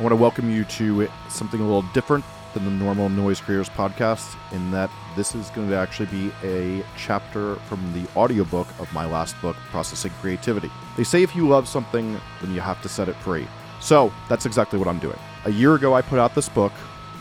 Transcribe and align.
I 0.00 0.02
want 0.02 0.12
to 0.12 0.16
welcome 0.16 0.50
you 0.50 0.64
to 0.64 1.08
something 1.28 1.60
a 1.60 1.62
little 1.62 1.84
different 1.92 2.24
than 2.54 2.64
the 2.64 2.70
normal 2.70 3.10
Noise 3.10 3.38
Creators 3.38 3.68
podcast, 3.68 4.34
in 4.50 4.70
that 4.70 4.90
this 5.14 5.34
is 5.34 5.50
going 5.50 5.68
to 5.68 5.76
actually 5.76 6.06
be 6.06 6.32
a 6.42 6.82
chapter 6.96 7.56
from 7.66 7.92
the 7.92 8.08
audiobook 8.16 8.66
of 8.78 8.90
my 8.94 9.04
last 9.04 9.38
book, 9.42 9.56
Processing 9.70 10.10
Creativity. 10.22 10.70
They 10.96 11.04
say 11.04 11.22
if 11.22 11.36
you 11.36 11.46
love 11.46 11.68
something, 11.68 12.18
then 12.40 12.54
you 12.54 12.62
have 12.62 12.80
to 12.80 12.88
set 12.88 13.10
it 13.10 13.16
free. 13.16 13.46
So 13.78 14.10
that's 14.26 14.46
exactly 14.46 14.78
what 14.78 14.88
I'm 14.88 15.00
doing. 15.00 15.18
A 15.44 15.50
year 15.50 15.74
ago, 15.74 15.92
I 15.92 16.00
put 16.00 16.18
out 16.18 16.34
this 16.34 16.48
book, 16.48 16.72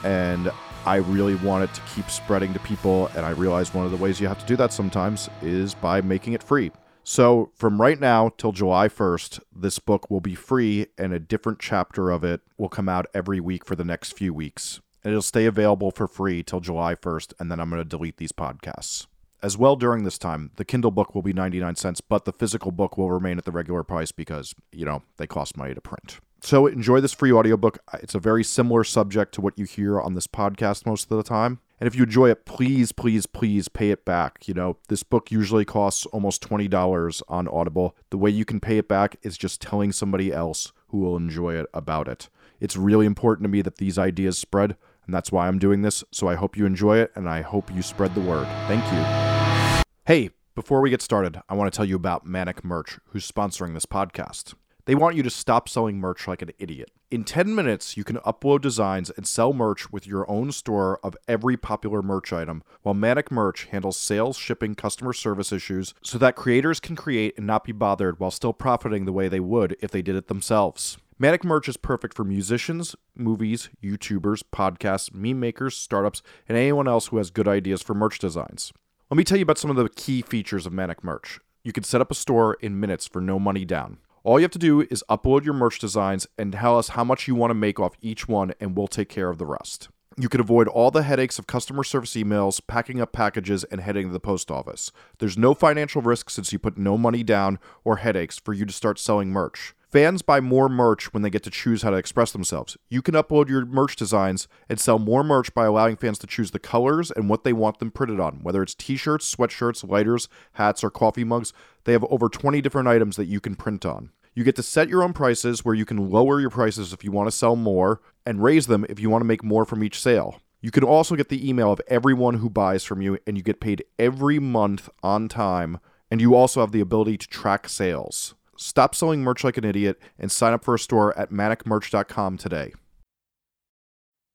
and 0.05 0.49
I 0.85 0.95
really 0.95 1.35
wanted 1.35 1.73
to 1.73 1.81
keep 1.93 2.09
spreading 2.09 2.53
to 2.53 2.59
people, 2.59 3.07
and 3.07 3.25
I 3.25 3.31
realized 3.31 3.73
one 3.73 3.83
of 3.83 3.91
the 3.91 3.97
ways 3.97 4.21
you 4.21 4.29
have 4.29 4.39
to 4.39 4.45
do 4.45 4.55
that 4.55 4.71
sometimes 4.71 5.29
is 5.41 5.73
by 5.73 5.99
making 5.99 6.31
it 6.31 6.41
free. 6.41 6.71
So, 7.09 7.49
from 7.55 7.81
right 7.81 7.99
now 7.99 8.29
till 8.37 8.51
July 8.51 8.87
1st, 8.87 9.39
this 9.51 9.79
book 9.79 10.11
will 10.11 10.21
be 10.21 10.35
free, 10.35 10.85
and 10.95 11.11
a 11.11 11.17
different 11.17 11.57
chapter 11.57 12.11
of 12.11 12.23
it 12.23 12.41
will 12.55 12.69
come 12.69 12.87
out 12.87 13.07
every 13.15 13.39
week 13.39 13.65
for 13.65 13.75
the 13.75 13.83
next 13.83 14.15
few 14.15 14.31
weeks. 14.31 14.79
And 15.03 15.09
it'll 15.09 15.23
stay 15.23 15.47
available 15.47 15.89
for 15.89 16.07
free 16.07 16.43
till 16.43 16.59
July 16.59 16.93
1st, 16.93 17.33
and 17.39 17.51
then 17.51 17.59
I'm 17.59 17.71
going 17.71 17.81
to 17.81 17.89
delete 17.89 18.17
these 18.17 18.31
podcasts. 18.31 19.07
As 19.41 19.57
well, 19.57 19.75
during 19.75 20.03
this 20.03 20.19
time, 20.19 20.51
the 20.57 20.63
Kindle 20.63 20.91
book 20.91 21.15
will 21.15 21.23
be 21.23 21.33
99 21.33 21.77
cents, 21.77 21.99
but 21.99 22.25
the 22.25 22.31
physical 22.31 22.71
book 22.71 22.95
will 22.95 23.09
remain 23.09 23.39
at 23.39 23.45
the 23.45 23.51
regular 23.51 23.81
price 23.81 24.11
because, 24.11 24.53
you 24.71 24.85
know, 24.85 25.01
they 25.17 25.25
cost 25.25 25.57
money 25.57 25.73
to 25.73 25.81
print. 25.81 26.19
So 26.43 26.67
enjoy 26.67 27.01
this 27.01 27.13
free 27.13 27.31
audiobook. 27.31 27.79
It's 28.03 28.13
a 28.13 28.19
very 28.19 28.43
similar 28.43 28.83
subject 28.83 29.33
to 29.33 29.41
what 29.41 29.57
you 29.57 29.65
hear 29.65 29.99
on 29.99 30.13
this 30.13 30.27
podcast 30.27 30.85
most 30.85 31.09
of 31.09 31.17
the 31.17 31.23
time. 31.23 31.59
And 31.79 31.87
if 31.87 31.95
you 31.95 32.03
enjoy 32.03 32.29
it, 32.29 32.45
please, 32.45 32.91
please, 32.91 33.25
please 33.25 33.69
pay 33.69 33.91
it 33.91 34.03
back. 34.03 34.47
You 34.47 34.53
know, 34.53 34.77
this 34.89 35.03
book 35.03 35.31
usually 35.31 35.63
costs 35.65 36.05
almost 36.07 36.47
$20 36.47 37.21
on 37.29 37.47
Audible. 37.47 37.95
The 38.09 38.17
way 38.17 38.29
you 38.29 38.43
can 38.43 38.59
pay 38.59 38.77
it 38.77 38.87
back 38.87 39.15
is 39.21 39.37
just 39.37 39.61
telling 39.61 39.91
somebody 39.91 40.33
else 40.33 40.73
who 40.89 40.97
will 40.99 41.15
enjoy 41.15 41.55
it 41.55 41.67
about 41.73 42.07
it. 42.07 42.29
It's 42.59 42.75
really 42.75 43.05
important 43.05 43.45
to 43.45 43.49
me 43.49 43.61
that 43.61 43.77
these 43.77 43.97
ideas 43.97 44.37
spread, 44.37 44.75
and 45.05 45.15
that's 45.15 45.31
why 45.31 45.47
I'm 45.47 45.59
doing 45.59 45.81
this. 45.81 46.03
So 46.11 46.27
I 46.27 46.35
hope 46.35 46.57
you 46.57 46.65
enjoy 46.65 46.97
it, 46.97 47.11
and 47.15 47.29
I 47.29 47.41
hope 47.41 47.73
you 47.73 47.81
spread 47.81 48.13
the 48.13 48.21
word. 48.21 48.47
Thank 48.67 48.83
you. 48.91 49.85
Hey, 50.05 50.31
before 50.55 50.81
we 50.81 50.89
get 50.89 51.01
started, 51.01 51.41
I 51.47 51.53
want 51.53 51.71
to 51.71 51.77
tell 51.77 51.85
you 51.85 51.95
about 51.95 52.25
Manic 52.25 52.65
Merch, 52.65 52.99
who's 53.11 53.29
sponsoring 53.31 53.73
this 53.73 53.85
podcast. 53.85 54.53
They 54.89 54.95
want 54.95 55.15
you 55.15 55.21
to 55.21 55.29
stop 55.29 55.69
selling 55.69 55.99
merch 55.99 56.27
like 56.27 56.41
an 56.41 56.49
idiot. 56.57 56.89
In 57.11 57.23
10 57.23 57.53
minutes, 57.53 57.95
you 57.95 58.03
can 58.03 58.15
upload 58.25 58.61
designs 58.61 59.11
and 59.11 59.27
sell 59.27 59.53
merch 59.53 59.91
with 59.91 60.07
your 60.07 60.27
own 60.27 60.51
store 60.51 60.99
of 61.03 61.15
every 61.27 61.55
popular 61.57 62.01
merch 62.01 62.33
item, 62.33 62.63
while 62.81 62.95
Manic 62.95 63.31
Merch 63.31 63.65
handles 63.65 63.97
sales, 63.97 64.35
shipping, 64.35 64.73
customer 64.73 65.13
service 65.13 65.51
issues 65.51 65.93
so 66.01 66.17
that 66.17 66.35
creators 66.35 66.79
can 66.79 66.95
create 66.95 67.37
and 67.37 67.45
not 67.45 67.65
be 67.65 67.71
bothered 67.71 68.19
while 68.19 68.31
still 68.31 68.51
profiting 68.51 69.05
the 69.05 69.11
way 69.13 69.27
they 69.27 69.39
would 69.39 69.77
if 69.79 69.91
they 69.91 70.01
did 70.01 70.15
it 70.15 70.27
themselves. 70.27 70.97
Manic 71.19 71.43
Merch 71.43 71.69
is 71.69 71.77
perfect 71.77 72.15
for 72.15 72.23
musicians, 72.23 72.95
movies, 73.15 73.69
YouTubers, 73.83 74.41
podcasts, 74.51 75.13
meme 75.13 75.39
makers, 75.39 75.77
startups, 75.77 76.23
and 76.47 76.57
anyone 76.57 76.87
else 76.87 77.09
who 77.09 77.17
has 77.17 77.29
good 77.29 77.47
ideas 77.47 77.83
for 77.83 77.93
merch 77.93 78.17
designs. 78.17 78.73
Let 79.11 79.17
me 79.17 79.23
tell 79.23 79.37
you 79.37 79.43
about 79.43 79.59
some 79.59 79.69
of 79.69 79.77
the 79.77 79.87
key 79.87 80.23
features 80.23 80.65
of 80.65 80.73
Manic 80.73 81.03
Merch. 81.03 81.39
You 81.63 81.73
can 81.73 81.83
set 81.83 82.01
up 82.01 82.09
a 82.09 82.15
store 82.15 82.55
in 82.55 82.79
minutes 82.79 83.05
for 83.05 83.21
no 83.21 83.37
money 83.37 83.65
down. 83.65 83.99
All 84.29 84.39
you 84.39 84.43
have 84.43 84.51
to 84.51 84.59
do 84.59 84.81
is 84.91 85.03
upload 85.09 85.43
your 85.43 85.55
merch 85.55 85.79
designs 85.79 86.27
and 86.37 86.53
tell 86.53 86.77
us 86.77 86.89
how 86.89 87.03
much 87.03 87.27
you 87.27 87.33
want 87.33 87.49
to 87.49 87.55
make 87.55 87.79
off 87.79 87.97
each 87.99 88.27
one, 88.27 88.53
and 88.59 88.77
we'll 88.77 88.87
take 88.87 89.09
care 89.09 89.31
of 89.31 89.39
the 89.39 89.45
rest. 89.47 89.89
You 90.17 90.29
can 90.29 90.39
avoid 90.39 90.67
all 90.67 90.91
the 90.91 91.01
headaches 91.01 91.39
of 91.39 91.47
customer 91.47 91.83
service 91.83 92.13
emails, 92.13 92.61
packing 92.67 93.01
up 93.01 93.11
packages, 93.11 93.63
and 93.63 93.81
heading 93.81 94.05
to 94.05 94.13
the 94.13 94.19
post 94.19 94.51
office. 94.51 94.91
There's 95.17 95.35
no 95.35 95.55
financial 95.55 96.03
risk 96.03 96.29
since 96.29 96.53
you 96.53 96.59
put 96.59 96.77
no 96.77 96.95
money 96.95 97.23
down 97.23 97.57
or 97.83 97.95
headaches 97.95 98.37
for 98.37 98.53
you 98.53 98.67
to 98.67 98.71
start 98.71 98.99
selling 98.99 99.31
merch. 99.31 99.73
Fans 99.91 100.21
buy 100.21 100.39
more 100.39 100.69
merch 100.69 101.11
when 101.11 101.23
they 101.23 101.31
get 101.31 101.41
to 101.41 101.49
choose 101.49 101.81
how 101.81 101.89
to 101.89 101.97
express 101.97 102.31
themselves. 102.31 102.77
You 102.87 103.01
can 103.01 103.15
upload 103.15 103.49
your 103.49 103.65
merch 103.65 103.95
designs 103.95 104.47
and 104.69 104.79
sell 104.79 104.99
more 104.99 105.23
merch 105.23 105.51
by 105.55 105.65
allowing 105.65 105.95
fans 105.95 106.19
to 106.19 106.27
choose 106.27 106.51
the 106.51 106.59
colors 106.59 107.09
and 107.09 107.27
what 107.27 107.43
they 107.43 107.53
want 107.53 107.79
them 107.79 107.89
printed 107.89 108.19
on, 108.19 108.43
whether 108.43 108.61
it's 108.61 108.75
t 108.75 108.95
shirts, 108.95 109.35
sweatshirts, 109.35 109.89
lighters, 109.89 110.29
hats, 110.53 110.83
or 110.83 110.91
coffee 110.91 111.23
mugs. 111.23 111.51
They 111.85 111.93
have 111.93 112.05
over 112.11 112.29
20 112.29 112.61
different 112.61 112.87
items 112.87 113.15
that 113.15 113.25
you 113.25 113.39
can 113.39 113.55
print 113.55 113.83
on. 113.83 114.11
You 114.39 114.45
get 114.45 114.55
to 114.55 114.63
set 114.63 114.87
your 114.87 115.03
own 115.03 115.11
prices 115.11 115.65
where 115.65 115.75
you 115.75 115.83
can 115.83 116.09
lower 116.09 116.39
your 116.39 116.49
prices 116.49 116.93
if 116.93 117.03
you 117.03 117.11
want 117.11 117.27
to 117.27 117.31
sell 117.35 117.57
more 117.57 117.99
and 118.25 118.41
raise 118.41 118.67
them 118.67 118.85
if 118.87 118.97
you 118.97 119.09
want 119.09 119.19
to 119.19 119.25
make 119.25 119.43
more 119.43 119.65
from 119.65 119.83
each 119.83 119.99
sale. 119.99 120.39
You 120.61 120.71
can 120.71 120.85
also 120.85 121.17
get 121.17 121.27
the 121.27 121.49
email 121.49 121.73
of 121.73 121.81
everyone 121.89 122.35
who 122.35 122.49
buys 122.49 122.85
from 122.85 123.01
you, 123.01 123.19
and 123.27 123.35
you 123.35 123.43
get 123.43 123.59
paid 123.59 123.83
every 123.99 124.39
month 124.39 124.87
on 125.03 125.27
time. 125.27 125.79
And 126.09 126.21
you 126.21 126.35
also 126.35 126.61
have 126.61 126.71
the 126.71 126.79
ability 126.79 127.17
to 127.17 127.27
track 127.27 127.67
sales. 127.67 128.33
Stop 128.55 128.95
selling 128.95 129.23
merch 129.23 129.43
like 129.43 129.57
an 129.57 129.65
idiot 129.65 129.99
and 130.17 130.31
sign 130.31 130.53
up 130.53 130.63
for 130.63 130.73
a 130.73 130.79
store 130.79 131.17
at 131.19 131.31
manicmerch.com 131.31 132.37
today. 132.37 132.71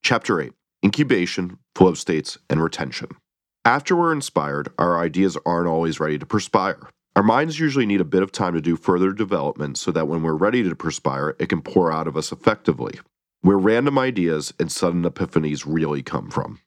Chapter 0.02 0.38
8 0.38 0.52
Incubation, 0.84 1.56
Flow 1.74 1.94
States, 1.94 2.36
and 2.50 2.62
Retention. 2.62 3.08
After 3.64 3.96
we're 3.96 4.12
inspired, 4.12 4.68
our 4.78 4.98
ideas 4.98 5.38
aren't 5.46 5.68
always 5.68 5.98
ready 5.98 6.18
to 6.18 6.26
perspire. 6.26 6.90
Our 7.16 7.22
minds 7.22 7.60
usually 7.60 7.86
need 7.86 8.00
a 8.00 8.04
bit 8.04 8.24
of 8.24 8.32
time 8.32 8.54
to 8.54 8.60
do 8.60 8.74
further 8.74 9.12
development 9.12 9.78
so 9.78 9.92
that 9.92 10.08
when 10.08 10.24
we're 10.24 10.34
ready 10.34 10.64
to 10.64 10.74
perspire, 10.74 11.36
it 11.38 11.48
can 11.48 11.62
pour 11.62 11.92
out 11.92 12.08
of 12.08 12.16
us 12.16 12.32
effectively. 12.32 12.98
Where 13.40 13.56
random 13.56 13.98
ideas 14.00 14.52
and 14.58 14.72
sudden 14.72 15.04
epiphanies 15.04 15.62
really 15.64 16.02
come 16.02 16.28
from. 16.28 16.58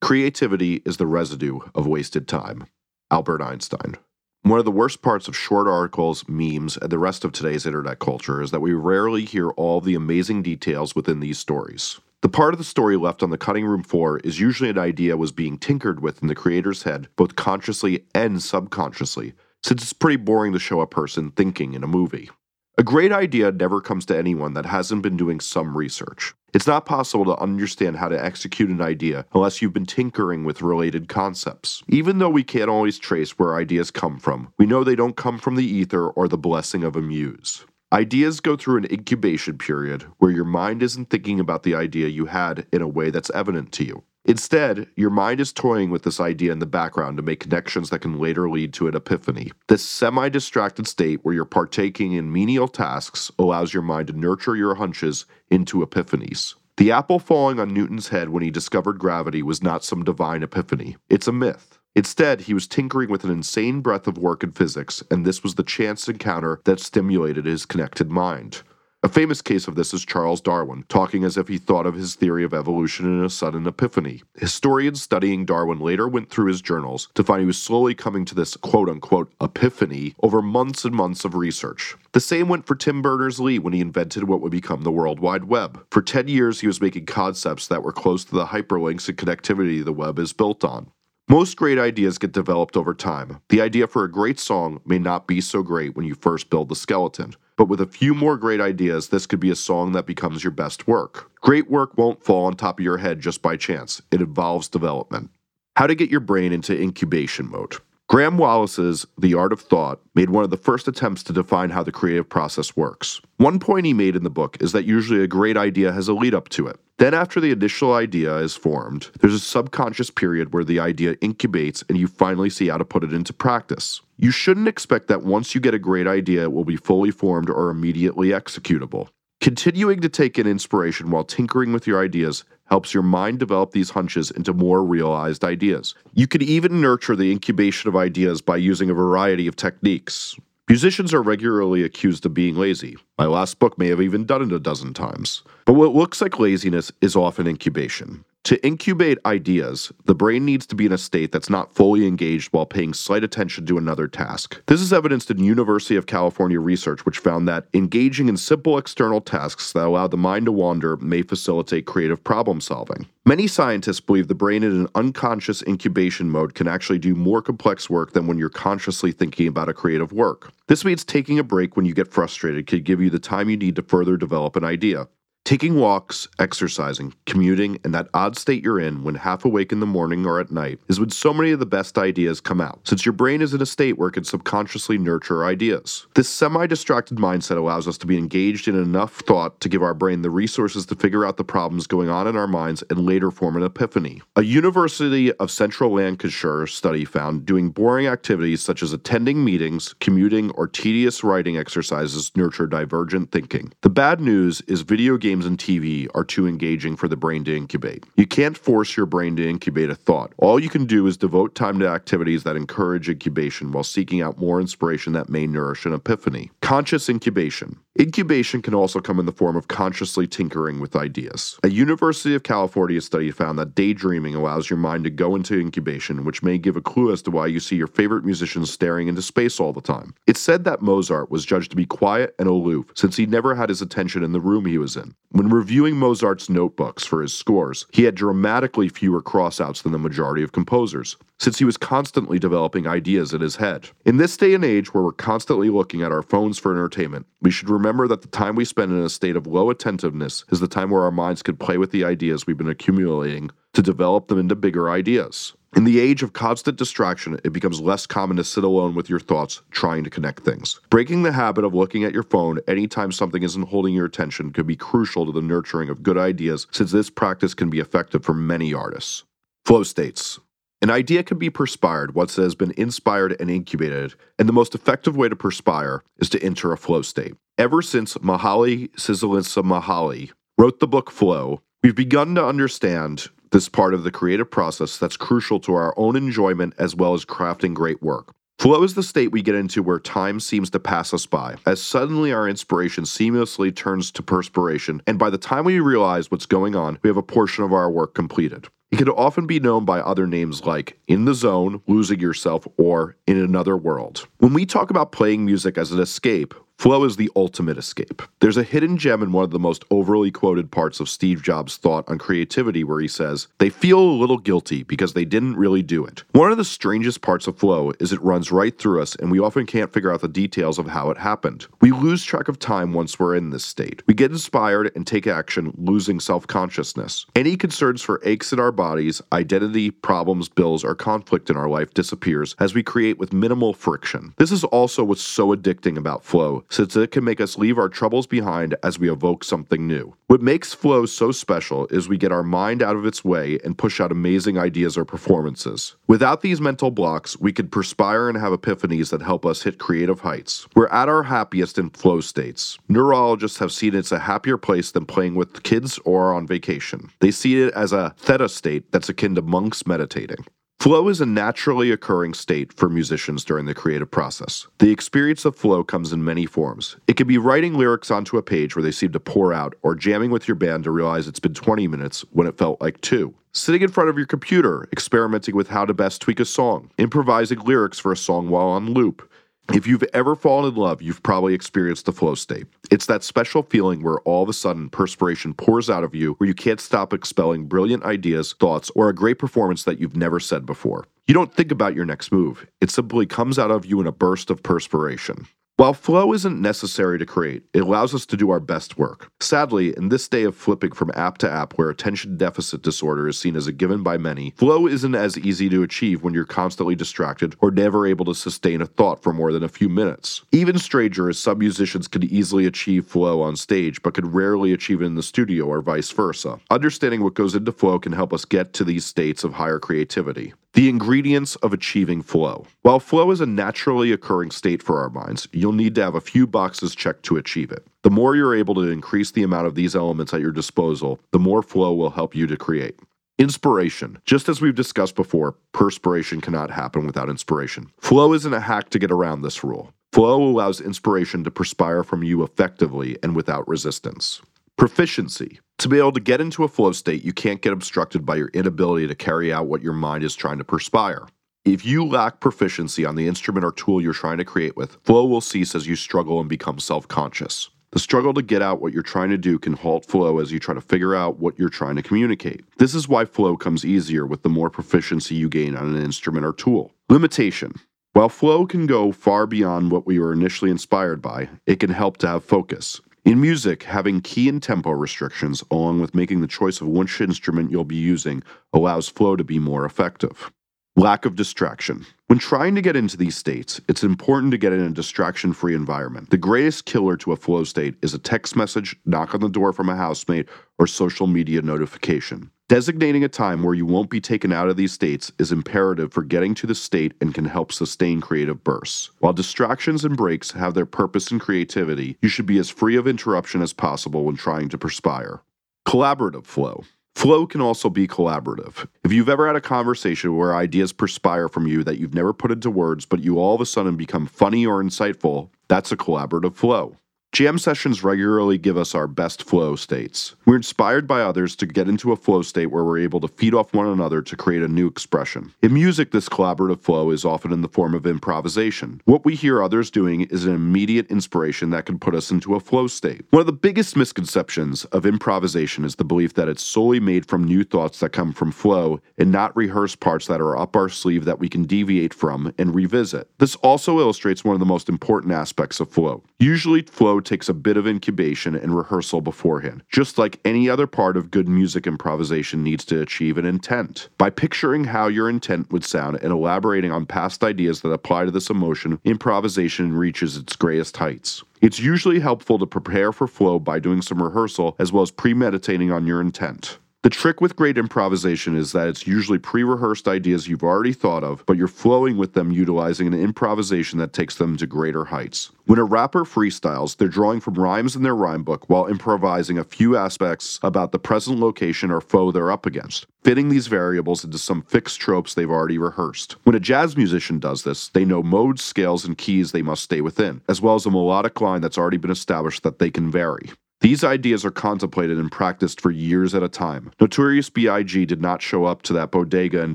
Creativity 0.00 0.80
is 0.84 0.98
the 0.98 1.08
residue 1.08 1.58
of 1.74 1.88
wasted 1.88 2.28
time. 2.28 2.66
Albert 3.10 3.42
Einstein. 3.42 3.96
One 4.42 4.60
of 4.60 4.64
the 4.64 4.70
worst 4.70 5.02
parts 5.02 5.26
of 5.26 5.36
short 5.36 5.66
articles, 5.66 6.28
memes, 6.28 6.76
and 6.76 6.92
the 6.92 7.00
rest 7.00 7.24
of 7.24 7.32
today's 7.32 7.66
internet 7.66 7.98
culture 7.98 8.40
is 8.40 8.52
that 8.52 8.60
we 8.60 8.74
rarely 8.74 9.24
hear 9.24 9.50
all 9.50 9.80
the 9.80 9.96
amazing 9.96 10.44
details 10.44 10.94
within 10.94 11.18
these 11.18 11.38
stories. 11.38 11.98
The 12.22 12.28
part 12.28 12.54
of 12.54 12.58
the 12.58 12.64
story 12.64 12.96
left 12.96 13.24
on 13.24 13.30
the 13.30 13.38
cutting 13.38 13.64
room 13.64 13.82
floor 13.82 14.18
is 14.20 14.38
usually 14.38 14.70
an 14.70 14.78
idea 14.78 15.16
was 15.16 15.32
being 15.32 15.58
tinkered 15.58 16.00
with 16.00 16.22
in 16.22 16.28
the 16.28 16.36
creator's 16.36 16.84
head, 16.84 17.08
both 17.16 17.34
consciously 17.34 18.04
and 18.14 18.40
subconsciously, 18.40 19.34
since 19.62 19.82
it's 19.82 19.92
pretty 19.92 20.16
boring 20.16 20.52
to 20.52 20.58
show 20.58 20.80
a 20.80 20.86
person 20.86 21.30
thinking 21.30 21.74
in 21.74 21.82
a 21.82 21.88
movie. 21.88 22.30
A 22.78 22.82
great 22.82 23.10
idea 23.10 23.50
never 23.52 23.80
comes 23.80 24.04
to 24.06 24.18
anyone 24.18 24.52
that 24.52 24.66
hasn't 24.66 25.00
been 25.00 25.16
doing 25.16 25.40
some 25.40 25.76
research. 25.76 26.34
It's 26.52 26.66
not 26.66 26.84
possible 26.84 27.24
to 27.24 27.42
understand 27.42 27.96
how 27.96 28.08
to 28.08 28.22
execute 28.22 28.68
an 28.68 28.82
idea 28.82 29.24
unless 29.32 29.62
you've 29.62 29.72
been 29.72 29.86
tinkering 29.86 30.44
with 30.44 30.60
related 30.60 31.08
concepts. 31.08 31.82
Even 31.88 32.18
though 32.18 32.28
we 32.28 32.44
can't 32.44 32.68
always 32.68 32.98
trace 32.98 33.38
where 33.38 33.56
ideas 33.56 33.90
come 33.90 34.18
from, 34.18 34.52
we 34.58 34.66
know 34.66 34.84
they 34.84 34.94
don't 34.94 35.16
come 35.16 35.38
from 35.38 35.56
the 35.56 35.66
ether 35.66 36.08
or 36.08 36.28
the 36.28 36.36
blessing 36.36 36.84
of 36.84 36.96
a 36.96 37.00
muse. 37.00 37.64
Ideas 37.92 38.40
go 38.40 38.56
through 38.56 38.78
an 38.78 38.92
incubation 38.92 39.56
period 39.56 40.02
where 40.18 40.30
your 40.30 40.44
mind 40.44 40.82
isn't 40.82 41.08
thinking 41.08 41.40
about 41.40 41.62
the 41.62 41.74
idea 41.74 42.08
you 42.08 42.26
had 42.26 42.66
in 42.72 42.82
a 42.82 42.88
way 42.88 43.10
that's 43.10 43.30
evident 43.30 43.72
to 43.72 43.84
you. 43.84 44.02
Instead, 44.28 44.88
your 44.96 45.08
mind 45.08 45.38
is 45.38 45.52
toying 45.52 45.88
with 45.88 46.02
this 46.02 46.18
idea 46.18 46.50
in 46.50 46.58
the 46.58 46.66
background 46.66 47.16
to 47.16 47.22
make 47.22 47.38
connections 47.38 47.90
that 47.90 48.00
can 48.00 48.18
later 48.18 48.50
lead 48.50 48.72
to 48.74 48.88
an 48.88 48.96
epiphany. 48.96 49.52
This 49.68 49.84
semi 49.84 50.28
distracted 50.28 50.88
state 50.88 51.20
where 51.22 51.34
you're 51.34 51.44
partaking 51.44 52.12
in 52.12 52.32
menial 52.32 52.66
tasks 52.66 53.30
allows 53.38 53.72
your 53.72 53.84
mind 53.84 54.08
to 54.08 54.18
nurture 54.18 54.56
your 54.56 54.74
hunches 54.74 55.26
into 55.48 55.86
epiphanies. 55.86 56.54
The 56.76 56.90
apple 56.90 57.20
falling 57.20 57.60
on 57.60 57.72
Newton's 57.72 58.08
head 58.08 58.30
when 58.30 58.42
he 58.42 58.50
discovered 58.50 58.98
gravity 58.98 59.44
was 59.44 59.62
not 59.62 59.84
some 59.84 60.02
divine 60.02 60.42
epiphany, 60.42 60.96
it's 61.08 61.28
a 61.28 61.32
myth. 61.32 61.78
Instead, 61.94 62.42
he 62.42 62.52
was 62.52 62.66
tinkering 62.66 63.08
with 63.08 63.24
an 63.24 63.30
insane 63.30 63.80
breadth 63.80 64.06
of 64.06 64.18
work 64.18 64.42
in 64.42 64.50
physics, 64.50 65.02
and 65.10 65.24
this 65.24 65.42
was 65.42 65.54
the 65.54 65.62
chance 65.62 66.08
encounter 66.08 66.60
that 66.64 66.80
stimulated 66.80 67.46
his 67.46 67.64
connected 67.64 68.10
mind. 68.10 68.62
A 69.02 69.08
famous 69.08 69.40
case 69.40 69.68
of 69.68 69.76
this 69.76 69.94
is 69.94 70.04
Charles 70.04 70.40
Darwin, 70.40 70.84
talking 70.88 71.22
as 71.22 71.36
if 71.36 71.46
he 71.46 71.58
thought 71.58 71.86
of 71.86 71.94
his 71.94 72.16
theory 72.16 72.42
of 72.42 72.52
evolution 72.52 73.06
in 73.06 73.24
a 73.24 73.30
sudden 73.30 73.64
epiphany. 73.64 74.22
Historians 74.36 75.00
studying 75.00 75.44
Darwin 75.44 75.78
later 75.78 76.08
went 76.08 76.28
through 76.28 76.46
his 76.46 76.60
journals 76.60 77.08
to 77.14 77.22
find 77.22 77.40
he 77.40 77.46
was 77.46 77.56
slowly 77.56 77.94
coming 77.94 78.24
to 78.24 78.34
this 78.34 78.56
quote 78.56 78.88
unquote 78.88 79.32
epiphany 79.40 80.16
over 80.24 80.42
months 80.42 80.84
and 80.84 80.92
months 80.92 81.24
of 81.24 81.36
research. 81.36 81.94
The 82.12 82.20
same 82.20 82.48
went 82.48 82.66
for 82.66 82.74
Tim 82.74 83.00
Berners 83.00 83.38
Lee 83.38 83.60
when 83.60 83.74
he 83.74 83.80
invented 83.80 84.24
what 84.24 84.40
would 84.40 84.50
become 84.50 84.82
the 84.82 84.90
World 84.90 85.20
Wide 85.20 85.44
Web. 85.44 85.86
For 85.90 86.02
10 86.02 86.26
years, 86.26 86.62
he 86.62 86.66
was 86.66 86.80
making 86.80 87.06
concepts 87.06 87.68
that 87.68 87.84
were 87.84 87.92
close 87.92 88.24
to 88.24 88.34
the 88.34 88.46
hyperlinks 88.46 89.08
and 89.08 89.16
connectivity 89.16 89.84
the 89.84 89.92
web 89.92 90.18
is 90.18 90.32
built 90.32 90.64
on. 90.64 90.90
Most 91.28 91.56
great 91.56 91.76
ideas 91.76 92.18
get 92.18 92.30
developed 92.30 92.76
over 92.76 92.94
time. 92.94 93.40
The 93.48 93.60
idea 93.60 93.88
for 93.88 94.04
a 94.04 94.10
great 94.10 94.38
song 94.38 94.80
may 94.86 95.00
not 95.00 95.26
be 95.26 95.40
so 95.40 95.60
great 95.60 95.96
when 95.96 96.06
you 96.06 96.14
first 96.14 96.50
build 96.50 96.68
the 96.68 96.76
skeleton. 96.76 97.34
But 97.56 97.64
with 97.64 97.80
a 97.80 97.86
few 97.86 98.14
more 98.14 98.36
great 98.36 98.60
ideas, 98.60 99.08
this 99.08 99.26
could 99.26 99.40
be 99.40 99.50
a 99.50 99.56
song 99.56 99.90
that 99.90 100.06
becomes 100.06 100.44
your 100.44 100.52
best 100.52 100.86
work. 100.86 101.32
Great 101.40 101.68
work 101.68 101.98
won't 101.98 102.22
fall 102.22 102.44
on 102.44 102.54
top 102.54 102.78
of 102.78 102.84
your 102.84 102.98
head 102.98 103.18
just 103.18 103.42
by 103.42 103.56
chance, 103.56 104.00
it 104.12 104.20
involves 104.20 104.68
development. 104.68 105.30
How 105.74 105.88
to 105.88 105.96
get 105.96 106.10
your 106.10 106.20
brain 106.20 106.52
into 106.52 106.80
incubation 106.80 107.50
mode. 107.50 107.74
Graham 108.08 108.38
Wallas's 108.38 109.04
The 109.18 109.34
Art 109.34 109.52
of 109.52 109.60
Thought 109.60 110.00
made 110.14 110.30
one 110.30 110.44
of 110.44 110.50
the 110.50 110.56
first 110.56 110.86
attempts 110.86 111.24
to 111.24 111.32
define 111.32 111.70
how 111.70 111.82
the 111.82 111.90
creative 111.90 112.28
process 112.28 112.76
works. 112.76 113.20
One 113.38 113.58
point 113.58 113.84
he 113.84 113.92
made 113.94 114.14
in 114.14 114.22
the 114.22 114.30
book 114.30 114.56
is 114.60 114.70
that 114.72 114.84
usually 114.84 115.24
a 115.24 115.26
great 115.26 115.56
idea 115.56 115.90
has 115.90 116.06
a 116.06 116.14
lead 116.14 116.32
up 116.32 116.48
to 116.50 116.68
it. 116.68 116.78
Then, 116.98 117.14
after 117.14 117.40
the 117.40 117.50
initial 117.50 117.92
idea 117.92 118.36
is 118.36 118.54
formed, 118.54 119.10
there's 119.20 119.34
a 119.34 119.40
subconscious 119.40 120.10
period 120.10 120.54
where 120.54 120.62
the 120.62 120.78
idea 120.78 121.16
incubates 121.16 121.82
and 121.88 121.98
you 121.98 122.06
finally 122.06 122.48
see 122.48 122.68
how 122.68 122.78
to 122.78 122.84
put 122.84 123.02
it 123.02 123.12
into 123.12 123.32
practice. 123.32 124.00
You 124.16 124.30
shouldn't 124.30 124.68
expect 124.68 125.08
that 125.08 125.24
once 125.24 125.56
you 125.56 125.60
get 125.60 125.74
a 125.74 125.78
great 125.78 126.06
idea, 126.06 126.44
it 126.44 126.52
will 126.52 126.64
be 126.64 126.76
fully 126.76 127.10
formed 127.10 127.50
or 127.50 127.70
immediately 127.70 128.28
executable. 128.28 129.08
Continuing 129.40 130.00
to 130.00 130.08
take 130.08 130.38
in 130.38 130.46
inspiration 130.46 131.10
while 131.10 131.24
tinkering 131.24 131.72
with 131.72 131.86
your 131.86 132.02
ideas 132.02 132.44
helps 132.66 132.92
your 132.92 133.02
mind 133.02 133.38
develop 133.38 133.72
these 133.72 133.90
hunches 133.90 134.30
into 134.30 134.52
more 134.52 134.84
realized 134.84 135.44
ideas. 135.44 135.94
You 136.14 136.26
can 136.26 136.42
even 136.42 136.80
nurture 136.80 137.16
the 137.16 137.30
incubation 137.30 137.88
of 137.88 137.96
ideas 137.96 138.40
by 138.40 138.56
using 138.56 138.90
a 138.90 138.94
variety 138.94 139.46
of 139.46 139.56
techniques. 139.56 140.36
Musicians 140.68 141.14
are 141.14 141.22
regularly 141.22 141.84
accused 141.84 142.26
of 142.26 142.34
being 142.34 142.56
lazy. 142.56 142.96
My 143.18 143.26
last 143.26 143.60
book 143.60 143.78
may 143.78 143.86
have 143.88 144.00
even 144.00 144.26
done 144.26 144.42
it 144.42 144.52
a 144.52 144.58
dozen 144.58 144.94
times. 144.94 145.42
But 145.64 145.74
what 145.74 145.94
looks 145.94 146.20
like 146.20 146.40
laziness 146.40 146.90
is 147.00 147.14
often 147.14 147.46
incubation. 147.46 148.24
To 148.46 148.64
incubate 148.64 149.18
ideas, 149.26 149.90
the 150.04 150.14
brain 150.14 150.44
needs 150.44 150.66
to 150.66 150.76
be 150.76 150.86
in 150.86 150.92
a 150.92 150.98
state 150.98 151.32
that's 151.32 151.50
not 151.50 151.74
fully 151.74 152.06
engaged 152.06 152.52
while 152.52 152.64
paying 152.64 152.94
slight 152.94 153.24
attention 153.24 153.66
to 153.66 153.76
another 153.76 154.06
task. 154.06 154.62
This 154.66 154.80
is 154.80 154.92
evidenced 154.92 155.32
in 155.32 155.42
University 155.42 155.96
of 155.96 156.06
California 156.06 156.60
research 156.60 157.04
which 157.04 157.18
found 157.18 157.48
that 157.48 157.66
engaging 157.74 158.28
in 158.28 158.36
simple 158.36 158.78
external 158.78 159.20
tasks 159.20 159.72
that 159.72 159.84
allow 159.84 160.06
the 160.06 160.16
mind 160.16 160.46
to 160.46 160.52
wander 160.52 160.96
may 160.98 161.22
facilitate 161.22 161.86
creative 161.86 162.22
problem 162.22 162.60
solving. 162.60 163.08
Many 163.24 163.48
scientists 163.48 163.98
believe 163.98 164.28
the 164.28 164.34
brain 164.36 164.62
in 164.62 164.70
an 164.70 164.86
unconscious 164.94 165.64
incubation 165.66 166.30
mode 166.30 166.54
can 166.54 166.68
actually 166.68 167.00
do 167.00 167.16
more 167.16 167.42
complex 167.42 167.90
work 167.90 168.12
than 168.12 168.28
when 168.28 168.38
you're 168.38 168.48
consciously 168.48 169.10
thinking 169.10 169.48
about 169.48 169.68
a 169.68 169.74
creative 169.74 170.12
work. 170.12 170.52
This 170.68 170.84
means 170.84 171.04
taking 171.04 171.40
a 171.40 171.42
break 171.42 171.74
when 171.74 171.84
you 171.84 171.94
get 171.94 172.12
frustrated 172.12 172.68
could 172.68 172.84
give 172.84 173.00
you 173.00 173.10
the 173.10 173.18
time 173.18 173.50
you 173.50 173.56
need 173.56 173.74
to 173.74 173.82
further 173.82 174.16
develop 174.16 174.54
an 174.54 174.62
idea. 174.62 175.08
Taking 175.46 175.76
walks, 175.76 176.26
exercising, 176.40 177.14
commuting, 177.24 177.78
and 177.84 177.94
that 177.94 178.08
odd 178.12 178.36
state 178.36 178.64
you're 178.64 178.80
in 178.80 179.04
when 179.04 179.14
half 179.14 179.44
awake 179.44 179.70
in 179.70 179.78
the 179.78 179.86
morning 179.86 180.26
or 180.26 180.40
at 180.40 180.50
night 180.50 180.80
is 180.88 180.98
when 180.98 181.10
so 181.10 181.32
many 181.32 181.52
of 181.52 181.60
the 181.60 181.64
best 181.64 181.96
ideas 181.96 182.40
come 182.40 182.60
out, 182.60 182.80
since 182.82 183.06
your 183.06 183.12
brain 183.12 183.40
is 183.40 183.54
in 183.54 183.62
a 183.62 183.66
state 183.66 183.96
where 183.96 184.08
it 184.08 184.14
can 184.14 184.24
subconsciously 184.24 184.98
nurture 184.98 185.44
ideas. 185.44 186.08
This 186.16 186.28
semi 186.28 186.66
distracted 186.66 187.18
mindset 187.18 187.58
allows 187.58 187.86
us 187.86 187.96
to 187.98 188.08
be 188.08 188.18
engaged 188.18 188.66
in 188.66 188.74
enough 188.74 189.20
thought 189.20 189.60
to 189.60 189.68
give 189.68 189.84
our 189.84 189.94
brain 189.94 190.22
the 190.22 190.30
resources 190.30 190.84
to 190.86 190.96
figure 190.96 191.24
out 191.24 191.36
the 191.36 191.44
problems 191.44 191.86
going 191.86 192.08
on 192.08 192.26
in 192.26 192.36
our 192.36 192.48
minds 192.48 192.82
and 192.90 193.06
later 193.06 193.30
form 193.30 193.56
an 193.56 193.62
epiphany. 193.62 194.22
A 194.34 194.42
University 194.42 195.32
of 195.34 195.52
Central 195.52 195.92
Lancashire 195.92 196.66
study 196.66 197.04
found 197.04 197.46
doing 197.46 197.70
boring 197.70 198.08
activities 198.08 198.62
such 198.62 198.82
as 198.82 198.92
attending 198.92 199.44
meetings, 199.44 199.94
commuting, 200.00 200.50
or 200.56 200.66
tedious 200.66 201.22
writing 201.22 201.56
exercises 201.56 202.32
nurture 202.34 202.66
divergent 202.66 203.30
thinking. 203.30 203.72
The 203.82 203.90
bad 203.90 204.20
news 204.20 204.60
is 204.62 204.80
video 204.80 205.16
games 205.16 205.35
games 205.36 205.44
and 205.44 205.58
TV 205.58 206.08
are 206.14 206.24
too 206.24 206.46
engaging 206.46 206.96
for 206.96 207.08
the 207.08 207.16
brain 207.16 207.44
to 207.44 207.54
incubate. 207.54 208.04
You 208.16 208.26
can't 208.26 208.56
force 208.56 208.96
your 208.96 209.04
brain 209.04 209.36
to 209.36 209.46
incubate 209.46 209.90
a 209.90 209.94
thought. 209.94 210.32
All 210.38 210.58
you 210.58 210.70
can 210.70 210.86
do 210.86 211.06
is 211.06 211.18
devote 211.18 211.54
time 211.54 211.78
to 211.80 211.88
activities 211.88 212.42
that 212.44 212.56
encourage 212.56 213.10
incubation 213.10 213.70
while 213.70 213.84
seeking 213.84 214.22
out 214.22 214.38
more 214.38 214.62
inspiration 214.62 215.12
that 215.12 215.28
may 215.28 215.46
nourish 215.46 215.84
an 215.84 215.92
epiphany. 215.92 216.50
Conscious 216.62 217.10
incubation. 217.10 217.78
Incubation 217.98 218.60
can 218.60 218.74
also 218.74 219.00
come 219.00 219.18
in 219.18 219.24
the 219.24 219.32
form 219.32 219.56
of 219.56 219.68
consciously 219.68 220.26
tinkering 220.26 220.80
with 220.80 220.96
ideas. 220.96 221.58
A 221.62 221.70
University 221.70 222.34
of 222.34 222.42
California 222.42 223.00
study 223.00 223.30
found 223.30 223.58
that 223.58 223.74
daydreaming 223.74 224.34
allows 224.34 224.68
your 224.68 224.78
mind 224.78 225.04
to 225.04 225.10
go 225.10 225.34
into 225.34 225.58
incubation, 225.58 226.24
which 226.24 226.42
may 226.42 226.58
give 226.58 226.76
a 226.76 226.82
clue 226.82 227.10
as 227.10 227.22
to 227.22 227.30
why 227.30 227.46
you 227.46 227.58
see 227.58 227.76
your 227.76 227.86
favorite 227.86 228.24
musicians 228.24 228.70
staring 228.70 229.08
into 229.08 229.22
space 229.22 229.58
all 229.58 229.72
the 229.72 229.80
time. 229.80 230.14
It's 230.26 230.40
said 230.40 230.64
that 230.64 230.82
Mozart 230.82 231.30
was 231.30 231.46
judged 231.46 231.70
to 231.70 231.76
be 231.76 231.86
quiet 231.86 232.34
and 232.38 232.48
aloof 232.48 232.92
since 232.94 233.16
he 233.16 233.24
never 233.24 233.54
had 233.54 233.70
his 233.70 233.80
attention 233.80 234.22
in 234.22 234.32
the 234.32 234.40
room 234.40 234.66
he 234.66 234.76
was 234.76 234.96
in. 234.96 235.14
When 235.36 235.50
reviewing 235.50 235.98
Mozart's 235.98 236.48
notebooks 236.48 237.04
for 237.04 237.20
his 237.20 237.34
scores, 237.34 237.84
he 237.92 238.04
had 238.04 238.14
dramatically 238.14 238.88
fewer 238.88 239.20
crossouts 239.20 239.82
than 239.82 239.92
the 239.92 239.98
majority 239.98 240.42
of 240.42 240.52
composers, 240.52 241.18
since 241.38 241.58
he 241.58 241.66
was 241.66 241.76
constantly 241.76 242.38
developing 242.38 242.86
ideas 242.86 243.34
in 243.34 243.42
his 243.42 243.56
head. 243.56 243.90
In 244.06 244.16
this 244.16 244.34
day 244.38 244.54
and 244.54 244.64
age 244.64 244.94
where 244.94 245.04
we're 245.04 245.12
constantly 245.12 245.68
looking 245.68 246.00
at 246.00 246.10
our 246.10 246.22
phones 246.22 246.58
for 246.58 246.72
entertainment, 246.72 247.26
we 247.42 247.50
should 247.50 247.68
remember 247.68 248.08
that 248.08 248.22
the 248.22 248.28
time 248.28 248.56
we 248.56 248.64
spend 248.64 248.92
in 248.92 249.04
a 249.04 249.10
state 249.10 249.36
of 249.36 249.46
low 249.46 249.68
attentiveness 249.68 250.46
is 250.48 250.60
the 250.60 250.66
time 250.66 250.88
where 250.88 251.02
our 251.02 251.10
minds 251.10 251.42
can 251.42 251.56
play 251.56 251.76
with 251.76 251.90
the 251.90 252.02
ideas 252.02 252.46
we've 252.46 252.56
been 252.56 252.70
accumulating 252.70 253.50
to 253.74 253.82
develop 253.82 254.28
them 254.28 254.38
into 254.38 254.54
bigger 254.54 254.88
ideas. 254.88 255.52
In 255.76 255.84
the 255.84 256.00
age 256.00 256.22
of 256.22 256.32
constant 256.32 256.78
distraction, 256.78 257.38
it 257.44 257.52
becomes 257.52 257.82
less 257.82 258.06
common 258.06 258.38
to 258.38 258.44
sit 258.44 258.64
alone 258.64 258.94
with 258.94 259.10
your 259.10 259.20
thoughts 259.20 259.60
trying 259.70 260.04
to 260.04 260.10
connect 260.10 260.42
things. 260.42 260.80
Breaking 260.88 261.22
the 261.22 261.32
habit 261.32 261.66
of 261.66 261.74
looking 261.74 262.02
at 262.02 262.14
your 262.14 262.22
phone 262.22 262.60
anytime 262.66 263.12
something 263.12 263.42
isn't 263.42 263.68
holding 263.68 263.92
your 263.92 264.06
attention 264.06 264.54
could 264.54 264.66
be 264.66 264.74
crucial 264.74 265.26
to 265.26 265.32
the 265.32 265.42
nurturing 265.42 265.90
of 265.90 266.02
good 266.02 266.16
ideas, 266.16 266.66
since 266.70 266.92
this 266.92 267.10
practice 267.10 267.52
can 267.52 267.68
be 267.68 267.78
effective 267.78 268.24
for 268.24 268.32
many 268.32 268.72
artists. 268.72 269.24
Flow 269.66 269.82
states. 269.82 270.40
An 270.80 270.88
idea 270.88 271.22
can 271.22 271.36
be 271.36 271.50
perspired 271.50 272.14
once 272.14 272.38
it 272.38 272.42
has 272.42 272.54
been 272.54 272.72
inspired 272.78 273.38
and 273.38 273.50
incubated, 273.50 274.14
and 274.38 274.48
the 274.48 274.54
most 274.54 274.74
effective 274.74 275.14
way 275.14 275.28
to 275.28 275.36
perspire 275.36 276.02
is 276.16 276.30
to 276.30 276.42
enter 276.42 276.72
a 276.72 276.78
flow 276.78 277.02
state. 277.02 277.34
Ever 277.58 277.82
since 277.82 278.14
Mahali 278.14 278.88
Mihaly 278.92 279.62
Mahali 279.62 280.30
wrote 280.56 280.80
the 280.80 280.88
book 280.88 281.10
Flow, 281.10 281.60
we've 281.82 281.94
begun 281.94 282.34
to 282.34 282.46
understand 282.46 283.28
this 283.50 283.68
part 283.68 283.94
of 283.94 284.04
the 284.04 284.10
creative 284.10 284.50
process 284.50 284.98
that's 284.98 285.16
crucial 285.16 285.60
to 285.60 285.74
our 285.74 285.94
own 285.96 286.16
enjoyment 286.16 286.74
as 286.78 286.94
well 286.94 287.14
as 287.14 287.24
crafting 287.24 287.74
great 287.74 288.02
work. 288.02 288.34
Flow 288.58 288.82
is 288.82 288.94
the 288.94 289.02
state 289.02 289.32
we 289.32 289.42
get 289.42 289.54
into 289.54 289.82
where 289.82 289.98
time 289.98 290.40
seems 290.40 290.70
to 290.70 290.80
pass 290.80 291.12
us 291.12 291.26
by, 291.26 291.56
as 291.66 291.82
suddenly 291.82 292.32
our 292.32 292.48
inspiration 292.48 293.04
seamlessly 293.04 293.74
turns 293.74 294.10
to 294.12 294.22
perspiration, 294.22 295.02
and 295.06 295.18
by 295.18 295.28
the 295.28 295.36
time 295.36 295.66
we 295.66 295.78
realize 295.78 296.30
what's 296.30 296.46
going 296.46 296.74
on, 296.74 296.98
we 297.02 297.08
have 297.08 297.18
a 297.18 297.22
portion 297.22 297.64
of 297.64 297.72
our 297.74 297.90
work 297.90 298.14
completed. 298.14 298.66
It 298.90 298.96
can 298.96 299.10
often 299.10 299.46
be 299.46 299.60
known 299.60 299.84
by 299.84 300.00
other 300.00 300.26
names 300.26 300.64
like 300.64 300.98
In 301.06 301.26
the 301.26 301.34
Zone, 301.34 301.82
Losing 301.86 302.20
Yourself, 302.20 302.66
or 302.78 303.16
In 303.26 303.38
Another 303.38 303.76
World. 303.76 304.26
When 304.38 304.54
we 304.54 304.64
talk 304.64 304.90
about 304.90 305.12
playing 305.12 305.44
music 305.44 305.76
as 305.76 305.92
an 305.92 306.00
escape, 306.00 306.54
Flow 306.78 307.04
is 307.04 307.16
the 307.16 307.30
ultimate 307.34 307.78
escape. 307.78 308.20
There's 308.40 308.58
a 308.58 308.62
hidden 308.62 308.98
gem 308.98 309.22
in 309.22 309.32
one 309.32 309.44
of 309.44 309.50
the 309.50 309.58
most 309.58 309.82
overly 309.90 310.30
quoted 310.30 310.70
parts 310.70 311.00
of 311.00 311.08
Steve 311.08 311.42
Jobs' 311.42 311.78
thought 311.78 312.06
on 312.06 312.18
creativity 312.18 312.84
where 312.84 313.00
he 313.00 313.08
says, 313.08 313.48
They 313.58 313.70
feel 313.70 313.98
a 313.98 314.20
little 314.20 314.36
guilty 314.36 314.82
because 314.82 315.14
they 315.14 315.24
didn't 315.24 315.56
really 315.56 315.82
do 315.82 316.04
it. 316.04 316.24
One 316.32 316.52
of 316.52 316.58
the 316.58 316.66
strangest 316.66 317.22
parts 317.22 317.46
of 317.46 317.58
Flow 317.58 317.92
is 317.98 318.12
it 318.12 318.20
runs 318.20 318.52
right 318.52 318.78
through 318.78 319.00
us 319.00 319.16
and 319.16 319.30
we 319.30 319.40
often 319.40 319.64
can't 319.64 319.92
figure 319.92 320.12
out 320.12 320.20
the 320.20 320.28
details 320.28 320.78
of 320.78 320.88
how 320.88 321.08
it 321.10 321.16
happened. 321.16 321.66
We 321.80 321.92
lose 321.92 322.22
track 322.22 322.46
of 322.46 322.58
time 322.58 322.92
once 322.92 323.18
we're 323.18 323.36
in 323.36 323.50
this 323.50 323.64
state. 323.64 324.02
We 324.06 324.12
get 324.12 324.30
inspired 324.30 324.92
and 324.94 325.06
take 325.06 325.26
action, 325.26 325.72
losing 325.78 326.20
self 326.20 326.46
consciousness. 326.46 327.24
Any 327.34 327.56
concerns 327.56 328.02
for 328.02 328.20
aches 328.22 328.52
in 328.52 328.60
our 328.60 328.70
bodies, 328.70 329.22
identity, 329.32 329.90
problems, 329.90 330.50
bills, 330.50 330.84
or 330.84 330.94
conflict 330.94 331.48
in 331.48 331.56
our 331.56 331.70
life 331.70 331.94
disappears 331.94 332.54
as 332.58 332.74
we 332.74 332.82
create 332.82 333.18
with 333.18 333.32
minimal 333.32 333.72
friction. 333.72 334.34
This 334.36 334.52
is 334.52 334.62
also 334.64 335.04
what's 335.04 335.22
so 335.22 335.56
addicting 335.56 335.96
about 335.96 336.22
Flow 336.22 336.64
since 336.68 336.96
it 336.96 337.10
can 337.10 337.24
make 337.24 337.40
us 337.40 337.58
leave 337.58 337.78
our 337.78 337.88
troubles 337.88 338.26
behind 338.26 338.74
as 338.82 338.98
we 338.98 339.10
evoke 339.10 339.44
something 339.44 339.86
new. 339.86 340.14
What 340.26 340.42
makes 340.42 340.74
Flow 340.74 341.06
so 341.06 341.32
special 341.32 341.86
is 341.88 342.08
we 342.08 342.18
get 342.18 342.32
our 342.32 342.42
mind 342.42 342.82
out 342.82 342.96
of 342.96 343.06
its 343.06 343.24
way 343.24 343.58
and 343.64 343.78
push 343.78 344.00
out 344.00 344.12
amazing 344.12 344.58
ideas 344.58 344.98
or 344.98 345.04
performances. 345.04 345.96
Without 346.06 346.40
these 346.40 346.60
mental 346.60 346.90
blocks, 346.90 347.38
we 347.38 347.52
could 347.52 347.70
perspire 347.70 348.28
and 348.28 348.36
have 348.38 348.52
epiphanies 348.52 349.10
that 349.10 349.22
help 349.22 349.46
us 349.46 349.62
hit 349.62 349.78
creative 349.78 350.20
heights. 350.20 350.66
We're 350.74 350.88
at 350.88 351.08
our 351.08 351.22
happiest 351.22 351.78
in 351.78 351.90
flow 351.90 352.20
states. 352.20 352.78
Neurologists 352.88 353.58
have 353.58 353.72
seen 353.72 353.94
it's 353.94 354.12
a 354.12 354.18
happier 354.18 354.58
place 354.58 354.90
than 354.90 355.06
playing 355.06 355.34
with 355.34 355.62
kids 355.62 355.98
or 356.04 356.34
on 356.34 356.46
vacation. 356.46 357.10
They 357.20 357.30
see 357.30 357.62
it 357.62 357.72
as 357.74 357.92
a 357.92 358.14
theta 358.18 358.48
state 358.48 358.90
that's 358.92 359.08
akin 359.08 359.34
to 359.36 359.42
monks 359.42 359.86
meditating. 359.86 360.44
Flow 360.78 361.08
is 361.08 361.22
a 361.22 361.26
naturally 361.26 361.90
occurring 361.90 362.34
state 362.34 362.72
for 362.72 362.88
musicians 362.88 363.44
during 363.44 363.64
the 363.64 363.74
creative 363.74 364.10
process. 364.10 364.66
The 364.78 364.92
experience 364.92 365.44
of 365.46 365.56
flow 365.56 365.82
comes 365.82 366.12
in 366.12 366.22
many 366.22 366.44
forms. 366.44 366.96
It 367.08 367.16
could 367.16 367.26
be 367.26 367.38
writing 367.38 367.74
lyrics 367.74 368.10
onto 368.10 368.36
a 368.36 368.42
page 368.42 368.76
where 368.76 368.82
they 368.82 368.92
seem 368.92 369.10
to 369.12 369.18
pour 369.18 369.54
out, 369.54 369.74
or 369.82 369.94
jamming 369.94 370.30
with 370.30 370.46
your 370.46 370.54
band 370.54 370.84
to 370.84 370.90
realize 370.90 371.26
it's 371.26 371.40
been 371.40 371.54
20 371.54 371.88
minutes 371.88 372.24
when 372.30 372.46
it 372.46 372.58
felt 372.58 372.80
like 372.80 373.00
two. 373.00 373.34
Sitting 373.52 373.80
in 373.80 373.88
front 373.88 374.10
of 374.10 374.18
your 374.18 374.26
computer, 374.26 374.86
experimenting 374.92 375.56
with 375.56 375.68
how 375.68 375.86
to 375.86 375.94
best 375.94 376.20
tweak 376.20 376.40
a 376.40 376.44
song, 376.44 376.90
improvising 376.98 377.60
lyrics 377.60 377.98
for 377.98 378.12
a 378.12 378.16
song 378.16 378.50
while 378.50 378.68
on 378.68 378.92
loop, 378.92 379.28
if 379.74 379.86
you've 379.86 380.04
ever 380.14 380.36
fallen 380.36 380.72
in 380.72 380.76
love, 380.76 381.02
you've 381.02 381.22
probably 381.22 381.54
experienced 381.54 382.06
the 382.06 382.12
flow 382.12 382.34
state. 382.34 382.66
It's 382.90 383.06
that 383.06 383.24
special 383.24 383.62
feeling 383.62 384.02
where 384.02 384.20
all 384.20 384.42
of 384.42 384.48
a 384.48 384.52
sudden 384.52 384.88
perspiration 384.88 385.54
pours 385.54 385.90
out 385.90 386.04
of 386.04 386.14
you, 386.14 386.34
where 386.34 386.48
you 386.48 386.54
can't 386.54 386.80
stop 386.80 387.12
expelling 387.12 387.66
brilliant 387.66 388.04
ideas, 388.04 388.54
thoughts, 388.54 388.90
or 388.94 389.08
a 389.08 389.14
great 389.14 389.38
performance 389.38 389.84
that 389.84 389.98
you've 389.98 390.16
never 390.16 390.38
said 390.38 390.66
before. 390.66 391.06
You 391.26 391.34
don't 391.34 391.52
think 391.52 391.72
about 391.72 391.94
your 391.94 392.04
next 392.04 392.30
move, 392.30 392.66
it 392.80 392.90
simply 392.90 393.26
comes 393.26 393.58
out 393.58 393.70
of 393.70 393.84
you 393.84 394.00
in 394.00 394.06
a 394.06 394.12
burst 394.12 394.50
of 394.50 394.62
perspiration. 394.62 395.46
While 395.78 395.92
flow 395.92 396.32
isn't 396.32 396.58
necessary 396.58 397.18
to 397.18 397.26
create, 397.26 397.64
it 397.74 397.80
allows 397.80 398.14
us 398.14 398.24
to 398.26 398.36
do 398.38 398.48
our 398.48 398.60
best 398.60 398.96
work. 398.96 399.30
Sadly, 399.40 399.94
in 399.94 400.08
this 400.08 400.26
day 400.26 400.44
of 400.44 400.56
flipping 400.56 400.92
from 400.92 401.10
app 401.14 401.36
to 401.38 401.50
app 401.50 401.74
where 401.74 401.90
attention 401.90 402.38
deficit 402.38 402.80
disorder 402.80 403.28
is 403.28 403.38
seen 403.38 403.56
as 403.56 403.66
a 403.66 403.72
given 403.72 404.02
by 404.02 404.16
many, 404.16 404.54
flow 404.56 404.86
isn't 404.86 405.14
as 405.14 405.36
easy 405.36 405.68
to 405.68 405.82
achieve 405.82 406.22
when 406.22 406.32
you're 406.32 406.46
constantly 406.46 406.94
distracted 406.94 407.56
or 407.60 407.70
never 407.70 408.06
able 408.06 408.24
to 408.24 408.34
sustain 408.34 408.80
a 408.80 408.86
thought 408.86 409.22
for 409.22 409.34
more 409.34 409.52
than 409.52 409.62
a 409.62 409.68
few 409.68 409.90
minutes. 409.90 410.40
Even 410.50 410.78
stranger 410.78 411.28
as 411.28 411.38
some 411.38 411.58
musicians 411.58 412.08
can 412.08 412.24
easily 412.24 412.64
achieve 412.64 413.04
flow 413.04 413.42
on 413.42 413.54
stage 413.54 414.02
but 414.02 414.14
could 414.14 414.32
rarely 414.32 414.72
achieve 414.72 415.02
it 415.02 415.04
in 415.04 415.14
the 415.14 415.22
studio 415.22 415.66
or 415.66 415.82
vice 415.82 416.10
versa. 416.10 416.58
Understanding 416.70 417.22
what 417.22 417.34
goes 417.34 417.54
into 417.54 417.70
flow 417.70 417.98
can 417.98 418.12
help 418.12 418.32
us 418.32 418.46
get 418.46 418.72
to 418.72 418.82
these 418.82 419.04
states 419.04 419.44
of 419.44 419.52
higher 419.52 419.78
creativity. 419.78 420.54
The 420.76 420.90
ingredients 420.90 421.56
of 421.56 421.72
achieving 421.72 422.20
flow. 422.20 422.66
While 422.82 423.00
flow 423.00 423.30
is 423.30 423.40
a 423.40 423.46
naturally 423.46 424.12
occurring 424.12 424.50
state 424.50 424.82
for 424.82 425.00
our 425.00 425.08
minds, 425.08 425.48
you'll 425.50 425.72
need 425.72 425.94
to 425.94 426.02
have 426.02 426.14
a 426.14 426.20
few 426.20 426.46
boxes 426.46 426.94
checked 426.94 427.22
to 427.22 427.38
achieve 427.38 427.72
it. 427.72 427.86
The 428.02 428.10
more 428.10 428.36
you're 428.36 428.54
able 428.54 428.74
to 428.74 428.90
increase 428.90 429.30
the 429.30 429.42
amount 429.42 429.68
of 429.68 429.74
these 429.74 429.96
elements 429.96 430.34
at 430.34 430.42
your 430.42 430.52
disposal, 430.52 431.18
the 431.32 431.38
more 431.38 431.62
flow 431.62 431.94
will 431.94 432.10
help 432.10 432.34
you 432.34 432.46
to 432.48 432.58
create. 432.58 433.00
Inspiration. 433.38 434.18
Just 434.26 434.50
as 434.50 434.60
we've 434.60 434.74
discussed 434.74 435.14
before, 435.14 435.56
perspiration 435.72 436.42
cannot 436.42 436.70
happen 436.70 437.06
without 437.06 437.30
inspiration. 437.30 437.90
Flow 437.98 438.34
isn't 438.34 438.52
a 438.52 438.60
hack 438.60 438.90
to 438.90 438.98
get 438.98 439.10
around 439.10 439.40
this 439.40 439.64
rule. 439.64 439.94
Flow 440.12 440.42
allows 440.42 440.82
inspiration 440.82 441.42
to 441.44 441.50
perspire 441.50 442.04
from 442.04 442.22
you 442.22 442.42
effectively 442.42 443.16
and 443.22 443.34
without 443.34 443.66
resistance. 443.66 444.42
Proficiency. 444.76 445.60
To 445.78 445.88
be 445.88 445.96
able 445.96 446.12
to 446.12 446.20
get 446.20 446.38
into 446.38 446.62
a 446.62 446.68
flow 446.68 446.92
state, 446.92 447.24
you 447.24 447.32
can't 447.32 447.62
get 447.62 447.72
obstructed 447.72 448.26
by 448.26 448.36
your 448.36 448.48
inability 448.48 449.06
to 449.06 449.14
carry 449.14 449.50
out 449.50 449.68
what 449.68 449.82
your 449.82 449.94
mind 449.94 450.22
is 450.22 450.36
trying 450.36 450.58
to 450.58 450.64
perspire. 450.64 451.26
If 451.64 451.86
you 451.86 452.04
lack 452.04 452.40
proficiency 452.40 453.06
on 453.06 453.16
the 453.16 453.26
instrument 453.26 453.64
or 453.64 453.72
tool 453.72 454.02
you're 454.02 454.12
trying 454.12 454.36
to 454.36 454.44
create 454.44 454.76
with, 454.76 454.98
flow 455.02 455.24
will 455.24 455.40
cease 455.40 455.74
as 455.74 455.86
you 455.86 455.96
struggle 455.96 456.40
and 456.40 456.48
become 456.48 456.78
self 456.78 457.08
conscious. 457.08 457.70
The 457.92 457.98
struggle 457.98 458.34
to 458.34 458.42
get 458.42 458.60
out 458.60 458.82
what 458.82 458.92
you're 458.92 459.02
trying 459.02 459.30
to 459.30 459.38
do 459.38 459.58
can 459.58 459.72
halt 459.72 460.04
flow 460.04 460.40
as 460.40 460.52
you 460.52 460.58
try 460.58 460.74
to 460.74 460.82
figure 460.82 461.14
out 461.14 461.38
what 461.38 461.58
you're 461.58 461.70
trying 461.70 461.96
to 461.96 462.02
communicate. 462.02 462.62
This 462.76 462.94
is 462.94 463.08
why 463.08 463.24
flow 463.24 463.56
comes 463.56 463.82
easier 463.82 464.26
with 464.26 464.42
the 464.42 464.50
more 464.50 464.68
proficiency 464.68 465.36
you 465.36 465.48
gain 465.48 465.74
on 465.74 465.96
an 465.96 466.04
instrument 466.04 466.44
or 466.44 466.52
tool. 466.52 466.92
Limitation. 467.08 467.72
While 468.12 468.28
flow 468.28 468.66
can 468.66 468.86
go 468.86 469.10
far 469.10 469.46
beyond 469.46 469.90
what 469.90 470.06
we 470.06 470.18
were 470.18 470.34
initially 470.34 470.70
inspired 470.70 471.22
by, 471.22 471.48
it 471.64 471.80
can 471.80 471.90
help 471.90 472.18
to 472.18 472.28
have 472.28 472.44
focus. 472.44 473.00
In 473.26 473.40
music, 473.40 473.82
having 473.82 474.20
key 474.20 474.48
and 474.48 474.62
tempo 474.62 474.92
restrictions, 474.92 475.64
along 475.68 476.00
with 476.00 476.14
making 476.14 476.42
the 476.42 476.46
choice 476.46 476.80
of 476.80 476.86
which 476.86 477.20
instrument 477.20 477.72
you'll 477.72 477.82
be 477.82 477.96
using, 477.96 478.40
allows 478.72 479.08
flow 479.08 479.34
to 479.34 479.42
be 479.42 479.58
more 479.58 479.84
effective. 479.84 480.52
Lack 480.98 481.26
of 481.26 481.36
distraction. 481.36 482.06
When 482.28 482.38
trying 482.38 482.74
to 482.74 482.80
get 482.80 482.96
into 482.96 483.18
these 483.18 483.36
states, 483.36 483.82
it's 483.86 484.02
important 484.02 484.50
to 484.52 484.56
get 484.56 484.72
in 484.72 484.80
a 484.80 484.88
distraction 484.88 485.52
free 485.52 485.74
environment. 485.74 486.30
The 486.30 486.38
greatest 486.38 486.86
killer 486.86 487.18
to 487.18 487.32
a 487.32 487.36
flow 487.36 487.64
state 487.64 487.96
is 488.00 488.14
a 488.14 488.18
text 488.18 488.56
message, 488.56 488.96
knock 489.04 489.34
on 489.34 489.40
the 489.40 489.50
door 489.50 489.74
from 489.74 489.90
a 489.90 489.96
housemate, 489.96 490.48
or 490.78 490.86
social 490.86 491.26
media 491.26 491.60
notification. 491.60 492.50
Designating 492.68 493.22
a 493.22 493.28
time 493.28 493.62
where 493.62 493.74
you 493.74 493.84
won't 493.84 494.08
be 494.08 494.22
taken 494.22 494.52
out 494.52 494.70
of 494.70 494.78
these 494.78 494.90
states 494.90 495.30
is 495.38 495.52
imperative 495.52 496.14
for 496.14 496.22
getting 496.22 496.54
to 496.54 496.66
the 496.66 496.74
state 496.74 497.12
and 497.20 497.34
can 497.34 497.44
help 497.44 497.72
sustain 497.72 498.22
creative 498.22 498.64
bursts. 498.64 499.10
While 499.18 499.34
distractions 499.34 500.02
and 500.02 500.16
breaks 500.16 500.52
have 500.52 500.72
their 500.72 500.86
purpose 500.86 501.30
in 501.30 501.38
creativity, 501.38 502.16
you 502.22 502.30
should 502.30 502.46
be 502.46 502.56
as 502.56 502.70
free 502.70 502.96
of 502.96 503.06
interruption 503.06 503.60
as 503.60 503.74
possible 503.74 504.24
when 504.24 504.36
trying 504.36 504.70
to 504.70 504.78
perspire. 504.78 505.42
Collaborative 505.86 506.46
flow. 506.46 506.84
Flow 507.16 507.46
can 507.46 507.62
also 507.62 507.88
be 507.88 508.06
collaborative. 508.06 508.86
If 509.02 509.10
you've 509.10 509.30
ever 509.30 509.46
had 509.46 509.56
a 509.56 509.60
conversation 509.60 510.36
where 510.36 510.54
ideas 510.54 510.92
perspire 510.92 511.48
from 511.48 511.66
you 511.66 511.82
that 511.82 511.98
you've 511.98 512.12
never 512.12 512.34
put 512.34 512.52
into 512.52 512.70
words, 512.70 513.06
but 513.06 513.24
you 513.24 513.38
all 513.38 513.54
of 513.54 513.60
a 513.62 513.66
sudden 513.66 513.96
become 513.96 514.26
funny 514.26 514.66
or 514.66 514.82
insightful, 514.82 515.48
that's 515.66 515.90
a 515.90 515.96
collaborative 515.96 516.56
flow. 516.56 516.98
Jam 517.36 517.58
sessions 517.58 518.02
regularly 518.02 518.56
give 518.56 518.78
us 518.78 518.94
our 518.94 519.06
best 519.06 519.42
flow 519.42 519.76
states. 519.76 520.34
We're 520.46 520.56
inspired 520.56 521.06
by 521.06 521.20
others 521.20 521.54
to 521.56 521.66
get 521.66 521.86
into 521.86 522.10
a 522.10 522.16
flow 522.16 522.40
state 522.40 522.68
where 522.68 522.82
we're 522.82 523.00
able 523.00 523.20
to 523.20 523.28
feed 523.28 523.52
off 523.52 523.74
one 523.74 523.86
another 523.86 524.22
to 524.22 524.36
create 524.38 524.62
a 524.62 524.68
new 524.68 524.86
expression. 524.86 525.52
In 525.60 525.74
music, 525.74 526.12
this 526.12 526.30
collaborative 526.30 526.80
flow 526.80 527.10
is 527.10 527.26
often 527.26 527.52
in 527.52 527.60
the 527.60 527.68
form 527.68 527.94
of 527.94 528.06
improvisation. 528.06 529.02
What 529.04 529.26
we 529.26 529.34
hear 529.34 529.62
others 529.62 529.90
doing 529.90 530.22
is 530.22 530.46
an 530.46 530.54
immediate 530.54 531.10
inspiration 531.10 531.68
that 531.72 531.84
can 531.84 531.98
put 531.98 532.14
us 532.14 532.30
into 532.30 532.54
a 532.54 532.60
flow 532.60 532.86
state. 532.86 533.26
One 533.28 533.40
of 533.40 533.46
the 533.46 533.52
biggest 533.52 533.98
misconceptions 533.98 534.86
of 534.86 535.04
improvisation 535.04 535.84
is 535.84 535.96
the 535.96 536.04
belief 536.04 536.32
that 536.36 536.48
it's 536.48 536.64
solely 536.64 537.00
made 537.00 537.26
from 537.26 537.44
new 537.44 537.64
thoughts 537.64 538.00
that 538.00 538.14
come 538.14 538.32
from 538.32 538.50
flow 538.50 538.98
and 539.18 539.30
not 539.30 539.54
rehearsed 539.54 540.00
parts 540.00 540.26
that 540.28 540.40
are 540.40 540.56
up 540.56 540.74
our 540.74 540.88
sleeve 540.88 541.26
that 541.26 541.38
we 541.38 541.50
can 541.50 541.64
deviate 541.64 542.14
from 542.14 542.54
and 542.56 542.74
revisit. 542.74 543.28
This 543.36 543.56
also 543.56 543.98
illustrates 543.98 544.42
one 544.42 544.54
of 544.54 544.60
the 544.60 544.64
most 544.64 544.88
important 544.88 545.34
aspects 545.34 545.80
of 545.80 545.90
flow. 545.90 546.22
Usually, 546.38 546.80
flow 546.80 547.20
takes 547.26 547.48
a 547.48 547.54
bit 547.54 547.76
of 547.76 547.86
incubation 547.86 548.54
and 548.54 548.74
rehearsal 548.74 549.20
beforehand, 549.20 549.82
just 549.90 550.16
like 550.16 550.40
any 550.44 550.70
other 550.70 550.86
part 550.86 551.16
of 551.16 551.30
good 551.30 551.48
music 551.48 551.86
improvisation 551.86 552.62
needs 552.62 552.84
to 552.86 553.02
achieve 553.02 553.36
an 553.36 553.44
intent. 553.44 554.08
By 554.16 554.30
picturing 554.30 554.84
how 554.84 555.08
your 555.08 555.28
intent 555.28 555.70
would 555.70 555.84
sound 555.84 556.16
and 556.22 556.32
elaborating 556.32 556.92
on 556.92 557.04
past 557.04 557.44
ideas 557.44 557.82
that 557.82 557.90
apply 557.90 558.24
to 558.24 558.30
this 558.30 558.48
emotion, 558.48 558.98
improvisation 559.04 559.92
reaches 559.92 560.36
its 560.36 560.56
greatest 560.56 560.96
heights. 560.96 561.44
It's 561.60 561.80
usually 561.80 562.20
helpful 562.20 562.58
to 562.58 562.66
prepare 562.66 563.12
for 563.12 563.26
flow 563.26 563.58
by 563.58 563.80
doing 563.80 564.00
some 564.00 564.22
rehearsal 564.22 564.76
as 564.78 564.92
well 564.92 565.02
as 565.02 565.10
premeditating 565.10 565.90
on 565.90 566.06
your 566.06 566.20
intent. 566.20 566.78
The 567.06 567.10
trick 567.10 567.40
with 567.40 567.54
great 567.54 567.78
improvisation 567.78 568.56
is 568.56 568.72
that 568.72 568.88
it's 568.88 569.06
usually 569.06 569.38
pre 569.38 569.62
rehearsed 569.62 570.08
ideas 570.08 570.48
you've 570.48 570.64
already 570.64 570.92
thought 570.92 571.22
of, 571.22 571.46
but 571.46 571.56
you're 571.56 571.68
flowing 571.68 572.16
with 572.16 572.32
them 572.32 572.50
utilizing 572.50 573.06
an 573.06 573.14
improvisation 573.14 574.00
that 574.00 574.12
takes 574.12 574.34
them 574.34 574.56
to 574.56 574.66
greater 574.66 575.04
heights. 575.04 575.52
When 575.66 575.78
a 575.78 575.84
rapper 575.84 576.24
freestyles, 576.24 576.96
they're 576.96 577.06
drawing 577.06 577.38
from 577.38 577.54
rhymes 577.54 577.94
in 577.94 578.02
their 578.02 578.16
rhyme 578.16 578.42
book 578.42 578.68
while 578.68 578.86
improvising 578.86 579.56
a 579.56 579.62
few 579.62 579.96
aspects 579.96 580.58
about 580.64 580.90
the 580.90 580.98
present 580.98 581.38
location 581.38 581.92
or 581.92 582.00
foe 582.00 582.32
they're 582.32 582.50
up 582.50 582.66
against, 582.66 583.06
fitting 583.22 583.50
these 583.50 583.68
variables 583.68 584.24
into 584.24 584.36
some 584.36 584.62
fixed 584.62 584.98
tropes 584.98 585.32
they've 585.32 585.48
already 585.48 585.78
rehearsed. 585.78 586.32
When 586.42 586.56
a 586.56 586.60
jazz 586.60 586.96
musician 586.96 587.38
does 587.38 587.62
this, 587.62 587.88
they 587.88 588.04
know 588.04 588.24
modes, 588.24 588.64
scales, 588.64 589.04
and 589.04 589.16
keys 589.16 589.52
they 589.52 589.62
must 589.62 589.84
stay 589.84 590.00
within, 590.00 590.40
as 590.48 590.60
well 590.60 590.74
as 590.74 590.86
a 590.86 590.90
melodic 590.90 591.40
line 591.40 591.60
that's 591.60 591.78
already 591.78 591.98
been 591.98 592.10
established 592.10 592.64
that 592.64 592.80
they 592.80 592.90
can 592.90 593.12
vary. 593.12 593.52
These 593.80 594.02
ideas 594.02 594.44
are 594.44 594.50
contemplated 594.50 595.18
and 595.18 595.30
practiced 595.30 595.80
for 595.80 595.90
years 595.90 596.34
at 596.34 596.42
a 596.42 596.48
time. 596.48 596.92
Notorious 596.98 597.50
B.I.G. 597.50 598.06
did 598.06 598.22
not 598.22 598.40
show 598.40 598.64
up 598.64 598.80
to 598.82 598.94
that 598.94 599.10
bodega 599.10 599.62
in 599.62 599.74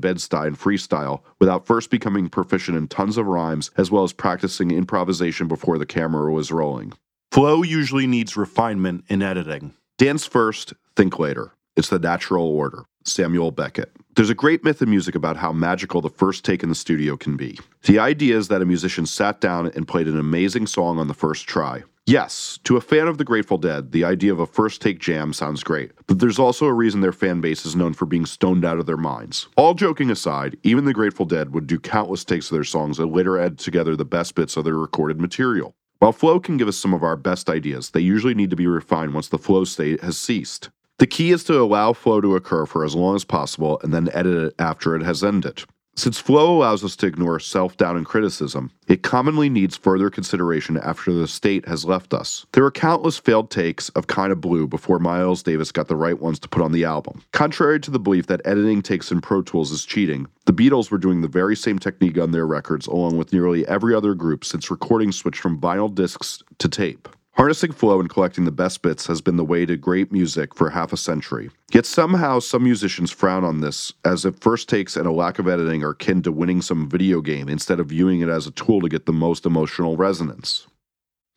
Bed-Stuy 0.00 0.46
and 0.46 0.58
freestyle 0.58 1.22
without 1.38 1.66
first 1.66 1.88
becoming 1.88 2.28
proficient 2.28 2.76
in 2.76 2.88
tons 2.88 3.16
of 3.16 3.26
rhymes 3.26 3.70
as 3.76 3.90
well 3.90 4.02
as 4.02 4.12
practicing 4.12 4.72
improvisation 4.72 5.46
before 5.46 5.78
the 5.78 5.86
camera 5.86 6.32
was 6.32 6.50
rolling. 6.50 6.92
Flow 7.30 7.62
usually 7.62 8.06
needs 8.06 8.36
refinement 8.36 9.04
in 9.08 9.22
editing. 9.22 9.74
Dance 9.98 10.26
first, 10.26 10.74
think 10.96 11.18
later. 11.18 11.52
It's 11.76 11.88
the 11.88 11.98
natural 11.98 12.46
order. 12.46 12.84
Samuel 13.04 13.50
Beckett. 13.50 13.92
There's 14.14 14.30
a 14.30 14.34
great 14.34 14.62
myth 14.62 14.82
in 14.82 14.90
music 14.90 15.14
about 15.14 15.36
how 15.36 15.52
magical 15.52 16.00
the 16.00 16.10
first 16.10 16.44
take 16.44 16.62
in 16.62 16.68
the 16.68 16.74
studio 16.74 17.16
can 17.16 17.36
be. 17.36 17.58
The 17.84 17.98
idea 17.98 18.36
is 18.36 18.48
that 18.48 18.62
a 18.62 18.66
musician 18.66 19.06
sat 19.06 19.40
down 19.40 19.70
and 19.74 19.88
played 19.88 20.08
an 20.08 20.18
amazing 20.18 20.66
song 20.66 20.98
on 20.98 21.08
the 21.08 21.14
first 21.14 21.46
try. 21.46 21.82
Yes, 22.04 22.58
to 22.64 22.76
a 22.76 22.80
fan 22.80 23.06
of 23.06 23.18
the 23.18 23.24
Grateful 23.24 23.58
Dead, 23.58 23.92
the 23.92 24.04
idea 24.04 24.32
of 24.32 24.40
a 24.40 24.46
first 24.46 24.82
take 24.82 24.98
jam 24.98 25.32
sounds 25.32 25.62
great, 25.62 25.92
but 26.08 26.18
there's 26.18 26.38
also 26.38 26.66
a 26.66 26.72
reason 26.72 27.00
their 27.00 27.12
fan 27.12 27.40
base 27.40 27.64
is 27.64 27.76
known 27.76 27.94
for 27.94 28.06
being 28.06 28.26
stoned 28.26 28.64
out 28.64 28.78
of 28.78 28.86
their 28.86 28.96
minds. 28.96 29.46
All 29.56 29.72
joking 29.72 30.10
aside, 30.10 30.56
even 30.64 30.84
the 30.84 30.92
Grateful 30.92 31.26
Dead 31.26 31.54
would 31.54 31.68
do 31.68 31.78
countless 31.78 32.24
takes 32.24 32.50
of 32.50 32.56
their 32.56 32.64
songs 32.64 32.98
and 32.98 33.12
later 33.12 33.38
add 33.38 33.56
together 33.56 33.94
the 33.94 34.04
best 34.04 34.34
bits 34.34 34.56
of 34.56 34.64
their 34.64 34.76
recorded 34.76 35.20
material. 35.20 35.76
While 36.00 36.10
flow 36.10 36.40
can 36.40 36.56
give 36.56 36.66
us 36.66 36.76
some 36.76 36.92
of 36.92 37.04
our 37.04 37.16
best 37.16 37.48
ideas, 37.48 37.90
they 37.90 38.00
usually 38.00 38.34
need 38.34 38.50
to 38.50 38.56
be 38.56 38.66
refined 38.66 39.14
once 39.14 39.28
the 39.28 39.38
flow 39.38 39.62
state 39.62 40.02
has 40.02 40.18
ceased. 40.18 40.70
The 41.02 41.08
key 41.08 41.32
is 41.32 41.42
to 41.44 41.60
allow 41.60 41.94
flow 41.94 42.20
to 42.20 42.36
occur 42.36 42.64
for 42.64 42.84
as 42.84 42.94
long 42.94 43.16
as 43.16 43.24
possible 43.24 43.80
and 43.82 43.92
then 43.92 44.08
edit 44.12 44.36
it 44.36 44.54
after 44.60 44.94
it 44.94 45.02
has 45.02 45.24
ended. 45.24 45.64
Since 45.96 46.20
flow 46.20 46.56
allows 46.56 46.84
us 46.84 46.94
to 46.94 47.08
ignore 47.08 47.40
self 47.40 47.76
doubt 47.76 47.96
and 47.96 48.06
criticism, 48.06 48.70
it 48.86 49.02
commonly 49.02 49.50
needs 49.50 49.76
further 49.76 50.10
consideration 50.10 50.76
after 50.76 51.12
the 51.12 51.26
state 51.26 51.66
has 51.66 51.84
left 51.84 52.14
us. 52.14 52.46
There 52.52 52.64
are 52.64 52.70
countless 52.70 53.18
failed 53.18 53.50
takes 53.50 53.88
of 53.88 54.06
Kind 54.06 54.30
of 54.30 54.40
Blue 54.40 54.68
before 54.68 55.00
Miles 55.00 55.42
Davis 55.42 55.72
got 55.72 55.88
the 55.88 55.96
right 55.96 56.20
ones 56.20 56.38
to 56.38 56.48
put 56.48 56.62
on 56.62 56.70
the 56.70 56.84
album. 56.84 57.24
Contrary 57.32 57.80
to 57.80 57.90
the 57.90 57.98
belief 57.98 58.28
that 58.28 58.40
editing 58.44 58.80
takes 58.80 59.10
in 59.10 59.20
Pro 59.20 59.42
Tools 59.42 59.72
is 59.72 59.84
cheating, 59.84 60.28
the 60.46 60.52
Beatles 60.52 60.92
were 60.92 60.98
doing 60.98 61.20
the 61.20 61.26
very 61.26 61.56
same 61.56 61.80
technique 61.80 62.16
on 62.16 62.30
their 62.30 62.46
records, 62.46 62.86
along 62.86 63.16
with 63.16 63.32
nearly 63.32 63.66
every 63.66 63.92
other 63.92 64.14
group 64.14 64.44
since 64.44 64.70
recording 64.70 65.10
switched 65.10 65.40
from 65.40 65.60
vinyl 65.60 65.92
discs 65.92 66.44
to 66.58 66.68
tape. 66.68 67.08
Harnessing 67.34 67.72
flow 67.72 67.98
and 67.98 68.10
collecting 68.10 68.44
the 68.44 68.50
best 68.50 68.82
bits 68.82 69.06
has 69.06 69.22
been 69.22 69.36
the 69.36 69.44
way 69.44 69.64
to 69.64 69.76
great 69.76 70.12
music 70.12 70.54
for 70.54 70.68
half 70.68 70.92
a 70.92 70.98
century. 70.98 71.50
Yet 71.72 71.86
somehow 71.86 72.40
some 72.40 72.62
musicians 72.62 73.10
frown 73.10 73.42
on 73.42 73.60
this, 73.62 73.90
as 74.04 74.26
if 74.26 74.36
first 74.36 74.68
takes 74.68 74.96
and 74.96 75.06
a 75.06 75.12
lack 75.12 75.38
of 75.38 75.48
editing 75.48 75.82
are 75.82 75.90
akin 75.90 76.20
to 76.22 76.32
winning 76.32 76.60
some 76.60 76.90
video 76.90 77.22
game 77.22 77.48
instead 77.48 77.80
of 77.80 77.86
viewing 77.86 78.20
it 78.20 78.28
as 78.28 78.46
a 78.46 78.50
tool 78.50 78.82
to 78.82 78.88
get 78.88 79.06
the 79.06 79.12
most 79.14 79.46
emotional 79.46 79.96
resonance. 79.96 80.66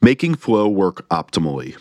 Making 0.02 0.36
flow 0.36 0.68
work 0.68 1.08
optimally. 1.08 1.78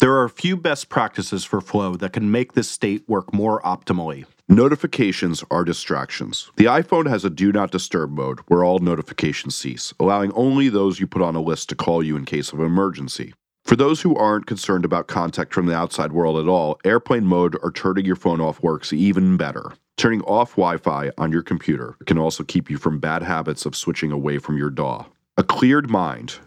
There 0.00 0.12
are 0.12 0.24
a 0.24 0.30
few 0.30 0.56
best 0.56 0.88
practices 0.88 1.44
for 1.44 1.60
flow 1.60 1.94
that 1.96 2.12
can 2.12 2.30
make 2.32 2.54
this 2.54 2.68
state 2.68 3.08
work 3.08 3.32
more 3.32 3.62
optimally. 3.62 4.26
Notifications 4.48 5.42
are 5.50 5.64
distractions. 5.64 6.52
The 6.56 6.66
iPhone 6.66 7.08
has 7.08 7.24
a 7.24 7.30
do 7.30 7.50
not 7.50 7.72
disturb 7.72 8.12
mode 8.12 8.38
where 8.46 8.62
all 8.62 8.78
notifications 8.78 9.56
cease, 9.56 9.92
allowing 9.98 10.30
only 10.34 10.68
those 10.68 11.00
you 11.00 11.08
put 11.08 11.20
on 11.20 11.34
a 11.34 11.42
list 11.42 11.68
to 11.70 11.74
call 11.74 12.00
you 12.00 12.16
in 12.16 12.24
case 12.24 12.52
of 12.52 12.60
emergency. 12.60 13.34
For 13.64 13.74
those 13.74 14.02
who 14.02 14.14
aren't 14.14 14.46
concerned 14.46 14.84
about 14.84 15.08
contact 15.08 15.52
from 15.52 15.66
the 15.66 15.74
outside 15.74 16.12
world 16.12 16.38
at 16.38 16.48
all, 16.48 16.78
airplane 16.84 17.26
mode 17.26 17.56
or 17.60 17.72
turning 17.72 18.04
your 18.04 18.14
phone 18.14 18.40
off 18.40 18.62
works 18.62 18.92
even 18.92 19.36
better. 19.36 19.72
Turning 19.96 20.22
off 20.22 20.52
Wi 20.52 20.76
Fi 20.76 21.10
on 21.18 21.32
your 21.32 21.42
computer 21.42 21.96
can 22.06 22.16
also 22.16 22.44
keep 22.44 22.70
you 22.70 22.78
from 22.78 23.00
bad 23.00 23.24
habits 23.24 23.66
of 23.66 23.74
switching 23.74 24.12
away 24.12 24.38
from 24.38 24.56
your 24.56 24.70
DAW. 24.70 25.06
A 25.36 25.42
cleared 25.42 25.90
mind. 25.90 26.38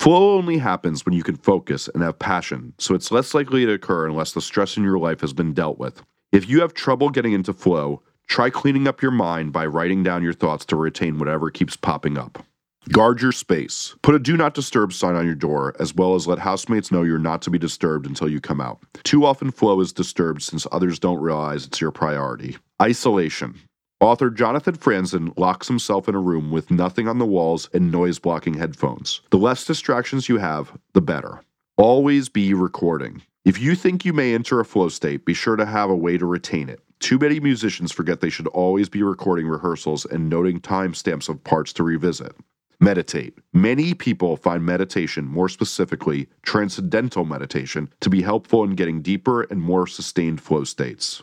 Flow 0.00 0.36
only 0.36 0.58
happens 0.58 1.06
when 1.06 1.14
you 1.14 1.22
can 1.22 1.36
focus 1.36 1.88
and 1.94 2.02
have 2.02 2.18
passion, 2.18 2.74
so 2.78 2.96
it's 2.96 3.12
less 3.12 3.32
likely 3.32 3.64
to 3.64 3.74
occur 3.74 4.08
unless 4.08 4.32
the 4.32 4.42
stress 4.42 4.76
in 4.76 4.82
your 4.82 4.98
life 4.98 5.20
has 5.20 5.32
been 5.32 5.52
dealt 5.52 5.78
with. 5.78 6.02
If 6.34 6.50
you 6.50 6.60
have 6.60 6.74
trouble 6.74 7.08
getting 7.08 7.32
into 7.32 7.54
flow, 7.54 8.02
Try 8.26 8.50
cleaning 8.50 8.88
up 8.88 9.02
your 9.02 9.10
mind 9.10 9.52
by 9.52 9.66
writing 9.66 10.02
down 10.02 10.22
your 10.22 10.32
thoughts 10.32 10.64
to 10.66 10.76
retain 10.76 11.18
whatever 11.18 11.50
keeps 11.50 11.76
popping 11.76 12.18
up. 12.18 12.44
Guard 12.90 13.22
your 13.22 13.32
space. 13.32 13.94
Put 14.02 14.14
a 14.14 14.18
do 14.18 14.36
not 14.36 14.54
disturb 14.54 14.92
sign 14.92 15.14
on 15.14 15.24
your 15.24 15.34
door, 15.34 15.74
as 15.78 15.94
well 15.94 16.14
as 16.14 16.26
let 16.26 16.38
housemates 16.40 16.92
know 16.92 17.02
you're 17.02 17.18
not 17.18 17.40
to 17.42 17.50
be 17.50 17.58
disturbed 17.58 18.06
until 18.06 18.28
you 18.28 18.40
come 18.40 18.60
out. 18.60 18.80
Too 19.04 19.24
often, 19.24 19.50
flow 19.50 19.80
is 19.80 19.92
disturbed 19.92 20.42
since 20.42 20.66
others 20.70 20.98
don't 20.98 21.20
realize 21.20 21.66
it's 21.66 21.80
your 21.80 21.92
priority. 21.92 22.58
Isolation. 22.82 23.58
Author 24.00 24.28
Jonathan 24.28 24.76
Franzen 24.76 25.32
locks 25.38 25.68
himself 25.68 26.08
in 26.08 26.14
a 26.14 26.20
room 26.20 26.50
with 26.50 26.70
nothing 26.70 27.08
on 27.08 27.18
the 27.18 27.24
walls 27.24 27.70
and 27.72 27.90
noise 27.90 28.18
blocking 28.18 28.54
headphones. 28.54 29.22
The 29.30 29.38
less 29.38 29.64
distractions 29.64 30.28
you 30.28 30.38
have, 30.38 30.72
the 30.92 31.00
better. 31.00 31.40
Always 31.78 32.28
be 32.28 32.52
recording. 32.52 33.22
If 33.44 33.60
you 33.60 33.74
think 33.74 34.06
you 34.06 34.14
may 34.14 34.32
enter 34.32 34.58
a 34.58 34.64
flow 34.64 34.88
state, 34.88 35.26
be 35.26 35.34
sure 35.34 35.56
to 35.56 35.66
have 35.66 35.90
a 35.90 35.96
way 35.96 36.16
to 36.16 36.24
retain 36.24 36.70
it. 36.70 36.80
Too 36.98 37.18
many 37.18 37.40
musicians 37.40 37.92
forget 37.92 38.22
they 38.22 38.30
should 38.30 38.46
always 38.46 38.88
be 38.88 39.02
recording 39.02 39.46
rehearsals 39.46 40.06
and 40.06 40.30
noting 40.30 40.60
timestamps 40.60 41.28
of 41.28 41.44
parts 41.44 41.74
to 41.74 41.82
revisit. 41.82 42.34
Meditate. 42.80 43.36
Many 43.52 43.92
people 43.92 44.38
find 44.38 44.64
meditation, 44.64 45.26
more 45.26 45.50
specifically, 45.50 46.26
transcendental 46.40 47.26
meditation, 47.26 47.92
to 48.00 48.08
be 48.08 48.22
helpful 48.22 48.64
in 48.64 48.76
getting 48.76 49.02
deeper 49.02 49.42
and 49.42 49.60
more 49.60 49.86
sustained 49.86 50.40
flow 50.40 50.64
states. 50.64 51.22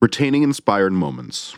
Retaining 0.00 0.42
inspired 0.42 0.94
moments. 0.94 1.54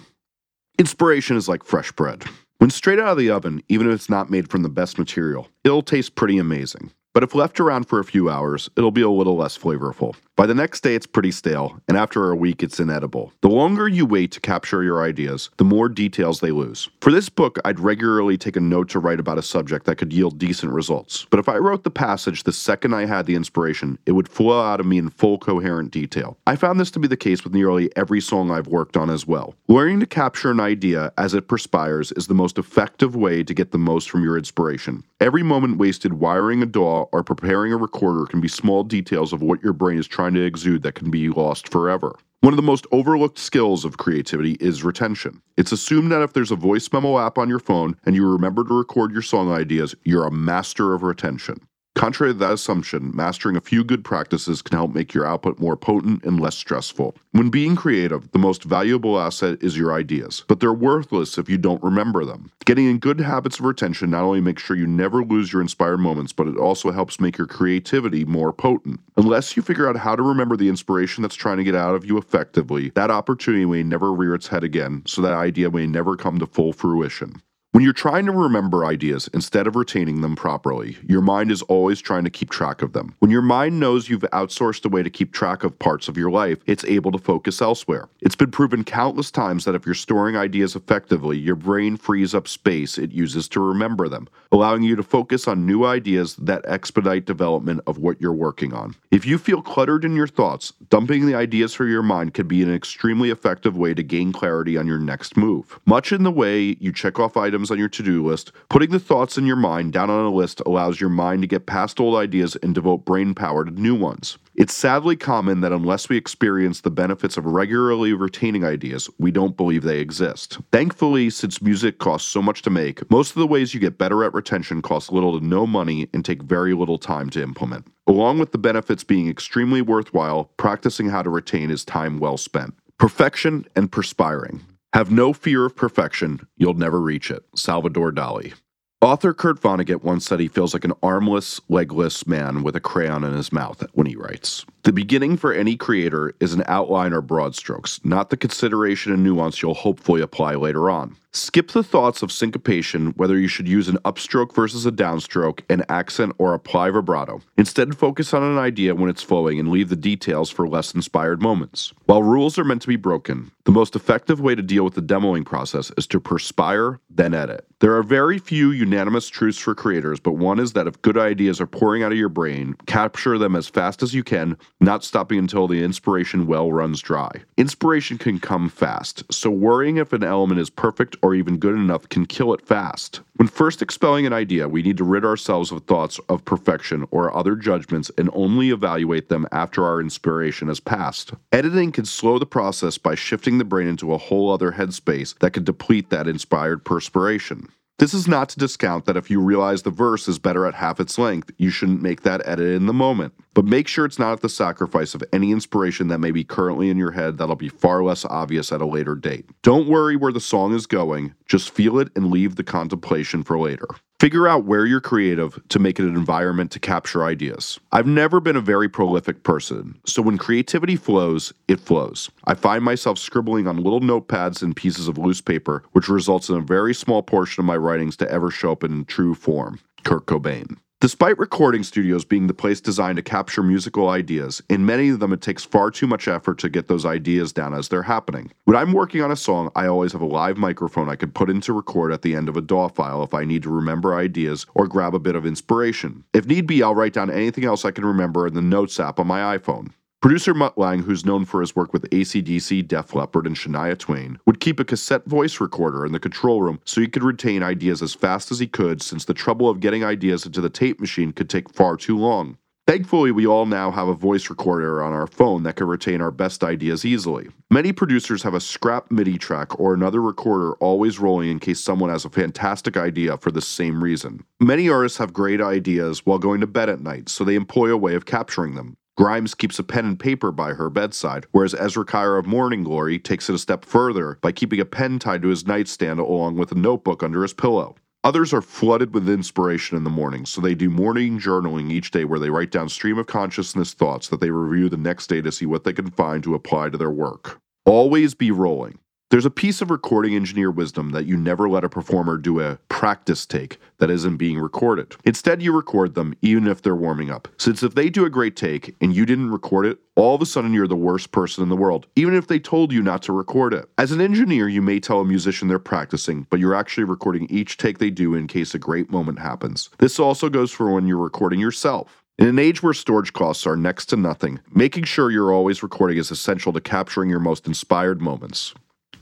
Inspiration 0.81 1.37
is 1.37 1.49
like 1.49 1.63
fresh 1.63 1.93
bread. 1.93 2.25
When 2.59 2.71
straight 2.71 2.99
out 2.99 3.13
of 3.13 3.19
the 3.19 3.31
oven, 3.31 3.63
even 3.69 3.89
if 3.89 3.95
it's 3.95 4.11
not 4.11 4.31
made 4.31 4.51
from 4.51 4.65
the 4.65 4.69
best 4.69 4.99
material, 4.99 5.49
it'll 5.63 5.83
taste 5.83 6.17
pretty 6.17 6.39
amazing. 6.39 6.91
But 7.15 7.23
if 7.23 7.35
left 7.35 7.61
around 7.61 7.89
for 7.89 7.99
a 7.99 8.05
few 8.05 8.31
hours, 8.31 8.71
it'll 8.75 8.91
be 8.91 9.03
a 9.03 9.11
little 9.11 9.37
less 9.37 9.59
flavorful. 9.59 10.15
By 10.35 10.47
the 10.47 10.55
next 10.55 10.81
day, 10.81 10.95
it's 10.95 11.07
pretty 11.07 11.31
stale, 11.31 11.79
and 11.87 11.97
after 11.97 12.31
a 12.31 12.37
week, 12.37 12.63
it's 12.63 12.81
inedible. 12.81 13.35
The 13.43 13.51
longer 13.51 13.87
you 13.87 14.07
wait 14.07 14.33
to 14.33 14.41
capture 14.41 14.83
your 14.83 15.03
ideas, 15.03 15.51
the 15.59 15.65
more 15.65 15.91
details 15.91 16.41
they 16.41 16.53
lose. 16.53 16.89
For 17.03 17.13
this 17.13 17.29
book, 17.29 17.59
I'd 17.67 17.79
regularly 17.79 18.39
take 18.39 18.57
a 18.57 18.61
note 18.61 18.89
to 18.91 18.99
write 18.99 19.21
about 19.21 19.37
a 19.37 19.43
subject 19.43 19.85
that 19.85 19.97
could 19.97 20.11
yield 20.11 20.39
decent 20.39 20.73
results. 20.73 21.27
But 21.29 21.39
if 21.39 21.51
I 21.51 21.59
wrote 21.59 21.85
the 21.85 21.91
passage 21.91 22.45
the 22.45 22.53
second 22.53 22.95
I 22.95 23.05
had 23.05 23.27
the 23.27 23.35
inspiration, 23.35 23.99
it 24.07 24.13
would 24.13 24.27
flow 24.27 24.63
out 24.63 24.81
of 24.81 24.87
me 24.87 24.97
in 24.97 25.11
full 25.11 25.37
coherent 25.37 25.91
detail. 25.91 26.39
I 26.47 26.57
found 26.57 26.81
this 26.81 26.91
to 26.93 26.99
be 26.99 27.09
the 27.09 27.17
case 27.17 27.45
with 27.45 27.53
nearly 27.53 27.95
every 27.95 28.23
song 28.23 28.51
I've 28.51 28.69
worked 28.69 28.97
on 28.97 29.11
as 29.11 29.27
well. 29.27 29.55
Learning 29.69 30.01
to 30.01 30.07
capture 30.07 30.51
an 30.51 30.61
idea 30.61 31.13
as 31.19 31.35
it 31.35 31.47
perspires 31.47 32.11
is 32.13 32.27
the 32.27 32.35
most 32.35 32.57
effective 32.57 33.15
way 33.15 33.43
to 33.43 33.53
get 33.53 33.71
the 33.71 33.79
most 33.79 34.09
from 34.09 34.25
your 34.25 34.39
inspiration. 34.39 35.05
Every 35.21 35.43
moment 35.43 35.77
wasted 35.77 36.15
wiring 36.15 36.63
a 36.63 36.67
DAW 36.67 37.02
or 37.13 37.23
preparing 37.23 37.73
a 37.73 37.77
recorder 37.77 38.27
can 38.27 38.41
be 38.41 38.49
small 38.49 38.85
details 38.85 39.33
of 39.33 39.43
what 39.43 39.63
your 39.63 39.73
brain 39.73 39.99
is 39.99 40.07
trying 40.07 40.35
to 40.35 40.45
exude 40.45 40.83
that 40.83 40.95
can 40.95 41.11
be 41.11 41.29
lost 41.29 41.69
forever. 41.69 42.17
One 42.43 42.53
of 42.53 42.57
the 42.57 42.63
most 42.63 42.87
overlooked 42.91 43.39
skills 43.39 43.85
of 43.85 43.99
creativity 43.99 44.53
is 44.55 44.83
retention. 44.83 45.43
It's 45.57 45.71
assumed 45.71 46.11
that 46.11 46.23
if 46.23 46.33
there's 46.33 46.51
a 46.51 46.57
voice 46.57 46.93
memo 46.93 47.19
app 47.19 47.39
on 47.39 47.49
your 47.49 47.61
phone 47.61 47.97
and 48.05 48.17
you 48.17 48.29
remember 48.29 48.65
to 48.65 48.75
record 48.75 49.13
your 49.13 49.23
song 49.23 49.53
ideas, 49.53 49.95
you're 50.05 50.27
a 50.27 50.33
master 50.33 50.93
of 50.93 51.05
retention. 51.05 51.61
Contrary 51.95 52.33
to 52.33 52.39
that 52.39 52.55
assumption, 52.55 53.13
mastering 53.15 53.55
a 53.55 53.61
few 53.61 53.85
good 53.85 54.03
practices 54.03 54.63
can 54.63 54.77
help 54.77 54.95
make 54.95 55.13
your 55.13 55.27
output 55.27 55.61
more 55.61 55.77
potent 55.77 56.25
and 56.25 56.41
less 56.41 56.57
stressful. 56.57 57.15
When 57.33 57.51
being 57.51 57.77
creative, 57.77 58.31
the 58.33 58.39
most 58.39 58.65
valuable 58.65 59.21
asset 59.21 59.63
is 59.63 59.77
your 59.77 59.93
ideas, 59.93 60.43
but 60.49 60.59
they're 60.59 60.73
worthless 60.73 61.37
if 61.37 61.51
you 61.51 61.59
don't 61.59 61.83
remember 61.83 62.25
them. 62.25 62.51
Getting 62.65 62.89
in 62.89 62.99
good 62.99 63.21
habits 63.21 63.59
of 63.59 63.67
retention 63.67 64.11
not 64.11 64.25
only 64.25 64.41
makes 64.41 64.63
sure 64.63 64.75
you 64.75 64.87
never 64.87 65.23
lose 65.23 65.53
your 65.53 65.61
inspired 65.63 65.99
moments, 65.99 66.33
but 66.33 66.49
it 66.49 66.57
also 66.57 66.91
helps 66.91 67.21
make 67.21 67.37
your 67.37 67.47
creativity 67.47 68.25
more 68.25 68.53
potent. 68.53 68.99
Unless 69.17 69.57
you 69.57 69.63
figure 69.63 69.89
out 69.89 69.97
how 69.97 70.17
to 70.17 70.23
remember 70.23 70.57
the 70.57 70.71
inspiration 70.71 71.23
that's 71.23 71.35
trying 71.35 71.59
to 71.59 71.65
get 71.65 71.75
out 71.77 71.95
of 71.95 72.07
you 72.07 72.17
effectively, 72.17 72.91
that 72.95 73.11
opportunity 73.11 73.67
may 73.67 73.83
never 73.83 74.13
rear 74.13 74.35
its 74.35 74.49
head 74.49 74.65
again, 74.65 75.03
so 75.07 75.21
that 75.21 75.35
idea 75.35 75.71
may 75.71 75.87
never 75.87 76.17
come 76.17 76.39
to 76.39 76.47
full 76.47 76.73
fruition. 76.73 77.43
When 77.73 77.83
you're 77.83 77.95
trying 77.95 78.27
to 78.27 78.33
remember 78.33 78.85
ideas 78.85 79.31
instead 79.33 79.67
of 79.67 79.77
retaining 79.77 80.21
them 80.21 80.37
properly, 80.37 80.99
your 81.09 81.23
mind 81.23 81.51
is 81.51 81.63
always 81.63 82.03
trying 82.03 82.25
to 82.25 82.29
keep 82.29 82.51
track 82.51 82.83
of 82.83 82.93
them. 82.93 83.15
When 83.21 83.31
your 83.31 83.41
mind 83.41 83.81
knows 83.81 84.11
you've 84.11 84.29
outsourced 84.31 84.85
a 84.85 84.91
way 84.91 85.03
to 85.03 85.09
keep 85.09 85.33
track 85.33 85.65
of 85.65 85.79
parts 85.79 86.07
of 86.07 86.19
your 86.19 86.31
life, 86.31 86.59
it's 86.67 86.85
able 86.85 87.13
to 87.13 87.19
focus 87.19 87.63
elsewhere. 87.63 88.11
It's 88.21 88.37
been 88.37 88.51
proven 88.51 88.85
countless 88.85 89.31
times 89.31 89.65
that 89.65 89.75
if 89.75 89.87
you're 89.87 89.95
storing 89.95 90.37
ideas 90.37 90.77
effectively, 90.77 91.39
your 91.39 91.55
brain 91.55 91.97
frees 91.97 92.35
up 92.35 92.47
space 92.47 92.99
it 92.99 93.11
uses 93.11 93.49
to 93.49 93.61
remember 93.61 94.07
them, 94.07 94.29
allowing 94.53 94.83
you 94.83 94.95
to 94.95 95.03
focus 95.03 95.49
on 95.49 95.65
new 95.65 95.87
ideas 95.87 96.37
that 96.37 96.67
expedite 96.67 97.25
development 97.25 97.81
of 97.87 97.97
what 97.97 98.21
you're 98.21 98.35
working 98.35 98.75
on. 98.75 98.95
If 99.11 99.25
you 99.25 99.39
feel 99.39 99.63
cluttered 99.63 100.05
in 100.05 100.15
your 100.15 100.29
thoughts, 100.29 100.75
dumping 100.91 101.25
the 101.25 101.35
ideas 101.35 101.73
from 101.73 101.91
your 101.91 102.03
mind 102.03 102.35
could 102.35 102.49
be 102.49 102.63
an 102.63 102.75
extremely 102.75 103.31
effective 103.31 103.79
way 103.79 103.95
to 103.95 104.03
gain 104.03 104.31
clarity 104.31 104.77
on 104.77 104.87
your 104.87 104.99
next 104.99 105.39
move. 105.39 105.81
Much 105.87 106.13
in 106.13 106.23
the 106.23 106.31
way 106.31 106.77
you 106.79 106.93
check 106.93 107.19
off 107.19 107.35
items 107.35 107.62
items 107.63 107.71
on 107.71 107.79
your 107.79 107.89
to 107.89 108.03
do 108.03 108.27
list, 108.27 108.51
putting 108.69 108.91
the 108.91 108.99
thoughts 108.99 109.39
in 109.39 109.47
your 109.47 109.57
mind 109.57 109.93
down 109.93 110.11
on 110.11 110.25
a 110.25 110.31
list 110.31 110.61
allows 110.67 111.01
your 111.01 111.11
mind 111.11 111.43
to 111.43 111.47
get 111.47 111.67
past 111.67 112.01
old 112.01 112.17
ideas 112.17 112.57
and 112.57 112.75
devote 112.75 113.05
brain 113.05 113.35
power 113.35 113.65
to 113.65 113.71
new 113.71 113.95
ones. 113.95 114.37
It's 114.57 114.75
sadly 114.75 115.15
common 115.15 115.61
that 115.61 115.73
unless 115.73 116.09
we 116.09 116.17
experience 116.17 116.81
the 116.81 116.91
benefits 116.91 117.37
of 117.37 117.47
regularly 117.47 118.15
retaining 118.15 118.65
ideas, 118.65 119.09
we 119.19 119.31
don't 119.31 119.57
believe 119.57 119.85
they 119.85 120.01
exist. 120.01 120.59
Thankfully, 120.73 121.31
since 121.31 121.63
music 121.63 121.99
costs 121.99 122.29
so 122.29 122.43
much 122.43 122.63
to 122.63 122.71
make, 122.71 123.09
most 123.11 123.31
of 123.31 123.39
the 123.39 123.47
ways 123.47 123.73
you 123.73 123.81
get 123.81 123.97
better 123.97 124.25
at 124.25 124.35
retention 124.35 124.83
cost 124.83 125.13
little 125.13 125.39
to 125.39 125.47
no 125.47 125.65
money 125.65 126.09
and 126.13 126.25
take 126.25 126.43
very 126.43 126.75
little 126.75 126.99
time 126.99 127.31
to 127.31 127.43
implement. 127.43 127.87
Along 128.09 128.41
with 128.41 128.51
the 128.51 128.59
benefits 128.59 129.05
being 129.05 129.29
extremely 129.29 129.83
worthwhile, 129.83 130.51
practicing 130.57 131.11
how 131.11 131.23
to 131.23 131.31
retain 131.31 131.71
is 131.71 131.85
time 131.85 132.19
well 132.19 132.37
spent. 132.37 132.75
Perfection 132.99 133.67
and 133.77 133.91
perspiring. 133.91 134.63
Have 134.95 135.11
no 135.11 135.33
fear 135.33 135.65
of 135.65 135.75
perfection, 135.75 136.47
you'll 136.59 136.75
never 136.75 137.01
reach 137.01 137.31
it. 137.31 137.45
Salvador 137.57 138.13
Dali. 138.13 138.53
Author 139.01 139.33
Kurt 139.33 139.59
Vonnegut 139.59 140.05
once 140.05 140.27
said 140.27 140.39
he 140.39 140.49
feels 140.49 140.75
like 140.75 140.85
an 140.85 140.93
armless, 141.03 141.63
legless 141.71 142.27
man 142.27 142.63
with 142.63 142.77
a 142.77 142.81
crayon 142.81 143.25
in 143.25 143.33
his 143.33 143.53
mouth 143.53 143.83
when 143.95 144.07
he 144.07 144.15
writes. 144.15 144.67
The 144.83 144.93
beginning 144.93 145.39
for 145.39 145.51
any 145.51 145.77
creator 145.77 146.35
is 146.41 146.53
an 146.53 146.63
outline 146.67 147.15
or 147.15 147.23
broad 147.23 147.57
strokes, 147.57 148.01
not 148.05 148.29
the 148.29 148.37
consideration 148.37 149.15
and 149.15 149.25
nuance 149.25 149.63
you'll 149.63 149.75
hopefully 149.75 150.21
apply 150.21 150.57
later 150.57 150.91
on. 150.91 151.17
Skip 151.35 151.71
the 151.71 151.83
thoughts 151.83 152.21
of 152.21 152.31
syncopation, 152.31 153.15
whether 153.17 153.39
you 153.39 153.49
should 153.49 153.67
use 153.67 153.89
an 153.89 153.97
upstroke 154.05 154.55
versus 154.55 154.85
a 154.85 154.93
downstroke, 154.93 155.61
an 155.71 155.83
accent, 155.89 156.35
or 156.37 156.53
apply 156.53 156.91
vibrato. 156.91 157.41
Instead, 157.57 157.97
focus 157.97 158.35
on 158.35 158.43
an 158.43 158.59
idea 158.59 158.95
when 158.95 159.09
it's 159.09 159.23
flowing 159.23 159.59
and 159.59 159.71
leave 159.71 159.89
the 159.89 159.97
details 159.97 160.51
for 160.51 160.69
less 160.69 160.95
inspired 160.95 161.41
moments. 161.41 161.95
While 162.05 162.23
rules 162.23 162.59
are 162.59 162.65
meant 162.65 162.83
to 162.83 162.89
be 162.89 162.97
broken, 162.97 163.51
the 163.65 163.73
most 163.73 163.97
effective 163.97 164.41
way 164.41 164.55
to 164.55 164.61
deal 164.61 164.85
with 164.85 164.95
the 164.95 165.01
demoing 165.01 165.47
process 165.47 165.91
is 165.97 166.07
to 166.09 166.21
perspire, 166.21 167.01
then 167.09 167.33
edit. 167.33 167.65
There 167.79 167.97
are 167.97 168.03
very 168.03 168.39
few 168.39 168.71
unanimous 168.71 169.29
truths 169.29 169.59
for 169.59 169.75
creators, 169.75 170.21
but 170.21 170.33
one 170.33 170.61
is 170.61 170.73
that 170.73 170.87
if 170.87 171.01
good 171.03 171.17
ideas 171.17 171.61
are 171.61 171.67
pouring 171.67 172.03
out 172.03 172.13
of 172.13 172.19
your 172.19 172.29
brain, 172.29 172.77
capture 172.87 173.39
them 173.39 173.57
as 173.57 173.69
fast 173.69 174.03
as 174.03 174.15
you 174.15 174.23
can, 174.23 174.59
not 174.81 175.03
stopping 175.03 175.39
until 175.39 175.67
the 175.67 175.83
inspiration 175.83 176.47
well 176.47 176.73
runs 176.73 177.01
dry. 177.01 177.31
Inspiration 177.57 178.19
can 178.19 178.39
come 178.39 178.69
fast, 178.69 179.25
so 179.33 179.51
worrying 179.51 179.97
if 179.97 180.13
an 180.13 180.23
element 180.23 180.61
is 180.61 180.71
perfect 180.71 181.17
or 181.23 181.35
even 181.35 181.57
good 181.57 181.75
enough 181.75 182.09
can 182.09 182.27
kill 182.27 182.53
it 182.53 182.61
fast. 182.61 183.21
When 183.37 183.49
first 183.49 183.81
expelling 183.81 184.27
an 184.27 184.33
idea, 184.33 184.69
we 184.69 184.83
need 184.83 184.97
to 184.99 185.05
rid 185.05 185.25
ourselves 185.25 185.73
of 185.73 185.85
thoughts 185.85 186.21
of 186.29 186.45
perfection 186.45 187.07
or 187.11 187.35
other 187.35 187.57
judgments 187.57 188.11
and 188.19 188.29
only 188.33 188.71
evaluate 188.71 189.29
them 189.29 189.47
after 189.53 189.85
our 189.85 190.01
inspiration 190.01 190.69
has 190.69 190.81
passed. 190.81 191.33
Editing 191.53 191.93
can 191.93 192.05
slow 192.05 192.39
the 192.39 192.47
process 192.47 192.99
by 192.99 193.15
shifting 193.15 193.59
the 193.59 193.65
brain 193.65 193.87
into 193.87 194.13
a 194.13 194.19
whole 194.19 194.53
other 194.53 194.73
headspace 194.73 195.39
that 195.39 195.53
could 195.53 195.65
deplete 195.65 196.11
that 196.11 196.29
inspired 196.29 196.85
perspiration. 196.85 197.69
This 197.99 198.15
is 198.15 198.27
not 198.27 198.49
to 198.49 198.59
discount 198.59 199.05
that 199.05 199.17
if 199.17 199.31
you 199.31 199.41
realize 199.41 199.83
the 199.83 199.91
verse 199.91 200.27
is 200.27 200.39
better 200.39 200.67
at 200.67 200.75
half 200.75 200.99
its 200.99 201.19
length, 201.19 201.53
you 201.59 201.71
shouldn't 201.71 202.03
make 202.03 202.23
that 202.23 202.43
edit 202.45 202.75
in 202.75 202.87
the 202.87 202.93
moment. 202.93 203.33
But 203.55 203.65
make 203.65 203.87
sure 203.87 204.05
it's 204.05 204.19
not 204.19 204.33
at 204.33 204.41
the 204.41 204.49
sacrifice 204.49 205.15
of 205.15 205.23
any 205.33 205.53
inspiration 205.53 206.09
that 206.09 206.19
may 206.19 206.33
be 206.33 206.43
currently 206.43 206.91
in 206.91 206.97
your 206.97 207.13
head 207.13 207.39
that'll 207.39 207.55
be 207.55 207.69
far 207.69 208.03
less 208.03 208.25
obvious 208.25 208.73
at 208.73 208.81
a 208.81 208.87
later 208.87 209.15
date. 209.15 209.49
Don't 209.63 209.89
worry 209.89 210.17
where 210.17 210.33
the 210.33 210.41
song 210.41 210.75
is 210.75 210.87
going, 210.87 211.35
just 211.47 211.71
feel 211.71 211.99
it 211.99 212.11
and 212.17 212.31
leave 212.31 212.57
the 212.57 212.65
contemplation 212.65 213.45
for 213.45 213.59
later. 213.59 213.87
Figure 214.23 214.47
out 214.47 214.67
where 214.67 214.87
you're 214.87 215.01
creative 215.01 215.61
to 215.69 215.81
make 215.81 215.99
it 215.99 216.05
an 216.05 216.15
environment 216.15 216.71
to 216.71 216.79
capture 216.79 217.25
ideas. 217.25 217.81
I've 217.91 218.07
never 218.07 218.39
been 218.39 218.55
a 218.55 218.61
very 218.61 218.89
prolific 218.89 219.43
person, 219.43 219.99
so 220.07 220.23
when 220.23 220.39
creativity 220.39 220.95
flows, 220.95 221.53
it 221.67 221.81
flows. 221.81 222.31
I 222.45 222.55
find 222.55 222.85
myself 222.85 223.19
scribbling 223.19 223.67
on 223.67 223.83
little 223.83 223.99
notepads 223.99 224.63
and 224.63 224.77
pieces 224.77 225.09
of 225.09 225.19
loose 225.19 225.41
paper, 225.41 225.83
which 225.91 226.09
results 226.09 226.49
in 226.49 226.55
a 226.55 226.61
very 226.61 226.95
small 226.95 227.25
portion 227.25 227.63
of 227.63 227.67
my 227.67 227.77
writings 227.77 228.17
to 228.19 228.31
ever 228.31 228.53
show 228.53 228.71
up 228.71 228.85
in 228.85 229.07
true 229.07 229.35
form. 229.35 229.81
Kurt 230.05 230.27
Cobain. 230.27 230.77
Despite 231.03 231.37
recording 231.37 231.83
studios 231.83 232.25
being 232.25 232.47
the 232.47 232.55
place 232.55 232.81
designed 232.81 233.17
to 233.17 233.23
capture 233.23 233.61
musical 233.61 234.09
ideas, 234.09 234.63
in 234.71 234.87
many 234.87 235.09
of 235.09 235.19
them 235.19 235.33
it 235.33 235.41
takes 235.41 235.65
far 235.65 235.91
too 235.91 236.07
much 236.07 236.29
effort 236.29 236.59
to 236.61 236.69
get 236.69 236.87
those 236.87 237.05
ideas 237.05 237.53
down 237.53 237.75
as 237.75 237.89
they're 237.89 238.05
happening. 238.05 238.53
When 238.67 238.77
I'm 238.77 238.93
working 238.93 239.21
on 239.21 239.33
a 239.33 239.35
song, 239.35 239.73
I 239.75 239.89
always 239.89 240.13
have 240.13 240.21
a 240.21 240.27
live 240.27 240.59
microphone 240.59 241.09
I 241.09 241.17
can 241.17 241.33
put 241.33 241.51
into 241.51 241.73
record 241.73 242.13
at 242.13 242.23
the 242.23 242.37
end 242.37 242.49
of 242.49 242.57
a 242.57 242.61
DAW 242.61 242.87
file 242.87 243.25
if 243.25 243.35
I 243.35 243.45
need 243.45 243.65
to 243.65 243.69
remember 243.69 244.15
ideas 244.15 244.65
or 244.77 244.87
grab 244.87 245.13
a 245.13 245.19
bit 245.19 245.35
of 245.35 245.45
inspiration. 245.45 246.23
If 246.33 246.47
need 246.47 246.69
be, 246.69 246.85
I'll 246.85 246.95
write 246.95 247.15
down 247.15 247.33
anything 247.33 247.65
else 247.65 247.85
I 247.85 247.91
can 247.91 248.05
remember 248.05 248.47
in 248.47 248.55
the 248.55 248.63
Notes 248.63 249.01
app 249.01 249.19
on 249.19 249.27
my 249.27 249.59
iPhone. 249.59 249.95
Producer 250.23 250.55
Mutt 250.55 250.79
Lange, 250.79 251.03
who's 251.03 251.27
known 251.27 251.45
for 251.45 251.61
his 251.61 251.75
work 251.75 251.93
with 251.93 252.09
ACDC, 252.11 252.87
Def 252.87 253.13
Leppard, 253.13 253.45
and 253.45 253.57
Shania 253.57 253.99
Twain, 253.99 254.39
would 254.47 254.61
keep 254.61 254.79
a 254.79 254.85
cassette 254.85 255.25
voice 255.27 255.61
recorder 255.61 256.07
in 256.07 256.13
the 256.13 256.21
control 256.21 256.63
room 256.63 256.79
so 256.85 257.01
he 257.01 257.09
could 257.09 257.25
retain 257.25 257.65
ideas 257.65 258.01
as 258.03 258.15
fast 258.15 258.53
as 258.53 258.61
he 258.61 258.69
could, 258.69 259.03
since 259.03 259.25
the 259.25 259.35
trouble 259.35 259.69
of 259.69 259.81
getting 259.81 260.05
ideas 260.05 260.47
into 260.47 260.61
the 260.61 260.71
tape 260.71 261.01
machine 261.01 261.33
could 261.33 261.51
take 261.51 261.69
far 261.75 261.97
too 261.97 262.17
long. 262.17 262.57
Thankfully, 262.87 263.33
we 263.33 263.49
all 263.49 263.67
now 263.67 263.91
have 263.91 264.07
a 264.07 264.15
voice 264.15 264.49
recorder 264.49 265.03
on 265.03 265.13
our 265.13 265.27
phone 265.27 265.65
that 265.65 265.75
can 265.75 265.89
retain 265.89 266.21
our 266.21 266.31
best 266.31 266.63
ideas 266.63 267.05
easily. 267.05 267.49
Many 267.73 267.91
producers 267.91 268.45
have 268.45 268.55
a 268.55 268.61
scrap 268.61 269.11
MIDI 269.11 269.39
track 269.39 269.81
or 269.81 269.93
another 269.93 270.23
recorder 270.23 270.75
always 270.75 271.19
rolling 271.19 271.51
in 271.51 271.59
case 271.59 271.81
someone 271.81 272.11
has 272.11 272.25
a 272.25 272.31
fantastic 272.31 272.97
idea 272.97 273.39
for 273.39 273.51
the 273.51 273.61
same 273.61 274.01
reason. 274.01 274.45
Many 274.61 274.89
artists 274.89 275.19
have 275.19 275.33
great 275.33 275.61
ideas 275.61 276.25
while 276.25 276.39
going 276.39 276.61
to 276.61 276.69
bed 276.69 276.89
at 276.89 277.01
night, 277.01 277.29
so 277.29 277.43
they 277.43 277.57
employ 277.57 277.91
a 277.91 277.97
way 277.97 278.15
of 278.15 278.25
capturing 278.25 278.77
them. 278.77 278.97
Grimes 279.19 279.55
keeps 279.55 279.79
a 279.79 279.83
pen 279.83 280.07
and 280.07 280.19
paper 280.19 280.51
by 280.51 280.73
her 280.73 280.89
bedside, 280.89 281.47
whereas 281.53 281.75
Ezra 281.75 282.07
of 282.39 282.47
Morning 282.47 282.83
Glory 282.83 283.19
takes 283.19 283.51
it 283.51 283.55
a 283.55 283.59
step 283.59 283.85
further 283.85 284.39
by 284.41 284.53
keeping 284.53 284.81
a 284.81 284.87
pen 284.87 285.19
tied 285.19 285.43
to 285.43 285.49
his 285.49 285.67
nightstand 285.67 286.19
along 286.19 286.57
with 286.57 286.73
a 286.73 286.77
notebook 286.77 287.23
under 287.23 287.43
his 287.43 287.53
pillow. 287.53 287.95
Others 288.25 288.55
are 288.55 288.63
flooded 288.63 289.13
with 289.13 289.29
inspiration 289.29 289.99
in 289.99 290.05
the 290.05 290.11
morning, 290.11 290.47
so 290.47 290.63
they 290.63 290.75
do 290.75 290.89
morning 290.89 291.39
journaling 291.39 291.91
each 291.91 292.11
day 292.11 292.25
where 292.25 292.39
they 292.39 292.49
write 292.49 292.71
down 292.71 292.89
stream 292.89 293.19
of 293.19 293.27
consciousness 293.27 293.93
thoughts 293.93 294.29
that 294.29 294.41
they 294.41 294.51
review 294.51 294.89
the 294.89 294.97
next 294.97 295.27
day 295.27 295.43
to 295.43 295.53
see 295.53 295.67
what 295.67 295.85
they 295.85 295.93
can 295.93 296.11
find 296.11 296.43
to 296.45 296.55
apply 296.55 296.89
to 296.89 296.97
their 296.97 297.11
work. 297.11 297.61
Always 297.85 298.35
be 298.35 298.51
rolling. 298.51 298.99
There's 299.33 299.47
a 299.47 299.51
piece 299.51 299.81
of 299.81 299.91
recording 299.91 300.35
engineer 300.35 300.71
wisdom 300.71 301.13
that 301.13 301.25
you 301.25 301.39
never 301.39 301.67
let 301.67 301.85
a 301.85 301.89
performer 301.89 302.37
do 302.37 302.61
a 302.61 302.77
practice 302.91 303.47
take 303.47 303.79
that 303.97 304.11
isn't 304.11 304.37
being 304.37 304.59
recorded. 304.59 305.17
Instead, 305.25 305.63
you 305.63 305.75
record 305.75 306.15
them 306.15 306.35
even 306.43 306.67
if 306.67 306.83
they're 306.83 306.95
warming 306.95 307.31
up. 307.31 307.49
Since 307.57 307.83
if 307.83 307.95
they 307.95 308.11
do 308.11 308.27
a 308.27 308.31
great 308.31 308.57
take 308.57 308.95
and 309.01 309.17
you 309.17 309.25
didn't 309.25 309.51
record 309.51 309.87
it, 309.87 310.01
all 310.17 310.35
of 310.35 310.43
a 310.43 310.45
sudden 310.45 310.75
you're 310.75 310.87
the 310.87 310.97
worst 310.97 311.33
person 311.33 311.63
in 311.63 311.71
the 311.71 311.77
world, 311.77 312.09
even 312.15 312.35
if 312.35 312.47
they 312.47 312.59
told 312.59 312.93
you 312.93 313.03
not 313.03 313.23
to 313.23 313.33
record 313.33 313.73
it. 313.73 313.89
As 313.97 314.13
an 314.13 314.21
engineer, 314.21 314.69
you 314.69 314.83
may 314.83 315.01
tell 315.01 315.21
a 315.21 315.25
musician 315.25 315.67
they're 315.67 315.79
practicing, 315.79 316.47
but 316.51 316.61
you're 316.61 316.75
actually 316.75 317.05
recording 317.05 317.47
each 317.49 317.79
take 317.79 317.97
they 317.97 318.11
do 318.11 318.35
in 318.35 318.47
case 318.47 318.75
a 318.75 318.79
great 318.79 319.11
moment 319.11 319.39
happens. 319.39 319.89
This 319.97 320.21
also 320.21 320.51
goes 320.51 320.73
for 320.73 320.91
when 320.91 321.07
you're 321.07 321.17
recording 321.17 321.59
yourself. 321.59 322.23
In 322.39 322.49
an 322.49 322.59
age 322.59 322.83
where 322.83 322.93
storage 322.93 323.33
costs 323.33 323.67
are 323.67 323.77
next 323.79 324.07
to 324.07 324.17
nothing, 324.19 324.61
making 324.75 325.05
sure 325.05 325.31
you're 325.31 325.55
always 325.55 325.83
recording 325.83 326.19
is 326.19 326.31
essential 326.31 326.75
to 326.75 326.83
capturing 326.83 327.31
your 327.31 327.41
most 327.41 327.67
inspired 327.67 328.21
moments. 328.21 328.75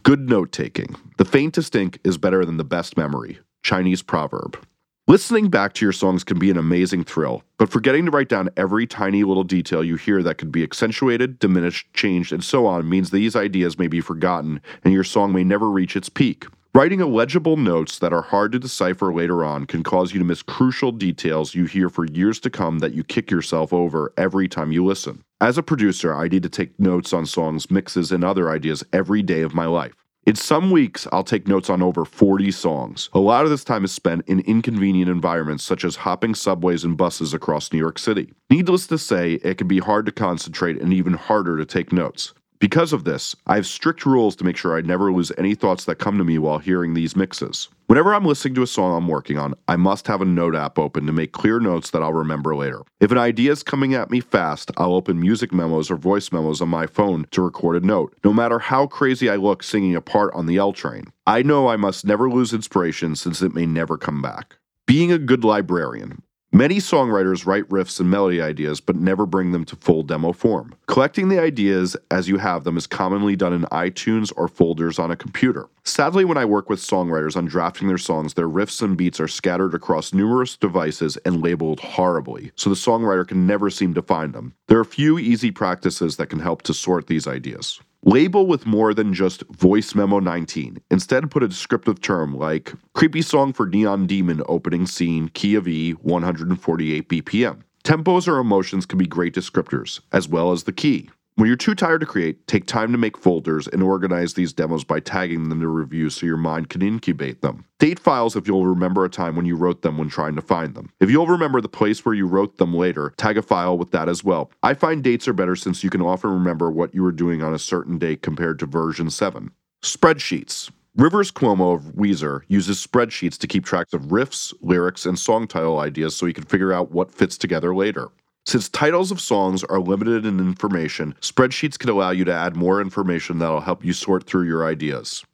Good 0.02 0.30
note 0.30 0.50
taking. 0.50 0.96
The 1.18 1.26
faintest 1.26 1.76
ink 1.76 1.98
is 2.04 2.16
better 2.16 2.46
than 2.46 2.56
the 2.56 2.64
best 2.64 2.96
memory. 2.96 3.38
Chinese 3.62 4.00
proverb. 4.00 4.58
Listening 5.06 5.50
back 5.50 5.74
to 5.74 5.84
your 5.84 5.92
songs 5.92 6.24
can 6.24 6.38
be 6.38 6.50
an 6.50 6.56
amazing 6.56 7.04
thrill, 7.04 7.42
but 7.58 7.68
forgetting 7.68 8.06
to 8.06 8.10
write 8.10 8.30
down 8.30 8.48
every 8.56 8.86
tiny 8.86 9.24
little 9.24 9.44
detail 9.44 9.84
you 9.84 9.96
hear 9.96 10.22
that 10.22 10.38
could 10.38 10.50
be 10.50 10.62
accentuated, 10.62 11.38
diminished, 11.38 11.92
changed, 11.92 12.32
and 12.32 12.42
so 12.42 12.64
on 12.64 12.88
means 12.88 13.10
these 13.10 13.36
ideas 13.36 13.78
may 13.78 13.88
be 13.88 14.00
forgotten 14.00 14.62
and 14.84 14.94
your 14.94 15.04
song 15.04 15.34
may 15.34 15.44
never 15.44 15.70
reach 15.70 15.94
its 15.96 16.08
peak. 16.08 16.46
Writing 16.74 17.00
illegible 17.00 17.58
notes 17.58 17.98
that 17.98 18.12
are 18.12 18.22
hard 18.22 18.52
to 18.52 18.58
decipher 18.58 19.12
later 19.12 19.44
on 19.44 19.66
can 19.66 19.82
cause 19.82 20.14
you 20.14 20.18
to 20.18 20.24
miss 20.24 20.42
crucial 20.42 20.92
details 20.92 21.54
you 21.54 21.66
hear 21.66 21.90
for 21.90 22.06
years 22.06 22.40
to 22.40 22.48
come 22.48 22.78
that 22.78 22.94
you 22.94 23.04
kick 23.04 23.30
yourself 23.30 23.70
over 23.70 24.14
every 24.16 24.48
time 24.48 24.72
you 24.72 24.82
listen. 24.82 25.24
As 25.42 25.56
a 25.56 25.62
producer, 25.62 26.14
I 26.14 26.28
need 26.28 26.42
to 26.42 26.50
take 26.50 26.78
notes 26.78 27.14
on 27.14 27.24
songs, 27.24 27.70
mixes, 27.70 28.12
and 28.12 28.22
other 28.22 28.50
ideas 28.50 28.84
every 28.92 29.22
day 29.22 29.40
of 29.40 29.54
my 29.54 29.64
life. 29.64 29.94
In 30.26 30.36
some 30.36 30.70
weeks, 30.70 31.08
I'll 31.12 31.24
take 31.24 31.48
notes 31.48 31.70
on 31.70 31.80
over 31.80 32.04
40 32.04 32.50
songs. 32.50 33.08
A 33.14 33.20
lot 33.20 33.44
of 33.44 33.50
this 33.50 33.64
time 33.64 33.82
is 33.82 33.90
spent 33.90 34.28
in 34.28 34.40
inconvenient 34.40 35.10
environments 35.10 35.64
such 35.64 35.82
as 35.82 35.96
hopping 35.96 36.34
subways 36.34 36.84
and 36.84 36.94
buses 36.94 37.32
across 37.32 37.72
New 37.72 37.78
York 37.78 37.98
City. 37.98 38.34
Needless 38.50 38.86
to 38.88 38.98
say, 38.98 39.40
it 39.42 39.56
can 39.56 39.66
be 39.66 39.78
hard 39.78 40.04
to 40.04 40.12
concentrate 40.12 40.78
and 40.78 40.92
even 40.92 41.14
harder 41.14 41.56
to 41.56 41.64
take 41.64 41.90
notes. 41.90 42.34
Because 42.60 42.92
of 42.92 43.04
this, 43.04 43.34
I 43.46 43.54
have 43.54 43.66
strict 43.66 44.04
rules 44.04 44.36
to 44.36 44.44
make 44.44 44.58
sure 44.58 44.76
I 44.76 44.82
never 44.82 45.10
lose 45.10 45.32
any 45.38 45.54
thoughts 45.54 45.86
that 45.86 45.94
come 45.94 46.18
to 46.18 46.24
me 46.24 46.36
while 46.36 46.58
hearing 46.58 46.92
these 46.92 47.16
mixes. 47.16 47.70
Whenever 47.86 48.14
I'm 48.14 48.26
listening 48.26 48.54
to 48.56 48.62
a 48.62 48.66
song 48.66 48.94
I'm 48.94 49.08
working 49.08 49.38
on, 49.38 49.54
I 49.66 49.76
must 49.76 50.06
have 50.08 50.20
a 50.20 50.26
note 50.26 50.54
app 50.54 50.78
open 50.78 51.06
to 51.06 51.12
make 51.12 51.32
clear 51.32 51.58
notes 51.58 51.88
that 51.90 52.02
I'll 52.02 52.12
remember 52.12 52.54
later. 52.54 52.82
If 53.00 53.10
an 53.12 53.18
idea 53.18 53.50
is 53.50 53.62
coming 53.62 53.94
at 53.94 54.10
me 54.10 54.20
fast, 54.20 54.70
I'll 54.76 54.92
open 54.92 55.18
music 55.18 55.54
memos 55.54 55.90
or 55.90 55.96
voice 55.96 56.30
memos 56.32 56.60
on 56.60 56.68
my 56.68 56.86
phone 56.86 57.26
to 57.30 57.40
record 57.40 57.82
a 57.82 57.86
note, 57.86 58.14
no 58.24 58.32
matter 58.34 58.58
how 58.58 58.86
crazy 58.86 59.30
I 59.30 59.36
look 59.36 59.62
singing 59.62 59.96
a 59.96 60.02
part 60.02 60.34
on 60.34 60.44
the 60.44 60.58
L 60.58 60.74
train. 60.74 61.04
I 61.26 61.42
know 61.42 61.66
I 61.66 61.76
must 61.76 62.04
never 62.04 62.28
lose 62.28 62.52
inspiration 62.52 63.16
since 63.16 63.40
it 63.40 63.54
may 63.54 63.64
never 63.64 63.96
come 63.96 64.20
back. 64.20 64.56
Being 64.86 65.10
a 65.10 65.18
good 65.18 65.44
librarian. 65.44 66.22
Many 66.52 66.78
songwriters 66.78 67.46
write 67.46 67.68
riffs 67.68 68.00
and 68.00 68.10
melody 68.10 68.42
ideas 68.42 68.80
but 68.80 68.96
never 68.96 69.24
bring 69.24 69.52
them 69.52 69.64
to 69.66 69.76
full 69.76 70.02
demo 70.02 70.32
form. 70.32 70.74
Collecting 70.88 71.28
the 71.28 71.40
ideas 71.40 71.96
as 72.10 72.28
you 72.28 72.38
have 72.38 72.64
them 72.64 72.76
is 72.76 72.88
commonly 72.88 73.36
done 73.36 73.52
in 73.52 73.62
iTunes 73.66 74.32
or 74.36 74.48
folders 74.48 74.98
on 74.98 75.12
a 75.12 75.16
computer. 75.16 75.68
Sadly, 75.84 76.24
when 76.24 76.36
I 76.36 76.44
work 76.44 76.68
with 76.68 76.80
songwriters 76.80 77.36
on 77.36 77.46
drafting 77.46 77.88
their 77.88 77.98
songs, 77.98 78.34
their 78.34 78.48
riffs 78.48 78.82
and 78.82 78.96
beats 78.96 79.18
are 79.20 79.28
scattered 79.28 79.74
across 79.74 80.12
numerous 80.12 80.56
devices 80.56 81.16
and 81.24 81.42
labeled 81.42 81.80
horribly, 81.80 82.52
so 82.54 82.68
the 82.68 82.76
songwriter 82.76 83.26
can 83.26 83.46
never 83.46 83.70
seem 83.70 83.94
to 83.94 84.02
find 84.02 84.34
them. 84.34 84.54
There 84.68 84.78
are 84.78 84.82
a 84.82 84.86
few 84.86 85.18
easy 85.18 85.50
practices 85.50 86.16
that 86.16 86.28
can 86.28 86.40
help 86.40 86.62
to 86.62 86.74
sort 86.74 87.06
these 87.06 87.26
ideas. 87.26 87.80
Label 88.02 88.46
with 88.46 88.64
more 88.64 88.94
than 88.94 89.12
just 89.12 89.42
voice 89.48 89.94
memo 89.94 90.20
19. 90.20 90.78
Instead, 90.90 91.30
put 91.30 91.42
a 91.42 91.48
descriptive 91.48 92.00
term 92.00 92.34
like 92.34 92.72
creepy 92.94 93.20
song 93.20 93.52
for 93.52 93.66
Neon 93.66 94.06
Demon 94.06 94.42
opening 94.48 94.86
scene, 94.86 95.28
key 95.28 95.54
of 95.54 95.68
E, 95.68 95.92
148 95.92 97.08
BPM. 97.08 97.60
Tempos 97.84 98.28
or 98.28 98.38
emotions 98.38 98.86
can 98.86 98.98
be 98.98 99.06
great 99.06 99.34
descriptors, 99.34 100.00
as 100.12 100.28
well 100.28 100.52
as 100.52 100.64
the 100.64 100.72
key. 100.72 101.10
When 101.40 101.46
you're 101.46 101.56
too 101.56 101.74
tired 101.74 102.00
to 102.00 102.06
create, 102.06 102.46
take 102.46 102.66
time 102.66 102.92
to 102.92 102.98
make 102.98 103.16
folders 103.16 103.66
and 103.66 103.82
organize 103.82 104.34
these 104.34 104.52
demos 104.52 104.84
by 104.84 105.00
tagging 105.00 105.48
them 105.48 105.60
to 105.60 105.68
review 105.68 106.10
so 106.10 106.26
your 106.26 106.36
mind 106.36 106.68
can 106.68 106.82
incubate 106.82 107.40
them. 107.40 107.64
Date 107.78 107.98
files 107.98 108.36
if 108.36 108.46
you'll 108.46 108.66
remember 108.66 109.06
a 109.06 109.08
time 109.08 109.36
when 109.36 109.46
you 109.46 109.56
wrote 109.56 109.80
them 109.80 109.96
when 109.96 110.10
trying 110.10 110.34
to 110.34 110.42
find 110.42 110.74
them. 110.74 110.92
If 111.00 111.10
you'll 111.10 111.26
remember 111.26 111.62
the 111.62 111.68
place 111.68 112.04
where 112.04 112.14
you 112.14 112.26
wrote 112.26 112.58
them 112.58 112.74
later, 112.74 113.14
tag 113.16 113.38
a 113.38 113.42
file 113.42 113.78
with 113.78 113.90
that 113.92 114.06
as 114.06 114.22
well. 114.22 114.50
I 114.62 114.74
find 114.74 115.02
dates 115.02 115.26
are 115.28 115.32
better 115.32 115.56
since 115.56 115.82
you 115.82 115.88
can 115.88 116.02
often 116.02 116.28
remember 116.28 116.70
what 116.70 116.94
you 116.94 117.02
were 117.02 117.10
doing 117.10 117.42
on 117.42 117.54
a 117.54 117.58
certain 117.58 117.96
date 117.96 118.20
compared 118.20 118.58
to 118.58 118.66
version 118.66 119.08
7. 119.08 119.50
Spreadsheets. 119.82 120.70
Rivers 120.94 121.32
Cuomo 121.32 121.74
of 121.74 121.94
Weezer 121.94 122.42
uses 122.48 122.86
spreadsheets 122.86 123.38
to 123.38 123.46
keep 123.46 123.64
tracks 123.64 123.94
of 123.94 124.08
riffs, 124.08 124.52
lyrics, 124.60 125.06
and 125.06 125.18
song 125.18 125.46
title 125.46 125.78
ideas 125.78 126.14
so 126.14 126.26
he 126.26 126.34
can 126.34 126.44
figure 126.44 126.72
out 126.72 126.92
what 126.92 127.10
fits 127.10 127.38
together 127.38 127.74
later. 127.74 128.08
Since 128.50 128.68
titles 128.70 129.12
of 129.12 129.20
songs 129.20 129.62
are 129.62 129.78
limited 129.78 130.26
in 130.26 130.40
information, 130.40 131.14
spreadsheets 131.20 131.78
can 131.78 131.88
allow 131.88 132.10
you 132.10 132.24
to 132.24 132.32
add 132.32 132.56
more 132.56 132.80
information 132.80 133.38
that'll 133.38 133.60
help 133.60 133.84
you 133.84 133.92
sort 133.92 134.24
through 134.24 134.48
your 134.48 134.66
ideas. 134.66 135.24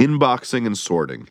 Inboxing 0.00 0.64
and 0.64 0.78
sorting. 0.78 1.28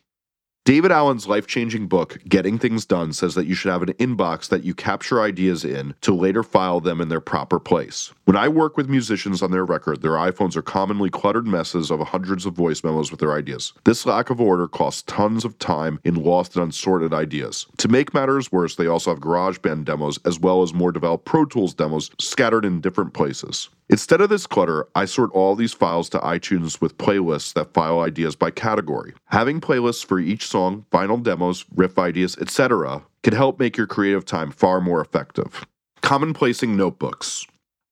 David 0.64 0.90
Allen's 0.90 1.28
life 1.28 1.46
changing 1.46 1.88
book, 1.88 2.18
Getting 2.26 2.58
Things 2.58 2.86
Done, 2.86 3.12
says 3.12 3.34
that 3.34 3.44
you 3.44 3.54
should 3.54 3.70
have 3.70 3.82
an 3.82 3.92
inbox 3.94 4.48
that 4.48 4.64
you 4.64 4.72
capture 4.72 5.20
ideas 5.20 5.62
in 5.62 5.94
to 6.00 6.14
later 6.14 6.42
file 6.42 6.80
them 6.80 7.02
in 7.02 7.10
their 7.10 7.20
proper 7.20 7.60
place. 7.60 8.14
When 8.24 8.34
I 8.34 8.48
work 8.48 8.74
with 8.74 8.88
musicians 8.88 9.42
on 9.42 9.50
their 9.50 9.66
record, 9.66 10.00
their 10.00 10.12
iPhones 10.12 10.56
are 10.56 10.62
commonly 10.62 11.10
cluttered 11.10 11.46
messes 11.46 11.90
of 11.90 12.00
hundreds 12.00 12.46
of 12.46 12.54
voice 12.54 12.82
memos 12.82 13.10
with 13.10 13.20
their 13.20 13.34
ideas. 13.34 13.74
This 13.84 14.06
lack 14.06 14.30
of 14.30 14.40
order 14.40 14.66
costs 14.66 15.02
tons 15.06 15.44
of 15.44 15.58
time 15.58 16.00
in 16.02 16.14
lost 16.14 16.56
and 16.56 16.64
unsorted 16.64 17.12
ideas. 17.12 17.66
To 17.76 17.88
make 17.88 18.14
matters 18.14 18.50
worse, 18.50 18.74
they 18.74 18.86
also 18.86 19.10
have 19.10 19.20
GarageBand 19.20 19.84
demos 19.84 20.18
as 20.24 20.40
well 20.40 20.62
as 20.62 20.72
more 20.72 20.92
developed 20.92 21.26
Pro 21.26 21.44
Tools 21.44 21.74
demos 21.74 22.10
scattered 22.18 22.64
in 22.64 22.80
different 22.80 23.12
places. 23.12 23.68
Instead 23.90 24.22
of 24.22 24.30
this 24.30 24.46
clutter, 24.46 24.88
I 24.94 25.04
sort 25.04 25.30
all 25.32 25.54
these 25.54 25.74
files 25.74 26.08
to 26.10 26.18
iTunes 26.20 26.80
with 26.80 26.96
playlists 26.96 27.52
that 27.52 27.74
file 27.74 28.00
ideas 28.00 28.34
by 28.34 28.50
category. 28.50 29.12
Having 29.26 29.60
playlists 29.60 30.04
for 30.04 30.18
each 30.18 30.48
song, 30.54 30.86
final 30.92 31.16
demos, 31.16 31.64
riff 31.74 31.98
ideas, 31.98 32.38
etc., 32.40 33.02
can 33.24 33.34
help 33.34 33.58
make 33.58 33.76
your 33.76 33.88
creative 33.88 34.24
time 34.24 34.52
far 34.52 34.80
more 34.80 35.00
effective. 35.00 35.66
Commonplacing 36.00 36.76
notebooks. 36.76 37.44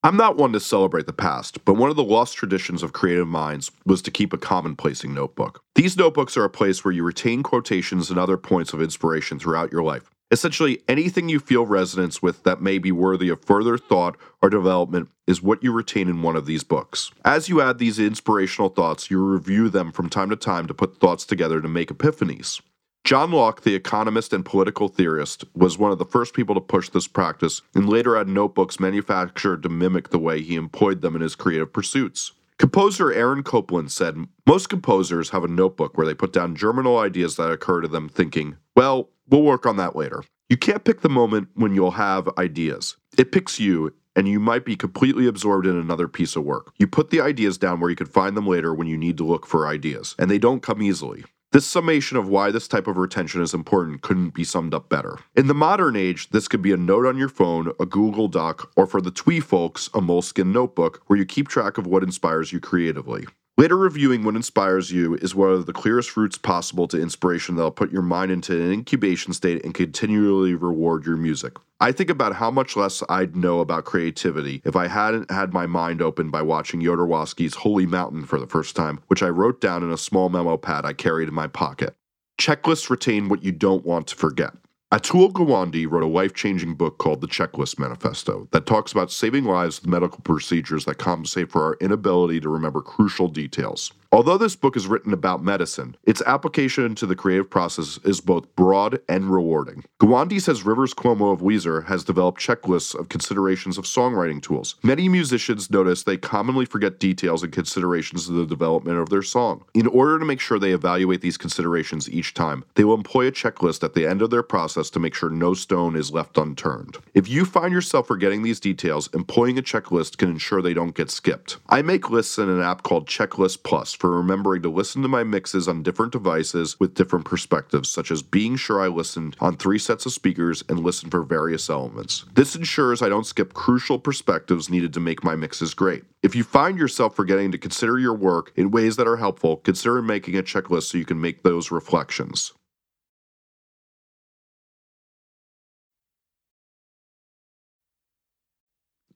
I'm 0.04 0.16
not 0.16 0.36
one 0.36 0.52
to 0.52 0.60
celebrate 0.60 1.06
the 1.06 1.12
past, 1.12 1.64
but 1.64 1.74
one 1.74 1.90
of 1.90 1.96
the 1.96 2.04
lost 2.04 2.36
traditions 2.36 2.84
of 2.84 2.92
creative 2.92 3.26
minds 3.26 3.72
was 3.84 4.00
to 4.02 4.12
keep 4.12 4.32
a 4.32 4.38
commonplacing 4.38 5.12
notebook. 5.12 5.60
These 5.74 5.96
notebooks 5.96 6.36
are 6.36 6.44
a 6.44 6.50
place 6.50 6.84
where 6.84 6.94
you 6.94 7.02
retain 7.02 7.42
quotations 7.42 8.10
and 8.10 8.18
other 8.18 8.36
points 8.36 8.72
of 8.72 8.80
inspiration 8.80 9.40
throughout 9.40 9.72
your 9.72 9.82
life. 9.82 10.08
Essentially, 10.32 10.82
anything 10.88 11.28
you 11.28 11.38
feel 11.38 11.66
resonance 11.66 12.22
with 12.22 12.42
that 12.44 12.62
may 12.62 12.78
be 12.78 12.90
worthy 12.90 13.28
of 13.28 13.44
further 13.44 13.76
thought 13.76 14.16
or 14.40 14.48
development 14.48 15.10
is 15.26 15.42
what 15.42 15.62
you 15.62 15.70
retain 15.70 16.08
in 16.08 16.22
one 16.22 16.36
of 16.36 16.46
these 16.46 16.64
books. 16.64 17.10
As 17.22 17.50
you 17.50 17.60
add 17.60 17.76
these 17.76 17.98
inspirational 17.98 18.70
thoughts, 18.70 19.10
you 19.10 19.22
review 19.22 19.68
them 19.68 19.92
from 19.92 20.08
time 20.08 20.30
to 20.30 20.36
time 20.36 20.66
to 20.68 20.74
put 20.74 20.98
thoughts 20.98 21.26
together 21.26 21.60
to 21.60 21.68
make 21.68 21.90
epiphanies. 21.90 22.62
John 23.04 23.30
Locke, 23.30 23.60
the 23.60 23.74
economist 23.74 24.32
and 24.32 24.42
political 24.42 24.88
theorist, 24.88 25.44
was 25.54 25.76
one 25.76 25.92
of 25.92 25.98
the 25.98 26.06
first 26.06 26.32
people 26.32 26.54
to 26.54 26.62
push 26.62 26.88
this 26.88 27.06
practice 27.06 27.60
and 27.74 27.86
later 27.86 28.16
had 28.16 28.28
notebooks 28.28 28.80
manufactured 28.80 29.62
to 29.64 29.68
mimic 29.68 30.08
the 30.08 30.18
way 30.18 30.40
he 30.40 30.54
employed 30.54 31.02
them 31.02 31.14
in 31.14 31.20
his 31.20 31.34
creative 31.34 31.74
pursuits. 31.74 32.32
Composer 32.62 33.12
Aaron 33.12 33.42
Copland 33.42 33.90
said, 33.90 34.16
Most 34.46 34.68
composers 34.68 35.30
have 35.30 35.42
a 35.42 35.48
notebook 35.48 35.98
where 35.98 36.06
they 36.06 36.14
put 36.14 36.32
down 36.32 36.54
germinal 36.54 36.96
ideas 36.96 37.34
that 37.34 37.50
occur 37.50 37.80
to 37.80 37.88
them, 37.88 38.08
thinking, 38.08 38.56
well, 38.76 39.10
we'll 39.28 39.42
work 39.42 39.66
on 39.66 39.78
that 39.78 39.96
later. 39.96 40.22
You 40.48 40.56
can't 40.56 40.84
pick 40.84 41.00
the 41.00 41.08
moment 41.08 41.48
when 41.54 41.74
you'll 41.74 41.90
have 41.90 42.28
ideas. 42.38 42.96
It 43.18 43.32
picks 43.32 43.58
you, 43.58 43.92
and 44.14 44.28
you 44.28 44.38
might 44.38 44.64
be 44.64 44.76
completely 44.76 45.26
absorbed 45.26 45.66
in 45.66 45.76
another 45.76 46.06
piece 46.06 46.36
of 46.36 46.44
work. 46.44 46.72
You 46.78 46.86
put 46.86 47.10
the 47.10 47.20
ideas 47.20 47.58
down 47.58 47.80
where 47.80 47.90
you 47.90 47.96
can 47.96 48.06
find 48.06 48.36
them 48.36 48.46
later 48.46 48.72
when 48.72 48.86
you 48.86 48.96
need 48.96 49.16
to 49.16 49.24
look 49.24 49.44
for 49.44 49.66
ideas, 49.66 50.14
and 50.16 50.30
they 50.30 50.38
don't 50.38 50.62
come 50.62 50.80
easily. 50.80 51.24
This 51.52 51.66
summation 51.66 52.16
of 52.16 52.30
why 52.30 52.50
this 52.50 52.66
type 52.66 52.86
of 52.86 52.96
retention 52.96 53.42
is 53.42 53.52
important 53.52 54.00
couldn't 54.00 54.30
be 54.30 54.42
summed 54.42 54.72
up 54.72 54.88
better. 54.88 55.18
In 55.36 55.48
the 55.48 55.54
modern 55.54 55.96
age, 55.96 56.30
this 56.30 56.48
could 56.48 56.62
be 56.62 56.72
a 56.72 56.78
note 56.78 57.04
on 57.04 57.18
your 57.18 57.28
phone, 57.28 57.72
a 57.78 57.84
Google 57.84 58.26
Doc, 58.26 58.72
or 58.74 58.86
for 58.86 59.02
the 59.02 59.10
twee 59.10 59.40
folks, 59.40 59.88
a 59.88 60.00
Moleskine 60.00 60.50
notebook 60.50 61.02
where 61.08 61.18
you 61.18 61.26
keep 61.26 61.48
track 61.48 61.76
of 61.76 61.86
what 61.86 62.02
inspires 62.02 62.54
you 62.54 62.60
creatively. 62.60 63.26
Later 63.58 63.76
reviewing 63.76 64.24
what 64.24 64.34
inspires 64.34 64.92
you 64.92 65.14
is 65.16 65.34
one 65.34 65.50
of 65.50 65.66
the 65.66 65.74
clearest 65.74 66.16
routes 66.16 66.38
possible 66.38 66.88
to 66.88 66.98
inspiration 66.98 67.54
that'll 67.54 67.70
put 67.70 67.92
your 67.92 68.00
mind 68.00 68.32
into 68.32 68.58
an 68.58 68.72
incubation 68.72 69.34
state 69.34 69.62
and 69.62 69.74
continually 69.74 70.54
reward 70.54 71.04
your 71.04 71.18
music. 71.18 71.58
I 71.78 71.92
think 71.92 72.08
about 72.08 72.36
how 72.36 72.50
much 72.50 72.76
less 72.76 73.02
I'd 73.10 73.36
know 73.36 73.60
about 73.60 73.84
creativity 73.84 74.62
if 74.64 74.74
I 74.74 74.86
hadn't 74.86 75.30
had 75.30 75.52
my 75.52 75.66
mind 75.66 76.00
open 76.00 76.30
by 76.30 76.40
watching 76.40 76.80
Jodorowsky's 76.80 77.56
Holy 77.56 77.84
Mountain 77.84 78.24
for 78.24 78.40
the 78.40 78.46
first 78.46 78.74
time, 78.74 79.00
which 79.08 79.22
I 79.22 79.28
wrote 79.28 79.60
down 79.60 79.82
in 79.82 79.92
a 79.92 79.98
small 79.98 80.30
memo 80.30 80.56
pad 80.56 80.86
I 80.86 80.94
carried 80.94 81.28
in 81.28 81.34
my 81.34 81.46
pocket. 81.46 81.94
Checklists 82.40 82.88
retain 82.88 83.28
what 83.28 83.44
you 83.44 83.52
don't 83.52 83.84
want 83.84 84.06
to 84.06 84.16
forget. 84.16 84.54
Atul 84.92 85.32
Gawande 85.32 85.90
wrote 85.90 86.02
a 86.02 86.06
life 86.06 86.34
changing 86.34 86.74
book 86.74 86.98
called 86.98 87.22
The 87.22 87.26
Checklist 87.26 87.78
Manifesto 87.78 88.46
that 88.50 88.66
talks 88.66 88.92
about 88.92 89.10
saving 89.10 89.44
lives 89.44 89.80
with 89.80 89.88
medical 89.88 90.18
procedures 90.18 90.84
that 90.84 90.98
compensate 90.98 91.50
for 91.50 91.64
our 91.64 91.78
inability 91.80 92.40
to 92.40 92.50
remember 92.50 92.82
crucial 92.82 93.28
details. 93.28 93.94
Although 94.14 94.36
this 94.36 94.56
book 94.56 94.76
is 94.76 94.86
written 94.86 95.14
about 95.14 95.42
medicine, 95.42 95.96
its 96.04 96.20
application 96.26 96.94
to 96.96 97.06
the 97.06 97.16
creative 97.16 97.48
process 97.48 97.98
is 98.04 98.20
both 98.20 98.54
broad 98.56 99.00
and 99.08 99.32
rewarding. 99.32 99.84
Gawande 100.02 100.38
says 100.38 100.66
Rivers 100.66 100.92
Cuomo 100.92 101.32
of 101.32 101.40
Weezer 101.40 101.86
has 101.86 102.04
developed 102.04 102.38
checklists 102.38 102.94
of 102.94 103.08
considerations 103.08 103.78
of 103.78 103.86
songwriting 103.86 104.42
tools. 104.42 104.74
Many 104.82 105.08
musicians 105.08 105.70
notice 105.70 106.02
they 106.02 106.18
commonly 106.18 106.66
forget 106.66 107.00
details 107.00 107.42
and 107.42 107.50
considerations 107.50 108.28
of 108.28 108.34
the 108.34 108.44
development 108.44 108.98
of 108.98 109.08
their 109.08 109.22
song. 109.22 109.64
In 109.72 109.86
order 109.86 110.18
to 110.18 110.26
make 110.26 110.40
sure 110.40 110.58
they 110.58 110.72
evaluate 110.72 111.22
these 111.22 111.38
considerations 111.38 112.10
each 112.10 112.34
time, 112.34 112.64
they 112.74 112.84
will 112.84 112.94
employ 112.94 113.28
a 113.28 113.32
checklist 113.32 113.82
at 113.82 113.94
the 113.94 114.06
end 114.06 114.20
of 114.20 114.28
their 114.28 114.42
process 114.42 114.90
to 114.90 115.00
make 115.00 115.14
sure 115.14 115.30
no 115.30 115.54
stone 115.54 115.96
is 115.96 116.12
left 116.12 116.36
unturned. 116.36 116.98
If 117.14 117.30
you 117.30 117.46
find 117.46 117.72
yourself 117.72 118.08
forgetting 118.08 118.42
these 118.42 118.60
details, 118.60 119.08
employing 119.14 119.56
a 119.56 119.62
checklist 119.62 120.18
can 120.18 120.28
ensure 120.28 120.60
they 120.60 120.74
don't 120.74 120.94
get 120.94 121.10
skipped. 121.10 121.56
I 121.70 121.80
make 121.80 122.10
lists 122.10 122.36
in 122.36 122.50
an 122.50 122.60
app 122.60 122.82
called 122.82 123.08
Checklist 123.08 123.62
Plus 123.62 123.94
for 124.02 124.10
remembering 124.10 124.60
to 124.60 124.68
listen 124.68 125.00
to 125.00 125.06
my 125.06 125.22
mixes 125.22 125.68
on 125.68 125.84
different 125.84 126.10
devices 126.10 126.80
with 126.80 126.92
different 126.92 127.24
perspectives, 127.24 127.88
such 127.88 128.10
as 128.10 128.20
being 128.20 128.56
sure 128.56 128.80
I 128.80 128.88
listened 128.88 129.36
on 129.38 129.56
three 129.56 129.78
sets 129.78 130.04
of 130.06 130.12
speakers 130.12 130.64
and 130.68 130.80
listen 130.80 131.08
for 131.08 131.22
various 131.22 131.70
elements. 131.70 132.24
This 132.34 132.56
ensures 132.56 133.00
I 133.00 133.08
don't 133.08 133.24
skip 133.24 133.54
crucial 133.54 134.00
perspectives 134.00 134.68
needed 134.68 134.92
to 134.94 134.98
make 134.98 135.22
my 135.22 135.36
mixes 135.36 135.72
great. 135.72 136.02
If 136.20 136.34
you 136.34 136.42
find 136.42 136.78
yourself 136.78 137.14
forgetting 137.14 137.52
to 137.52 137.58
consider 137.58 137.96
your 137.96 138.12
work 138.12 138.50
in 138.56 138.72
ways 138.72 138.96
that 138.96 139.06
are 139.06 139.18
helpful, 139.18 139.58
consider 139.58 140.02
making 140.02 140.36
a 140.36 140.42
checklist 140.42 140.90
so 140.90 140.98
you 140.98 141.04
can 141.04 141.20
make 141.20 141.44
those 141.44 141.70
reflections. 141.70 142.52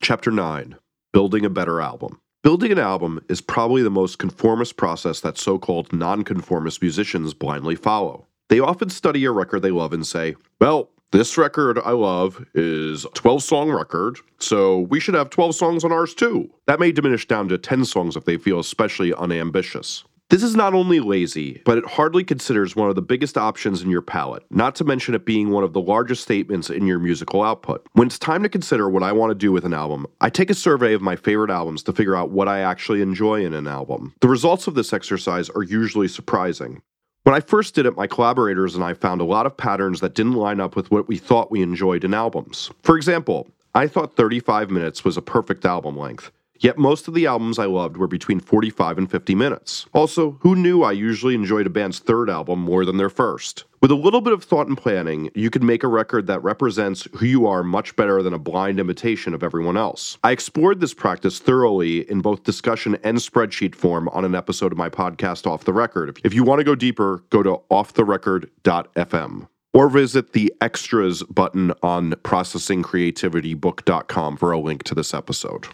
Chapter 0.00 0.30
9 0.30 0.76
Building 1.12 1.44
a 1.44 1.50
Better 1.50 1.80
Album. 1.80 2.20
Building 2.46 2.70
an 2.70 2.78
album 2.78 3.18
is 3.28 3.40
probably 3.40 3.82
the 3.82 3.90
most 3.90 4.20
conformist 4.20 4.76
process 4.76 5.18
that 5.22 5.36
so 5.36 5.58
called 5.58 5.92
nonconformist 5.92 6.80
musicians 6.80 7.34
blindly 7.34 7.74
follow. 7.74 8.28
They 8.50 8.60
often 8.60 8.88
study 8.88 9.24
a 9.24 9.32
record 9.32 9.62
they 9.62 9.72
love 9.72 9.92
and 9.92 10.06
say, 10.06 10.36
well, 10.60 10.88
this 11.10 11.36
record 11.36 11.80
I 11.84 11.90
love 11.90 12.46
is 12.54 13.04
a 13.04 13.08
12 13.08 13.42
song 13.42 13.72
record, 13.72 14.18
so 14.38 14.78
we 14.82 15.00
should 15.00 15.16
have 15.16 15.28
12 15.30 15.56
songs 15.56 15.82
on 15.82 15.90
ours 15.90 16.14
too. 16.14 16.48
That 16.68 16.78
may 16.78 16.92
diminish 16.92 17.26
down 17.26 17.48
to 17.48 17.58
10 17.58 17.84
songs 17.84 18.14
if 18.14 18.26
they 18.26 18.36
feel 18.36 18.60
especially 18.60 19.12
unambitious. 19.12 20.04
This 20.28 20.42
is 20.42 20.56
not 20.56 20.74
only 20.74 20.98
lazy, 20.98 21.62
but 21.64 21.78
it 21.78 21.86
hardly 21.86 22.24
considers 22.24 22.74
one 22.74 22.88
of 22.88 22.96
the 22.96 23.02
biggest 23.02 23.38
options 23.38 23.82
in 23.82 23.90
your 23.90 24.02
palette, 24.02 24.42
not 24.50 24.74
to 24.74 24.84
mention 24.84 25.14
it 25.14 25.24
being 25.24 25.50
one 25.50 25.62
of 25.62 25.72
the 25.72 25.80
largest 25.80 26.24
statements 26.24 26.68
in 26.68 26.84
your 26.84 26.98
musical 26.98 27.44
output. 27.44 27.86
When 27.92 28.08
it's 28.08 28.18
time 28.18 28.42
to 28.42 28.48
consider 28.48 28.88
what 28.88 29.04
I 29.04 29.12
want 29.12 29.30
to 29.30 29.36
do 29.36 29.52
with 29.52 29.64
an 29.64 29.72
album, 29.72 30.04
I 30.20 30.28
take 30.30 30.50
a 30.50 30.54
survey 30.54 30.94
of 30.94 31.00
my 31.00 31.14
favorite 31.14 31.52
albums 31.52 31.84
to 31.84 31.92
figure 31.92 32.16
out 32.16 32.32
what 32.32 32.48
I 32.48 32.58
actually 32.58 33.02
enjoy 33.02 33.44
in 33.44 33.54
an 33.54 33.68
album. 33.68 34.14
The 34.20 34.26
results 34.26 34.66
of 34.66 34.74
this 34.74 34.92
exercise 34.92 35.48
are 35.50 35.62
usually 35.62 36.08
surprising. 36.08 36.82
When 37.22 37.36
I 37.36 37.40
first 37.40 37.76
did 37.76 37.86
it, 37.86 37.96
my 37.96 38.08
collaborators 38.08 38.74
and 38.74 38.82
I 38.82 38.94
found 38.94 39.20
a 39.20 39.24
lot 39.24 39.46
of 39.46 39.56
patterns 39.56 40.00
that 40.00 40.16
didn't 40.16 40.34
line 40.34 40.58
up 40.58 40.74
with 40.74 40.90
what 40.90 41.06
we 41.06 41.18
thought 41.18 41.52
we 41.52 41.62
enjoyed 41.62 42.02
in 42.02 42.14
albums. 42.14 42.72
For 42.82 42.96
example, 42.96 43.46
I 43.76 43.86
thought 43.86 44.16
35 44.16 44.72
minutes 44.72 45.04
was 45.04 45.16
a 45.16 45.22
perfect 45.22 45.64
album 45.64 45.96
length. 45.96 46.32
Yet 46.58 46.78
most 46.78 47.08
of 47.08 47.14
the 47.14 47.26
albums 47.26 47.58
I 47.58 47.66
loved 47.66 47.96
were 47.96 48.06
between 48.06 48.40
45 48.40 48.98
and 48.98 49.10
50 49.10 49.34
minutes. 49.34 49.86
Also, 49.92 50.38
who 50.40 50.54
knew 50.54 50.82
I 50.82 50.92
usually 50.92 51.34
enjoyed 51.34 51.66
a 51.66 51.70
band's 51.70 51.98
third 51.98 52.30
album 52.30 52.60
more 52.60 52.84
than 52.84 52.96
their 52.96 53.10
first? 53.10 53.64
With 53.82 53.90
a 53.90 53.94
little 53.94 54.20
bit 54.20 54.32
of 54.32 54.42
thought 54.42 54.66
and 54.66 54.76
planning, 54.76 55.30
you 55.34 55.50
can 55.50 55.64
make 55.64 55.84
a 55.84 55.88
record 55.88 56.26
that 56.26 56.42
represents 56.42 57.06
who 57.14 57.26
you 57.26 57.46
are 57.46 57.62
much 57.62 57.94
better 57.94 58.22
than 58.22 58.34
a 58.34 58.38
blind 58.38 58.80
imitation 58.80 59.34
of 59.34 59.42
everyone 59.42 59.76
else. 59.76 60.18
I 60.24 60.32
explored 60.32 60.80
this 60.80 60.94
practice 60.94 61.38
thoroughly 61.38 62.10
in 62.10 62.20
both 62.20 62.44
discussion 62.44 62.96
and 63.04 63.18
spreadsheet 63.18 63.74
form 63.74 64.08
on 64.08 64.24
an 64.24 64.34
episode 64.34 64.72
of 64.72 64.78
my 64.78 64.88
podcast 64.88 65.46
Off 65.46 65.64
the 65.64 65.72
Record. 65.72 66.18
If 66.24 66.34
you 66.34 66.42
want 66.42 66.60
to 66.60 66.64
go 66.64 66.74
deeper, 66.74 67.22
go 67.30 67.42
to 67.42 67.60
offtherecord.fm 67.70 69.48
or 69.72 69.88
visit 69.90 70.32
the 70.32 70.52
extras 70.60 71.22
button 71.24 71.72
on 71.82 72.12
processingcreativitybook.com 72.12 74.36
for 74.38 74.52
a 74.52 74.58
link 74.58 74.84
to 74.84 74.94
this 74.94 75.12
episode. 75.12 75.66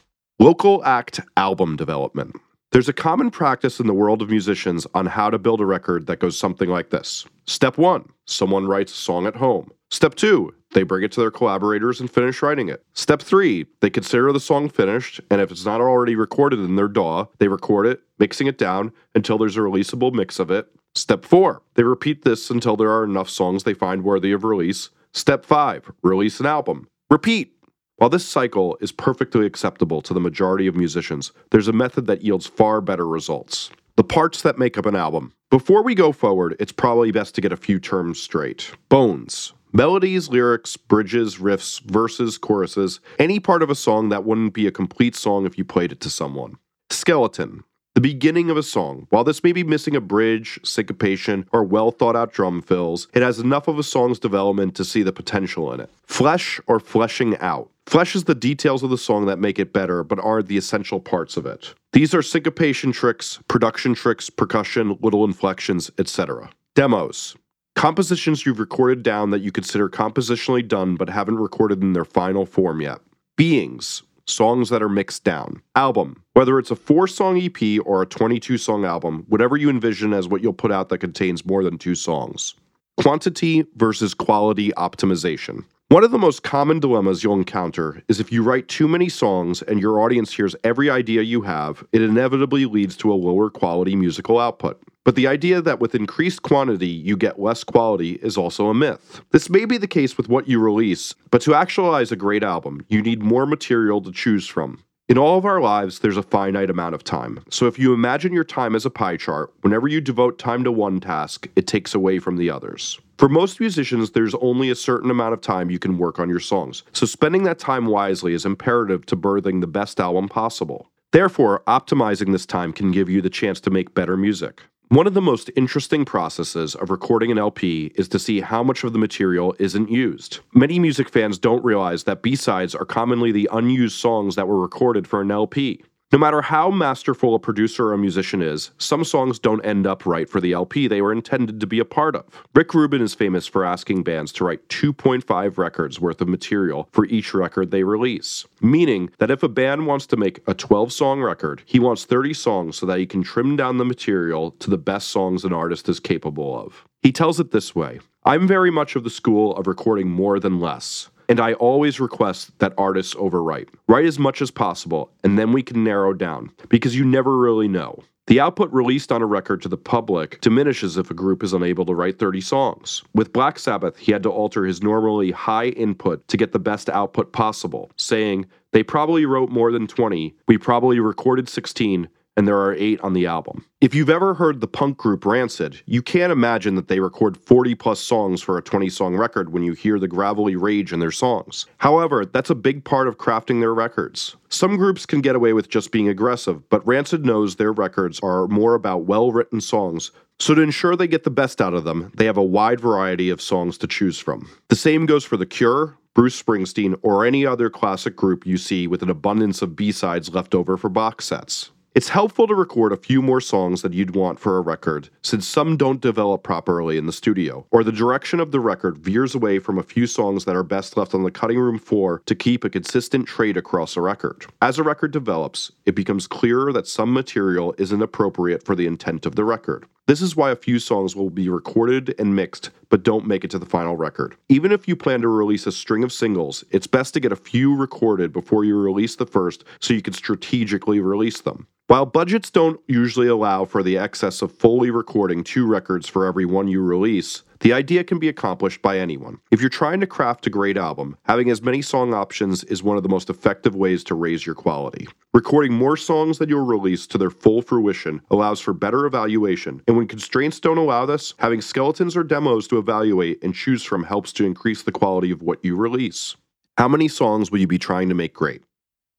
Local 0.43 0.85
act 0.85 1.21
album 1.37 1.77
development. 1.77 2.35
There's 2.73 2.89
a 2.89 2.93
common 2.93 3.31
practice 3.31 3.79
in 3.79 3.87
the 3.87 3.95
world 3.95 4.23
of 4.23 4.29
musicians 4.29 4.89
on 4.93 5.07
how 5.07 5.31
to 5.31 5.39
build 5.39 5.61
a 5.61 5.65
record 5.65 6.09
that 6.09 6.19
goes 6.19 6.37
something 6.37 6.69
like 6.69 6.91
this. 6.91 7.25
Step 7.47 7.79
one, 7.79 8.09
someone 8.27 8.67
writes 8.67 8.93
a 8.93 8.97
song 8.97 9.29
at 9.29 9.37
home. 9.37 9.71
Step 9.93 10.17
two, 10.17 10.53
they 10.73 10.83
bring 10.83 11.05
it 11.05 11.13
to 11.13 11.21
their 11.21 11.31
collaborators 11.31 12.01
and 12.01 12.11
finish 12.11 12.43
writing 12.43 12.69
it. 12.69 12.83
Step 12.93 13.23
three, 13.23 13.67
they 13.79 13.89
consider 13.89 14.33
the 14.33 14.41
song 14.41 14.69
finished, 14.69 15.21
and 15.31 15.41
if 15.41 15.53
it's 15.53 15.65
not 15.65 15.81
already 15.81 16.17
recorded 16.17 16.59
in 16.59 16.75
their 16.75 16.89
DAW, 16.89 17.27
they 17.39 17.47
record 17.47 17.87
it, 17.87 18.03
mixing 18.19 18.49
it 18.49 18.59
down 18.59 18.93
until 19.15 19.39
there's 19.39 19.57
a 19.57 19.61
releasable 19.61 20.13
mix 20.13 20.41
of 20.41 20.51
it. 20.51 20.67
Step 20.97 21.25
four, 21.25 21.63
they 21.75 21.85
repeat 21.85 22.25
this 22.25 22.51
until 22.51 22.77
there 22.77 22.91
are 22.91 23.05
enough 23.05 23.31
songs 23.31 23.63
they 23.63 23.75
find 23.75 24.03
worthy 24.03 24.33
of 24.33 24.43
release. 24.43 24.91
Step 25.13 25.45
five, 25.45 25.89
release 26.03 26.41
an 26.41 26.47
album. 26.47 26.89
Repeat 27.11 27.55
while 28.03 28.11
this 28.11 28.27
cycle 28.27 28.77
is 28.81 28.91
perfectly 28.91 29.47
acceptable 29.47 30.03
to 30.03 30.13
the 30.13 30.19
majority 30.19 30.67
of 30.67 30.75
musicians, 30.75 31.31
there's 31.53 31.69
a 31.69 31.73
method 31.73 32.09
that 32.09 32.23
yields 32.23 32.49
far 32.49 32.81
better 32.81 33.07
results. 33.07 33.71
The 33.95 34.03
parts 34.03 34.43
that 34.43 34.59
make 34.59 34.77
up 34.77 34.87
an 34.87 34.97
album. 34.97 35.35
Before 35.51 35.85
we 35.85 35.95
go 35.95 36.11
forward, 36.11 36.57
it's 36.59 36.73
probably 36.73 37.13
best 37.13 37.37
to 37.37 37.41
get 37.41 37.53
a 37.53 37.57
few 37.57 37.79
terms 37.79 38.21
straight. 38.21 38.73
Bones. 38.89 39.53
Melodies, 39.73 40.29
lyrics, 40.29 40.77
bridges, 40.77 41.37
riffs, 41.37 41.81
verses, 41.81 42.39
choruses, 42.39 42.99
any 43.21 43.39
part 43.39 43.63
of 43.63 43.71
a 43.71 43.77
song 43.77 44.09
that 44.09 44.25
wouldn't 44.25 44.53
be 44.53 44.67
a 44.67 44.73
complete 44.73 45.15
song 45.15 45.47
if 45.47 45.57
you 45.57 45.65
played 45.65 45.93
it 45.93 46.01
to 46.01 46.11
someone. 46.11 46.57
Skeleton. 46.91 47.63
The 47.95 48.01
beginning 48.01 48.51
of 48.51 48.57
a 48.57 48.65
song. 48.65 49.07
While 49.11 49.23
this 49.23 49.45
may 49.45 49.53
be 49.53 49.63
missing 49.63 49.95
a 49.95 50.01
bridge, 50.01 50.59
syncopation, 50.65 51.47
or 51.53 51.63
well 51.63 51.93
thought 51.93 52.17
out 52.17 52.33
drum 52.33 52.63
fills, 52.63 53.07
it 53.15 53.23
has 53.23 53.39
enough 53.39 53.69
of 53.69 53.79
a 53.79 53.85
song's 53.85 54.19
development 54.19 54.75
to 54.75 54.85
see 54.85 55.05
the 55.05 55.13
potential 55.13 55.73
in 55.73 55.79
it. 55.79 55.91
Flesh 56.05 56.59
or 56.67 56.81
fleshing 56.81 57.37
out. 57.39 57.71
Flesh 57.87 58.15
is 58.15 58.25
the 58.25 58.35
details 58.35 58.83
of 58.83 58.91
the 58.91 58.99
song 58.99 59.27
that 59.27 59.39
make 59.39 59.59
it 59.59 59.73
better, 59.73 60.03
but 60.05 60.19
aren't 60.21 60.49
the 60.49 60.57
essential 60.57 61.01
parts 61.01 61.37
of 61.37 61.47
it. 61.47 61.75
These 61.93 62.15
are 62.15 62.23
syncopation 62.23 62.93
tricks, 62.93 63.41
production 63.49 63.95
tricks, 63.95 64.31
percussion, 64.31 64.97
little 65.01 65.25
inflections, 65.25 65.91
etc. 65.99 66.51
Demos. 66.75 67.37
Compositions 67.75 68.47
you've 68.47 68.61
recorded 68.61 69.03
down 69.03 69.31
that 69.31 69.41
you 69.41 69.51
consider 69.51 69.89
compositionally 69.89 70.67
done 70.67 70.97
but 70.97 71.09
haven't 71.09 71.39
recorded 71.39 71.83
in 71.83 71.93
their 71.93 72.05
final 72.05 72.47
form 72.47 72.81
yet. 72.81 73.01
Beings 73.37 74.03
songs 74.27 74.69
that 74.71 74.83
are 74.83 74.89
mixed 74.89 75.25
down. 75.25 75.63
Album, 75.75 76.23
whether 76.35 76.59
it's 76.59 76.71
a 76.71 76.77
four 76.77 77.07
song 77.07 77.41
EP 77.41 77.81
or 77.85 78.03
a 78.03 78.07
22 78.07 78.59
song 78.59 78.85
album, 78.85 79.25
whatever 79.29 79.57
you 79.57 79.69
envision 79.69 80.13
as 80.13 80.29
what 80.29 80.43
you'll 80.43 80.53
put 80.53 80.73
out 80.73 80.89
that 80.89 80.99
contains 80.99 81.45
more 81.45 81.65
than 81.65 81.79
two 81.79 81.95
songs. 81.95 82.55
Quantity 82.99 83.65
versus 83.77 84.15
quality 84.15 84.71
optimization. 84.73 85.65
One 85.93 86.05
of 86.05 86.11
the 86.11 86.17
most 86.17 86.43
common 86.43 86.81
dilemmas 86.81 87.23
you'll 87.23 87.35
encounter 87.35 88.03
is 88.09 88.19
if 88.19 88.33
you 88.33 88.43
write 88.43 88.67
too 88.67 88.89
many 88.89 89.11
songs 89.11 89.61
and 89.61 89.79
your 89.79 90.01
audience 90.01 90.33
hears 90.33 90.57
every 90.65 90.89
idea 90.89 91.21
you 91.21 91.43
have, 91.43 91.85
it 91.93 92.01
inevitably 92.01 92.65
leads 92.65 92.97
to 92.97 93.13
a 93.13 93.15
lower 93.15 93.51
quality 93.51 93.95
musical 93.95 94.39
output. 94.39 94.83
But 95.05 95.17
the 95.17 95.27
idea 95.27 95.61
that 95.61 95.81
with 95.81 95.95
increased 95.95 96.41
quantity 96.41 96.89
you 96.89 97.15
get 97.15 97.39
less 97.39 97.63
quality 97.63 98.13
is 98.23 98.39
also 98.39 98.69
a 98.69 98.75
myth. 98.75 99.21
This 99.33 99.51
may 99.51 99.67
be 99.67 99.77
the 99.77 99.87
case 99.87 100.17
with 100.17 100.31
what 100.31 100.49
you 100.49 100.61
release, 100.61 101.15
but 101.31 101.43
to 101.43 101.55
actualize 101.55 102.11
a 102.11 102.17
great 102.17 102.43
album, 102.43 102.87
you 102.89 103.03
need 103.03 103.23
more 103.23 103.45
material 103.45 104.01
to 104.01 104.13
choose 104.13 104.47
from. 104.47 104.83
In 105.11 105.19
all 105.19 105.37
of 105.37 105.45
our 105.45 105.61
lives, 105.61 105.99
there's 105.99 106.17
a 106.17 106.23
finite 106.23 106.71
amount 106.71 106.95
of 106.95 107.05
time. 107.05 107.45
So 107.51 107.67
if 107.67 107.79
you 107.79 107.93
imagine 107.93 108.33
your 108.33 108.45
time 108.45 108.75
as 108.75 108.87
a 108.87 108.91
pie 108.91 109.19
chart, 109.19 109.53
whenever 109.61 109.89
you 109.89 110.01
devote 110.01 110.39
time 110.39 110.65
to 110.65 110.73
one 110.73 111.01
task, 111.01 111.49
it 111.55 111.67
takes 111.67 111.95
away 111.95 112.19
from 112.19 112.39
the 112.39 112.49
others. 112.49 112.99
For 113.23 113.29
most 113.29 113.61
musicians, 113.61 114.11
there's 114.11 114.35
only 114.41 114.69
a 114.69 114.75
certain 114.75 115.09
amount 115.09 115.33
of 115.33 115.41
time 115.41 115.71
you 115.71 115.79
can 115.79 115.97
work 115.97 116.19
on 116.19 116.29
your 116.29 116.41
songs, 116.41 116.83
so 116.93 117.07
spending 117.07 117.45
that 117.45 117.61
time 117.61 117.87
wisely 117.87 118.35
is 118.35 118.45
imperative 118.45 119.07
to 119.07 119.17
birthing 119.17 119.61
the 119.61 119.69
best 119.69 120.01
album 120.01 120.29
possible. 120.29 120.91
Therefore, 121.13 121.63
optimizing 121.69 122.33
this 122.33 122.47
time 122.47 122.73
can 122.73 122.91
give 122.91 123.09
you 123.09 123.23
the 123.23 123.31
chance 123.31 123.61
to 123.61 123.71
make 123.71 123.95
better 123.95 124.17
music. 124.17 124.65
One 124.89 125.07
of 125.07 125.15
the 125.15 125.21
most 125.21 125.53
interesting 125.55 126.05
processes 126.05 126.75
of 126.75 126.91
recording 126.91 127.31
an 127.31 127.39
LP 127.39 127.93
is 127.95 128.09
to 128.09 128.19
see 128.19 128.41
how 128.41 128.65
much 128.65 128.83
of 128.83 128.93
the 128.93 128.99
material 128.99 129.55
isn't 129.61 129.89
used. 129.89 130.41
Many 130.53 130.81
music 130.81 131.09
fans 131.09 131.39
don't 131.39 131.65
realize 131.65 132.03
that 132.03 132.23
B-sides 132.23 132.75
are 132.75 132.85
commonly 132.85 133.31
the 133.31 133.49
unused 133.53 134.01
songs 134.01 134.35
that 134.35 134.49
were 134.49 134.61
recorded 134.61 135.07
for 135.07 135.21
an 135.21 135.31
LP. 135.31 135.85
No 136.13 136.19
matter 136.19 136.43
how 136.43 136.71
masterful 136.71 137.35
a 137.35 137.39
producer 137.39 137.87
or 137.89 137.95
a 137.95 137.99
musician 137.99 138.43
is, 138.43 138.73
some 138.77 139.03
songs 139.03 139.39
don't 139.39 139.65
end 139.65 139.87
up 139.87 140.05
right 140.05 140.29
for 140.29 140.43
the 140.43 140.53
LP 140.53 140.87
they 140.87 141.01
were 141.01 141.11
intended 141.11 141.59
to 141.59 141.67
be 141.67 141.79
a 141.79 141.87
part 141.87 142.15
of. 142.15 142.47
Rick 142.55 142.75
Rubin 142.75 143.01
is 143.01 143.15
famous 143.15 143.47
for 143.47 143.65
asking 143.65 144.03
bands 144.03 144.31
to 144.33 144.45
write 144.45 144.69
2.5 144.69 145.57
records 145.57 146.01
worth 146.01 146.21
of 146.21 146.29
material 146.29 146.87
for 146.93 147.07
each 147.07 147.33
record 147.33 147.71
they 147.71 147.83
release, 147.83 148.45
meaning 148.61 149.09
that 149.21 149.31
if 149.31 149.43
a 149.43 149.49
band 149.49 149.87
wants 149.87 150.05
to 150.09 150.19
make 150.19 150.41
a 150.47 150.53
12 150.53 150.93
song 150.93 151.23
record, 151.23 151.63
he 151.65 151.79
wants 151.79 152.05
30 152.05 152.35
songs 152.35 152.77
so 152.77 152.85
that 152.85 152.99
he 152.99 153.07
can 153.07 153.23
trim 153.23 153.57
down 153.57 153.79
the 153.79 153.85
material 153.87 154.51
to 154.51 154.69
the 154.69 154.77
best 154.77 155.09
songs 155.09 155.47
an 155.47 155.55
artist 155.55 155.89
is 155.89 155.99
capable 155.99 156.61
of. 156.61 156.85
He 157.01 157.11
tells 157.11 157.41
it 157.41 157.53
this 157.53 157.75
way 157.75 158.01
I'm 158.25 158.47
very 158.47 158.71
much 158.71 158.97
of 158.97 159.05
the 159.05 159.11
school 159.11 159.57
of 159.57 159.67
recording 159.67 160.11
more 160.11 160.39
than 160.39 160.61
less. 160.61 161.09
And 161.33 161.41
I 161.41 161.55
always 161.55 161.99
request 161.99 162.59
that 162.59 162.75
artists 162.77 163.15
overwrite. 163.15 163.71
Write 163.89 164.05
as 164.05 164.19
much 164.19 164.43
as 164.43 164.51
possible, 164.51 165.11
and 165.25 165.39
then 165.39 165.51
we 165.51 165.63
can 165.63 165.83
narrow 165.83 166.13
down, 166.13 166.51
because 166.69 166.95
you 166.95 167.07
never 167.07 167.39
really 167.39 167.69
know. 167.69 168.05
The 168.27 168.39
output 168.39 168.71
released 168.71 169.11
on 169.11 169.23
a 169.23 169.27
record 169.27 169.63
to 169.63 169.69
the 169.71 169.79
public 169.79 170.43
diminishes 170.43 170.99
if 170.99 171.11
a 171.11 171.15
group 171.15 171.43
is 171.43 171.55
unable 171.55 171.87
to 171.87 171.95
write 171.95 172.19
30 172.19 172.43
songs. 172.43 173.03
With 173.15 173.33
Black 173.33 173.59
Sabbath, 173.59 173.97
he 173.97 174.13
had 174.13 174.23
to 174.25 174.29
alter 174.29 174.67
his 174.67 174.83
normally 174.83 175.31
high 175.31 175.69
input 175.69 176.29
to 176.29 176.37
get 176.37 176.53
the 176.53 176.59
best 176.59 176.91
output 176.91 177.33
possible, 177.33 177.91
saying, 177.97 178.45
They 178.73 178.83
probably 178.83 179.25
wrote 179.25 179.49
more 179.49 179.73
than 179.73 179.87
20, 179.87 180.35
we 180.49 180.59
probably 180.59 181.01
recorded 181.01 181.49
16, 181.49 182.11
and 182.37 182.49
there 182.49 182.59
are 182.59 182.75
eight 182.75 183.01
on 183.01 183.13
the 183.13 183.27
album. 183.27 183.65
If 183.81 183.95
you've 183.95 184.11
ever 184.11 184.35
heard 184.35 184.61
the 184.61 184.69
punk 184.69 184.97
group 184.97 185.27
Rancid, 185.27 185.83
you 185.87 186.03
can't 186.03 186.33
imagine 186.33 186.77
that 186.77 186.89
they 186.89 187.01
record 187.01 187.37
40 187.37 187.75
plus 187.75 188.01
songs 188.01 188.41
for 188.41 188.57
a 188.57 188.63
20 188.63 188.89
song 188.89 189.17
record 189.17 189.53
when 189.53 189.63
you 189.63 189.73
hear 189.73 189.99
the 189.99 190.09
gravelly 190.09 190.57
rage 190.57 190.93
in 190.93 191.01
their 191.01 191.11
songs. 191.11 191.67
However, 191.79 192.25
that's 192.25 192.51
a 192.51 192.55
big 192.55 192.85
part 192.85 193.09
of 193.09 193.19
crafting 193.19 193.61
their 193.61 193.75
records. 193.75 194.37
Some 194.49 194.77
groups 194.77 195.05
can 195.05 195.21
get 195.21 195.37
away 195.37 195.53
with 195.53 195.69
just 195.69 195.93
being 195.93 196.09
aggressive, 196.09 196.69
but 196.71 196.87
Rancid 196.87 197.27
knows 197.27 197.57
their 197.57 197.73
records 197.73 198.21
are 198.21 198.49
more 198.49 198.75
about 198.75 199.05
well 199.05 199.33
written 199.33 199.61
songs. 199.61 200.11
So, 200.39 200.55
to 200.55 200.63
ensure 200.63 200.97
they 200.97 201.07
get 201.07 201.25
the 201.25 201.31
best 201.31 201.61
out 201.61 201.75
of 201.75 201.85
them, 201.85 202.11
they 202.17 202.25
have 202.25 202.37
a 202.37 202.43
wide 202.43 202.81
variety 202.81 203.31
of 203.31 203.41
songs 203.41 203.79
to 203.79 203.87
choose 203.87 204.19
from. 204.19 204.51
The 204.69 204.77
same 204.77 205.07
goes 205.07 205.25
for 205.25 205.37
The 205.37 205.47
Cure, 205.47 205.97
Bruce 206.15 206.43
Springsteen, 206.43 206.99
or 207.03 207.25
any 207.25 207.47
other 207.47 207.71
classic 207.71 208.17
group 208.17 208.45
you 208.45 208.57
see 208.57 208.87
with 208.87 209.03
an 209.03 209.11
abundance 209.11 209.63
of 209.63 209.77
B 209.77 209.93
sides 209.93 210.35
left 210.35 210.55
over 210.55 210.77
for 210.77 210.89
box 210.89 211.27
sets. 211.27 211.71
It's 211.95 212.09
helpful 212.09 212.47
to 212.47 212.55
record 212.55 212.95
a 212.95 212.97
few 212.97 213.21
more 213.21 213.43
songs 213.43 213.83
that 213.83 213.93
you'd 213.93 214.17
want 214.17 214.41
for 214.41 214.57
a 214.57 214.63
record, 214.63 215.11
since 215.21 215.47
some 215.47 215.77
don't 215.77 216.01
develop 216.01 216.43
properly 216.43 216.97
in 216.97 217.05
the 217.05 217.13
studio, 217.13 217.67
or 217.71 217.85
the 217.85 217.93
direction 217.93 218.41
of 218.41 218.51
the 218.51 218.61
record 218.61 218.97
veers 218.97 219.35
away 219.35 219.59
from 219.59 219.77
a 219.77 219.83
few 219.83 220.07
songs 220.07 220.47
that 220.47 220.57
are 220.57 220.63
best 220.63 220.97
left 220.97 221.15
on 221.15 221.23
the 221.23 221.31
cutting 221.31 221.59
room 221.59 221.79
floor 221.79 222.23
to 222.25 222.35
keep 222.35 222.65
a 222.65 222.71
consistent 222.71 223.29
trade 223.29 223.59
across 223.59 223.95
a 223.95 224.01
record. 224.01 224.47
As 224.63 224.79
a 224.79 224.83
record 224.83 225.13
develops, 225.13 225.71
it 225.85 225.95
becomes 225.95 226.27
clearer 226.27 226.73
that 226.73 226.89
some 226.89 227.13
material 227.13 227.75
isn't 227.77 228.01
appropriate 228.01 228.65
for 228.65 228.75
the 228.75 228.87
intent 228.87 229.27
of 229.27 229.35
the 229.35 229.45
record. 229.45 229.85
This 230.13 230.21
is 230.21 230.37
why 230.37 230.51
a 230.51 230.57
few 230.57 230.79
songs 230.79 231.17
will 231.17 231.31
be 231.31 231.49
recorded 231.49 232.15
and 232.19 232.37
mixed, 232.37 232.69
but 232.91 233.03
don't 233.03 233.27
make 233.27 233.45
it 233.45 233.51
to 233.53 233.59
the 233.59 233.65
final 233.65 233.97
record. 233.97 234.37
Even 234.51 234.71
if 234.71 234.87
you 234.87 234.95
plan 234.95 235.23
to 235.23 235.29
release 235.29 235.67
a 235.67 235.73
string 235.73 236.05
of 236.05 236.13
singles, 236.13 236.65
it's 236.71 236.87
best 236.87 237.15
to 237.15 237.21
get 237.21 237.33
a 237.33 237.35
few 237.35 237.75
recorded 237.75 238.31
before 238.31 238.63
you 238.63 238.77
release 238.77 239.17
the 239.17 239.25
first 239.25 239.65
so 239.81 239.95
you 239.95 240.03
can 240.03 240.13
strategically 240.13 241.01
release 241.01 241.41
them. 241.41 241.67
While 241.87 242.05
budgets 242.05 242.51
don't 242.51 242.79
usually 242.89 243.27
allow 243.27 243.65
for 243.65 243.83
the 243.83 243.97
excess 243.97 244.43
of 244.43 244.53
fully 244.53 244.91
recording 244.91 245.43
two 245.43 245.67
records 245.67 246.09
for 246.09 246.27
every 246.27 246.45
one 246.45 246.69
you 246.69 246.83
release, 246.83 247.43
the 247.63 247.73
idea 247.73 248.03
can 248.03 248.19
be 248.19 248.29
accomplished 248.29 248.83
by 248.83 248.99
anyone. 248.99 249.39
If 249.53 249.61
you're 249.61 249.71
trying 249.71 250.01
to 250.01 250.07
craft 250.07 250.49
a 250.49 250.51
great 250.51 250.77
album, 250.77 251.17
having 251.27 251.49
as 251.49 251.63
many 251.63 251.81
song 251.81 252.13
options 252.13 252.65
is 252.65 252.83
one 252.83 252.97
of 252.97 253.05
the 253.05 253.09
most 253.09 253.31
effective 253.31 253.77
ways 253.77 254.03
to 254.05 254.17
raise 254.17 254.45
your 254.45 254.57
quality. 254.57 255.07
Recording 255.33 255.73
more 255.73 255.97
songs 255.97 256.39
than 256.39 256.49
you'll 256.49 256.67
release 256.67 257.07
to 257.07 257.19
their 257.19 257.31
full 257.31 257.63
fruition 257.63 258.21
allows 258.31 258.59
for 258.59 258.75
better 258.75 259.07
evaluation, 259.07 259.81
and 259.87 259.97
when 259.97 260.09
constraints 260.09 260.59
don't 260.59 260.77
allow 260.77 261.07
this, 261.07 261.35
having 261.39 261.61
skeletons 261.61 262.17
or 262.17 262.25
demos 262.25 262.67
to 262.67 262.79
evaluate 262.79 263.43
and 263.45 263.55
choose 263.55 263.85
from 263.85 264.03
helps 264.03 264.33
to 264.33 264.45
increase 264.45 264.83
the 264.83 264.93
quality 264.93 265.31
of 265.31 265.43
what 265.43 265.65
you 265.65 265.77
release. 265.77 266.35
How 266.79 266.89
many 266.89 267.07
songs 267.07 267.53
will 267.53 267.61
you 267.61 267.69
be 267.69 267.79
trying 267.79 268.09
to 268.09 268.15
make 268.15 268.35
great? 268.35 268.63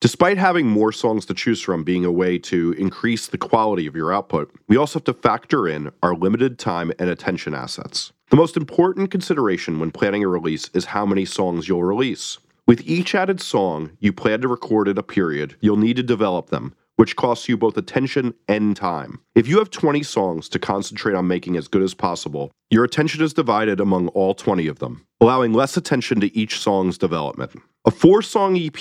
Despite 0.04 0.38
having 0.38 0.68
more 0.68 0.92
songs 0.92 1.26
to 1.28 1.34
choose 1.34 1.62
from 1.62 1.86
being 1.86 2.04
a 2.04 2.12
way 2.12 2.38
to 2.38 2.74
increase 2.74 3.28
the 3.28 3.38
quality 3.38 3.88
of 3.88 3.96
your 3.96 4.12
output, 4.12 4.54
we 4.68 4.76
also 4.76 5.00
have 5.00 5.06
to 5.06 5.14
factor 5.14 5.66
in 5.66 5.92
our 6.04 6.14
limited 6.14 6.60
time 6.60 6.92
and 7.00 7.10
attention 7.10 7.54
assets. 7.54 8.12
The 8.30 8.36
most 8.36 8.58
important 8.58 9.12
consideration 9.12 9.80
when 9.80 9.92
planning 9.92 10.22
a 10.22 10.28
release 10.28 10.70
is 10.74 10.88
how 10.88 11.06
many 11.06 11.24
songs 11.24 11.70
you'll 11.70 11.86
release. 11.86 12.38
With 12.68 12.86
each 12.86 13.16
added 13.16 13.40
song 13.40 13.92
you 14.02 14.12
plan 14.12 14.42
to 14.42 14.50
record 14.50 14.90
in 14.90 14.98
a 14.98 15.04
period, 15.04 15.56
you'll 15.62 15.78
need 15.78 15.96
to 15.96 16.04
develop 16.04 16.50
them, 16.50 16.76
which 16.98 17.16
costs 17.16 17.48
you 17.48 17.56
both 17.56 17.78
attention 17.78 18.34
and 18.50 18.76
time. 18.76 19.22
If 19.36 19.48
you 19.48 19.58
have 19.60 19.70
20 19.70 20.04
songs 20.04 20.50
to 20.50 20.60
concentrate 20.60 21.16
on 21.16 21.30
making 21.30 21.56
as 21.56 21.70
good 21.70 21.82
as 21.82 21.94
possible, 21.94 22.52
your 22.70 22.84
attention 22.84 23.24
is 23.24 23.32
divided 23.32 23.80
among 23.80 24.10
all 24.10 24.34
20 24.34 24.68
of 24.68 24.80
them, 24.80 25.06
allowing 25.22 25.54
less 25.54 25.78
attention 25.78 26.20
to 26.20 26.38
each 26.38 26.60
song's 26.60 26.98
development. 26.98 27.54
A 27.86 27.92
four 27.92 28.22
song 28.22 28.58
EP 28.58 28.78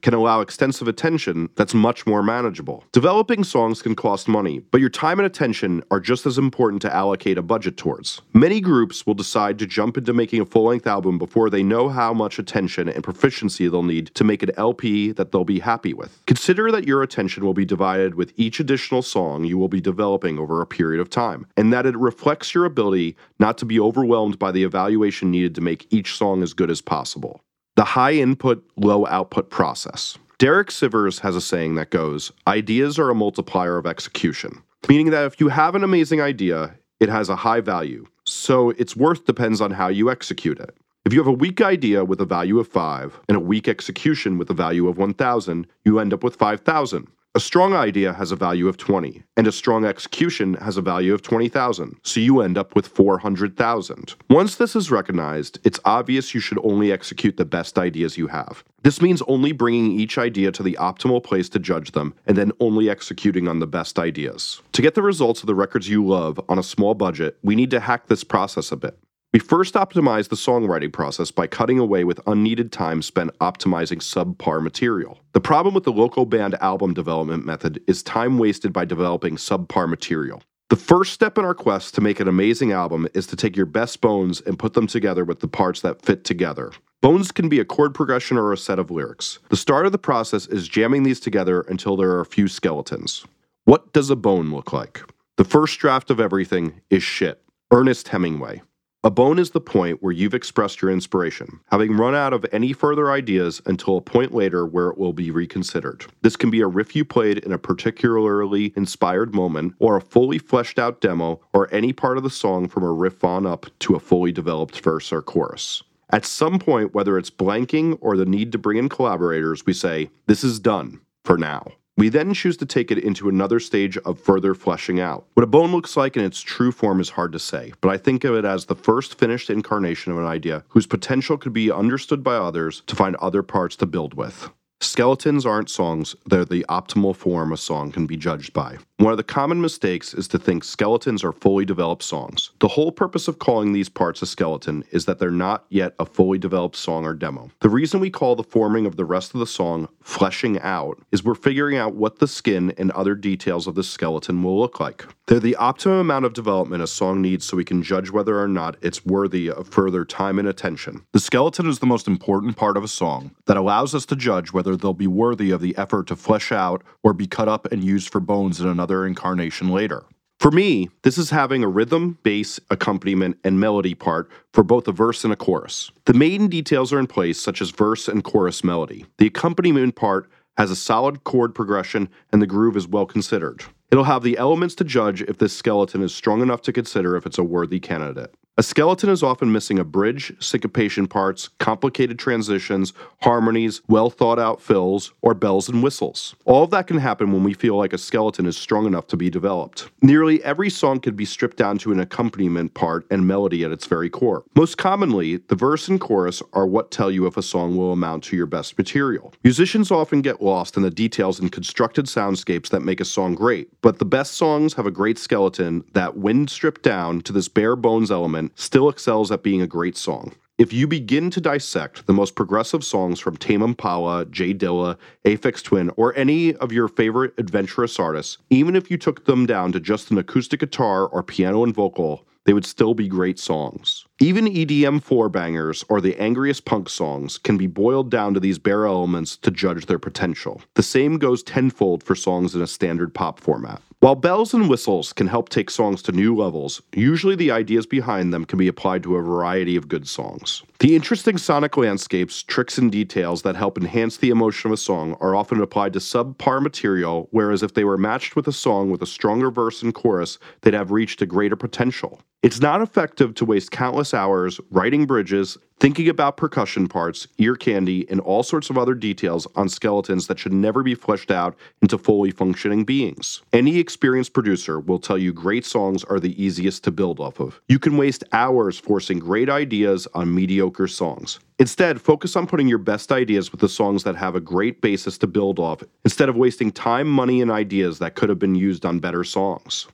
can 0.00 0.14
allow 0.14 0.40
extensive 0.40 0.88
attention 0.88 1.50
that's 1.56 1.74
much 1.74 2.06
more 2.06 2.22
manageable. 2.22 2.84
Developing 2.90 3.44
songs 3.44 3.82
can 3.82 3.94
cost 3.94 4.28
money, 4.28 4.60
but 4.60 4.80
your 4.80 4.88
time 4.88 5.18
and 5.18 5.26
attention 5.26 5.82
are 5.90 6.00
just 6.00 6.24
as 6.24 6.38
important 6.38 6.80
to 6.80 6.94
allocate 6.94 7.36
a 7.36 7.42
budget 7.42 7.76
towards. 7.76 8.22
Many 8.32 8.62
groups 8.62 9.06
will 9.06 9.12
decide 9.12 9.58
to 9.58 9.66
jump 9.66 9.98
into 9.98 10.14
making 10.14 10.40
a 10.40 10.46
full 10.46 10.64
length 10.64 10.86
album 10.86 11.18
before 11.18 11.50
they 11.50 11.62
know 11.62 11.90
how 11.90 12.14
much 12.14 12.38
attention 12.38 12.88
and 12.88 13.04
proficiency 13.04 13.68
they'll 13.68 13.82
need 13.82 14.06
to 14.14 14.24
make 14.24 14.42
an 14.42 14.52
LP 14.56 15.12
that 15.12 15.32
they'll 15.32 15.44
be 15.44 15.60
happy 15.60 15.92
with. 15.92 16.22
Consider 16.26 16.72
that 16.72 16.86
your 16.86 17.02
attention 17.02 17.44
will 17.44 17.52
be 17.52 17.66
divided 17.66 18.14
with 18.14 18.32
each 18.36 18.58
additional 18.58 19.02
song 19.02 19.44
you 19.44 19.58
will 19.58 19.68
be 19.68 19.82
developing 19.82 20.38
over 20.38 20.62
a 20.62 20.66
period 20.66 21.02
of 21.02 21.10
time, 21.10 21.46
and 21.58 21.74
that 21.74 21.84
it 21.84 21.94
reflects 21.98 22.54
your 22.54 22.64
ability 22.64 23.16
not 23.38 23.58
to 23.58 23.66
be 23.66 23.78
overwhelmed 23.78 24.38
by 24.38 24.50
the 24.50 24.64
evaluation 24.64 25.30
needed 25.30 25.54
to 25.54 25.60
make 25.60 25.86
each 25.90 26.16
song 26.16 26.42
as 26.42 26.54
good 26.54 26.70
as 26.70 26.80
possible. 26.80 27.42
The 27.76 27.84
high 27.84 28.12
input, 28.14 28.64
low 28.76 29.06
output 29.06 29.50
process. 29.50 30.16
Derek 30.38 30.68
Sivers 30.68 31.20
has 31.20 31.36
a 31.36 31.42
saying 31.42 31.74
that 31.74 31.90
goes 31.90 32.32
Ideas 32.46 32.98
are 32.98 33.10
a 33.10 33.14
multiplier 33.14 33.76
of 33.76 33.86
execution, 33.86 34.62
meaning 34.88 35.10
that 35.10 35.26
if 35.26 35.40
you 35.40 35.48
have 35.48 35.74
an 35.74 35.84
amazing 35.84 36.22
idea, 36.22 36.74
it 37.00 37.10
has 37.10 37.28
a 37.28 37.36
high 37.36 37.60
value, 37.60 38.06
so 38.24 38.70
its 38.70 38.96
worth 38.96 39.26
depends 39.26 39.60
on 39.60 39.72
how 39.72 39.88
you 39.88 40.10
execute 40.10 40.58
it. 40.58 40.74
If 41.04 41.12
you 41.12 41.18
have 41.20 41.26
a 41.26 41.32
weak 41.32 41.60
idea 41.60 42.02
with 42.02 42.18
a 42.18 42.24
value 42.24 42.58
of 42.58 42.66
5 42.66 43.20
and 43.28 43.36
a 43.36 43.40
weak 43.40 43.68
execution 43.68 44.38
with 44.38 44.48
a 44.48 44.54
value 44.54 44.88
of 44.88 44.96
1000, 44.96 45.66
you 45.84 45.98
end 45.98 46.14
up 46.14 46.24
with 46.24 46.36
5000. 46.36 47.06
A 47.36 47.38
strong 47.38 47.74
idea 47.74 48.14
has 48.14 48.32
a 48.32 48.34
value 48.34 48.66
of 48.66 48.78
20, 48.78 49.22
and 49.36 49.46
a 49.46 49.52
strong 49.52 49.84
execution 49.84 50.54
has 50.54 50.78
a 50.78 50.80
value 50.80 51.12
of 51.12 51.20
20,000, 51.20 51.96
so 52.02 52.18
you 52.18 52.40
end 52.40 52.56
up 52.56 52.74
with 52.74 52.88
400,000. 52.88 54.14
Once 54.30 54.56
this 54.56 54.74
is 54.74 54.90
recognized, 54.90 55.58
it's 55.62 55.78
obvious 55.84 56.32
you 56.32 56.40
should 56.40 56.58
only 56.64 56.90
execute 56.90 57.36
the 57.36 57.44
best 57.44 57.78
ideas 57.78 58.16
you 58.16 58.28
have. 58.28 58.64
This 58.84 59.02
means 59.02 59.20
only 59.28 59.52
bringing 59.52 60.00
each 60.00 60.16
idea 60.16 60.50
to 60.50 60.62
the 60.62 60.78
optimal 60.80 61.22
place 61.22 61.50
to 61.50 61.58
judge 61.58 61.92
them, 61.92 62.14
and 62.26 62.38
then 62.38 62.52
only 62.58 62.88
executing 62.88 63.48
on 63.48 63.58
the 63.58 63.66
best 63.66 63.98
ideas. 63.98 64.62
To 64.72 64.80
get 64.80 64.94
the 64.94 65.02
results 65.02 65.42
of 65.42 65.46
the 65.46 65.54
records 65.54 65.90
you 65.90 66.06
love 66.06 66.40
on 66.48 66.58
a 66.58 66.62
small 66.62 66.94
budget, 66.94 67.36
we 67.42 67.54
need 67.54 67.70
to 67.72 67.80
hack 67.80 68.06
this 68.06 68.24
process 68.24 68.72
a 68.72 68.76
bit. 68.76 68.98
We 69.36 69.40
first 69.40 69.74
optimized 69.74 70.30
the 70.30 70.36
songwriting 70.36 70.90
process 70.90 71.30
by 71.30 71.46
cutting 71.46 71.78
away 71.78 72.04
with 72.04 72.26
unneeded 72.26 72.72
time 72.72 73.02
spent 73.02 73.38
optimizing 73.38 73.98
subpar 73.98 74.62
material. 74.62 75.20
The 75.32 75.42
problem 75.42 75.74
with 75.74 75.84
the 75.84 75.92
local 75.92 76.24
band 76.24 76.54
album 76.62 76.94
development 76.94 77.44
method 77.44 77.82
is 77.86 78.02
time 78.02 78.38
wasted 78.38 78.72
by 78.72 78.86
developing 78.86 79.36
subpar 79.36 79.90
material. 79.90 80.42
The 80.70 80.76
first 80.76 81.12
step 81.12 81.36
in 81.36 81.44
our 81.44 81.52
quest 81.52 81.94
to 81.96 82.00
make 82.00 82.18
an 82.18 82.28
amazing 82.28 82.72
album 82.72 83.08
is 83.12 83.26
to 83.26 83.36
take 83.36 83.56
your 83.56 83.66
best 83.66 84.00
bones 84.00 84.40
and 84.40 84.58
put 84.58 84.72
them 84.72 84.86
together 84.86 85.22
with 85.22 85.40
the 85.40 85.48
parts 85.48 85.82
that 85.82 86.00
fit 86.00 86.24
together. 86.24 86.72
Bones 87.02 87.30
can 87.30 87.50
be 87.50 87.60
a 87.60 87.64
chord 87.66 87.94
progression 87.94 88.38
or 88.38 88.54
a 88.54 88.56
set 88.56 88.78
of 88.78 88.90
lyrics. 88.90 89.38
The 89.50 89.56
start 89.58 89.84
of 89.84 89.92
the 89.92 89.98
process 89.98 90.46
is 90.46 90.66
jamming 90.66 91.02
these 91.02 91.20
together 91.20 91.60
until 91.60 91.96
there 91.96 92.10
are 92.12 92.20
a 92.20 92.24
few 92.24 92.48
skeletons. 92.48 93.26
What 93.64 93.92
does 93.92 94.08
a 94.08 94.16
bone 94.16 94.50
look 94.50 94.72
like? 94.72 95.02
The 95.36 95.44
first 95.44 95.78
draft 95.78 96.10
of 96.10 96.20
everything 96.20 96.80
is 96.88 97.02
shit. 97.02 97.42
Ernest 97.70 98.08
Hemingway. 98.08 98.62
A 99.04 99.10
bone 99.10 99.38
is 99.38 99.50
the 99.50 99.60
point 99.60 100.02
where 100.02 100.12
you've 100.12 100.34
expressed 100.34 100.82
your 100.82 100.90
inspiration, 100.90 101.60
having 101.70 101.96
run 101.96 102.16
out 102.16 102.32
of 102.32 102.44
any 102.50 102.72
further 102.72 103.12
ideas 103.12 103.62
until 103.64 103.96
a 103.96 104.00
point 104.00 104.34
later 104.34 104.66
where 104.66 104.88
it 104.88 104.98
will 104.98 105.12
be 105.12 105.30
reconsidered. 105.30 106.06
This 106.22 106.34
can 106.34 106.50
be 106.50 106.60
a 106.60 106.66
riff 106.66 106.96
you 106.96 107.04
played 107.04 107.38
in 107.38 107.52
a 107.52 107.58
particularly 107.58 108.72
inspired 108.74 109.32
moment, 109.32 109.74
or 109.78 109.96
a 109.96 110.00
fully 110.00 110.38
fleshed 110.38 110.80
out 110.80 111.00
demo, 111.00 111.40
or 111.52 111.72
any 111.72 111.92
part 111.92 112.16
of 112.16 112.24
the 112.24 112.30
song 112.30 112.66
from 112.66 112.82
a 112.82 112.92
riff 112.92 113.22
on 113.22 113.46
up 113.46 113.66
to 113.78 113.94
a 113.94 114.00
fully 114.00 114.32
developed 114.32 114.80
verse 114.80 115.12
or 115.12 115.22
chorus. 115.22 115.84
At 116.10 116.24
some 116.24 116.58
point, 116.58 116.92
whether 116.92 117.16
it's 117.16 117.30
blanking 117.30 117.98
or 118.00 118.16
the 118.16 118.26
need 118.26 118.50
to 118.52 118.58
bring 118.58 118.78
in 118.78 118.88
collaborators, 118.88 119.64
we 119.64 119.72
say, 119.72 120.10
This 120.26 120.42
is 120.42 120.58
done 120.58 121.00
for 121.24 121.38
now. 121.38 121.72
We 121.98 122.10
then 122.10 122.34
choose 122.34 122.58
to 122.58 122.66
take 122.66 122.90
it 122.90 122.98
into 122.98 123.30
another 123.30 123.58
stage 123.58 123.96
of 123.98 124.20
further 124.20 124.54
fleshing 124.54 125.00
out. 125.00 125.26
What 125.32 125.44
a 125.44 125.46
bone 125.46 125.72
looks 125.72 125.96
like 125.96 126.14
in 126.14 126.24
its 126.24 126.42
true 126.42 126.70
form 126.70 127.00
is 127.00 127.08
hard 127.08 127.32
to 127.32 127.38
say, 127.38 127.72
but 127.80 127.88
I 127.88 127.96
think 127.96 128.22
of 128.24 128.34
it 128.34 128.44
as 128.44 128.66
the 128.66 128.74
first 128.74 129.18
finished 129.18 129.48
incarnation 129.48 130.12
of 130.12 130.18
an 130.18 130.26
idea 130.26 130.62
whose 130.68 130.86
potential 130.86 131.38
could 131.38 131.54
be 131.54 131.72
understood 131.72 132.22
by 132.22 132.34
others 132.34 132.82
to 132.88 132.96
find 132.96 133.16
other 133.16 133.42
parts 133.42 133.76
to 133.76 133.86
build 133.86 134.12
with. 134.12 134.50
Skeletons 134.82 135.46
aren't 135.46 135.70
songs, 135.70 136.14
they're 136.26 136.44
the 136.44 136.66
optimal 136.68 137.16
form 137.16 137.50
a 137.50 137.56
song 137.56 137.90
can 137.90 138.06
be 138.06 138.18
judged 138.18 138.52
by. 138.52 138.76
One 138.98 139.12
of 139.12 139.18
the 139.18 139.24
common 139.24 139.60
mistakes 139.60 140.14
is 140.14 140.26
to 140.28 140.38
think 140.38 140.64
skeletons 140.64 141.22
are 141.22 141.32
fully 141.32 141.66
developed 141.66 142.02
songs. 142.02 142.52
The 142.60 142.68
whole 142.68 142.90
purpose 142.90 143.28
of 143.28 143.38
calling 143.38 143.74
these 143.74 143.90
parts 143.90 144.22
a 144.22 144.26
skeleton 144.26 144.84
is 144.90 145.04
that 145.04 145.18
they're 145.18 145.30
not 145.30 145.66
yet 145.68 145.94
a 145.98 146.06
fully 146.06 146.38
developed 146.38 146.76
song 146.76 147.04
or 147.04 147.12
demo. 147.12 147.50
The 147.60 147.68
reason 147.68 148.00
we 148.00 148.08
call 148.08 148.36
the 148.36 148.42
forming 148.42 148.86
of 148.86 148.96
the 148.96 149.04
rest 149.04 149.34
of 149.34 149.40
the 149.40 149.46
song 149.46 149.88
fleshing 150.00 150.58
out 150.60 150.98
is 151.12 151.22
we're 151.22 151.34
figuring 151.34 151.76
out 151.76 151.94
what 151.94 152.20
the 152.20 152.26
skin 152.26 152.72
and 152.78 152.90
other 152.92 153.14
details 153.14 153.66
of 153.66 153.74
the 153.74 153.84
skeleton 153.84 154.42
will 154.42 154.58
look 154.58 154.80
like. 154.80 155.04
They're 155.26 155.40
the 155.40 155.56
optimum 155.56 155.98
amount 155.98 156.24
of 156.24 156.32
development 156.32 156.82
a 156.82 156.86
song 156.86 157.20
needs 157.20 157.44
so 157.44 157.58
we 157.58 157.64
can 157.64 157.82
judge 157.82 158.10
whether 158.10 158.40
or 158.40 158.48
not 158.48 158.76
it's 158.80 159.04
worthy 159.04 159.50
of 159.50 159.68
further 159.68 160.06
time 160.06 160.38
and 160.38 160.48
attention. 160.48 161.04
The 161.12 161.20
skeleton 161.20 161.68
is 161.68 161.80
the 161.80 161.86
most 161.86 162.08
important 162.08 162.56
part 162.56 162.78
of 162.78 162.84
a 162.84 162.88
song 162.88 163.32
that 163.44 163.58
allows 163.58 163.94
us 163.94 164.06
to 164.06 164.16
judge 164.16 164.54
whether 164.54 164.74
they'll 164.74 164.94
be 164.94 165.06
worthy 165.06 165.50
of 165.50 165.60
the 165.60 165.76
effort 165.76 166.06
to 166.06 166.16
flesh 166.16 166.50
out 166.50 166.82
or 167.02 167.12
be 167.12 167.26
cut 167.26 167.48
up 167.48 167.70
and 167.70 167.84
used 167.84 168.08
for 168.10 168.20
bones 168.20 168.60
in 168.60 168.68
another 168.68 168.85
incarnation 168.90 169.68
later. 169.68 170.04
For 170.38 170.50
me, 170.50 170.90
this 171.02 171.16
is 171.16 171.30
having 171.30 171.64
a 171.64 171.68
rhythm, 171.68 172.18
bass, 172.22 172.60
accompaniment, 172.70 173.38
and 173.42 173.58
melody 173.58 173.94
part 173.94 174.30
for 174.52 174.62
both 174.62 174.86
a 174.86 174.92
verse 174.92 175.24
and 175.24 175.32
a 175.32 175.36
chorus. 175.36 175.90
The 176.04 176.12
main 176.12 176.48
details 176.48 176.92
are 176.92 176.98
in 176.98 177.06
place, 177.06 177.40
such 177.40 177.62
as 177.62 177.70
verse 177.70 178.06
and 178.06 178.22
chorus 178.22 178.62
melody. 178.62 179.06
The 179.18 179.26
accompaniment 179.26 179.96
part 179.96 180.30
has 180.58 180.70
a 180.70 180.76
solid 180.76 181.24
chord 181.24 181.54
progression, 181.54 182.08
and 182.32 182.42
the 182.42 182.46
groove 182.46 182.76
is 182.76 182.86
well 182.86 183.06
considered. 183.06 183.64
It'll 183.90 184.04
have 184.04 184.22
the 184.22 184.36
elements 184.36 184.74
to 184.76 184.84
judge 184.84 185.22
if 185.22 185.38
this 185.38 185.56
skeleton 185.56 186.02
is 186.02 186.14
strong 186.14 186.42
enough 186.42 186.60
to 186.62 186.72
consider 186.72 187.16
if 187.16 187.24
it's 187.24 187.38
a 187.38 187.44
worthy 187.44 187.80
candidate. 187.80 188.34
A 188.58 188.62
skeleton 188.62 189.10
is 189.10 189.22
often 189.22 189.52
missing 189.52 189.78
a 189.78 189.84
bridge, 189.84 190.32
syncopation 190.40 191.06
parts, 191.06 191.50
complicated 191.58 192.18
transitions, 192.18 192.94
harmonies, 193.20 193.82
well 193.86 194.08
thought 194.08 194.38
out 194.38 194.62
fills, 194.62 195.12
or 195.20 195.34
bells 195.34 195.68
and 195.68 195.82
whistles. 195.82 196.34
All 196.46 196.64
of 196.64 196.70
that 196.70 196.86
can 196.86 196.96
happen 196.96 197.32
when 197.32 197.44
we 197.44 197.52
feel 197.52 197.76
like 197.76 197.92
a 197.92 197.98
skeleton 197.98 198.46
is 198.46 198.56
strong 198.56 198.86
enough 198.86 199.08
to 199.08 199.16
be 199.18 199.28
developed. 199.28 199.90
Nearly 200.00 200.42
every 200.42 200.70
song 200.70 201.00
could 201.00 201.16
be 201.16 201.26
stripped 201.26 201.58
down 201.58 201.76
to 201.80 201.92
an 201.92 202.00
accompaniment 202.00 202.72
part 202.72 203.06
and 203.10 203.26
melody 203.26 203.62
at 203.62 203.72
its 203.72 203.84
very 203.84 204.08
core. 204.08 204.42
Most 204.54 204.78
commonly, 204.78 205.36
the 205.36 205.54
verse 205.54 205.86
and 205.88 206.00
chorus 206.00 206.42
are 206.54 206.66
what 206.66 206.90
tell 206.90 207.10
you 207.10 207.26
if 207.26 207.36
a 207.36 207.42
song 207.42 207.76
will 207.76 207.92
amount 207.92 208.24
to 208.24 208.36
your 208.36 208.46
best 208.46 208.78
material. 208.78 209.34
Musicians 209.44 209.90
often 209.90 210.22
get 210.22 210.40
lost 210.40 210.78
in 210.78 210.82
the 210.82 210.90
details 210.90 211.38
and 211.38 211.52
constructed 211.52 212.06
soundscapes 212.06 212.70
that 212.70 212.80
make 212.80 213.02
a 213.02 213.04
song 213.04 213.34
great, 213.34 213.68
but 213.82 213.98
the 213.98 214.06
best 214.06 214.32
songs 214.32 214.72
have 214.72 214.86
a 214.86 214.90
great 214.90 215.18
skeleton 215.18 215.84
that, 215.92 216.16
when 216.16 216.48
stripped 216.48 216.82
down 216.82 217.20
to 217.20 217.34
this 217.34 217.48
bare 217.48 217.76
bones 217.76 218.10
element, 218.10 218.45
still 218.54 218.88
excels 218.88 219.30
at 219.30 219.42
being 219.42 219.62
a 219.62 219.66
great 219.66 219.96
song. 219.96 220.32
If 220.58 220.72
you 220.72 220.86
begin 220.86 221.28
to 221.30 221.40
dissect 221.40 222.06
the 222.06 222.14
most 222.14 222.34
progressive 222.34 222.82
songs 222.82 223.20
from 223.20 223.36
Tame 223.36 223.60
Impala, 223.60 224.24
J 224.24 224.54
Dilla, 224.54 224.96
Aphex 225.26 225.62
Twin, 225.62 225.90
or 225.96 226.16
any 226.16 226.54
of 226.54 226.72
your 226.72 226.88
favorite 226.88 227.34
adventurous 227.36 227.98
artists, 228.00 228.38
even 228.48 228.74
if 228.74 228.90
you 228.90 228.96
took 228.96 229.26
them 229.26 229.44
down 229.44 229.72
to 229.72 229.80
just 229.80 230.10
an 230.10 230.16
acoustic 230.16 230.60
guitar 230.60 231.06
or 231.06 231.22
piano 231.22 231.62
and 231.62 231.74
vocal, 231.74 232.26
they 232.46 232.54
would 232.54 232.64
still 232.64 232.94
be 232.94 233.06
great 233.06 233.38
songs. 233.38 234.06
Even 234.20 234.46
EDM 234.46 235.02
floor 235.02 235.28
bangers 235.28 235.84
or 235.90 236.00
the 236.00 236.16
angriest 236.16 236.64
punk 236.64 236.88
songs 236.88 237.36
can 237.36 237.58
be 237.58 237.66
boiled 237.66 238.10
down 238.10 238.32
to 238.32 238.40
these 238.40 238.58
bare 238.58 238.86
elements 238.86 239.36
to 239.36 239.50
judge 239.50 239.86
their 239.86 239.98
potential. 239.98 240.62
The 240.74 240.82
same 240.82 241.18
goes 241.18 241.42
tenfold 241.42 242.02
for 242.02 242.14
songs 242.14 242.54
in 242.54 242.62
a 242.62 242.66
standard 242.66 243.12
pop 243.12 243.40
format. 243.40 243.82
While 244.00 244.14
bells 244.14 244.52
and 244.52 244.68
whistles 244.68 245.14
can 245.14 245.26
help 245.26 245.48
take 245.48 245.70
songs 245.70 246.02
to 246.02 246.12
new 246.12 246.36
levels, 246.36 246.82
usually 246.94 247.34
the 247.34 247.50
ideas 247.50 247.86
behind 247.86 248.30
them 248.30 248.44
can 248.44 248.58
be 248.58 248.68
applied 248.68 249.02
to 249.04 249.16
a 249.16 249.22
variety 249.22 249.74
of 249.74 249.88
good 249.88 250.06
songs. 250.06 250.62
The 250.80 250.94
interesting 250.94 251.38
sonic 251.38 251.78
landscapes, 251.78 252.42
tricks, 252.42 252.76
and 252.76 252.92
details 252.92 253.40
that 253.40 253.56
help 253.56 253.78
enhance 253.78 254.18
the 254.18 254.28
emotion 254.28 254.68
of 254.68 254.74
a 254.74 254.76
song 254.76 255.16
are 255.18 255.34
often 255.34 255.62
applied 255.62 255.94
to 255.94 255.98
subpar 255.98 256.60
material, 256.60 257.28
whereas 257.30 257.62
if 257.62 257.72
they 257.72 257.84
were 257.84 257.96
matched 257.96 258.36
with 258.36 258.46
a 258.46 258.52
song 258.52 258.90
with 258.90 259.00
a 259.00 259.06
stronger 259.06 259.50
verse 259.50 259.82
and 259.82 259.94
chorus, 259.94 260.38
they'd 260.60 260.74
have 260.74 260.90
reached 260.90 261.22
a 261.22 261.26
greater 261.26 261.56
potential. 261.56 262.20
It's 262.42 262.60
not 262.60 262.82
effective 262.82 263.34
to 263.36 263.46
waste 263.46 263.70
countless 263.70 264.12
hours 264.12 264.60
writing 264.70 265.06
bridges, 265.06 265.56
thinking 265.78 266.08
about 266.08 266.36
percussion 266.36 266.88
parts, 266.88 267.28
ear 267.38 267.54
candy, 267.54 268.08
and 268.10 268.20
all 268.20 268.42
sorts 268.42 268.70
of 268.70 268.78
other 268.78 268.94
details 268.94 269.46
on 269.54 269.68
skeletons 269.68 270.26
that 270.26 270.38
should 270.38 270.52
never 270.52 270.82
be 270.82 270.94
fleshed 270.94 271.30
out 271.30 271.56
into 271.82 271.98
fully 271.98 272.30
functioning 272.30 272.84
beings. 272.84 273.42
Any 273.52 273.78
experienced 273.78 274.32
producer 274.32 274.80
will 274.80 274.98
tell 274.98 275.18
you 275.18 275.32
great 275.32 275.64
songs 275.64 276.02
are 276.04 276.18
the 276.18 276.42
easiest 276.42 276.84
to 276.84 276.90
build 276.90 277.20
off 277.20 277.40
of. 277.40 277.60
You 277.68 277.78
can 277.78 277.96
waste 277.96 278.24
hours 278.32 278.78
forcing 278.78 279.18
great 279.18 279.48
ideas 279.48 280.08
on 280.14 280.34
mediocre 280.34 280.88
songs. 280.88 281.38
Instead, 281.58 282.00
focus 282.00 282.36
on 282.36 282.46
putting 282.46 282.68
your 282.68 282.78
best 282.78 283.12
ideas 283.12 283.50
with 283.50 283.60
the 283.60 283.68
songs 283.68 284.04
that 284.04 284.16
have 284.16 284.34
a 284.34 284.40
great 284.40 284.80
basis 284.80 285.16
to 285.18 285.26
build 285.26 285.58
off 285.58 285.82
instead 286.04 286.28
of 286.28 286.36
wasting 286.36 286.70
time, 286.70 287.06
money, 287.08 287.40
and 287.40 287.50
ideas 287.50 287.98
that 287.98 288.14
could 288.14 288.28
have 288.28 288.38
been 288.38 288.54
used 288.54 288.84
on 288.84 288.98
better 288.98 289.24
songs. 289.24 289.86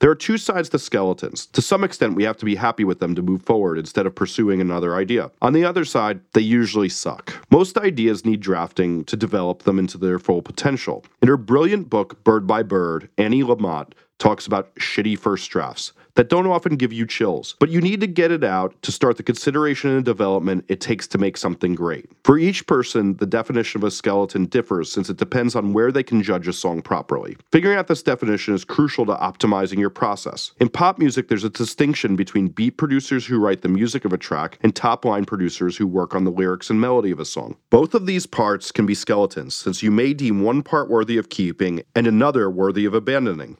There 0.00 0.10
are 0.10 0.16
two 0.16 0.38
sides 0.38 0.68
to 0.70 0.78
skeletons. 0.78 1.46
To 1.46 1.62
some 1.62 1.84
extent, 1.84 2.14
we 2.14 2.24
have 2.24 2.36
to 2.38 2.44
be 2.44 2.56
happy 2.56 2.84
with 2.84 2.98
them 2.98 3.14
to 3.14 3.22
move 3.22 3.42
forward 3.42 3.78
instead 3.78 4.06
of 4.06 4.14
pursuing 4.14 4.60
another 4.60 4.96
idea. 4.96 5.30
On 5.40 5.52
the 5.52 5.64
other 5.64 5.84
side, 5.84 6.20
they 6.32 6.40
usually 6.40 6.88
suck. 6.88 7.32
Most 7.50 7.78
ideas 7.78 8.24
need 8.24 8.40
drafting 8.40 9.04
to 9.04 9.16
develop 9.16 9.62
them 9.62 9.78
into 9.78 9.96
their 9.96 10.18
full 10.18 10.42
potential. 10.42 11.04
In 11.22 11.28
her 11.28 11.36
brilliant 11.36 11.88
book, 11.88 12.22
Bird 12.24 12.46
by 12.46 12.62
Bird, 12.62 13.08
Annie 13.16 13.44
Lamott 13.44 13.92
talks 14.18 14.46
about 14.46 14.74
shitty 14.76 15.18
first 15.18 15.50
drafts 15.50 15.92
that 16.14 16.28
don't 16.28 16.46
often 16.46 16.76
give 16.76 16.92
you 16.92 17.06
chills, 17.06 17.56
but 17.58 17.70
you 17.70 17.80
need 17.80 18.00
to 18.00 18.06
get 18.06 18.30
it 18.30 18.44
out 18.44 18.80
to 18.82 18.92
start 18.92 19.16
the 19.16 19.22
consideration 19.22 19.90
and 19.90 20.04
development 20.04 20.64
it 20.68 20.80
takes 20.80 21.06
to 21.08 21.18
make 21.18 21.36
something 21.36 21.74
great. 21.74 22.08
For 22.24 22.38
each 22.38 22.66
person, 22.66 23.16
the 23.16 23.26
definition 23.26 23.80
of 23.80 23.84
a 23.84 23.90
skeleton 23.90 24.46
differs 24.46 24.92
since 24.92 25.10
it 25.10 25.16
depends 25.16 25.56
on 25.56 25.72
where 25.72 25.90
they 25.90 26.02
can 26.02 26.22
judge 26.22 26.46
a 26.46 26.52
song 26.52 26.82
properly. 26.82 27.36
Figuring 27.50 27.76
out 27.76 27.88
this 27.88 28.02
definition 28.02 28.54
is 28.54 28.64
crucial 28.64 29.06
to 29.06 29.14
optimizing 29.14 29.78
your 29.78 29.90
process. 29.90 30.52
In 30.60 30.68
pop 30.68 30.98
music, 30.98 31.28
there's 31.28 31.44
a 31.44 31.50
distinction 31.50 32.16
between 32.16 32.48
beat 32.48 32.76
producers 32.76 33.26
who 33.26 33.38
write 33.38 33.62
the 33.62 33.68
music 33.68 34.04
of 34.04 34.12
a 34.12 34.18
track 34.18 34.58
and 34.62 34.74
top 34.74 35.04
line 35.04 35.24
producers 35.24 35.76
who 35.76 35.86
work 35.86 36.14
on 36.14 36.24
the 36.24 36.30
lyrics 36.30 36.70
and 36.70 36.80
melody 36.80 37.10
of 37.10 37.20
a 37.20 37.24
song. 37.24 37.56
Both 37.70 37.94
of 37.94 38.06
these 38.06 38.26
parts 38.26 38.70
can 38.70 38.86
be 38.86 38.94
skeletons, 38.94 39.54
since 39.54 39.82
you 39.82 39.90
may 39.90 40.14
deem 40.14 40.42
one 40.42 40.62
part 40.62 40.88
worthy 40.88 41.16
of 41.16 41.28
keeping 41.28 41.82
and 41.94 42.06
another 42.06 42.48
worthy 42.50 42.84
of 42.84 42.94
abandoning. 42.94 43.56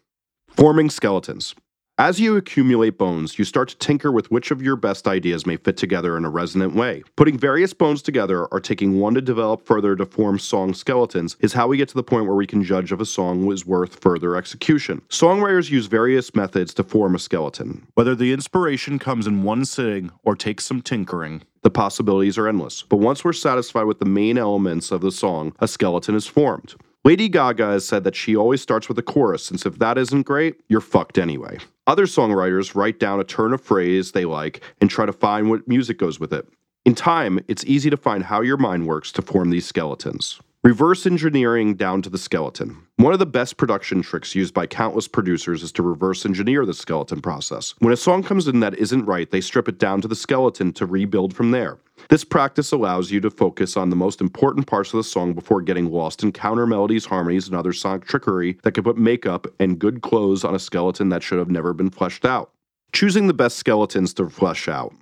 Forming 0.57 0.88
skeletons. 0.88 1.57
As 1.98 2.20
you 2.20 2.36
accumulate 2.36 2.96
bones, 2.96 3.40
you 3.40 3.44
start 3.44 3.68
to 3.70 3.76
tinker 3.76 4.12
with 4.12 4.30
which 4.30 4.52
of 4.52 4.62
your 4.62 4.76
best 4.76 5.09
ideas 5.09 5.46
may 5.46 5.57
fit 5.57 5.76
together 5.76 6.16
in 6.16 6.24
a 6.24 6.30
resonant 6.30 6.76
way. 6.76 7.02
Putting 7.16 7.36
various 7.36 7.72
bones 7.72 8.02
together 8.02 8.46
or 8.46 8.61
taking 8.61 9.00
one 9.00 9.14
to 9.14 9.20
develop 9.20 9.66
further 9.66 9.96
to 9.96 10.07
form 10.07 10.38
song 10.38 10.72
skeletons 10.72 11.36
is 11.40 11.55
how 11.55 11.66
we 11.66 11.76
get 11.76 11.88
to 11.88 11.96
the 11.96 12.05
point 12.05 12.26
where 12.26 12.36
we 12.36 12.46
can 12.46 12.62
judge 12.62 12.92
if 12.92 13.00
a 13.00 13.05
song 13.05 13.46
was 13.46 13.66
worth 13.66 14.00
further 14.00 14.36
execution. 14.36 15.02
Songwriters 15.09 15.70
use 15.70 15.86
various 15.86 16.36
methods 16.36 16.72
to 16.74 16.84
form 16.84 17.16
a 17.16 17.18
skeleton. 17.18 17.86
Whether 17.94 18.14
the 18.14 18.32
inspiration 18.32 19.00
comes 19.00 19.26
in 19.26 19.42
one 19.42 19.64
sitting 19.64 20.12
or 20.22 20.36
takes 20.36 20.64
some 20.64 20.82
tinkering, 20.82 21.42
the 21.62 21.70
possibilities 21.70 22.38
are 22.38 22.46
endless. 22.46 22.82
But 22.84 22.98
once 22.98 23.24
we're 23.24 23.32
satisfied 23.32 23.84
with 23.84 23.98
the 23.98 24.05
main 24.05 24.38
elements 24.38 24.92
of 24.92 25.00
the 25.00 25.12
song, 25.12 25.52
a 25.59 25.66
skeleton 25.66 26.14
is 26.14 26.28
formed. 26.28 26.76
Lady 27.07 27.28
Gaga 27.28 27.66
has 27.66 27.86
said 27.86 28.02
that 28.05 28.16
she 28.16 28.34
always 28.34 28.62
starts 28.62 28.88
with 28.88 28.98
a 28.98 29.02
chorus, 29.02 29.44
since 29.44 29.66
if 29.66 29.78
that 29.78 29.98
isn't 29.98 30.22
great, 30.22 30.62
you're 30.68 30.80
fucked 30.80 31.18
anyway. 31.18 31.59
Other 31.86 32.07
songwriters 32.07 32.74
write 32.74 32.98
down 32.98 33.20
a 33.20 33.24
turn 33.24 33.52
of 33.52 33.61
phrase 33.61 34.12
they 34.12 34.24
like 34.24 34.62
and 34.80 34.88
try 34.88 35.05
to 35.05 35.12
find 35.12 35.50
what 35.50 35.68
music 35.68 35.98
goes 35.98 36.18
with 36.18 36.32
it. 36.32 36.48
In 36.86 36.94
time, 36.94 37.40
it's 37.46 37.64
easy 37.66 37.90
to 37.90 37.98
find 37.98 38.24
how 38.24 38.40
your 38.40 38.57
mind 38.57 38.86
works 38.86 39.12
to 39.12 39.22
form 39.22 39.50
these 39.50 39.66
skeletons. 39.66 40.40
Reverse 40.65 41.05
engineering 41.05 41.75
down 41.75 42.01
to 42.01 42.09
the 42.09 42.17
skeleton. 42.17 42.87
One 42.97 43.12
of 43.12 43.19
the 43.19 43.27
best 43.27 43.59
production 43.59 44.01
tricks 44.01 44.35
used 44.35 44.55
by 44.55 44.67
countless 44.67 45.07
producers 45.07 45.62
is 45.62 45.71
to 45.73 45.83
reverse 45.83 46.25
engineer 46.25 46.65
the 46.65 46.73
skeleton 46.73 47.21
process. 47.21 47.75
When 47.81 47.93
a 47.93 47.99
song 47.99 48.23
comes 48.23 48.49
in 48.49 48.61
that 48.61 48.79
isn't 48.79 49.05
right, 49.05 49.31
they 49.31 49.43
strip 49.43 49.69
it 49.69 49.79
down 49.79 50.01
to 50.01 50.09
the 50.09 50.17
skeleton 50.17 50.73
to 50.73 50.87
rebuild 50.87 51.37
from 51.37 51.51
there. 51.51 51.77
This 52.09 52.25
practice 52.25 52.73
allows 52.73 53.11
you 53.11 53.21
to 53.21 53.31
focus 53.31 53.77
on 53.77 53.91
the 53.91 53.97
most 53.97 54.23
important 54.23 54.67
parts 54.67 54.95
of 54.95 54.97
the 54.97 55.05
song 55.05 55.35
before 55.35 55.61
getting 55.61 55.93
lost 55.93 56.23
in 56.23 56.33
counter 56.33 56.67
melodies, 56.67 57.05
harmonies, 57.05 57.47
and 57.47 57.55
other 57.55 57.75
sonic 57.75 58.07
trickery 58.07 58.57
that 58.62 58.73
could 58.73 58.85
put 58.85 58.97
makeup 58.97 59.47
and 59.61 59.79
good 59.79 60.01
clothes 60.01 60.45
on 60.45 60.55
a 60.55 60.59
skeleton 60.59 61.11
that 61.11 61.23
should 61.23 61.39
have 61.39 61.51
never 61.51 61.75
been 61.75 61.91
fleshed 61.91 62.25
out. 62.25 62.53
Choosing 62.95 63.27
the 63.27 63.35
best 63.35 63.59
skeletons 63.59 64.15
to 64.15 64.31
flesh 64.31 64.67
out. 64.67 64.95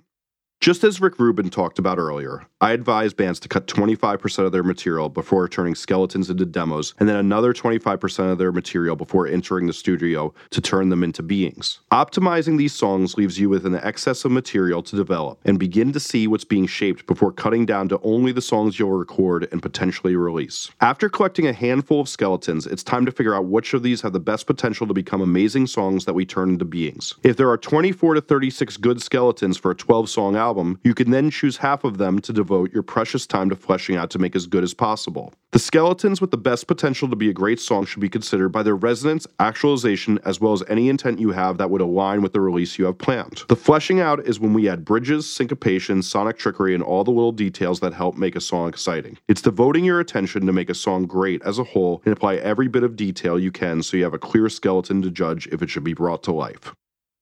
Just 0.63 0.85
as 0.85 1.01
Rick 1.01 1.19
Rubin 1.19 1.49
talked 1.49 1.77
about 1.77 1.97
earlier, 1.97 2.47
I 2.61 2.71
advise 2.71 3.13
bands 3.13 3.37
to 3.41 3.49
cut 3.49 3.67
25% 3.67 4.45
of 4.45 4.53
their 4.53 4.63
material 4.63 5.09
before 5.09 5.49
turning 5.49 5.75
skeletons 5.75 6.29
into 6.29 6.45
demos, 6.45 6.93
and 7.01 7.09
then 7.09 7.17
another 7.17 7.51
25% 7.51 8.31
of 8.31 8.37
their 8.37 8.53
material 8.53 8.95
before 8.95 9.27
entering 9.27 9.67
the 9.67 9.73
studio 9.73 10.33
to 10.51 10.61
turn 10.61 10.87
them 10.87 11.03
into 11.03 11.21
beings. 11.21 11.81
Optimizing 11.91 12.57
these 12.57 12.71
songs 12.71 13.17
leaves 13.17 13.37
you 13.37 13.49
with 13.49 13.65
an 13.65 13.75
excess 13.75 14.23
of 14.23 14.31
material 14.31 14.81
to 14.83 14.95
develop 14.95 15.37
and 15.43 15.59
begin 15.59 15.91
to 15.91 15.99
see 15.99 16.27
what's 16.27 16.45
being 16.45 16.65
shaped 16.65 17.07
before 17.07 17.33
cutting 17.33 17.65
down 17.65 17.89
to 17.89 17.99
only 18.01 18.31
the 18.31 18.41
songs 18.41 18.79
you'll 18.79 18.91
record 18.91 19.49
and 19.51 19.61
potentially 19.61 20.15
release. 20.15 20.71
After 20.79 21.09
collecting 21.09 21.45
a 21.45 21.51
handful 21.51 21.99
of 21.99 22.07
skeletons, 22.07 22.67
it's 22.67 22.83
time 22.83 23.05
to 23.05 23.11
figure 23.11 23.35
out 23.35 23.47
which 23.47 23.73
of 23.73 23.83
these 23.83 23.99
have 23.99 24.13
the 24.13 24.19
best 24.21 24.47
potential 24.47 24.87
to 24.87 24.93
become 24.93 25.19
amazing 25.19 25.67
songs 25.67 26.05
that 26.05 26.13
we 26.13 26.25
turn 26.25 26.51
into 26.51 26.63
beings. 26.63 27.15
If 27.21 27.35
there 27.35 27.49
are 27.49 27.57
24 27.57 28.13
to 28.13 28.21
36 28.21 28.77
good 28.77 29.01
skeletons 29.01 29.57
for 29.57 29.71
a 29.71 29.75
12 29.75 30.09
song 30.09 30.37
album, 30.37 30.52
you 30.83 30.93
can 30.93 31.11
then 31.11 31.29
choose 31.29 31.57
half 31.57 31.83
of 31.83 31.97
them 31.97 32.19
to 32.19 32.33
devote 32.33 32.71
your 32.73 32.83
precious 32.83 33.25
time 33.25 33.49
to 33.49 33.55
fleshing 33.55 33.95
out 33.95 34.09
to 34.11 34.19
make 34.19 34.35
as 34.35 34.47
good 34.47 34.63
as 34.63 34.73
possible. 34.73 35.33
The 35.51 35.59
skeletons 35.59 36.19
with 36.19 36.31
the 36.31 36.37
best 36.37 36.67
potential 36.67 37.07
to 37.09 37.15
be 37.15 37.29
a 37.29 37.33
great 37.33 37.59
song 37.59 37.85
should 37.85 37.99
be 37.99 38.09
considered 38.09 38.49
by 38.49 38.63
their 38.63 38.75
resonance, 38.75 39.27
actualization, 39.39 40.19
as 40.25 40.41
well 40.41 40.53
as 40.53 40.63
any 40.67 40.89
intent 40.89 41.19
you 41.19 41.31
have 41.31 41.57
that 41.59 41.69
would 41.69 41.81
align 41.81 42.21
with 42.21 42.33
the 42.33 42.41
release 42.41 42.79
you 42.79 42.85
have 42.85 42.97
planned. 42.97 43.43
The 43.49 43.55
fleshing 43.55 43.99
out 43.99 44.25
is 44.27 44.39
when 44.39 44.53
we 44.53 44.67
add 44.67 44.83
bridges, 44.83 45.31
syncopation, 45.31 46.01
sonic 46.01 46.37
trickery, 46.37 46.73
and 46.73 46.83
all 46.83 47.03
the 47.03 47.11
little 47.11 47.31
details 47.31 47.79
that 47.81 47.93
help 47.93 48.17
make 48.17 48.35
a 48.35 48.41
song 48.41 48.69
exciting. 48.69 49.17
It's 49.27 49.41
devoting 49.41 49.85
your 49.85 49.99
attention 49.99 50.45
to 50.45 50.53
make 50.53 50.69
a 50.69 50.75
song 50.75 51.05
great 51.05 51.41
as 51.43 51.59
a 51.59 51.63
whole 51.63 52.01
and 52.05 52.13
apply 52.13 52.35
every 52.37 52.67
bit 52.67 52.83
of 52.83 52.95
detail 52.95 53.37
you 53.37 53.51
can 53.51 53.83
so 53.83 53.97
you 53.97 54.03
have 54.03 54.13
a 54.13 54.19
clear 54.19 54.49
skeleton 54.49 55.01
to 55.03 55.11
judge 55.11 55.47
if 55.47 55.61
it 55.61 55.69
should 55.69 55.83
be 55.83 55.93
brought 55.93 56.23
to 56.23 56.31
life. 56.31 56.73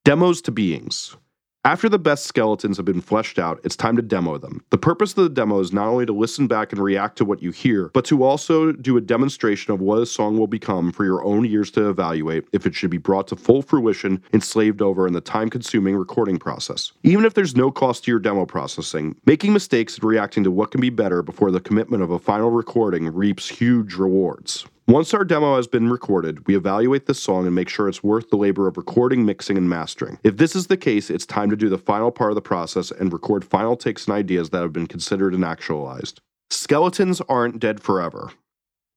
Demos 0.03 0.41
to 0.41 0.51
beings. 0.51 1.15
After 1.64 1.88
the 1.88 1.99
best 1.99 2.26
skeletons 2.26 2.78
have 2.78 2.88
been 2.88 3.01
fleshed 3.01 3.38
out, 3.38 3.59
it's 3.64 3.76
time 3.76 3.95
to 3.95 4.01
demo 4.01 4.39
them. 4.39 4.66
The 4.72 4.80
purpose 4.80 5.12
of 5.12 5.24
the 5.24 5.30
demo 5.30 5.59
is 5.59 5.72
not 5.72 5.86
only 5.86 6.07
to 6.07 6.12
listen 6.12 6.47
back 6.47 6.72
and 6.72 6.82
react 6.82 7.20
to 7.20 7.26
what 7.26 7.43
you 7.43 7.51
hear, 7.51 7.91
but 7.93 8.03
to 8.05 8.24
also 8.24 8.72
do 8.72 8.97
a 8.97 9.01
demonstration 9.01 9.72
of 9.72 9.80
what 9.80 10.01
a 10.01 10.07
song 10.07 10.39
will 10.39 10.47
become 10.47 10.91
for 10.91 11.05
your 11.05 11.24
own 11.24 11.45
ears 11.45 11.70
to 11.72 11.88
evaluate 11.88 12.47
if 12.51 12.66
it 12.66 12.74
should 12.74 12.89
be 12.89 12.97
brought 12.97 13.28
to 13.28 13.36
full 13.36 13.62
fruition 13.62 14.24
and 14.34 14.43
slaved 14.43 14.82
over 14.82 15.05
in 15.05 15.14
the 15.14 15.22
time 15.22 15.51
consuming 15.51 15.95
recording 15.95 16.39
process. 16.39 16.93
Even 17.03 17.26
if 17.26 17.36
there's 17.36 17.55
no 17.55 17.70
cost 17.70 18.05
to 18.05 18.12
your 18.12 18.20
demo 18.20 18.43
processing, 18.43 19.16
making 19.28 19.53
mistakes 19.53 19.93
and 19.93 20.03
reacting 20.03 20.43
to 20.43 20.49
what 20.49 20.72
can 20.72 20.82
be 20.82 20.89
better 20.89 21.22
before 21.22 21.51
the 21.51 21.59
commitment 21.59 22.01
of 22.01 22.09
a 22.09 22.18
final 22.18 22.49
recording 22.49 23.14
reaps 23.14 23.47
huge 23.47 23.93
rewards. 23.93 24.66
Once 24.92 25.14
our 25.14 25.24
demo 25.24 25.56
has 25.56 25.68
been 25.68 25.89
recorded, 25.89 26.46
we 26.48 26.58
evaluate 26.58 27.06
the 27.06 27.14
song 27.14 27.46
and 27.46 27.56
make 27.56 27.70
sure 27.70 27.88
it's 27.88 28.04
worth 28.04 28.30
the 28.30 28.36
labor 28.36 28.68
of 28.68 28.76
recording, 28.76 29.26
mixing, 29.26 29.58
and 29.58 29.70
mastering. 29.70 30.20
If 30.22 30.36
this 30.36 30.54
is 30.54 30.68
the 30.68 30.76
case, 30.76 31.10
it's 31.10 31.26
time 31.26 31.50
to 31.50 31.56
do 31.56 31.70
the 31.70 31.78
final 31.78 32.12
part 32.12 32.32
of 32.32 32.36
the 32.36 32.42
process 32.42 32.92
and 32.92 33.14
record 33.14 33.46
final 33.46 33.78
takes 33.78 34.06
and 34.06 34.14
ideas 34.14 34.50
that 34.50 34.62
have 34.62 34.74
been 34.74 34.88
considered 34.88 35.34
and 35.34 35.46
actualized. 35.46 36.20
Skeletons 36.50 37.22
aren't 37.30 37.58
dead 37.58 37.82
forever. 37.82 38.34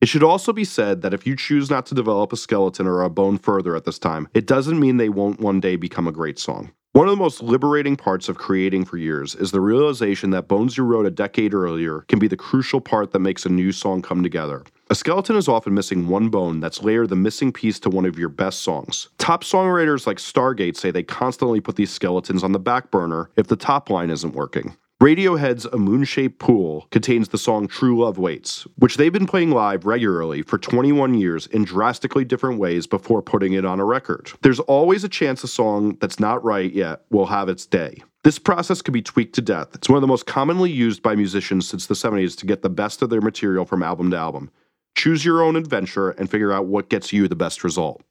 It 0.01 0.09
should 0.09 0.25
also 0.25 0.53
be 0.53 0.65
said 0.65 1.03
that 1.03 1.15
if 1.15 1.29
you 1.29 1.37
choose 1.37 1.71
not 1.71 1.87
to 1.87 1.95
develop 1.95 2.33
a 2.33 2.37
skeleton 2.37 2.89
or 2.89 3.03
a 3.03 3.09
bone 3.09 3.39
further 3.39 3.77
at 3.77 3.85
this 3.85 4.01
time, 4.01 4.27
it 4.35 4.49
doesn't 4.49 4.81
mean 4.81 4.97
they 4.97 5.09
won't 5.09 5.39
one 5.39 5.61
day 5.61 5.77
become 5.77 6.09
a 6.09 6.13
great 6.13 6.41
song. 6.41 6.73
One 6.95 7.07
of 7.07 7.13
the 7.13 7.23
most 7.23 7.41
liberating 7.41 7.97
parts 7.97 8.29
of 8.29 8.37
creating 8.37 8.85
for 8.85 8.99
years 8.99 9.37
is 9.37 9.53
the 9.53 9.61
realization 9.61 10.31
that 10.31 10.49
bones 10.49 10.77
you 10.77 10.83
wrote 10.83 11.07
a 11.07 11.11
decade 11.11 11.55
earlier 11.55 12.01
can 12.09 12.19
be 12.19 12.29
the 12.29 12.37
crucial 12.37 12.81
part 12.81 13.13
that 13.13 13.21
makes 13.21 13.47
a 13.47 13.49
new 13.49 13.71
song 13.71 14.03
come 14.03 14.25
together. 14.25 14.65
A 14.91 14.95
skeleton 14.95 15.37
is 15.37 15.49
often 15.49 15.72
missing 15.72 16.09
one 16.09 16.28
bone 16.28 16.61
that's 16.61 16.82
layered 16.82 17.09
the 17.09 17.16
missing 17.16 17.53
piece 17.53 17.80
to 17.80 17.89
one 17.89 18.05
of 18.05 18.18
your 18.18 18.28
best 18.28 18.61
songs. 18.61 19.09
Top 19.16 19.43
songwriters 19.43 20.07
like 20.07 20.18
Stargate 20.18 20.76
say 20.76 20.91
they 20.91 21.03
constantly 21.03 21.59
put 21.59 21.76
these 21.76 21.91
skeletons 21.91 22.45
on 22.45 22.53
the 22.53 22.59
back 22.59 22.91
burner 22.91 23.30
if 23.37 23.47
the 23.47 23.57
top 23.57 23.89
line 23.89 24.11
isn't 24.11 24.35
working. 24.35 24.76
Radiohead's 25.03 25.64
A 25.64 25.78
Moon 25.78 26.05
Shaped 26.05 26.39
Pool 26.39 26.87
contains 26.91 27.28
the 27.28 27.39
song 27.39 27.66
True 27.66 27.99
Love 27.99 28.18
Waits, 28.18 28.66
which 28.76 28.99
they've 28.99 29.12
been 29.12 29.26
playing 29.26 29.53
live 29.53 29.87
regularly 29.87 30.43
for 30.43 30.59
21 30.59 31.14
years 31.14 31.47
in 31.47 31.64
drastically 31.64 32.24
different 32.24 32.59
ways 32.59 32.87
before 32.87 33.22
putting 33.22 33.55
it 33.55 33.64
on 33.64 33.80
a 33.80 33.85
record. 33.87 34.32
There's 34.43 34.61
always 34.61 35.03
a 35.03 35.09
chance 35.09 35.43
a 35.43 35.49
song 35.49 35.97
that's 36.01 36.20
not 36.20 36.45
right 36.45 36.70
yet 36.70 37.05
will 37.11 37.26
have 37.26 37.49
its 37.49 37.64
day. 37.64 38.03
This 38.22 38.39
process 38.39 38.82
can 38.82 38.93
be 38.93 39.03
tweaked 39.03 39.35
to 39.35 39.43
death. 39.43 39.74
It's 39.74 39.89
one 39.89 39.97
of 39.97 40.03
the 40.03 40.07
most 40.07 40.26
commonly 40.26 40.70
used 40.70 41.03
by 41.03 41.14
musicians 41.14 41.66
since 41.66 41.87
the 41.87 41.95
70s 41.95 42.37
to 42.39 42.47
get 42.47 42.62
the 42.62 42.70
best 42.70 43.03
of 43.03 43.11
their 43.11 43.20
material 43.22 43.64
from 43.64 43.82
album 43.82 44.11
to 44.11 44.16
album. 44.16 44.51
Choose 44.97 45.25
your 45.25 45.43
own 45.43 45.57
adventure 45.57 46.11
and 46.11 46.31
figure 46.31 46.53
out 46.53 46.67
what 46.67 46.89
gets 46.89 47.13
you 47.13 47.29
the 47.29 47.37
best 47.37 47.65
result. 47.65 48.03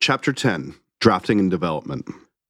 Chapter 0.00 0.32
10 0.32 0.74
Drafting 1.00 1.38
and 1.38 1.50
Development 1.50 2.06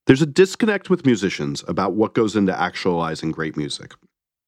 there's 0.07 0.23
a 0.23 0.27
disconnect 0.27 0.91
with 0.91 1.07
musicians 1.07 1.63
about 1.69 1.93
what 1.93 2.15
goes 2.15 2.35
into 2.35 2.59
actualizing 2.59 3.31
great 3.31 3.57
music, 3.57 3.95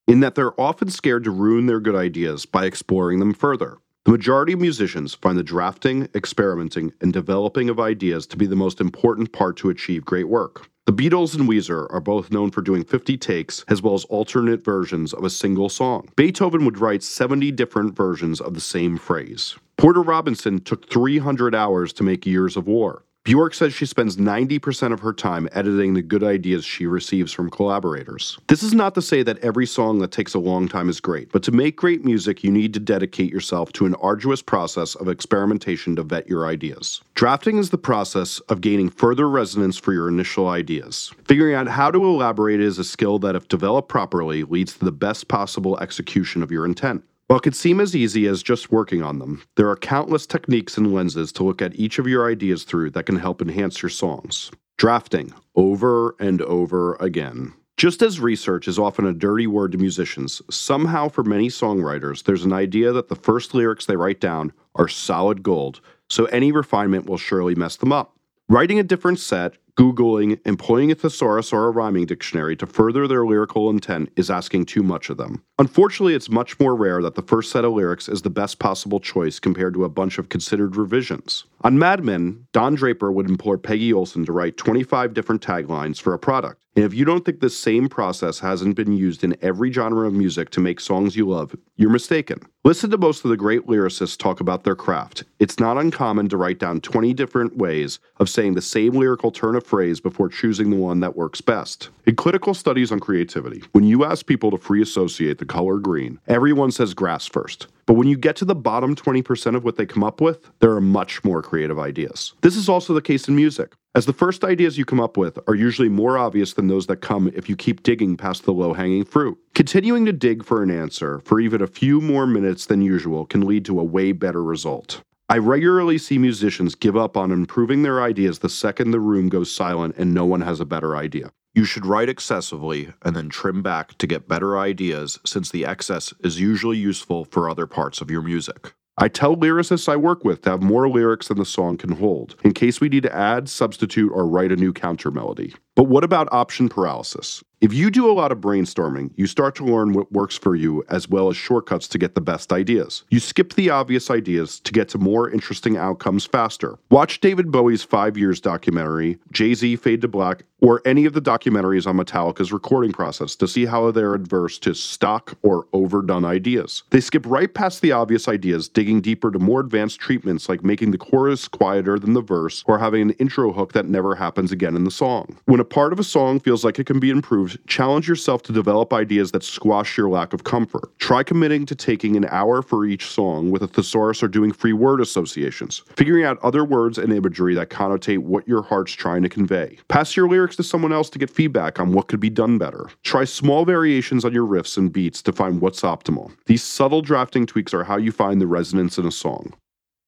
in 0.09 0.19
that 0.19 0.35
they're 0.35 0.61
often 0.61 0.91
scared 0.91 1.23
to 1.25 1.31
ruin 1.31 1.67
their 1.67 1.79
good 1.79 1.95
ideas 1.95 2.45
by 2.45 2.65
exploring 2.65 3.21
them 3.21 3.33
further. 3.33 3.79
The 4.05 4.11
majority 4.11 4.53
of 4.53 4.61
musicians 4.61 5.15
find 5.15 5.39
the 5.39 5.45
drafting, 5.45 6.09
experimenting, 6.13 6.93
and 7.01 7.13
developing 7.13 7.71
of 7.71 7.79
ideas 7.79 8.27
to 8.29 8.37
be 8.37 8.47
the 8.47 8.57
most 8.57 8.81
important 8.81 9.33
part 9.33 9.57
to 9.59 9.71
achieve 9.71 10.05
great 10.05 10.29
work. 10.29 10.69
The 10.87 10.93
Beatles 10.93 11.35
and 11.35 11.49
Weezer 11.49 11.87
are 11.91 12.01
both 12.01 12.31
known 12.31 12.51
for 12.51 12.61
doing 12.61 12.85
50 12.85 13.17
takes 13.17 13.65
as 13.69 13.81
well 13.81 13.95
as 13.95 14.05
alternate 14.05 14.63
versions 14.63 15.15
of 15.15 15.25
a 15.25 15.31
single 15.31 15.71
song. 15.71 16.11
Beethoven 16.15 16.67
would 16.67 16.77
write 16.77 17.03
70 17.03 17.53
different 17.53 17.97
versions 17.97 18.39
of 18.39 18.53
the 18.53 18.61
same 18.61 18.99
phrase. 18.99 19.57
Porter 19.79 20.03
Robinson 20.03 20.61
took 20.61 20.91
300 20.91 21.55
hours 21.55 21.95
to 21.95 22.03
make 22.03 22.27
Years 22.27 22.55
of 22.55 22.67
War. 22.67 23.03
Bjork 23.25 23.55
says 23.55 23.73
she 23.73 23.87
spends 23.87 24.19
90% 24.19 24.93
of 24.93 25.01
her 25.01 25.15
time 25.15 25.49
editing 25.53 25.95
the 25.95 26.03
good 26.03 26.23
ideas 26.23 26.63
she 26.63 26.85
receives 26.85 27.33
from 27.33 27.49
collaborators. 27.49 28.39
This 28.49 28.63
is 28.63 28.75
not 28.75 28.95
to 28.97 29.01
say 29.03 29.23
that 29.23 29.39
every 29.39 29.65
song 29.65 29.99
that 30.01 30.13
takes 30.13 30.35
a 30.35 30.39
long 30.39 30.69
time 30.69 30.91
is 30.91 31.01
great, 31.01 31.33
but 31.33 31.43
to 31.45 31.51
make 31.51 31.75
great 31.75 32.05
music, 32.05 32.45
you 32.45 32.51
need 32.51 32.75
to 32.75 32.81
dedicate 32.81 33.33
yourself 33.33 33.73
to 33.73 33.87
an 33.87 33.95
arduous 33.95 34.43
process 34.43 34.95
of 34.95 35.09
experimentation 35.09 35.97
to 35.97 36.03
vet 36.03 36.29
your 36.29 36.47
ideas. 36.47 37.01
Drafting 37.15 37.57
is 37.57 37.71
the 37.71 37.79
process 37.79 38.41
of 38.41 38.61
gaining 38.61 38.91
further 38.91 39.27
resonance 39.27 39.79
for 39.79 39.95
your 39.95 40.09
initial 40.09 40.49
ideas. 40.49 41.11
Figuring 41.25 41.55
out 41.55 41.67
how 41.67 41.91
to 41.91 42.05
elaborate 42.05 42.61
is 42.61 42.79
a 42.79 42.85
skill 42.85 43.19
that, 43.21 43.35
if 43.35 43.49
developed 43.49 43.89
properly, 43.89 44.45
leads 44.45 44.75
to 44.75 44.85
the 44.85 44.93
best 44.93 45.29
possible 45.29 45.79
execution 45.81 46.43
of 46.43 46.51
your 46.51 46.67
intent. 46.67 47.03
While 47.27 47.39
it 47.39 47.43
could 47.43 47.57
seem 47.57 47.81
as 47.81 47.97
easy 47.97 48.27
as 48.27 48.43
just 48.43 48.71
working 48.71 49.03
on 49.03 49.19
them, 49.19 49.43
there 49.57 49.71
are 49.71 49.77
countless 49.77 50.27
techniques 50.27 50.77
and 50.77 50.93
lenses 50.93 51.33
to 51.33 51.43
look 51.43 51.63
at 51.63 51.75
each 51.75 51.99
of 51.99 52.07
your 52.07 52.31
ideas 52.31 52.65
through 52.65 52.91
that 52.91 53.07
can 53.07 53.17
help 53.17 53.41
enhance 53.41 53.81
your 53.81 53.89
songs. 53.89 54.51
Drafting, 54.77 55.33
over 55.57 56.17
and 56.21 56.43
over 56.43 56.97
again. 56.97 57.55
Just 57.79 58.03
as 58.03 58.21
research 58.21 58.69
is 58.69 58.79
often 58.79 59.07
a 59.07 59.15
dirty 59.15 59.47
word 59.47 59.73
to 59.73 59.79
musicians, 59.79 60.43
somehow 60.51 61.09
for 61.09 61.25
many 61.25 61.49
songwriters, 61.49 62.25
there's 62.25 62.45
an 62.45 62.53
idea 62.53 62.93
that 62.93 63.09
the 63.09 63.17
first 63.17 63.55
lyrics 63.55 63.87
they 63.87 63.97
write 63.97 64.21
down 64.21 64.53
are 64.75 64.87
solid 64.87 65.43
gold, 65.43 65.81
so 66.11 66.27
any 66.27 66.53
refinement 66.53 67.07
will 67.07 67.17
surely 67.17 67.55
mess 67.55 67.77
them 67.77 67.91
up. 67.91 68.17
Writing 68.51 68.79
a 68.79 68.85
different 68.85 69.19
set, 69.19 69.57
Googling, 69.77 70.39
employing 70.47 70.93
a 70.93 70.95
thesaurus 70.95 71.53
or 71.53 71.67
a 71.67 71.71
rhyming 71.71 72.07
dictionary 72.07 72.55
to 72.57 72.67
further 72.67 73.09
their 73.09 73.27
lyrical 73.27 73.69
intent 73.69 74.13
is 74.15 74.31
asking 74.31 74.67
too 74.67 74.85
much 74.85 75.11
of 75.11 75.17
them. 75.17 75.43
Unfortunately, 75.59 76.15
it's 76.15 76.31
much 76.31 76.61
more 76.61 76.77
rare 76.77 77.03
that 77.03 77.17
the 77.17 77.23
first 77.23 77.51
set 77.51 77.65
of 77.65 77.73
lyrics 77.73 78.09
is 78.09 78.23
the 78.23 78.31
best 78.31 78.61
possible 78.61 79.01
choice 79.01 79.41
compared 79.41 79.75
to 79.75 79.85
a 79.85 79.89
bunch 79.89 80.19
of 80.19 80.29
considered 80.29 80.77
revisions. 80.77 81.45
On 81.63 81.77
Mad 81.77 82.05
Men, 82.05 82.47
Don 82.53 82.77
Draper 82.77 83.11
would 83.11 83.29
implore 83.29 83.59
Peggy 83.59 83.93
Olson 83.93 84.25
to 84.27 84.33
write 84.33 84.57
25 84.57 85.13
different 85.13 85.43
taglines 85.43 86.01
for 86.01 86.15
a 86.15 86.19
product. 86.19 86.61
And 86.77 86.85
if 86.85 86.93
you 86.93 87.05
don't 87.05 87.25
think 87.25 87.41
this 87.41 87.57
same 87.57 87.89
process 87.89 88.41
hasn't 88.41 88.75
been 88.75 88.93
used 88.93 89.23
in 89.23 89.37
every 89.41 89.71
genre 89.71 90.09
of 90.09 90.13
music 90.13 90.51
to 90.51 90.61
make 90.61 90.81
songs 90.81 91.15
you 91.15 91.29
love, 91.29 91.55
you're 91.77 91.89
mistaken. 91.89 92.41
Listen 92.65 92.91
to 92.91 92.99
most 92.99 93.25
of 93.25 93.31
the 93.31 93.37
great 93.37 93.67
lyricists 93.67 94.19
talk 94.19 94.41
about 94.41 94.65
their 94.65 94.75
craft. 94.75 95.23
It's 95.39 95.61
not 95.61 95.79
uncommon 95.79 96.29
to 96.31 96.37
write 96.37 96.59
down 96.59 96.81
20 96.81 97.15
different 97.15 97.57
ways 97.57 98.01
of 98.17 98.29
saying 98.29 98.55
the 98.55 98.63
same 98.63 98.95
lyrical 98.95 99.31
turn 99.31 99.55
of 99.55 99.64
phrase 99.65 100.01
before 100.01 100.29
choosing 100.29 100.71
the 100.71 100.77
one 100.77 101.01
that 101.01 101.17
works 101.17 101.41
best. 101.41 101.89
In 102.07 102.17
clinical 102.17 102.55
studies 102.55 102.93
on 102.93 103.01
creativity, 103.01 103.63
when 103.73 103.85
you 103.85 104.05
ask 104.05 104.27
people 104.27 104.51
to 104.51 104.59
free 104.59 104.83
associate 104.83 105.39
the 105.39 105.45
color 105.45 105.79
green, 105.79 106.19
everyone 106.27 106.71
says 106.71 106.95
grass 106.95 107.27
first. 107.27 107.67
But 107.87 107.95
when 107.95 108.09
you 108.09 108.17
get 108.17 108.37
to 108.37 108.45
the 108.45 108.55
bottom 108.55 108.97
20% 108.97 109.57
of 109.57 109.65
what 109.65 109.77
they 109.77 109.87
come 109.87 110.03
up 110.03 110.21
with, 110.21 110.51
there 110.61 110.73
are 110.73 110.81
much 110.81 111.23
more 111.25 111.43
creative 111.43 111.79
ideas. 111.79 112.33
This 112.41 112.57
is 112.57 112.69
also 112.69 112.95
the 112.95 113.03
case 113.03 113.29
in 113.29 113.37
music, 113.37 113.75
as 113.95 114.07
the 114.07 114.13
first 114.13 114.43
ideas 114.43 114.79
you 114.79 114.85
come 114.85 115.01
up 115.01 115.17
with 115.17 115.39
are 115.47 115.55
usually 115.55 115.89
more 115.89 116.19
obvious 116.19 116.55
than 116.55 116.69
those 116.69 116.87
that 116.87 116.97
come 116.97 117.31
if 117.35 117.49
you 117.49 117.57
keep 117.57 117.83
digging 117.83 118.17
past 118.17 118.45
the 118.45 118.53
low 118.53 118.73
hanging 118.73 119.05
fruit. 119.05 119.39
Continuing 119.55 120.05
to 120.07 120.13
dig 120.13 120.45
for 120.45 120.63
an 120.63 120.71
answer 120.71 121.21
for 121.21 121.41
even 121.41 121.63
a 121.63 121.67
few 121.67 122.01
more 122.01 122.27
minutes 122.27 122.67
than 122.67 122.83
usual 122.83 123.27
can 123.27 123.47
lead 123.47 123.65
to 123.67 123.79
a 123.79 123.85
way 123.85 124.13
better 124.13 124.43
result. 124.43 125.03
I 125.27 125.39
regularly 125.39 125.97
see 125.97 126.19
musicians 126.19 126.75
give 126.75 126.99
up 126.99 127.17
on 127.17 127.33
improving 127.33 127.83
their 127.83 128.03
ideas 128.03 128.41
the 128.41 128.51
second 128.51 128.91
the 128.91 129.01
room 129.01 129.31
goes 129.31 129.51
silent 129.51 129.97
and 129.97 130.13
no 130.13 130.27
one 130.27 130.43
has 130.43 130.61
a 130.61 130.67
better 130.67 130.95
idea. 130.95 131.33
You 131.55 131.65
should 131.65 131.87
write 131.87 132.11
excessively 132.11 132.93
and 133.03 133.17
then 133.17 133.31
trim 133.31 133.63
back 133.63 133.97
to 133.99 134.07
get 134.07 134.29
better 134.29 134.59
ideas 134.59 135.19
since 135.25 135.51
the 135.51 135.65
excess 135.65 136.13
is 136.21 136.41
usually 136.41 136.77
useful 136.77 137.25
for 137.25 137.49
other 137.49 137.67
parts 137.67 138.03
of 138.03 138.11
your 138.11 138.21
music. 138.21 138.75
I 138.99 139.09
tell 139.09 139.35
lyricists 139.35 139.89
I 139.89 139.97
work 139.97 140.25
with 140.25 140.43
to 140.43 140.51
have 140.51 140.63
more 140.63 140.91
lyrics 140.91 141.29
than 141.29 141.39
the 141.39 141.47
song 141.47 141.79
can 141.79 141.93
hold, 141.93 142.37
in 142.45 142.53
case 142.53 142.81
we 142.81 142.91
need 142.91 143.05
to 143.05 143.17
add, 143.17 143.49
substitute, 143.49 144.11
or 144.13 144.27
write 144.27 144.53
a 144.53 144.57
new 144.57 144.73
counter 144.75 145.11
melody. 145.11 145.55
But 145.75 145.85
what 145.85 146.05
about 146.05 146.29
option 146.33 146.69
paralysis? 146.69 147.43
If 147.61 147.73
you 147.73 147.91
do 147.91 148.11
a 148.11 148.13
lot 148.13 148.31
of 148.31 148.39
brainstorming, 148.39 149.11
you 149.17 149.27
start 149.27 149.55
to 149.55 149.65
learn 149.65 149.95
what 149.95 150.13
works 150.13 150.37
for 150.37 150.55
you 150.55 150.85
as 150.91 151.09
well 151.09 151.31
as 151.31 151.37
shortcuts 151.37 151.89
to 151.89 151.99
get 151.99 152.15
the 152.15 152.21
best 152.21 152.53
ideas. 152.53 153.05
You 153.09 153.21
skip 153.21 153.55
the 153.55 153.71
obvious 153.71 154.11
ideas 154.11 154.61
to 154.61 154.73
get 154.73 154.91
to 154.91 154.99
more 154.99 155.31
interesting 155.31 155.79
outcomes 155.79 156.27
faster. 156.27 156.79
Watch 156.91 157.21
David 157.21 157.51
Bowie's 157.51 157.83
5 157.83 158.19
Years 158.19 158.39
documentary, 158.39 159.19
Jay 159.33 159.55
Z 159.55 159.77
Fade 159.77 160.03
to 160.03 160.09
Black, 160.09 160.45
or 160.61 160.83
any 160.85 161.07
of 161.07 161.15
the 161.15 161.23
documentaries 161.23 161.87
on 161.87 161.97
Metallica's 161.97 162.53
recording 162.53 162.93
process 162.93 163.35
to 163.37 163.49
see 163.49 163.65
how 163.65 163.91
they're 163.91 164.15
adverse 164.15 164.59
to 164.59 164.75
stock 164.75 165.39
or 165.43 165.67
overdone 165.73 166.25
ideas. 166.25 166.83
They 166.91 167.01
skip 167.01 167.25
right 167.27 167.53
past 167.53 167.81
the 167.81 167.93
obvious 167.93 168.29
ideas, 168.29 168.69
digging 168.69 169.01
deeper 169.01 169.31
to 169.31 169.39
more 169.39 169.61
advanced 169.61 170.01
treatments 170.01 170.51
like 170.51 170.63
making 170.63 170.91
the 170.91 170.99
chorus 170.99 171.49
quieter 171.49 171.99
than 171.99 172.13
the 172.13 172.21
verse 172.21 172.63
or 172.67 172.79
having 172.79 173.03
an 173.03 173.11
intro 173.13 173.53
hook 173.53 173.73
that 173.73 173.87
never 173.87 174.15
happens 174.15 174.53
again 174.53 174.77
in 174.77 174.85
the 174.85 174.91
song. 174.91 175.39
When 175.47 175.61
a 175.65 175.67
part 175.67 175.95
of 175.95 175.99
a 175.99 176.05
song 176.05 176.41
feels 176.41 176.63
like 176.63 176.79
it 176.79 176.85
can 176.85 177.01
be 177.01 177.09
improved, 177.09 177.59
challenge 177.67 178.07
yourself 178.07 178.43
to 178.43 178.53
develop 178.53 178.93
ideas 178.93 179.33
that 179.33 179.43
squash 179.43 179.97
your 179.97 180.11
lack 180.11 180.35
of 180.35 180.45
comfort. 180.45 180.91
Try 180.99 181.23
committing 181.23 181.65
to 181.65 181.75
taking 181.75 182.17
an 182.17 182.27
hour 182.27 182.61
for 182.61 182.85
each 182.85 183.07
song 183.07 183.51
with 183.51 183.63
a 183.63 183.67
thesaurus 183.67 184.23
or 184.23 184.29
doing 184.29 184.53
free 184.53 184.75
word 184.75 185.01
associations, 185.01 185.83
figuring 185.97 186.23
out 186.23 186.39
other 186.43 186.67
words 186.67 186.99
and 186.99 187.15
imagery 187.15 187.55
that 187.55 187.71
connotate 187.71 188.19
what 188.19 188.47
your 188.47 188.61
heart's 188.61 188.93
trying 188.93 189.23
to 189.23 189.31
convey. 189.31 189.79
Pass 189.89 190.15
your 190.15 190.29
lyrics 190.29 190.57
to 190.57 190.63
someone 190.63 190.93
else 190.93 191.09
to 191.09 191.19
get 191.19 191.31
feedback 191.31 191.81
on 191.81 191.95
what 191.95 192.09
could 192.09 192.21
be 192.21 192.29
done 192.29 192.59
better. 192.59 192.91
Try 193.03 193.25
small 193.25 193.65
variations 193.65 194.23
on 194.27 194.35
your 194.35 194.47
riffs 194.47 194.77
and 194.77 194.93
beats 194.93 195.23
to 195.23 195.33
find 195.33 195.63
what's 195.63 195.81
optimal. 195.81 196.31
These 196.45 196.63
subtle 196.63 197.01
drafting 197.01 197.47
tweaks 197.47 197.73
are 197.73 197.85
how 197.85 197.97
you 197.97 198.13
find 198.13 198.39
the 198.39 198.47
resonance 198.47 198.99
in 198.99 199.07
a 199.07 199.11
song. 199.11 199.55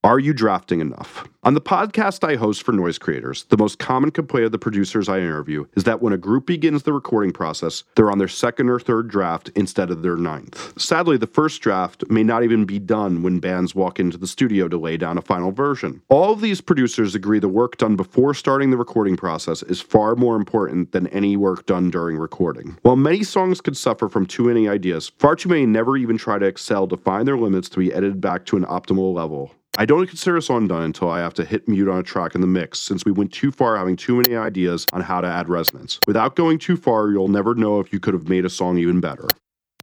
Are 0.06 0.20
you 0.20 0.32
drafting 0.32 0.80
enough? 0.80 1.26
On 1.42 1.54
the 1.54 1.60
podcast 1.60 2.22
I 2.22 2.36
host 2.36 2.62
for 2.62 2.70
noise 2.70 2.96
creators, 2.96 3.42
the 3.48 3.56
most 3.56 3.80
common 3.80 4.12
complaint 4.12 4.46
of 4.46 4.52
the 4.52 4.58
producers 4.58 5.08
I 5.08 5.18
interview 5.18 5.64
is 5.74 5.82
that 5.82 6.00
when 6.00 6.12
a 6.12 6.16
group 6.16 6.46
begins 6.46 6.84
the 6.84 6.92
recording 6.92 7.32
process, 7.32 7.82
they're 7.96 8.12
on 8.12 8.18
their 8.18 8.28
second 8.28 8.68
or 8.68 8.78
third 8.78 9.08
draft 9.08 9.50
instead 9.56 9.90
of 9.90 10.02
their 10.02 10.16
ninth. 10.16 10.80
Sadly, 10.80 11.16
the 11.16 11.26
first 11.26 11.60
draft 11.60 12.08
may 12.08 12.22
not 12.22 12.44
even 12.44 12.64
be 12.64 12.78
done 12.78 13.24
when 13.24 13.40
bands 13.40 13.74
walk 13.74 13.98
into 13.98 14.16
the 14.16 14.28
studio 14.28 14.68
to 14.68 14.78
lay 14.78 14.96
down 14.96 15.18
a 15.18 15.22
final 15.22 15.50
version. 15.50 16.00
All 16.08 16.32
of 16.32 16.40
these 16.40 16.60
producers 16.60 17.16
agree 17.16 17.40
the 17.40 17.48
work 17.48 17.76
done 17.76 17.96
before 17.96 18.32
starting 18.32 18.70
the 18.70 18.76
recording 18.76 19.16
process 19.16 19.64
is 19.64 19.80
far 19.80 20.14
more 20.14 20.36
important 20.36 20.92
than 20.92 21.08
any 21.08 21.36
work 21.36 21.66
done 21.66 21.90
during 21.90 22.16
recording. 22.16 22.78
While 22.82 22.94
many 22.94 23.24
songs 23.24 23.60
could 23.60 23.76
suffer 23.76 24.08
from 24.08 24.26
too 24.26 24.44
many 24.44 24.68
ideas, 24.68 25.10
far 25.18 25.34
too 25.34 25.48
many 25.48 25.66
never 25.66 25.96
even 25.96 26.16
try 26.16 26.38
to 26.38 26.46
excel 26.46 26.86
to 26.86 26.96
find 26.96 27.26
their 27.26 27.36
limits 27.36 27.68
to 27.70 27.80
be 27.80 27.92
edited 27.92 28.20
back 28.20 28.46
to 28.46 28.56
an 28.56 28.64
optimal 28.66 29.12
level. 29.12 29.50
I 29.78 29.84
don't 29.84 30.06
consider 30.06 30.38
a 30.38 30.42
song 30.42 30.68
done 30.68 30.82
until 30.84 31.10
I 31.10 31.18
have 31.18 31.34
to 31.34 31.44
hit 31.44 31.68
mute 31.68 31.88
on 31.88 31.98
a 31.98 32.02
track 32.02 32.34
in 32.34 32.40
the 32.40 32.46
mix, 32.46 32.78
since 32.78 33.04
we 33.04 33.12
went 33.12 33.30
too 33.30 33.50
far 33.50 33.76
having 33.76 33.94
too 33.94 34.16
many 34.16 34.34
ideas 34.34 34.86
on 34.94 35.02
how 35.02 35.20
to 35.20 35.28
add 35.28 35.50
resonance. 35.50 36.00
Without 36.06 36.34
going 36.34 36.58
too 36.58 36.78
far, 36.78 37.10
you'll 37.10 37.28
never 37.28 37.54
know 37.54 37.78
if 37.78 37.92
you 37.92 38.00
could 38.00 38.14
have 38.14 38.26
made 38.26 38.46
a 38.46 38.50
song 38.50 38.78
even 38.78 39.00
better. 39.00 39.28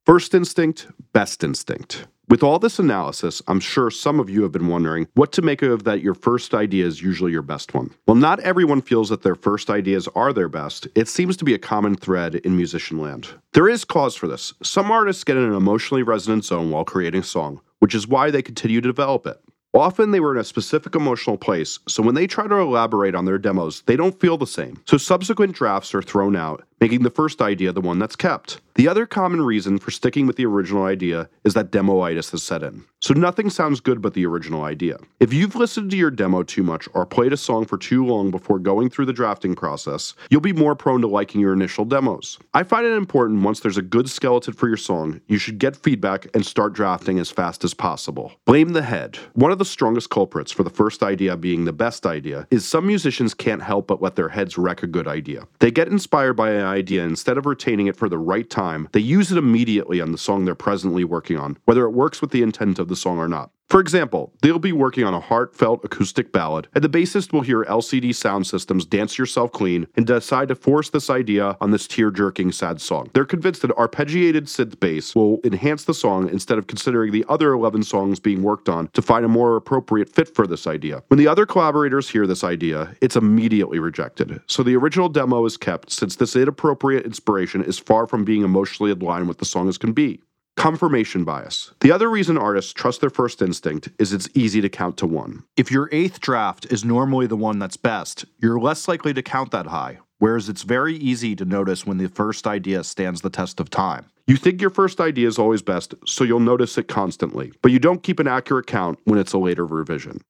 First 0.03 0.33
instinct, 0.33 0.87
best 1.13 1.43
instinct. 1.43 2.07
With 2.27 2.41
all 2.41 2.57
this 2.57 2.79
analysis, 2.79 3.43
I'm 3.47 3.59
sure 3.59 3.91
some 3.91 4.19
of 4.19 4.31
you 4.31 4.41
have 4.41 4.51
been 4.51 4.67
wondering 4.67 5.07
what 5.13 5.31
to 5.33 5.43
make 5.43 5.61
of 5.61 5.83
that 5.83 6.01
your 6.01 6.15
first 6.15 6.55
idea 6.55 6.87
is 6.87 7.03
usually 7.03 7.31
your 7.31 7.43
best 7.43 7.75
one. 7.75 7.91
Well, 8.07 8.15
not 8.15 8.39
everyone 8.39 8.81
feels 8.81 9.09
that 9.09 9.21
their 9.21 9.35
first 9.35 9.69
ideas 9.69 10.07
are 10.15 10.33
their 10.33 10.49
best. 10.49 10.87
It 10.95 11.07
seems 11.07 11.37
to 11.37 11.45
be 11.45 11.53
a 11.53 11.59
common 11.59 11.95
thread 11.95 12.35
in 12.35 12.55
musician 12.55 12.97
land. 12.97 13.27
There 13.51 13.69
is 13.69 13.85
cause 13.85 14.15
for 14.15 14.27
this. 14.27 14.55
Some 14.63 14.89
artists 14.89 15.23
get 15.23 15.37
in 15.37 15.43
an 15.43 15.53
emotionally 15.53 16.01
resonant 16.01 16.45
zone 16.45 16.71
while 16.71 16.85
creating 16.85 17.21
a 17.21 17.25
song, 17.25 17.61
which 17.77 17.93
is 17.93 18.07
why 18.07 18.31
they 18.31 18.41
continue 18.41 18.81
to 18.81 18.89
develop 18.89 19.27
it. 19.27 19.39
Often 19.75 20.11
they 20.11 20.19
were 20.19 20.35
in 20.35 20.39
a 20.39 20.43
specific 20.43 20.93
emotional 20.93 21.35
place, 21.35 21.79
so 21.87 22.03
when 22.03 22.13
they 22.13 22.27
try 22.27 22.47
to 22.47 22.55
elaborate 22.57 23.15
on 23.15 23.25
their 23.25 23.39
demos, 23.39 23.81
they 23.87 23.95
don't 23.95 24.19
feel 24.19 24.37
the 24.37 24.45
same. 24.45 24.79
So 24.85 24.97
subsequent 24.97 25.55
drafts 25.55 25.95
are 25.95 26.01
thrown 26.03 26.35
out, 26.35 26.63
making 26.83 27.03
the 27.03 27.09
first 27.09 27.41
idea 27.41 27.71
the 27.71 27.79
one 27.79 27.97
that's 27.97 28.17
kept. 28.17 28.59
The 28.75 28.89
other 28.89 29.05
common 29.05 29.41
reason 29.41 29.77
for 29.77 29.91
sticking 29.91 30.27
with 30.27 30.35
the 30.35 30.45
original 30.45 30.83
idea 30.83 31.29
is 31.45 31.53
that 31.53 31.71
demoitis 31.71 32.31
has 32.31 32.43
set 32.43 32.61
in. 32.63 32.83
So 32.99 33.13
nothing 33.13 33.49
sounds 33.49 33.81
good 33.81 34.01
but 34.01 34.15
the 34.15 34.25
original 34.25 34.63
idea. 34.63 34.97
If 35.19 35.31
you've 35.31 35.55
listened 35.55 35.91
to 35.91 35.97
your 35.97 36.09
demo 36.09 36.41
too 36.41 36.63
much 36.63 36.89
or 36.93 37.05
played 37.05 37.33
a 37.33 37.37
song 37.37 37.65
for 37.65 37.77
too 37.77 38.05
long 38.05 38.31
before 38.31 38.59
going 38.59 38.89
through 38.89 39.05
the 39.05 39.13
drafting 39.13 39.55
process, 39.55 40.15
you'll 40.29 40.41
be 40.41 40.53
more 40.53 40.75
prone 40.75 41.01
to 41.01 41.07
liking 41.07 41.39
your 41.39 41.53
initial 41.53 41.85
demos. 41.85 42.39
I 42.53 42.63
find 42.63 42.85
it 42.85 42.93
important 42.93 43.43
once 43.43 43.59
there's 43.59 43.77
a 43.77 43.81
good 43.81 44.09
skeleton 44.09 44.53
for 44.53 44.67
your 44.67 44.77
song, 44.77 45.21
you 45.27 45.37
should 45.37 45.59
get 45.59 45.75
feedback 45.75 46.27
and 46.33 46.45
start 46.45 46.73
drafting 46.73 47.19
as 47.19 47.29
fast 47.29 47.63
as 47.63 47.73
possible. 47.73 48.31
Blame 48.45 48.69
the 48.69 48.81
head. 48.81 49.17
One 49.33 49.51
of 49.51 49.59
the 49.59 49.65
strongest 49.65 50.09
culprits 50.09 50.51
for 50.51 50.63
the 50.63 50.69
first 50.69 51.03
idea 51.03 51.37
being 51.37 51.65
the 51.65 51.73
best 51.73 52.05
idea 52.05 52.47
is 52.49 52.65
some 52.65 52.87
musicians 52.87 53.33
can't 53.33 53.61
help 53.61 53.85
but 53.85 54.01
let 54.01 54.15
their 54.15 54.29
heads 54.29 54.57
wreck 54.57 54.81
a 54.81 54.87
good 54.87 55.07
idea. 55.07 55.47
They 55.59 55.71
get 55.71 55.89
inspired 55.89 56.33
by 56.33 56.51
an 56.51 56.72
idea 56.73 57.03
instead 57.03 57.37
of 57.37 57.45
retaining 57.45 57.87
it 57.87 57.95
for 57.95 58.09
the 58.09 58.17
right 58.17 58.49
time, 58.49 58.89
they 58.91 58.99
use 58.99 59.31
it 59.31 59.37
immediately 59.37 60.01
on 60.01 60.11
the 60.11 60.17
song 60.17 60.43
they're 60.43 60.55
presently 60.55 61.03
working 61.03 61.37
on, 61.37 61.57
whether 61.65 61.85
it 61.85 61.91
works 61.91 62.21
with 62.21 62.31
the 62.31 62.41
intent 62.41 62.79
of 62.79 62.89
the 62.89 62.95
song 62.95 63.17
or 63.17 63.29
not. 63.29 63.51
For 63.73 63.79
example, 63.79 64.31
they'll 64.43 64.59
be 64.59 64.71
working 64.71 65.03
on 65.03 65.15
a 65.15 65.19
heartfelt 65.19 65.83
acoustic 65.83 66.31
ballad, 66.31 66.67
and 66.75 66.83
the 66.83 66.87
bassist 66.87 67.33
will 67.33 67.41
hear 67.41 67.63
LCD 67.63 68.09
Soundsystem's 68.09 68.85
Dance 68.85 69.17
Yourself 69.17 69.51
Clean 69.51 69.87
and 69.95 70.05
decide 70.05 70.49
to 70.49 70.55
force 70.55 70.91
this 70.91 71.09
idea 71.09 71.57
on 71.59 71.71
this 71.71 71.87
tear 71.87 72.11
jerking 72.11 72.51
sad 72.51 72.79
song. 72.79 73.09
They're 73.15 73.25
convinced 73.25 73.63
that 73.63 73.71
arpeggiated 73.71 74.43
synth 74.43 74.79
bass 74.79 75.15
will 75.15 75.39
enhance 75.43 75.85
the 75.85 75.93
song 75.95 76.29
instead 76.29 76.59
of 76.59 76.67
considering 76.67 77.11
the 77.11 77.25
other 77.27 77.51
11 77.51 77.81
songs 77.81 78.19
being 78.19 78.43
worked 78.43 78.69
on 78.69 78.89
to 78.89 79.01
find 79.01 79.25
a 79.25 79.27
more 79.27 79.55
appropriate 79.55 80.07
fit 80.07 80.35
for 80.35 80.45
this 80.45 80.67
idea. 80.67 81.01
When 81.07 81.17
the 81.17 81.27
other 81.27 81.47
collaborators 81.47 82.07
hear 82.07 82.27
this 82.27 82.43
idea, 82.43 82.93
it's 83.01 83.15
immediately 83.15 83.79
rejected. 83.79 84.39
So 84.45 84.61
the 84.61 84.75
original 84.75 85.09
demo 85.09 85.45
is 85.45 85.57
kept 85.57 85.91
since 85.91 86.17
this 86.17 86.35
inappropriate 86.35 87.07
inspiration 87.07 87.63
is 87.63 87.79
far 87.79 88.05
from 88.05 88.23
being 88.23 88.43
emotionally 88.43 88.91
aligned 88.91 89.27
with 89.27 89.39
the 89.39 89.45
song 89.45 89.67
as 89.67 89.79
can 89.79 89.93
be. 89.93 90.21
Confirmation 90.55 91.23
bias. 91.25 91.73
The 91.81 91.91
other 91.91 92.09
reason 92.09 92.37
artists 92.37 92.71
trust 92.71 93.01
their 93.01 93.09
first 93.09 93.41
instinct 93.41 93.89
is 93.99 94.13
it's 94.13 94.29
easy 94.33 94.61
to 94.61 94.69
count 94.69 94.95
to 94.97 95.07
one. 95.07 95.43
If 95.57 95.71
your 95.71 95.89
eighth 95.91 96.21
draft 96.21 96.65
is 96.71 96.85
normally 96.85 97.27
the 97.27 97.35
one 97.35 97.59
that's 97.59 97.75
best, 97.75 98.25
you're 98.37 98.59
less 98.59 98.87
likely 98.87 99.13
to 99.13 99.21
count 99.21 99.51
that 99.51 99.67
high, 99.67 99.99
whereas 100.19 100.47
it's 100.47 100.61
very 100.61 100.95
easy 100.95 101.35
to 101.35 101.43
notice 101.43 101.85
when 101.85 101.97
the 101.97 102.07
first 102.07 102.47
idea 102.47 102.83
stands 102.85 103.21
the 103.21 103.29
test 103.29 103.59
of 103.59 103.69
time. 103.69 104.05
You 104.25 104.37
think 104.37 104.61
your 104.61 104.69
first 104.69 105.01
idea 105.01 105.27
is 105.27 105.37
always 105.37 105.61
best, 105.61 105.95
so 106.05 106.23
you'll 106.23 106.39
notice 106.39 106.77
it 106.77 106.87
constantly, 106.87 107.51
but 107.61 107.73
you 107.73 107.79
don't 107.79 108.03
keep 108.03 108.19
an 108.19 108.27
accurate 108.27 108.67
count 108.67 108.99
when 109.03 109.19
it's 109.19 109.33
a 109.33 109.37
later 109.37 109.65
revision. 109.65 110.21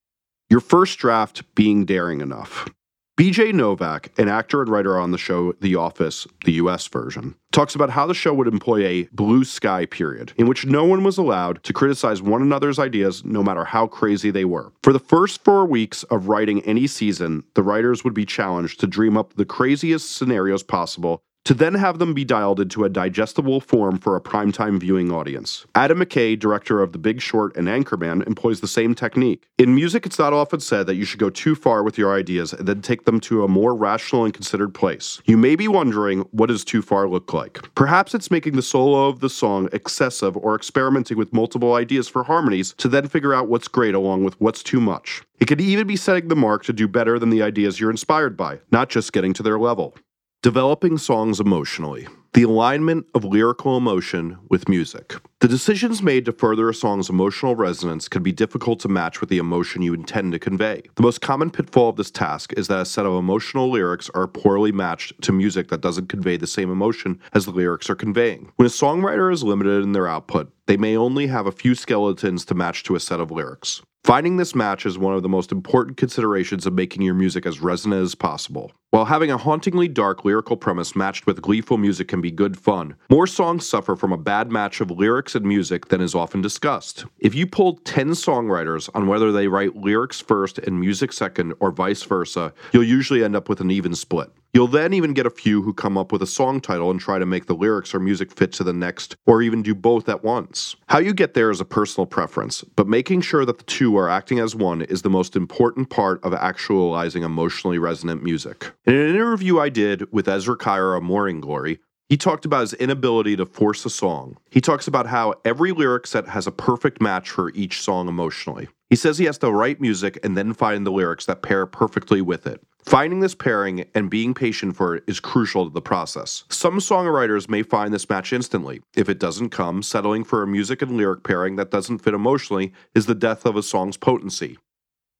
Your 0.49 0.61
first 0.61 0.97
draft 0.97 1.43
being 1.53 1.85
daring 1.85 2.21
enough. 2.21 2.69
BJ 3.15 3.53
Novak, 3.53 4.11
an 4.17 4.27
actor 4.27 4.63
and 4.63 4.71
writer 4.71 4.97
on 4.97 5.11
the 5.11 5.19
show 5.19 5.53
The 5.61 5.75
Office, 5.75 6.25
the 6.45 6.53
US 6.53 6.87
version, 6.87 7.35
talks 7.51 7.75
about 7.75 7.91
how 7.91 8.07
the 8.07 8.15
show 8.15 8.33
would 8.33 8.47
employ 8.47 8.87
a 8.87 9.03
blue 9.11 9.43
sky 9.43 9.85
period 9.85 10.33
in 10.35 10.47
which 10.47 10.65
no 10.65 10.83
one 10.83 11.03
was 11.03 11.19
allowed 11.19 11.63
to 11.65 11.73
criticize 11.73 12.23
one 12.23 12.41
another's 12.41 12.79
ideas 12.79 13.23
no 13.23 13.43
matter 13.43 13.65
how 13.65 13.85
crazy 13.85 14.31
they 14.31 14.45
were. 14.45 14.73
For 14.81 14.91
the 14.91 14.97
first 14.97 15.43
four 15.43 15.63
weeks 15.63 16.01
of 16.05 16.27
writing 16.27 16.61
any 16.61 16.87
season, 16.87 17.43
the 17.53 17.61
writers 17.61 18.03
would 18.03 18.15
be 18.15 18.25
challenged 18.25 18.79
to 18.79 18.87
dream 18.87 19.15
up 19.15 19.35
the 19.35 19.45
craziest 19.45 20.15
scenarios 20.15 20.63
possible 20.63 21.21
to 21.45 21.53
then 21.53 21.73
have 21.73 21.99
them 21.99 22.13
be 22.13 22.23
dialed 22.23 22.59
into 22.59 22.83
a 22.83 22.89
digestible 22.89 23.59
form 23.59 23.97
for 23.97 24.15
a 24.15 24.21
primetime 24.21 24.79
viewing 24.79 25.11
audience. 25.11 25.65
Adam 25.75 25.99
McKay, 25.99 26.39
director 26.39 26.81
of 26.81 26.91
The 26.91 26.97
Big 26.97 27.21
Short 27.21 27.55
and 27.57 27.67
Anchorman, 27.67 28.25
employs 28.25 28.61
the 28.61 28.67
same 28.67 28.95
technique. 28.95 29.47
In 29.57 29.75
music, 29.75 30.05
it's 30.05 30.19
not 30.19 30.33
often 30.33 30.59
said 30.59 30.87
that 30.87 30.95
you 30.95 31.05
should 31.05 31.19
go 31.19 31.29
too 31.29 31.55
far 31.55 31.83
with 31.83 31.97
your 31.97 32.15
ideas 32.15 32.53
and 32.53 32.67
then 32.67 32.81
take 32.81 33.05
them 33.05 33.19
to 33.21 33.43
a 33.43 33.47
more 33.47 33.75
rational 33.75 34.23
and 34.23 34.33
considered 34.33 34.73
place. 34.73 35.21
You 35.25 35.37
may 35.37 35.55
be 35.55 35.67
wondering, 35.67 36.21
what 36.31 36.47
does 36.47 36.63
too 36.63 36.81
far 36.81 37.07
look 37.07 37.33
like? 37.33 37.59
Perhaps 37.75 38.13
it's 38.13 38.31
making 38.31 38.55
the 38.55 38.61
solo 38.61 39.07
of 39.07 39.19
the 39.19 39.29
song 39.29 39.67
excessive 39.73 40.37
or 40.37 40.55
experimenting 40.55 41.17
with 41.17 41.33
multiple 41.33 41.73
ideas 41.73 42.07
for 42.07 42.23
harmonies 42.23 42.73
to 42.77 42.87
then 42.87 43.07
figure 43.07 43.33
out 43.33 43.49
what's 43.49 43.67
great 43.67 43.95
along 43.95 44.23
with 44.23 44.39
what's 44.39 44.63
too 44.63 44.79
much. 44.79 45.21
It 45.39 45.47
could 45.47 45.59
even 45.59 45.87
be 45.87 45.97
setting 45.97 46.29
the 46.29 46.35
mark 46.35 46.63
to 46.65 46.73
do 46.73 46.87
better 46.87 47.19
than 47.19 47.29
the 47.29 47.41
ideas 47.41 47.79
you're 47.79 47.91
inspired 47.91 48.37
by, 48.37 48.59
not 48.71 48.89
just 48.89 49.11
getting 49.11 49.33
to 49.33 49.43
their 49.43 49.59
level. 49.59 49.95
Developing 50.43 50.97
songs 50.97 51.39
emotionally. 51.39 52.05
The 52.33 52.43
alignment 52.43 53.05
of 53.15 53.23
lyrical 53.23 53.77
emotion 53.77 54.37
with 54.49 54.67
music. 54.67 55.15
The 55.39 55.47
decisions 55.47 56.03
made 56.03 56.25
to 56.25 56.33
further 56.33 56.67
a 56.67 56.73
song's 56.73 57.09
emotional 57.09 57.55
resonance 57.55 58.09
can 58.09 58.23
be 58.23 58.33
difficult 58.33 58.81
to 58.81 58.89
match 58.89 59.21
with 59.21 59.29
the 59.29 59.37
emotion 59.37 59.81
you 59.81 59.93
intend 59.93 60.33
to 60.33 60.39
convey. 60.39 60.81
The 60.95 61.01
most 61.01 61.21
common 61.21 61.49
pitfall 61.49 61.87
of 61.87 61.95
this 61.95 62.11
task 62.11 62.51
is 62.57 62.67
that 62.67 62.81
a 62.81 62.85
set 62.85 63.05
of 63.05 63.13
emotional 63.13 63.71
lyrics 63.71 64.09
are 64.13 64.27
poorly 64.27 64.73
matched 64.73 65.13
to 65.21 65.31
music 65.31 65.69
that 65.69 65.79
doesn't 65.79 66.09
convey 66.09 66.35
the 66.35 66.45
same 66.45 66.69
emotion 66.69 67.21
as 67.31 67.45
the 67.45 67.51
lyrics 67.51 67.89
are 67.89 67.95
conveying. 67.95 68.51
When 68.57 68.65
a 68.65 68.69
songwriter 68.69 69.31
is 69.31 69.45
limited 69.45 69.81
in 69.81 69.93
their 69.93 70.09
output, 70.09 70.51
they 70.65 70.75
may 70.75 70.97
only 70.97 71.27
have 71.27 71.47
a 71.47 71.53
few 71.53 71.73
skeletons 71.73 72.43
to 72.45 72.53
match 72.53 72.83
to 72.83 72.95
a 72.95 72.99
set 72.99 73.21
of 73.21 73.31
lyrics. 73.31 73.81
Finding 74.03 74.35
this 74.35 74.53
match 74.53 74.85
is 74.85 74.97
one 74.97 75.15
of 75.15 75.23
the 75.23 75.29
most 75.29 75.49
important 75.49 75.95
considerations 75.95 76.65
of 76.65 76.73
making 76.73 77.03
your 77.03 77.13
music 77.13 77.45
as 77.45 77.61
resonant 77.61 78.03
as 78.03 78.15
possible. 78.15 78.73
While 78.89 79.05
having 79.05 79.31
a 79.31 79.37
hauntingly 79.37 79.87
dark 79.87 80.25
lyrical 80.25 80.57
premise 80.57 80.93
matched 80.93 81.25
with 81.25 81.41
gleeful 81.41 81.77
music 81.77 82.09
can 82.09 82.19
be 82.19 82.29
good 82.29 82.59
fun, 82.59 82.95
more 83.09 83.25
songs 83.25 83.65
suffer 83.65 83.95
from 83.95 84.11
a 84.11 84.17
bad 84.17 84.51
match 84.51 84.81
of 84.81 84.91
lyrics 84.91 85.35
and 85.35 85.45
music 85.45 85.87
than 85.87 86.01
is 86.01 86.15
often 86.15 86.41
discussed. 86.41 87.05
If 87.19 87.33
you 87.33 87.47
polled 87.47 87.85
10 87.85 88.09
songwriters 88.09 88.89
on 88.93 89.07
whether 89.07 89.31
they 89.31 89.47
write 89.47 89.77
lyrics 89.77 90.19
first 90.19 90.57
and 90.59 90.81
music 90.81 91.13
second 91.13 91.53
or 91.61 91.71
vice 91.71 92.03
versa, 92.03 92.53
you'll 92.73 92.83
usually 92.83 93.23
end 93.23 93.37
up 93.37 93.47
with 93.47 93.61
an 93.61 93.71
even 93.71 93.95
split. 93.95 94.29
You'll 94.53 94.67
then 94.67 94.93
even 94.93 95.13
get 95.13 95.25
a 95.25 95.31
few 95.31 95.63
who 95.63 95.73
come 95.73 95.97
up 95.97 96.11
with 96.11 96.21
a 96.21 96.27
song 96.27 96.61
title 96.61 96.91
and 96.91 96.99
try 96.99 97.17
to 97.17 97.25
make 97.25 97.47
the 97.47 97.55
lyrics 97.55 97.95
or 97.95 97.99
music 97.99 98.31
fit 98.31 98.51
to 98.53 98.63
the 98.63 98.71
next, 98.71 99.15
or 99.25 99.41
even 99.41 99.63
do 99.63 99.73
both 99.73 100.07
at 100.07 100.23
once. 100.23 100.75
How 100.89 100.99
you 100.99 101.11
get 101.11 101.33
there 101.33 101.49
is 101.49 101.59
a 101.59 101.65
personal 101.65 102.05
preference, 102.05 102.63
but 102.75 102.87
making 102.87 103.21
sure 103.21 103.45
that 103.45 103.57
the 103.57 103.63
two 103.63 103.97
are 103.97 104.09
acting 104.09 104.37
as 104.37 104.55
one 104.55 104.83
is 104.83 105.01
the 105.01 105.09
most 105.09 105.35
important 105.35 105.89
part 105.89 106.23
of 106.23 106.35
actualizing 106.35 107.23
emotionally 107.23 107.79
resonant 107.79 108.21
music. 108.21 108.71
In 108.85 108.93
an 108.93 109.09
interview 109.09 109.59
I 109.59 109.69
did 109.69 110.11
with 110.13 110.27
Ezra 110.27 110.55
Kire 110.55 111.01
Morning 111.01 111.41
Glory, 111.41 111.79
he 112.07 112.15
talked 112.15 112.45
about 112.45 112.61
his 112.61 112.73
inability 112.73 113.35
to 113.37 113.47
force 113.47 113.83
a 113.85 113.89
song. 113.89 114.37
He 114.51 114.61
talks 114.61 114.87
about 114.87 115.07
how 115.07 115.33
every 115.43 115.71
lyric 115.71 116.05
set 116.05 116.27
has 116.27 116.45
a 116.45 116.51
perfect 116.51 117.01
match 117.01 117.31
for 117.31 117.49
each 117.55 117.81
song 117.81 118.07
emotionally. 118.07 118.67
He 118.91 118.95
says 118.95 119.17
he 119.17 119.25
has 119.25 119.39
to 119.39 119.51
write 119.51 119.81
music 119.81 120.19
and 120.23 120.37
then 120.37 120.53
find 120.53 120.85
the 120.85 120.91
lyrics 120.91 121.25
that 121.25 121.41
pair 121.41 121.65
perfectly 121.65 122.21
with 122.21 122.45
it. 122.45 122.61
Finding 122.85 123.21
this 123.21 123.33
pairing 123.33 123.85
and 123.95 124.09
being 124.09 124.33
patient 124.33 124.75
for 124.75 124.95
it 124.95 125.03
is 125.07 125.19
crucial 125.19 125.65
to 125.65 125.73
the 125.73 125.81
process. 125.81 126.43
Some 126.49 126.79
songwriters 126.79 127.49
may 127.49 127.63
find 127.63 127.93
this 127.93 128.09
match 128.09 128.33
instantly. 128.33 128.81
If 128.95 129.07
it 129.09 129.19
doesn't 129.19 129.49
come, 129.49 129.81
settling 129.81 130.23
for 130.23 130.43
a 130.43 130.47
music 130.47 130.81
and 130.81 130.97
lyric 130.97 131.23
pairing 131.23 131.55
that 131.55 131.71
doesn't 131.71 131.99
fit 131.99 132.13
emotionally 132.13 132.73
is 132.93 133.05
the 133.05 133.15
death 133.15 133.45
of 133.45 133.55
a 133.55 133.63
song's 133.63 133.97
potency. 133.97 134.57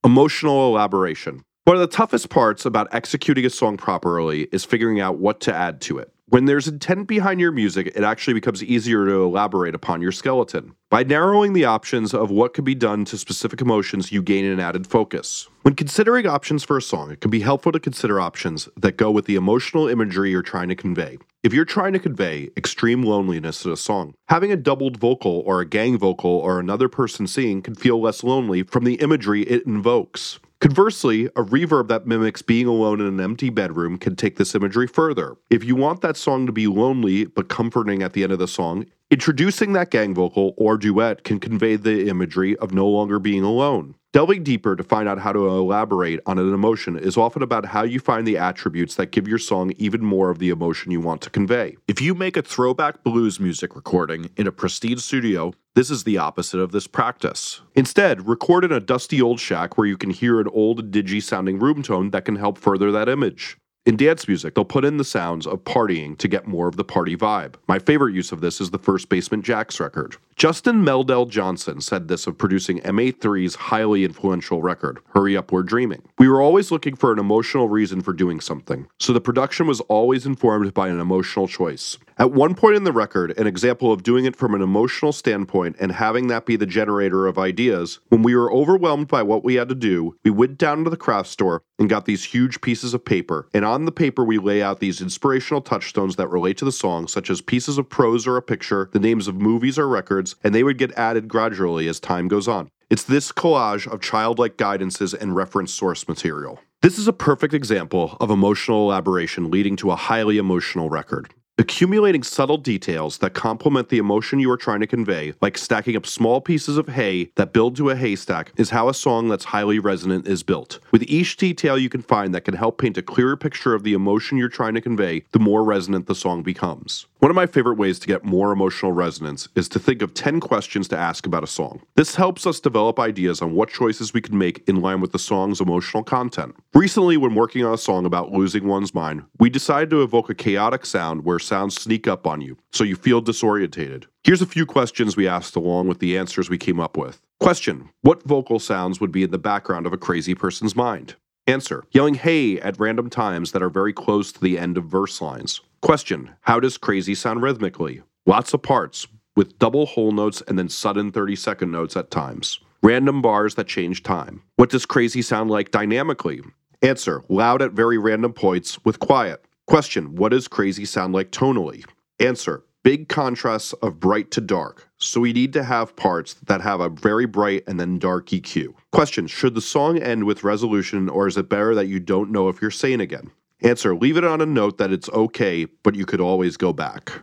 Emotional 0.04 0.68
elaboration. 0.68 1.42
One 1.64 1.76
of 1.76 1.80
the 1.80 1.96
toughest 1.96 2.28
parts 2.28 2.66
about 2.66 2.92
executing 2.92 3.46
a 3.46 3.50
song 3.50 3.78
properly 3.78 4.42
is 4.52 4.66
figuring 4.66 5.00
out 5.00 5.18
what 5.18 5.40
to 5.40 5.54
add 5.54 5.80
to 5.82 5.98
it. 5.98 6.13
When 6.34 6.46
there's 6.46 6.66
intent 6.66 7.06
behind 7.06 7.38
your 7.38 7.52
music, 7.52 7.92
it 7.94 8.02
actually 8.02 8.34
becomes 8.34 8.64
easier 8.64 9.06
to 9.06 9.22
elaborate 9.22 9.72
upon 9.72 10.02
your 10.02 10.10
skeleton. 10.10 10.74
By 10.90 11.04
narrowing 11.04 11.52
the 11.52 11.64
options 11.64 12.12
of 12.12 12.28
what 12.28 12.54
could 12.54 12.64
be 12.64 12.74
done 12.74 13.04
to 13.04 13.16
specific 13.16 13.60
emotions, 13.60 14.10
you 14.10 14.20
gain 14.20 14.44
an 14.44 14.58
added 14.58 14.88
focus. 14.88 15.48
When 15.62 15.76
considering 15.76 16.26
options 16.26 16.64
for 16.64 16.76
a 16.76 16.82
song, 16.82 17.12
it 17.12 17.20
can 17.20 17.30
be 17.30 17.38
helpful 17.38 17.70
to 17.70 17.78
consider 17.78 18.20
options 18.20 18.68
that 18.76 18.96
go 18.96 19.12
with 19.12 19.26
the 19.26 19.36
emotional 19.36 19.86
imagery 19.86 20.32
you're 20.32 20.42
trying 20.42 20.68
to 20.70 20.74
convey. 20.74 21.18
If 21.44 21.54
you're 21.54 21.64
trying 21.64 21.92
to 21.92 22.00
convey 22.00 22.50
extreme 22.56 23.04
loneliness 23.04 23.64
in 23.64 23.70
a 23.70 23.76
song, 23.76 24.14
having 24.26 24.50
a 24.50 24.56
doubled 24.56 24.96
vocal 24.96 25.44
or 25.46 25.60
a 25.60 25.68
gang 25.68 25.96
vocal 25.98 26.32
or 26.32 26.58
another 26.58 26.88
person 26.88 27.28
singing 27.28 27.62
can 27.62 27.76
feel 27.76 28.00
less 28.00 28.24
lonely 28.24 28.64
from 28.64 28.82
the 28.82 28.94
imagery 28.94 29.42
it 29.42 29.64
invokes. 29.66 30.40
Conversely, 30.60 31.26
a 31.26 31.42
reverb 31.42 31.88
that 31.88 32.06
mimics 32.06 32.40
being 32.40 32.66
alone 32.66 33.00
in 33.00 33.06
an 33.06 33.20
empty 33.20 33.50
bedroom 33.50 33.98
can 33.98 34.16
take 34.16 34.36
this 34.36 34.54
imagery 34.54 34.86
further. 34.86 35.36
If 35.50 35.62
you 35.62 35.76
want 35.76 36.00
that 36.00 36.16
song 36.16 36.46
to 36.46 36.52
be 36.52 36.66
lonely 36.66 37.26
but 37.26 37.48
comforting 37.48 38.02
at 38.02 38.14
the 38.14 38.22
end 38.22 38.32
of 38.32 38.38
the 38.38 38.48
song, 38.48 38.86
introducing 39.10 39.74
that 39.74 39.90
gang 39.90 40.14
vocal 40.14 40.54
or 40.56 40.78
duet 40.78 41.22
can 41.22 41.38
convey 41.38 41.76
the 41.76 42.08
imagery 42.08 42.56
of 42.56 42.72
no 42.72 42.88
longer 42.88 43.18
being 43.18 43.42
alone. 43.42 43.94
Delving 44.14 44.44
deeper 44.44 44.76
to 44.76 44.84
find 44.84 45.08
out 45.08 45.18
how 45.18 45.32
to 45.32 45.48
elaborate 45.48 46.20
on 46.24 46.38
an 46.38 46.54
emotion 46.54 46.96
is 46.96 47.16
often 47.16 47.42
about 47.42 47.66
how 47.66 47.82
you 47.82 47.98
find 47.98 48.24
the 48.24 48.38
attributes 48.38 48.94
that 48.94 49.10
give 49.10 49.26
your 49.26 49.40
song 49.40 49.72
even 49.76 50.04
more 50.04 50.30
of 50.30 50.38
the 50.38 50.50
emotion 50.50 50.92
you 50.92 51.00
want 51.00 51.20
to 51.22 51.30
convey. 51.30 51.76
If 51.88 52.00
you 52.00 52.14
make 52.14 52.36
a 52.36 52.42
throwback 52.42 53.02
blues 53.02 53.40
music 53.40 53.74
recording 53.74 54.30
in 54.36 54.46
a 54.46 54.52
pristine 54.52 54.98
studio, 54.98 55.52
this 55.74 55.90
is 55.90 56.04
the 56.04 56.16
opposite 56.16 56.60
of 56.60 56.70
this 56.70 56.86
practice. 56.86 57.60
Instead, 57.74 58.28
record 58.28 58.64
in 58.64 58.70
a 58.70 58.78
dusty 58.78 59.20
old 59.20 59.40
shack 59.40 59.76
where 59.76 59.88
you 59.88 59.96
can 59.96 60.10
hear 60.10 60.38
an 60.38 60.46
old, 60.52 60.92
digi 60.92 61.20
sounding 61.20 61.58
room 61.58 61.82
tone 61.82 62.10
that 62.10 62.24
can 62.24 62.36
help 62.36 62.56
further 62.56 62.92
that 62.92 63.08
image. 63.08 63.56
In 63.86 63.98
dance 63.98 64.26
music, 64.26 64.54
they'll 64.54 64.64
put 64.64 64.86
in 64.86 64.96
the 64.96 65.04
sounds 65.04 65.46
of 65.46 65.62
partying 65.64 66.16
to 66.16 66.26
get 66.26 66.46
more 66.46 66.68
of 66.68 66.76
the 66.76 66.84
party 66.84 67.14
vibe. 67.18 67.56
My 67.68 67.78
favorite 67.78 68.14
use 68.14 68.32
of 68.32 68.40
this 68.40 68.58
is 68.58 68.70
the 68.70 68.78
first 68.78 69.10
Basement 69.10 69.44
Jaxx 69.44 69.78
record. 69.78 70.16
Justin 70.36 70.82
Meldal 70.82 71.28
Johnson 71.28 71.82
said 71.82 72.08
this 72.08 72.26
of 72.26 72.38
producing 72.38 72.80
M83's 72.80 73.54
highly 73.54 74.02
influential 74.02 74.62
record, 74.62 75.00
Hurry 75.14 75.36
Up 75.36 75.52
We're 75.52 75.62
Dreaming. 75.62 76.02
We 76.18 76.28
were 76.28 76.40
always 76.40 76.70
looking 76.70 76.96
for 76.96 77.12
an 77.12 77.18
emotional 77.18 77.68
reason 77.68 78.00
for 78.00 78.14
doing 78.14 78.40
something, 78.40 78.86
so 78.98 79.12
the 79.12 79.20
production 79.20 79.66
was 79.66 79.82
always 79.82 80.24
informed 80.24 80.72
by 80.72 80.88
an 80.88 80.98
emotional 80.98 81.46
choice. 81.46 81.98
At 82.16 82.30
one 82.30 82.54
point 82.54 82.76
in 82.76 82.84
the 82.84 82.92
record, 82.92 83.36
an 83.36 83.48
example 83.48 83.92
of 83.92 84.04
doing 84.04 84.24
it 84.24 84.36
from 84.36 84.54
an 84.54 84.62
emotional 84.62 85.12
standpoint 85.12 85.74
and 85.80 85.90
having 85.90 86.28
that 86.28 86.46
be 86.46 86.54
the 86.54 86.64
generator 86.64 87.26
of 87.26 87.38
ideas, 87.38 87.98
when 88.08 88.22
we 88.22 88.36
were 88.36 88.52
overwhelmed 88.52 89.08
by 89.08 89.24
what 89.24 89.42
we 89.42 89.56
had 89.56 89.68
to 89.70 89.74
do, 89.74 90.16
we 90.22 90.30
went 90.30 90.56
down 90.56 90.84
to 90.84 90.90
the 90.90 90.96
craft 90.96 91.28
store 91.28 91.64
and 91.76 91.90
got 91.90 92.04
these 92.04 92.22
huge 92.22 92.60
pieces 92.60 92.94
of 92.94 93.04
paper. 93.04 93.48
And 93.52 93.64
on 93.64 93.84
the 93.84 93.90
paper, 93.90 94.24
we 94.24 94.38
lay 94.38 94.62
out 94.62 94.78
these 94.78 95.00
inspirational 95.00 95.60
touchstones 95.60 96.14
that 96.14 96.28
relate 96.28 96.56
to 96.58 96.64
the 96.64 96.70
song, 96.70 97.08
such 97.08 97.30
as 97.30 97.40
pieces 97.40 97.78
of 97.78 97.88
prose 97.88 98.28
or 98.28 98.36
a 98.36 98.42
picture, 98.42 98.90
the 98.92 99.00
names 99.00 99.26
of 99.26 99.34
movies 99.34 99.76
or 99.76 99.88
records, 99.88 100.36
and 100.44 100.54
they 100.54 100.62
would 100.62 100.78
get 100.78 100.92
added 100.92 101.26
gradually 101.26 101.88
as 101.88 101.98
time 101.98 102.28
goes 102.28 102.46
on. 102.46 102.68
It's 102.90 103.02
this 103.02 103.32
collage 103.32 103.88
of 103.92 104.00
childlike 104.00 104.56
guidances 104.56 105.20
and 105.20 105.34
reference 105.34 105.74
source 105.74 106.06
material. 106.06 106.60
This 106.80 106.96
is 106.96 107.08
a 107.08 107.12
perfect 107.12 107.54
example 107.54 108.16
of 108.20 108.30
emotional 108.30 108.82
elaboration 108.82 109.50
leading 109.50 109.74
to 109.76 109.90
a 109.90 109.96
highly 109.96 110.38
emotional 110.38 110.88
record. 110.90 111.34
Accumulating 111.56 112.24
subtle 112.24 112.56
details 112.56 113.18
that 113.18 113.32
complement 113.32 113.88
the 113.88 113.98
emotion 113.98 114.40
you 114.40 114.50
are 114.50 114.56
trying 114.56 114.80
to 114.80 114.88
convey, 114.88 115.34
like 115.40 115.56
stacking 115.56 115.94
up 115.94 116.04
small 116.04 116.40
pieces 116.40 116.76
of 116.76 116.88
hay 116.88 117.30
that 117.36 117.52
build 117.52 117.76
to 117.76 117.90
a 117.90 117.94
haystack, 117.94 118.52
is 118.56 118.70
how 118.70 118.88
a 118.88 118.94
song 118.94 119.28
that's 119.28 119.44
highly 119.44 119.78
resonant 119.78 120.26
is 120.26 120.42
built. 120.42 120.80
With 120.90 121.04
each 121.04 121.36
detail 121.36 121.78
you 121.78 121.88
can 121.88 122.02
find 122.02 122.34
that 122.34 122.44
can 122.44 122.54
help 122.54 122.78
paint 122.78 122.98
a 122.98 123.02
clearer 123.02 123.36
picture 123.36 123.72
of 123.72 123.84
the 123.84 123.92
emotion 123.92 124.36
you're 124.36 124.48
trying 124.48 124.74
to 124.74 124.80
convey, 124.80 125.22
the 125.30 125.38
more 125.38 125.62
resonant 125.62 126.08
the 126.08 126.16
song 126.16 126.42
becomes. 126.42 127.06
One 127.20 127.30
of 127.30 127.36
my 127.36 127.46
favorite 127.46 127.78
ways 127.78 127.98
to 128.00 128.06
get 128.06 128.22
more 128.22 128.52
emotional 128.52 128.92
resonance 128.92 129.48
is 129.54 129.66
to 129.70 129.78
think 129.78 130.02
of 130.02 130.12
10 130.12 130.40
questions 130.40 130.88
to 130.88 130.98
ask 130.98 131.24
about 131.24 131.42
a 131.42 131.46
song. 131.46 131.80
This 131.94 132.16
helps 132.16 132.46
us 132.46 132.60
develop 132.60 133.00
ideas 133.00 133.40
on 133.40 133.54
what 133.54 133.70
choices 133.70 134.12
we 134.12 134.20
can 134.20 134.36
make 134.36 134.62
in 134.68 134.82
line 134.82 135.00
with 135.00 135.12
the 135.12 135.18
song's 135.18 135.58
emotional 135.58 136.02
content. 136.02 136.54
Recently, 136.74 137.16
when 137.16 137.34
working 137.34 137.64
on 137.64 137.72
a 137.72 137.78
song 137.78 138.04
about 138.04 138.32
losing 138.32 138.66
one's 138.66 138.92
mind, 138.92 139.22
we 139.38 139.48
decided 139.48 139.88
to 139.88 140.02
evoke 140.02 140.28
a 140.28 140.34
chaotic 140.34 140.84
sound 140.84 141.24
where 141.24 141.38
sounds 141.44 141.80
sneak 141.80 142.08
up 142.08 142.26
on 142.26 142.40
you, 142.40 142.56
so 142.72 142.84
you 142.84 142.96
feel 142.96 143.22
disorientated. 143.22 144.04
Here's 144.24 144.42
a 144.42 144.46
few 144.46 144.66
questions 144.66 145.16
we 145.16 145.28
asked 145.28 145.54
along 145.54 145.88
with 145.88 145.98
the 145.98 146.16
answers 146.16 146.48
we 146.48 146.58
came 146.58 146.80
up 146.80 146.96
with. 146.96 147.20
Question 147.40 147.90
What 148.00 148.22
vocal 148.22 148.58
sounds 148.58 149.00
would 149.00 149.12
be 149.12 149.22
in 149.22 149.30
the 149.30 149.38
background 149.38 149.86
of 149.86 149.92
a 149.92 149.98
crazy 149.98 150.34
person's 150.34 150.74
mind? 150.74 151.16
Answer 151.46 151.84
Yelling 151.92 152.14
hey 152.14 152.58
at 152.60 152.80
random 152.80 153.10
times 153.10 153.52
that 153.52 153.62
are 153.62 153.68
very 153.68 153.92
close 153.92 154.32
to 154.32 154.40
the 154.40 154.58
end 154.58 154.78
of 154.78 154.84
verse 154.84 155.20
lines. 155.20 155.60
Question 155.82 156.30
How 156.42 156.58
does 156.58 156.78
crazy 156.78 157.14
sound 157.14 157.42
rhythmically? 157.42 158.02
Lots 158.24 158.54
of 158.54 158.62
parts, 158.62 159.06
with 159.36 159.58
double 159.58 159.84
whole 159.84 160.12
notes 160.12 160.42
and 160.48 160.58
then 160.58 160.68
sudden 160.70 161.12
30 161.12 161.36
second 161.36 161.70
notes 161.70 161.96
at 161.96 162.10
times. 162.10 162.60
Random 162.82 163.20
bars 163.20 163.54
that 163.56 163.66
change 163.66 164.02
time. 164.02 164.42
What 164.56 164.70
does 164.70 164.86
crazy 164.86 165.22
sound 165.22 165.50
like 165.50 165.70
dynamically? 165.70 166.40
Answer 166.82 167.22
Loud 167.28 167.62
at 167.62 167.72
very 167.72 167.98
random 167.98 168.32
points 168.32 168.82
with 168.84 168.98
quiet. 168.98 169.44
Question 169.66 170.14
What 170.14 170.30
does 170.30 170.48
crazy 170.48 170.84
sound 170.84 171.14
like 171.14 171.30
tonally? 171.30 171.84
Answer 172.20 172.64
Big 172.82 173.08
contrasts 173.08 173.72
of 173.74 173.98
bright 173.98 174.30
to 174.30 174.42
dark, 174.42 174.90
so 174.98 175.18
we 175.18 175.32
need 175.32 175.54
to 175.54 175.64
have 175.64 175.96
parts 175.96 176.34
that 176.34 176.60
have 176.60 176.80
a 176.80 176.90
very 176.90 177.24
bright 177.24 177.64
and 177.66 177.80
then 177.80 177.98
dark 177.98 178.26
EQ. 178.26 178.74
Question 178.92 179.26
Should 179.26 179.54
the 179.54 179.62
song 179.62 179.98
end 179.98 180.24
with 180.24 180.44
resolution, 180.44 181.08
or 181.08 181.26
is 181.26 181.38
it 181.38 181.48
better 181.48 181.74
that 181.74 181.86
you 181.86 181.98
don't 181.98 182.30
know 182.30 182.48
if 182.50 182.60
you're 182.60 182.70
sane 182.70 183.00
again? 183.00 183.30
Answer 183.62 183.96
Leave 183.96 184.18
it 184.18 184.24
on 184.24 184.42
a 184.42 184.46
note 184.46 184.76
that 184.76 184.92
it's 184.92 185.08
okay, 185.08 185.64
but 185.82 185.94
you 185.94 186.04
could 186.04 186.20
always 186.20 186.58
go 186.58 186.74
back. 186.74 187.22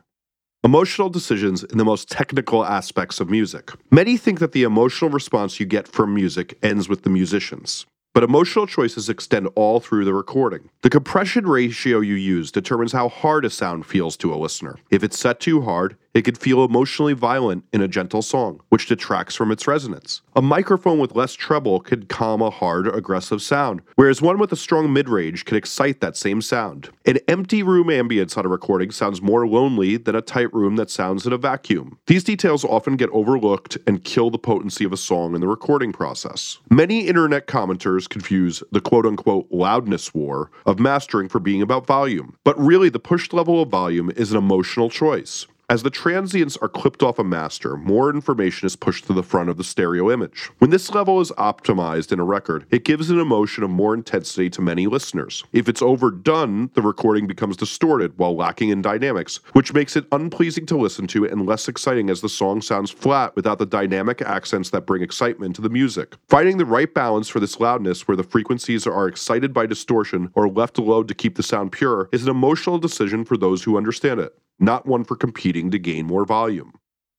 Emotional 0.63 1.09
decisions 1.09 1.63
in 1.63 1.77
the 1.77 1.85
most 1.85 2.09
technical 2.09 2.65
aspects 2.65 3.19
of 3.19 3.29
music. 3.29 3.71
Many 3.91 4.17
think 4.17 4.39
that 4.39 4.51
the 4.51 4.63
emotional 4.63 5.11
response 5.11 5.59
you 5.59 5.67
get 5.67 5.87
from 5.87 6.15
music 6.15 6.57
ends 6.63 6.89
with 6.89 7.03
the 7.03 7.09
musicians. 7.11 7.85
But 8.13 8.25
emotional 8.25 8.67
choices 8.67 9.07
extend 9.07 9.47
all 9.55 9.79
through 9.79 10.03
the 10.03 10.13
recording. 10.13 10.69
The 10.81 10.89
compression 10.89 11.47
ratio 11.47 12.01
you 12.01 12.15
use 12.15 12.51
determines 12.51 12.91
how 12.91 13.07
hard 13.07 13.45
a 13.45 13.49
sound 13.49 13.85
feels 13.85 14.17
to 14.17 14.33
a 14.33 14.35
listener. 14.35 14.75
If 14.89 15.01
it's 15.01 15.17
set 15.17 15.39
too 15.39 15.61
hard, 15.61 15.95
it 16.13 16.23
could 16.23 16.37
feel 16.37 16.63
emotionally 16.63 17.13
violent 17.13 17.63
in 17.71 17.81
a 17.81 17.87
gentle 17.87 18.21
song, 18.21 18.61
which 18.69 18.87
detracts 18.87 19.35
from 19.35 19.51
its 19.51 19.67
resonance. 19.67 20.21
A 20.35 20.41
microphone 20.41 20.99
with 20.99 21.15
less 21.15 21.33
treble 21.33 21.79
could 21.79 22.09
calm 22.09 22.41
a 22.41 22.49
hard, 22.49 22.87
aggressive 22.87 23.41
sound, 23.41 23.81
whereas 23.95 24.21
one 24.21 24.37
with 24.37 24.51
a 24.51 24.57
strong 24.57 24.91
mid 24.91 25.09
range 25.09 25.45
could 25.45 25.57
excite 25.57 26.01
that 26.01 26.17
same 26.17 26.41
sound. 26.41 26.89
An 27.05 27.19
empty 27.27 27.63
room 27.63 27.87
ambience 27.87 28.37
on 28.37 28.45
a 28.45 28.49
recording 28.49 28.91
sounds 28.91 29.21
more 29.21 29.47
lonely 29.47 29.97
than 29.97 30.15
a 30.15 30.21
tight 30.21 30.53
room 30.53 30.75
that 30.75 30.89
sounds 30.89 31.25
in 31.25 31.33
a 31.33 31.37
vacuum. 31.37 31.97
These 32.07 32.23
details 32.23 32.65
often 32.65 32.95
get 32.95 33.09
overlooked 33.11 33.77
and 33.87 34.03
kill 34.03 34.29
the 34.29 34.37
potency 34.37 34.85
of 34.85 34.93
a 34.93 34.97
song 34.97 35.35
in 35.35 35.41
the 35.41 35.47
recording 35.47 35.91
process. 35.91 36.59
Many 36.69 37.07
internet 37.07 37.47
commenters 37.47 38.07
confuse 38.07 38.63
the 38.71 38.81
quote 38.81 39.05
unquote 39.05 39.47
loudness 39.51 40.13
war 40.13 40.51
of 40.65 40.79
mastering 40.79 41.29
for 41.29 41.39
being 41.39 41.61
about 41.61 41.87
volume, 41.87 42.35
but 42.43 42.59
really 42.59 42.89
the 42.89 42.99
pushed 42.99 43.33
level 43.33 43.61
of 43.61 43.69
volume 43.69 44.11
is 44.15 44.31
an 44.31 44.37
emotional 44.37 44.89
choice. 44.89 45.47
As 45.71 45.83
the 45.83 45.89
transients 45.89 46.57
are 46.57 46.67
clipped 46.67 47.01
off 47.01 47.17
a 47.17 47.23
master, 47.23 47.77
more 47.77 48.09
information 48.09 48.65
is 48.65 48.75
pushed 48.75 49.05
to 49.05 49.13
the 49.13 49.23
front 49.23 49.49
of 49.49 49.55
the 49.55 49.63
stereo 49.63 50.11
image. 50.11 50.49
When 50.57 50.69
this 50.69 50.93
level 50.93 51.21
is 51.21 51.31
optimized 51.37 52.11
in 52.11 52.19
a 52.19 52.25
record, 52.25 52.65
it 52.71 52.83
gives 52.83 53.09
an 53.09 53.17
emotion 53.17 53.63
of 53.63 53.69
more 53.69 53.93
intensity 53.93 54.49
to 54.49 54.61
many 54.61 54.85
listeners. 54.87 55.45
If 55.53 55.69
it's 55.69 55.81
overdone, 55.81 56.71
the 56.73 56.81
recording 56.81 57.25
becomes 57.25 57.55
distorted 57.55 58.17
while 58.17 58.35
lacking 58.35 58.67
in 58.67 58.81
dynamics, 58.81 59.39
which 59.53 59.73
makes 59.73 59.95
it 59.95 60.07
unpleasing 60.11 60.65
to 60.65 60.77
listen 60.77 61.07
to 61.07 61.23
and 61.23 61.45
less 61.45 61.69
exciting 61.69 62.09
as 62.09 62.19
the 62.19 62.27
song 62.27 62.61
sounds 62.61 62.91
flat 62.91 63.33
without 63.37 63.57
the 63.57 63.65
dynamic 63.65 64.21
accents 64.21 64.71
that 64.71 64.85
bring 64.85 65.01
excitement 65.01 65.55
to 65.55 65.61
the 65.61 65.69
music. 65.69 66.17
Finding 66.27 66.57
the 66.57 66.65
right 66.65 66.93
balance 66.93 67.29
for 67.29 67.39
this 67.39 67.61
loudness 67.61 68.09
where 68.09 68.17
the 68.17 68.23
frequencies 68.23 68.85
are 68.85 69.07
excited 69.07 69.53
by 69.53 69.67
distortion 69.67 70.31
or 70.33 70.49
left 70.49 70.77
alone 70.77 71.07
to 71.07 71.15
keep 71.15 71.37
the 71.37 71.43
sound 71.43 71.71
pure 71.71 72.09
is 72.11 72.23
an 72.23 72.29
emotional 72.29 72.77
decision 72.77 73.23
for 73.23 73.37
those 73.37 73.63
who 73.63 73.77
understand 73.77 74.19
it 74.19 74.37
not 74.61 74.85
one 74.85 75.03
for 75.03 75.15
competing 75.15 75.71
to 75.71 75.79
gain 75.79 76.05
more 76.05 76.23
volume. 76.23 76.73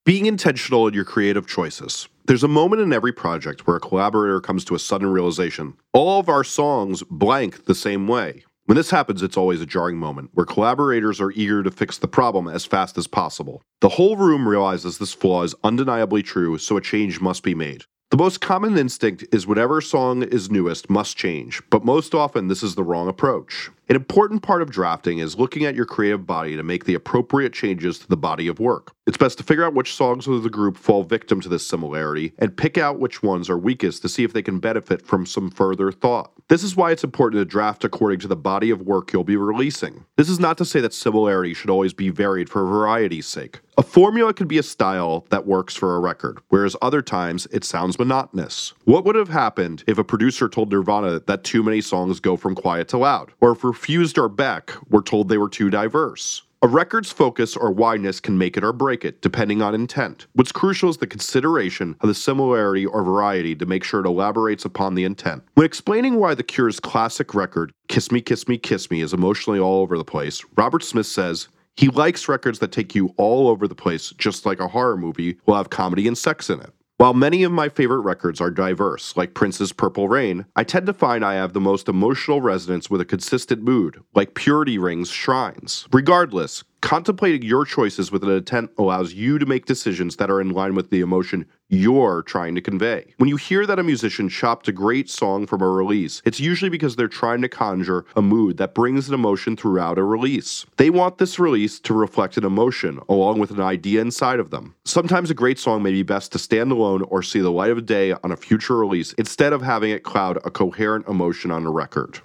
Being 0.04 0.26
intentional 0.26 0.86
in 0.86 0.94
your 0.94 1.04
creative 1.04 1.46
choices. 1.46 2.08
There's 2.26 2.44
a 2.44 2.48
moment 2.48 2.82
in 2.82 2.92
every 2.92 3.12
project 3.12 3.66
where 3.66 3.76
a 3.76 3.80
collaborator 3.80 4.40
comes 4.40 4.64
to 4.66 4.74
a 4.74 4.78
sudden 4.78 5.08
realization 5.08 5.74
all 5.92 6.20
of 6.20 6.28
our 6.28 6.44
songs 6.44 7.02
blank 7.10 7.66
the 7.66 7.74
same 7.74 8.06
way. 8.06 8.44
When 8.66 8.76
this 8.76 8.90
happens, 8.90 9.22
it's 9.22 9.36
always 9.36 9.60
a 9.60 9.66
jarring 9.66 9.98
moment 9.98 10.30
where 10.34 10.46
collaborators 10.46 11.20
are 11.20 11.32
eager 11.32 11.64
to 11.64 11.70
fix 11.70 11.98
the 11.98 12.06
problem 12.06 12.46
as 12.46 12.64
fast 12.64 12.96
as 12.96 13.08
possible. 13.08 13.60
The 13.80 13.88
whole 13.88 14.16
room 14.16 14.46
realizes 14.46 14.98
this 14.98 15.12
flaw 15.12 15.42
is 15.42 15.56
undeniably 15.64 16.22
true, 16.22 16.56
so 16.58 16.76
a 16.76 16.80
change 16.80 17.20
must 17.20 17.42
be 17.42 17.56
made. 17.56 17.84
The 18.12 18.18
most 18.18 18.42
common 18.42 18.76
instinct 18.76 19.24
is 19.32 19.46
whatever 19.46 19.80
song 19.80 20.22
is 20.22 20.50
newest 20.50 20.90
must 20.90 21.16
change, 21.16 21.62
but 21.70 21.82
most 21.82 22.14
often 22.14 22.48
this 22.48 22.62
is 22.62 22.74
the 22.74 22.84
wrong 22.84 23.08
approach. 23.08 23.70
An 23.88 23.96
important 23.96 24.42
part 24.42 24.60
of 24.60 24.70
drafting 24.70 25.18
is 25.18 25.38
looking 25.38 25.64
at 25.64 25.74
your 25.74 25.86
creative 25.86 26.26
body 26.26 26.54
to 26.54 26.62
make 26.62 26.84
the 26.84 26.92
appropriate 26.92 27.54
changes 27.54 27.98
to 28.00 28.08
the 28.08 28.16
body 28.18 28.48
of 28.48 28.60
work. 28.60 28.94
It's 29.06 29.16
best 29.16 29.38
to 29.38 29.44
figure 29.44 29.64
out 29.64 29.72
which 29.72 29.94
songs 29.94 30.28
of 30.28 30.42
the 30.42 30.50
group 30.50 30.76
fall 30.76 31.04
victim 31.04 31.40
to 31.40 31.48
this 31.48 31.66
similarity 31.66 32.34
and 32.38 32.54
pick 32.54 32.76
out 32.76 33.00
which 33.00 33.22
ones 33.22 33.48
are 33.48 33.56
weakest 33.56 34.02
to 34.02 34.10
see 34.10 34.24
if 34.24 34.34
they 34.34 34.42
can 34.42 34.60
benefit 34.60 35.06
from 35.06 35.24
some 35.24 35.50
further 35.50 35.90
thought. 35.90 36.32
This 36.48 36.62
is 36.62 36.76
why 36.76 36.90
it's 36.90 37.04
important 37.04 37.40
to 37.40 37.46
draft 37.46 37.82
according 37.82 38.20
to 38.20 38.28
the 38.28 38.36
body 38.36 38.68
of 38.68 38.82
work 38.82 39.12
you'll 39.12 39.24
be 39.24 39.36
releasing. 39.36 40.04
This 40.16 40.28
is 40.28 40.38
not 40.38 40.58
to 40.58 40.66
say 40.66 40.80
that 40.80 40.92
similarity 40.92 41.54
should 41.54 41.70
always 41.70 41.94
be 41.94 42.10
varied 42.10 42.50
for 42.50 42.66
variety's 42.66 43.26
sake. 43.26 43.60
A 43.78 43.82
formula 43.82 44.34
could 44.34 44.48
be 44.48 44.58
a 44.58 44.62
style 44.62 45.24
that 45.30 45.46
works 45.46 45.74
for 45.74 45.96
a 45.96 46.00
record, 46.00 46.40
whereas 46.50 46.76
other 46.82 47.00
times 47.00 47.46
it 47.50 47.64
sounds 47.64 47.98
monotonous. 47.98 48.74
What 48.84 49.06
would 49.06 49.14
have 49.14 49.30
happened 49.30 49.82
if 49.86 49.96
a 49.96 50.04
producer 50.04 50.50
told 50.50 50.70
Nirvana 50.70 51.20
that 51.20 51.42
too 51.42 51.62
many 51.62 51.80
songs 51.80 52.20
go 52.20 52.36
from 52.36 52.54
quiet 52.54 52.88
to 52.88 52.98
loud, 52.98 53.32
or 53.40 53.52
if 53.52 53.64
Refused 53.64 54.18
or 54.18 54.28
Beck 54.28 54.74
were 54.90 55.00
told 55.00 55.28
they 55.30 55.38
were 55.38 55.48
too 55.48 55.70
diverse. 55.70 56.42
A 56.60 56.68
record's 56.68 57.10
focus 57.10 57.56
or 57.56 57.72
wideness 57.72 58.20
can 58.20 58.36
make 58.36 58.58
it 58.58 58.62
or 58.62 58.74
break 58.74 59.06
it, 59.06 59.22
depending 59.22 59.62
on 59.62 59.74
intent. 59.74 60.26
What's 60.34 60.52
crucial 60.52 60.90
is 60.90 60.98
the 60.98 61.06
consideration 61.06 61.96
of 62.02 62.08
the 62.08 62.14
similarity 62.14 62.84
or 62.84 63.02
variety 63.02 63.56
to 63.56 63.66
make 63.66 63.84
sure 63.84 64.00
it 64.00 64.06
elaborates 64.06 64.66
upon 64.66 64.94
the 64.94 65.04
intent. 65.04 65.42
When 65.54 65.64
explaining 65.64 66.20
why 66.20 66.34
The 66.34 66.44
Cure's 66.44 66.78
classic 66.78 67.34
record, 67.34 67.72
Kiss 67.88 68.12
Me, 68.12 68.20
Kiss 68.20 68.46
Me, 68.46 68.58
Kiss 68.58 68.90
Me, 68.90 69.00
is 69.00 69.14
emotionally 69.14 69.58
all 69.58 69.80
over 69.80 69.96
the 69.96 70.04
place, 70.04 70.44
Robert 70.56 70.84
Smith 70.84 71.06
says, 71.06 71.48
he 71.76 71.88
likes 71.88 72.28
records 72.28 72.58
that 72.58 72.72
take 72.72 72.94
you 72.94 73.14
all 73.16 73.48
over 73.48 73.66
the 73.66 73.74
place, 73.74 74.10
just 74.18 74.46
like 74.46 74.60
a 74.60 74.68
horror 74.68 74.96
movie 74.96 75.38
will 75.46 75.56
have 75.56 75.70
comedy 75.70 76.06
and 76.06 76.16
sex 76.16 76.50
in 76.50 76.60
it. 76.60 76.70
While 76.98 77.14
many 77.14 77.42
of 77.42 77.50
my 77.50 77.68
favorite 77.68 78.02
records 78.02 78.40
are 78.40 78.50
diverse, 78.50 79.16
like 79.16 79.34
Prince's 79.34 79.72
Purple 79.72 80.08
Rain, 80.08 80.46
I 80.54 80.62
tend 80.62 80.86
to 80.86 80.92
find 80.92 81.24
I 81.24 81.34
have 81.34 81.52
the 81.52 81.60
most 81.60 81.88
emotional 81.88 82.40
resonance 82.40 82.88
with 82.88 83.00
a 83.00 83.04
consistent 83.04 83.62
mood, 83.62 84.00
like 84.14 84.34
Purity 84.34 84.78
Ring's 84.78 85.10
Shrines. 85.10 85.88
Regardless, 85.92 86.62
Contemplating 86.82 87.42
your 87.42 87.64
choices 87.64 88.10
with 88.10 88.24
an 88.24 88.30
intent 88.30 88.72
allows 88.76 89.14
you 89.14 89.38
to 89.38 89.46
make 89.46 89.66
decisions 89.66 90.16
that 90.16 90.28
are 90.28 90.40
in 90.40 90.50
line 90.50 90.74
with 90.74 90.90
the 90.90 91.00
emotion 91.00 91.46
you're 91.72 92.22
trying 92.22 92.54
to 92.54 92.60
convey. 92.60 93.14
When 93.16 93.30
you 93.30 93.36
hear 93.36 93.64
that 93.64 93.78
a 93.78 93.82
musician 93.82 94.28
chopped 94.28 94.68
a 94.68 94.72
great 94.72 95.08
song 95.08 95.46
from 95.46 95.62
a 95.62 95.68
release, 95.68 96.20
it's 96.26 96.38
usually 96.38 96.68
because 96.68 96.96
they're 96.96 97.08
trying 97.08 97.40
to 97.40 97.48
conjure 97.48 98.04
a 98.14 98.20
mood 98.20 98.58
that 98.58 98.74
brings 98.74 99.08
an 99.08 99.14
emotion 99.14 99.56
throughout 99.56 99.96
a 99.96 100.04
release. 100.04 100.66
They 100.76 100.90
want 100.90 101.16
this 101.16 101.38
release 101.38 101.80
to 101.80 101.94
reflect 101.94 102.36
an 102.36 102.44
emotion 102.44 103.00
along 103.08 103.38
with 103.38 103.50
an 103.50 103.60
idea 103.60 104.02
inside 104.02 104.38
of 104.38 104.50
them. 104.50 104.74
Sometimes 104.84 105.30
a 105.30 105.34
great 105.34 105.58
song 105.58 105.82
may 105.82 105.92
be 105.92 106.02
best 106.02 106.30
to 106.32 106.38
stand 106.38 106.70
alone 106.72 107.02
or 107.04 107.22
see 107.22 107.40
the 107.40 107.50
light 107.50 107.70
of 107.70 107.86
day 107.86 108.12
on 108.12 108.32
a 108.32 108.36
future 108.36 108.76
release 108.76 109.14
instead 109.14 109.54
of 109.54 109.62
having 109.62 109.90
it 109.90 110.02
cloud 110.02 110.36
a 110.44 110.50
coherent 110.50 111.08
emotion 111.08 111.50
on 111.50 111.64
a 111.64 111.70
record. 111.70 112.20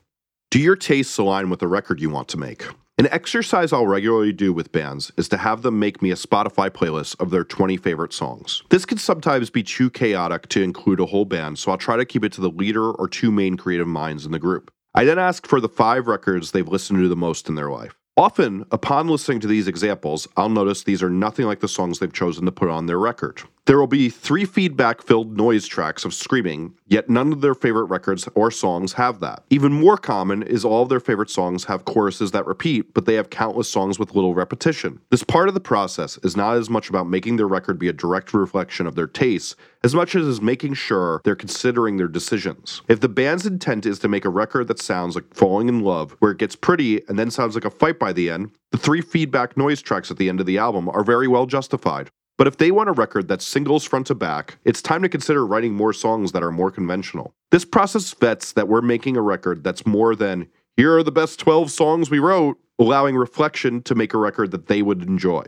Do 0.52 0.60
your 0.60 0.76
tastes 0.76 1.18
align 1.18 1.50
with 1.50 1.62
the 1.62 1.68
record 1.68 2.02
you 2.02 2.10
want 2.10 2.28
to 2.30 2.38
make? 2.38 2.66
An 3.00 3.08
exercise 3.12 3.72
I'll 3.72 3.86
regularly 3.86 4.34
do 4.34 4.52
with 4.52 4.72
bands 4.72 5.12
is 5.18 5.30
to 5.30 5.38
have 5.38 5.62
them 5.62 5.78
make 5.78 6.02
me 6.02 6.10
a 6.10 6.16
Spotify 6.16 6.72
playlist 6.72 7.22
of 7.22 7.30
their 7.30 7.43
20 7.43 7.78
favorite 7.78 8.12
songs. 8.12 8.64
This 8.70 8.88
can 8.88 8.98
sometimes 8.98 9.52
be 9.52 9.62
too 9.62 9.91
chaotic 9.91 10.50
to 10.50 10.64
include 10.64 11.00
a 11.00 11.06
whole 11.06 11.26
band, 11.26 11.60
so 11.60 11.70
I'll 11.70 11.78
try 11.78 11.95
to 11.95 12.06
keep 12.06 12.24
it 12.24 12.32
to 12.32 12.41
the 12.41 12.50
leader 12.50 12.91
or 12.91 13.08
two 13.08 13.32
main 13.32 13.56
creative 13.56 13.88
minds 13.88 14.26
in 14.26 14.32
the 14.32 14.39
group. 14.39 14.72
I 14.95 15.06
then 15.06 15.20
ask 15.20 15.45
for 15.45 15.62
the 15.62 15.70
five 15.70 16.08
records 16.08 16.52
they've 16.52 16.68
listened 16.68 17.00
to 17.00 17.08
the 17.08 17.16
most 17.16 17.48
in 17.48 17.54
their 17.54 17.70
life. 17.70 17.93
Often, 18.18 18.66
upon 18.72 19.10
listening 19.10 19.41
to 19.41 19.48
these 19.48 19.68
examples, 19.68 20.28
I'll 20.36 20.50
notice 20.50 20.84
these 20.84 21.04
are 21.04 21.10
nothing 21.12 21.45
like 21.45 21.60
the 21.60 21.68
songs 21.68 22.00
they've 22.00 22.12
chosen 22.12 22.45
to 22.45 22.52
put 22.52 22.68
on 22.68 22.88
their 22.88 22.98
record. 22.98 23.43
There 23.68 23.78
will 23.78 23.86
be 23.86 24.09
three 24.09 24.45
feedback 24.45 25.01
filled 25.01 25.36
noise 25.36 25.68
tracks 25.68 26.05
of 26.05 26.13
screaming, 26.13 26.76
yet 26.88 27.09
none 27.09 27.34
of 27.34 27.41
their 27.41 27.53
favorite 27.53 27.88
records 27.88 28.26
or 28.34 28.49
songs 28.49 28.93
have 28.93 29.20
that. 29.20 29.43
Even 29.49 29.74
more 29.74 29.97
common 29.97 30.41
is 30.41 30.63
all 30.63 30.84
of 30.84 30.89
their 30.89 31.01
favorite 31.01 31.30
songs 31.30 31.65
have 31.65 31.84
choruses 31.84 32.32
that 32.32 32.45
repeat, 32.45 32.93
but 32.93 33.05
they 33.05 33.15
have 33.15 33.30
countless 33.30 33.70
songs 33.70 33.99
with 33.99 34.15
little 34.15 34.34
repetition. 34.34 35.01
This 35.09 35.26
part 35.26 35.49
of 35.49 35.53
the 35.53 35.59
process 35.59 36.18
is 36.24 36.38
not 36.38 36.55
as 36.55 36.70
much 36.70 36.88
about 36.88 37.09
making 37.09 37.36
their 37.36 37.45
record 37.45 37.78
be 37.78 37.89
a 37.89 37.93
direct 37.93 38.34
reflection 38.34 38.88
of 38.88 38.95
their 38.95 39.05
tastes 39.05 39.53
as 39.84 39.93
much 39.93 40.15
as 40.15 40.26
is 40.26 40.41
making 40.41 40.74
sure 40.74 41.22
they're 41.26 41.36
considering 41.36 41.97
their 41.97 42.07
decisions. 42.07 42.82
If 42.88 43.01
the 43.01 43.09
band's 43.09 43.45
intent 43.45 43.86
is 43.86 43.99
to 43.99 44.07
make 44.07 44.24
a 44.24 44.30
record 44.30 44.70
that 44.70 44.80
sounds 44.80 45.15
like 45.15 45.34
falling 45.34 45.68
in 45.68 45.82
love, 45.82 46.15
where 46.20 46.32
it 46.32 46.39
gets 46.39 46.55
pretty 46.55 47.01
and 47.09 47.20
then 47.20 47.32
sounds 47.32 47.55
like 47.55 47.65
a 47.65 47.70
fight 47.70 47.99
by 47.99 48.13
the 48.13 48.30
end, 48.30 48.51
the 48.72 48.78
three 48.78 49.01
feedback 49.01 49.57
noise 49.57 49.82
tracks 49.82 50.09
at 50.09 50.18
the 50.18 50.30
end 50.30 50.39
of 50.39 50.45
the 50.45 50.57
album 50.57 50.89
are 50.89 51.03
very 51.03 51.28
well 51.28 51.45
justified. 51.45 52.09
But 52.38 52.48
if 52.48 52.58
they 52.58 52.70
want 52.70 52.90
a 52.90 52.94
record 52.94 53.28
that 53.28 53.42
singles 53.42 53.84
front 53.84 54.08
to 54.08 54.16
back, 54.16 54.60
it's 54.64 54.82
time 54.82 55.02
to 55.02 55.10
consider 55.10 55.46
writing 55.46 55.74
more 55.74 55.92
songs 55.92 56.32
that 56.32 56.44
are 56.44 56.52
more 56.52 56.70
conventional. 56.70 57.34
This 57.52 57.66
process 57.66 58.14
vets 58.14 58.54
that 58.54 58.68
we're 58.68 58.82
making 58.82 59.18
a 59.18 59.22
record 59.22 59.64
that's 59.64 59.88
more 59.88 60.16
than, 60.16 60.48
here 60.76 60.96
are 60.96 61.04
the 61.04 61.12
best 61.12 61.40
12 61.40 61.72
songs 61.72 62.12
we 62.12 62.20
wrote, 62.20 62.60
allowing 62.78 63.16
reflection 63.16 63.82
to 63.84 63.96
make 63.96 64.14
a 64.14 64.20
record 64.20 64.52
that 64.52 64.68
they 64.68 64.84
would 64.84 65.02
enjoy. 65.02 65.44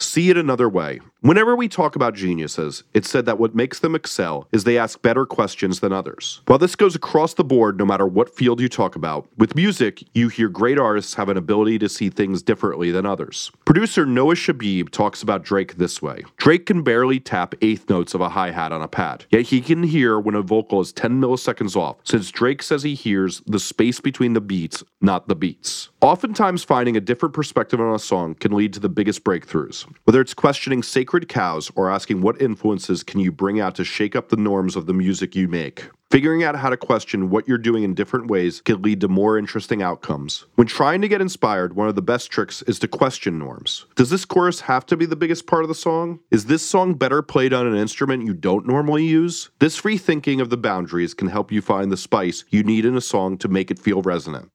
See 0.00 0.30
it 0.30 0.38
another 0.38 0.68
way. 0.68 1.00
Whenever 1.22 1.54
we 1.54 1.68
talk 1.68 1.96
about 1.96 2.14
geniuses, 2.14 2.82
it's 2.94 3.10
said 3.10 3.26
that 3.26 3.38
what 3.38 3.54
makes 3.54 3.80
them 3.80 3.94
excel 3.94 4.48
is 4.52 4.64
they 4.64 4.78
ask 4.78 5.02
better 5.02 5.26
questions 5.26 5.80
than 5.80 5.92
others. 5.92 6.40
While 6.46 6.58
this 6.58 6.74
goes 6.74 6.94
across 6.94 7.34
the 7.34 7.44
board 7.44 7.76
no 7.76 7.84
matter 7.84 8.06
what 8.06 8.34
field 8.34 8.58
you 8.58 8.70
talk 8.70 8.96
about, 8.96 9.28
with 9.36 9.54
music, 9.54 10.02
you 10.14 10.28
hear 10.28 10.48
great 10.48 10.78
artists 10.78 11.12
have 11.16 11.28
an 11.28 11.36
ability 11.36 11.78
to 11.80 11.90
see 11.90 12.08
things 12.08 12.42
differently 12.42 12.90
than 12.90 13.04
others. 13.04 13.52
Producer 13.66 14.06
Noah 14.06 14.34
Shebib 14.34 14.88
talks 14.88 15.22
about 15.22 15.44
Drake 15.44 15.76
this 15.76 16.00
way 16.00 16.24
Drake 16.38 16.64
can 16.64 16.82
barely 16.82 17.20
tap 17.20 17.54
eighth 17.60 17.90
notes 17.90 18.14
of 18.14 18.22
a 18.22 18.30
hi 18.30 18.50
hat 18.50 18.72
on 18.72 18.80
a 18.80 18.88
pad, 18.88 19.26
yet 19.28 19.42
he 19.42 19.60
can 19.60 19.82
hear 19.82 20.18
when 20.18 20.34
a 20.34 20.40
vocal 20.40 20.80
is 20.80 20.90
10 20.90 21.20
milliseconds 21.20 21.76
off, 21.76 21.98
since 22.02 22.30
Drake 22.30 22.62
says 22.62 22.82
he 22.82 22.94
hears 22.94 23.42
the 23.46 23.60
space 23.60 24.00
between 24.00 24.32
the 24.32 24.40
beats, 24.40 24.82
not 25.02 25.28
the 25.28 25.36
beats. 25.36 25.90
Oftentimes, 26.00 26.64
finding 26.64 26.96
a 26.96 27.00
different 27.00 27.34
perspective 27.34 27.78
on 27.78 27.94
a 27.94 27.98
song 27.98 28.34
can 28.36 28.52
lead 28.52 28.72
to 28.72 28.80
the 28.80 28.88
biggest 28.88 29.22
breakthroughs. 29.22 29.86
Whether 30.04 30.22
it's 30.22 30.32
questioning 30.32 30.82
sacred 30.82 31.09
cows 31.28 31.70
or 31.74 31.90
asking 31.90 32.20
what 32.22 32.40
influences 32.40 33.02
can 33.02 33.18
you 33.18 33.32
bring 33.32 33.60
out 33.60 33.74
to 33.74 33.84
shake 33.84 34.14
up 34.14 34.28
the 34.28 34.36
norms 34.36 34.76
of 34.76 34.86
the 34.86 34.94
music 34.94 35.34
you 35.34 35.48
make. 35.48 35.90
Figuring 36.10 36.42
out 36.42 36.56
how 36.56 36.70
to 36.70 36.76
question 36.76 37.30
what 37.30 37.46
you're 37.46 37.58
doing 37.58 37.82
in 37.84 37.94
different 37.94 38.28
ways 38.28 38.60
can 38.60 38.82
lead 38.82 39.00
to 39.00 39.08
more 39.08 39.38
interesting 39.38 39.82
outcomes. 39.82 40.44
When 40.56 40.66
trying 40.66 41.00
to 41.02 41.08
get 41.08 41.20
inspired, 41.20 41.74
one 41.74 41.88
of 41.88 41.94
the 41.94 42.02
best 42.02 42.30
tricks 42.30 42.62
is 42.62 42.78
to 42.80 42.88
question 42.88 43.38
norms. 43.38 43.86
Does 43.94 44.10
this 44.10 44.24
chorus 44.24 44.60
have 44.62 44.86
to 44.86 44.96
be 44.96 45.06
the 45.06 45.16
biggest 45.16 45.46
part 45.46 45.62
of 45.62 45.68
the 45.68 45.74
song? 45.74 46.20
Is 46.30 46.46
this 46.46 46.68
song 46.68 46.94
better 46.94 47.22
played 47.22 47.52
on 47.52 47.66
an 47.66 47.76
instrument 47.76 48.26
you 48.26 48.34
don't 48.34 48.66
normally 48.66 49.04
use? 49.04 49.50
This 49.58 49.76
free 49.76 49.98
thinking 49.98 50.40
of 50.40 50.50
the 50.50 50.56
boundaries 50.56 51.14
can 51.14 51.28
help 51.28 51.52
you 51.52 51.62
find 51.62 51.92
the 51.92 51.96
spice 51.96 52.44
you 52.50 52.62
need 52.62 52.84
in 52.84 52.96
a 52.96 53.00
song 53.00 53.38
to 53.38 53.48
make 53.48 53.70
it 53.70 53.78
feel 53.78 54.02
resonant. 54.02 54.50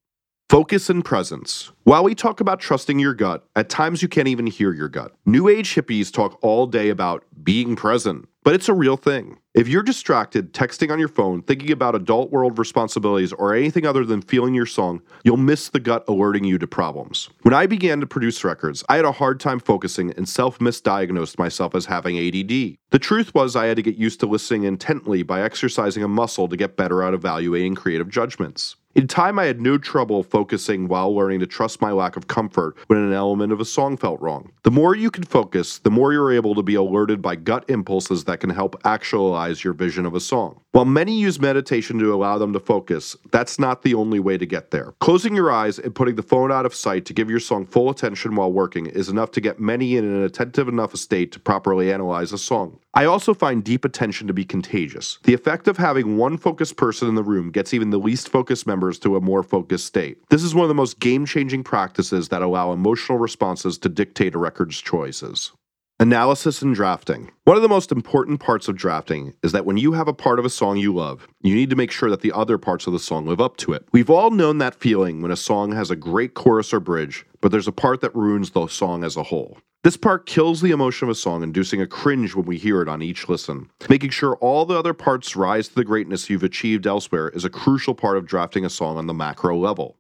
Focus 0.48 0.92
and 0.92 1.04
presence. 1.04 1.72
While 1.86 2.04
we 2.04 2.14
talk 2.14 2.40
about 2.40 2.60
trusting 2.60 3.00
your 3.00 3.16
gut, 3.16 3.48
at 3.56 3.68
times 3.68 4.04
you 4.04 4.08
can't 4.08 4.28
even 4.28 4.46
hear 4.46 4.72
your 4.74 4.88
gut. 4.88 5.12
New 5.26 5.50
age 5.50 5.74
hippies 5.74 6.14
talk 6.14 6.38
all 6.44 6.68
day 6.68 6.90
about 6.90 7.26
being 7.44 7.76
present, 7.76 8.30
but 8.44 8.54
it's 8.54 8.70
a 8.70 8.74
real 8.76 8.96
thing. 8.96 9.40
If 9.56 9.68
you're 9.68 9.82
distracted, 9.82 10.54
texting 10.54 10.92
on 10.92 11.00
your 11.00 11.08
phone, 11.08 11.42
thinking 11.42 11.72
about 11.72 11.96
adult 11.96 12.30
world 12.30 12.60
responsibilities, 12.60 13.34
or 13.34 13.56
anything 13.56 13.88
other 13.88 14.06
than 14.06 14.22
feeling 14.22 14.54
your 14.54 14.68
song, 14.68 15.02
you'll 15.24 15.36
miss 15.36 15.70
the 15.70 15.80
gut 15.80 16.06
alerting 16.08 16.44
you 16.44 16.60
to 16.60 16.68
problems. 16.68 17.30
When 17.42 17.56
I 17.56 17.66
began 17.66 18.00
to 18.02 18.08
produce 18.08 18.44
records, 18.44 18.84
I 18.88 18.98
had 18.98 19.06
a 19.06 19.12
hard 19.12 19.40
time 19.40 19.60
focusing 19.60 20.12
and 20.12 20.30
self 20.30 20.60
misdiagnosed 20.60 21.40
myself 21.40 21.74
as 21.74 21.88
having 21.88 22.20
ADD. 22.20 22.78
The 22.92 23.00
truth 23.00 23.34
was, 23.34 23.56
I 23.56 23.66
had 23.66 23.78
to 23.78 23.84
get 23.84 23.96
used 23.96 24.20
to 24.20 24.28
listening 24.28 24.64
intently 24.64 25.24
by 25.24 25.42
exercising 25.42 26.04
a 26.04 26.08
muscle 26.08 26.48
to 26.48 26.56
get 26.56 26.78
better 26.78 27.02
at 27.02 27.16
evaluating 27.16 27.74
creative 27.74 28.10
judgments. 28.10 28.76
In 28.96 29.08
time, 29.08 29.38
I 29.38 29.44
had 29.44 29.60
no 29.60 29.78
trouble 29.78 30.24
focusing 30.24 30.88
while 30.88 31.14
learning 31.14 31.42
to 31.42 31.46
trust 31.46 31.82
my 31.82 31.92
lack 31.92 32.16
of 32.16 32.28
comfort 32.28 32.78
when 32.88 32.98
an 32.98 33.12
element 33.12 33.52
of 33.52 33.60
a 33.60 33.66
song 33.66 33.98
felt 33.98 34.22
wrong. 34.22 34.54
The 34.64 34.72
more 34.72 34.96
you 34.96 35.12
can 35.12 35.26
focus, 35.26 35.80
the 35.80 35.92
more 35.92 36.14
you're 36.14 36.32
able 36.32 36.56
to 36.56 36.64
be 36.64 36.76
alerted 36.76 37.22
by 37.22 37.36
gut 37.36 37.66
impulses 37.70 38.24
that 38.24 38.40
can 38.40 38.52
help 38.52 38.80
actualize 38.86 39.66
your 39.66 39.74
vision 39.74 40.06
of 40.06 40.16
a 40.16 40.22
song. 40.22 40.62
While 40.72 40.86
many 40.86 41.20
use 41.20 41.42
meditation 41.42 42.00
to 42.00 42.14
allow 42.14 42.38
them 42.38 42.54
to 42.54 42.60
focus, 42.62 43.18
that's 43.32 43.60
not 43.60 43.82
the 43.82 43.96
only 43.96 44.22
way 44.22 44.38
to 44.38 44.46
get 44.46 44.72
there. 44.72 44.94
Closing 45.02 45.36
your 45.36 45.52
eyes 45.52 45.78
and 45.78 45.94
putting 45.94 46.16
the 46.16 46.24
phone 46.24 46.50
out 46.50 46.66
of 46.66 46.74
sight 46.74 47.04
to 47.06 47.14
give 47.14 47.30
your 47.30 47.42
song 47.42 47.66
full 47.66 47.90
attention 47.90 48.36
while 48.36 48.52
working 48.52 48.86
is 48.86 49.10
enough 49.10 49.32
to 49.32 49.42
get 49.42 49.60
many 49.60 49.98
in 49.98 50.06
an 50.06 50.24
attentive 50.24 50.70
enough 50.70 50.96
state 50.96 51.34
to 51.34 51.40
properly 51.42 51.92
analyze 51.92 52.32
a 52.32 52.38
song. 52.38 52.80
I 52.94 53.04
also 53.04 53.34
find 53.34 53.62
deep 53.62 53.84
attention 53.84 54.28
to 54.28 54.34
be 54.34 54.46
contagious. 54.46 55.20
The 55.24 55.34
effect 55.34 55.68
of 55.68 55.76
having 55.76 56.16
one 56.16 56.38
focused 56.38 56.78
person 56.78 57.10
in 57.10 57.16
the 57.16 57.24
room 57.24 57.52
gets 57.52 57.74
even 57.74 57.90
the 57.90 58.00
least 58.00 58.30
focused 58.30 58.66
members 58.86 59.00
to 59.00 59.16
a 59.16 59.22
more 59.22 59.42
focused 59.42 59.88
state. 59.88 60.18
This 60.30 60.44
is 60.44 60.54
one 60.54 60.64
of 60.64 60.68
the 60.68 60.76
most 60.76 61.00
game 61.00 61.26
changing 61.26 61.64
practices 61.64 62.30
that 62.30 62.44
allow 62.44 62.72
emotional 62.72 63.18
responses 63.18 63.80
to 63.80 63.90
dictate 63.90 64.36
a 64.36 64.38
record's 64.38 64.80
choices. 64.80 65.54
Analysis 66.00 66.62
and 66.62 66.76
drafting. 66.76 67.32
One 67.46 67.56
of 67.56 67.64
the 67.64 67.70
most 67.70 67.92
important 67.92 68.40
parts 68.40 68.68
of 68.68 68.76
drafting 68.76 69.34
is 69.42 69.54
that 69.54 69.66
when 69.66 69.78
you 69.78 69.94
have 69.94 70.08
a 70.08 70.14
part 70.14 70.38
of 70.38 70.46
a 70.46 70.52
song 70.52 70.78
you 70.78 70.94
love, 70.94 71.28
you 71.42 71.56
need 71.56 71.72
to 71.72 71.76
make 71.76 71.90
sure 71.90 72.12
that 72.12 72.22
the 72.22 72.34
other 72.34 72.60
parts 72.60 72.86
of 72.86 72.94
the 72.94 73.00
song 73.00 73.26
live 73.26 73.42
up 73.42 73.58
to 73.58 73.74
it. 73.74 73.88
We've 73.92 74.10
all 74.10 74.30
known 74.30 74.60
that 74.60 74.76
feeling 74.76 75.24
when 75.24 75.32
a 75.32 75.38
song 75.38 75.72
has 75.72 75.90
a 75.90 75.96
great 75.96 76.36
chorus 76.36 76.74
or 76.74 76.80
bridge, 76.80 77.26
but 77.42 77.52
there's 77.52 77.68
a 77.68 77.72
part 77.72 78.02
that 78.02 78.14
ruins 78.14 78.52
the 78.52 78.68
song 78.68 79.04
as 79.04 79.18
a 79.18 79.24
whole. 79.24 79.58
This 79.86 79.98
part 79.98 80.26
kills 80.26 80.62
the 80.62 80.72
emotion 80.72 81.08
of 81.08 81.12
a 81.12 81.14
song, 81.16 81.44
inducing 81.44 81.80
a 81.80 81.86
cringe 81.86 82.34
when 82.34 82.48
we 82.48 82.58
hear 82.58 82.82
it 82.82 82.90
on 82.90 83.04
each 83.04 83.30
listen. 83.30 83.70
Making 83.88 84.10
sure 84.10 84.36
all 84.38 84.66
the 84.66 84.80
other 84.80 84.96
parts 84.96 85.36
rise 85.36 85.68
to 85.68 85.76
the 85.76 85.84
greatness 85.84 86.28
you've 86.28 86.42
achieved 86.42 86.88
elsewhere 86.88 87.30
is 87.30 87.46
a 87.46 87.52
crucial 87.52 87.94
part 87.94 88.18
of 88.18 88.26
drafting 88.26 88.66
a 88.66 88.70
song 88.72 88.98
on 88.98 89.06
the 89.06 89.14
macro 89.14 89.56
level. 89.56 90.00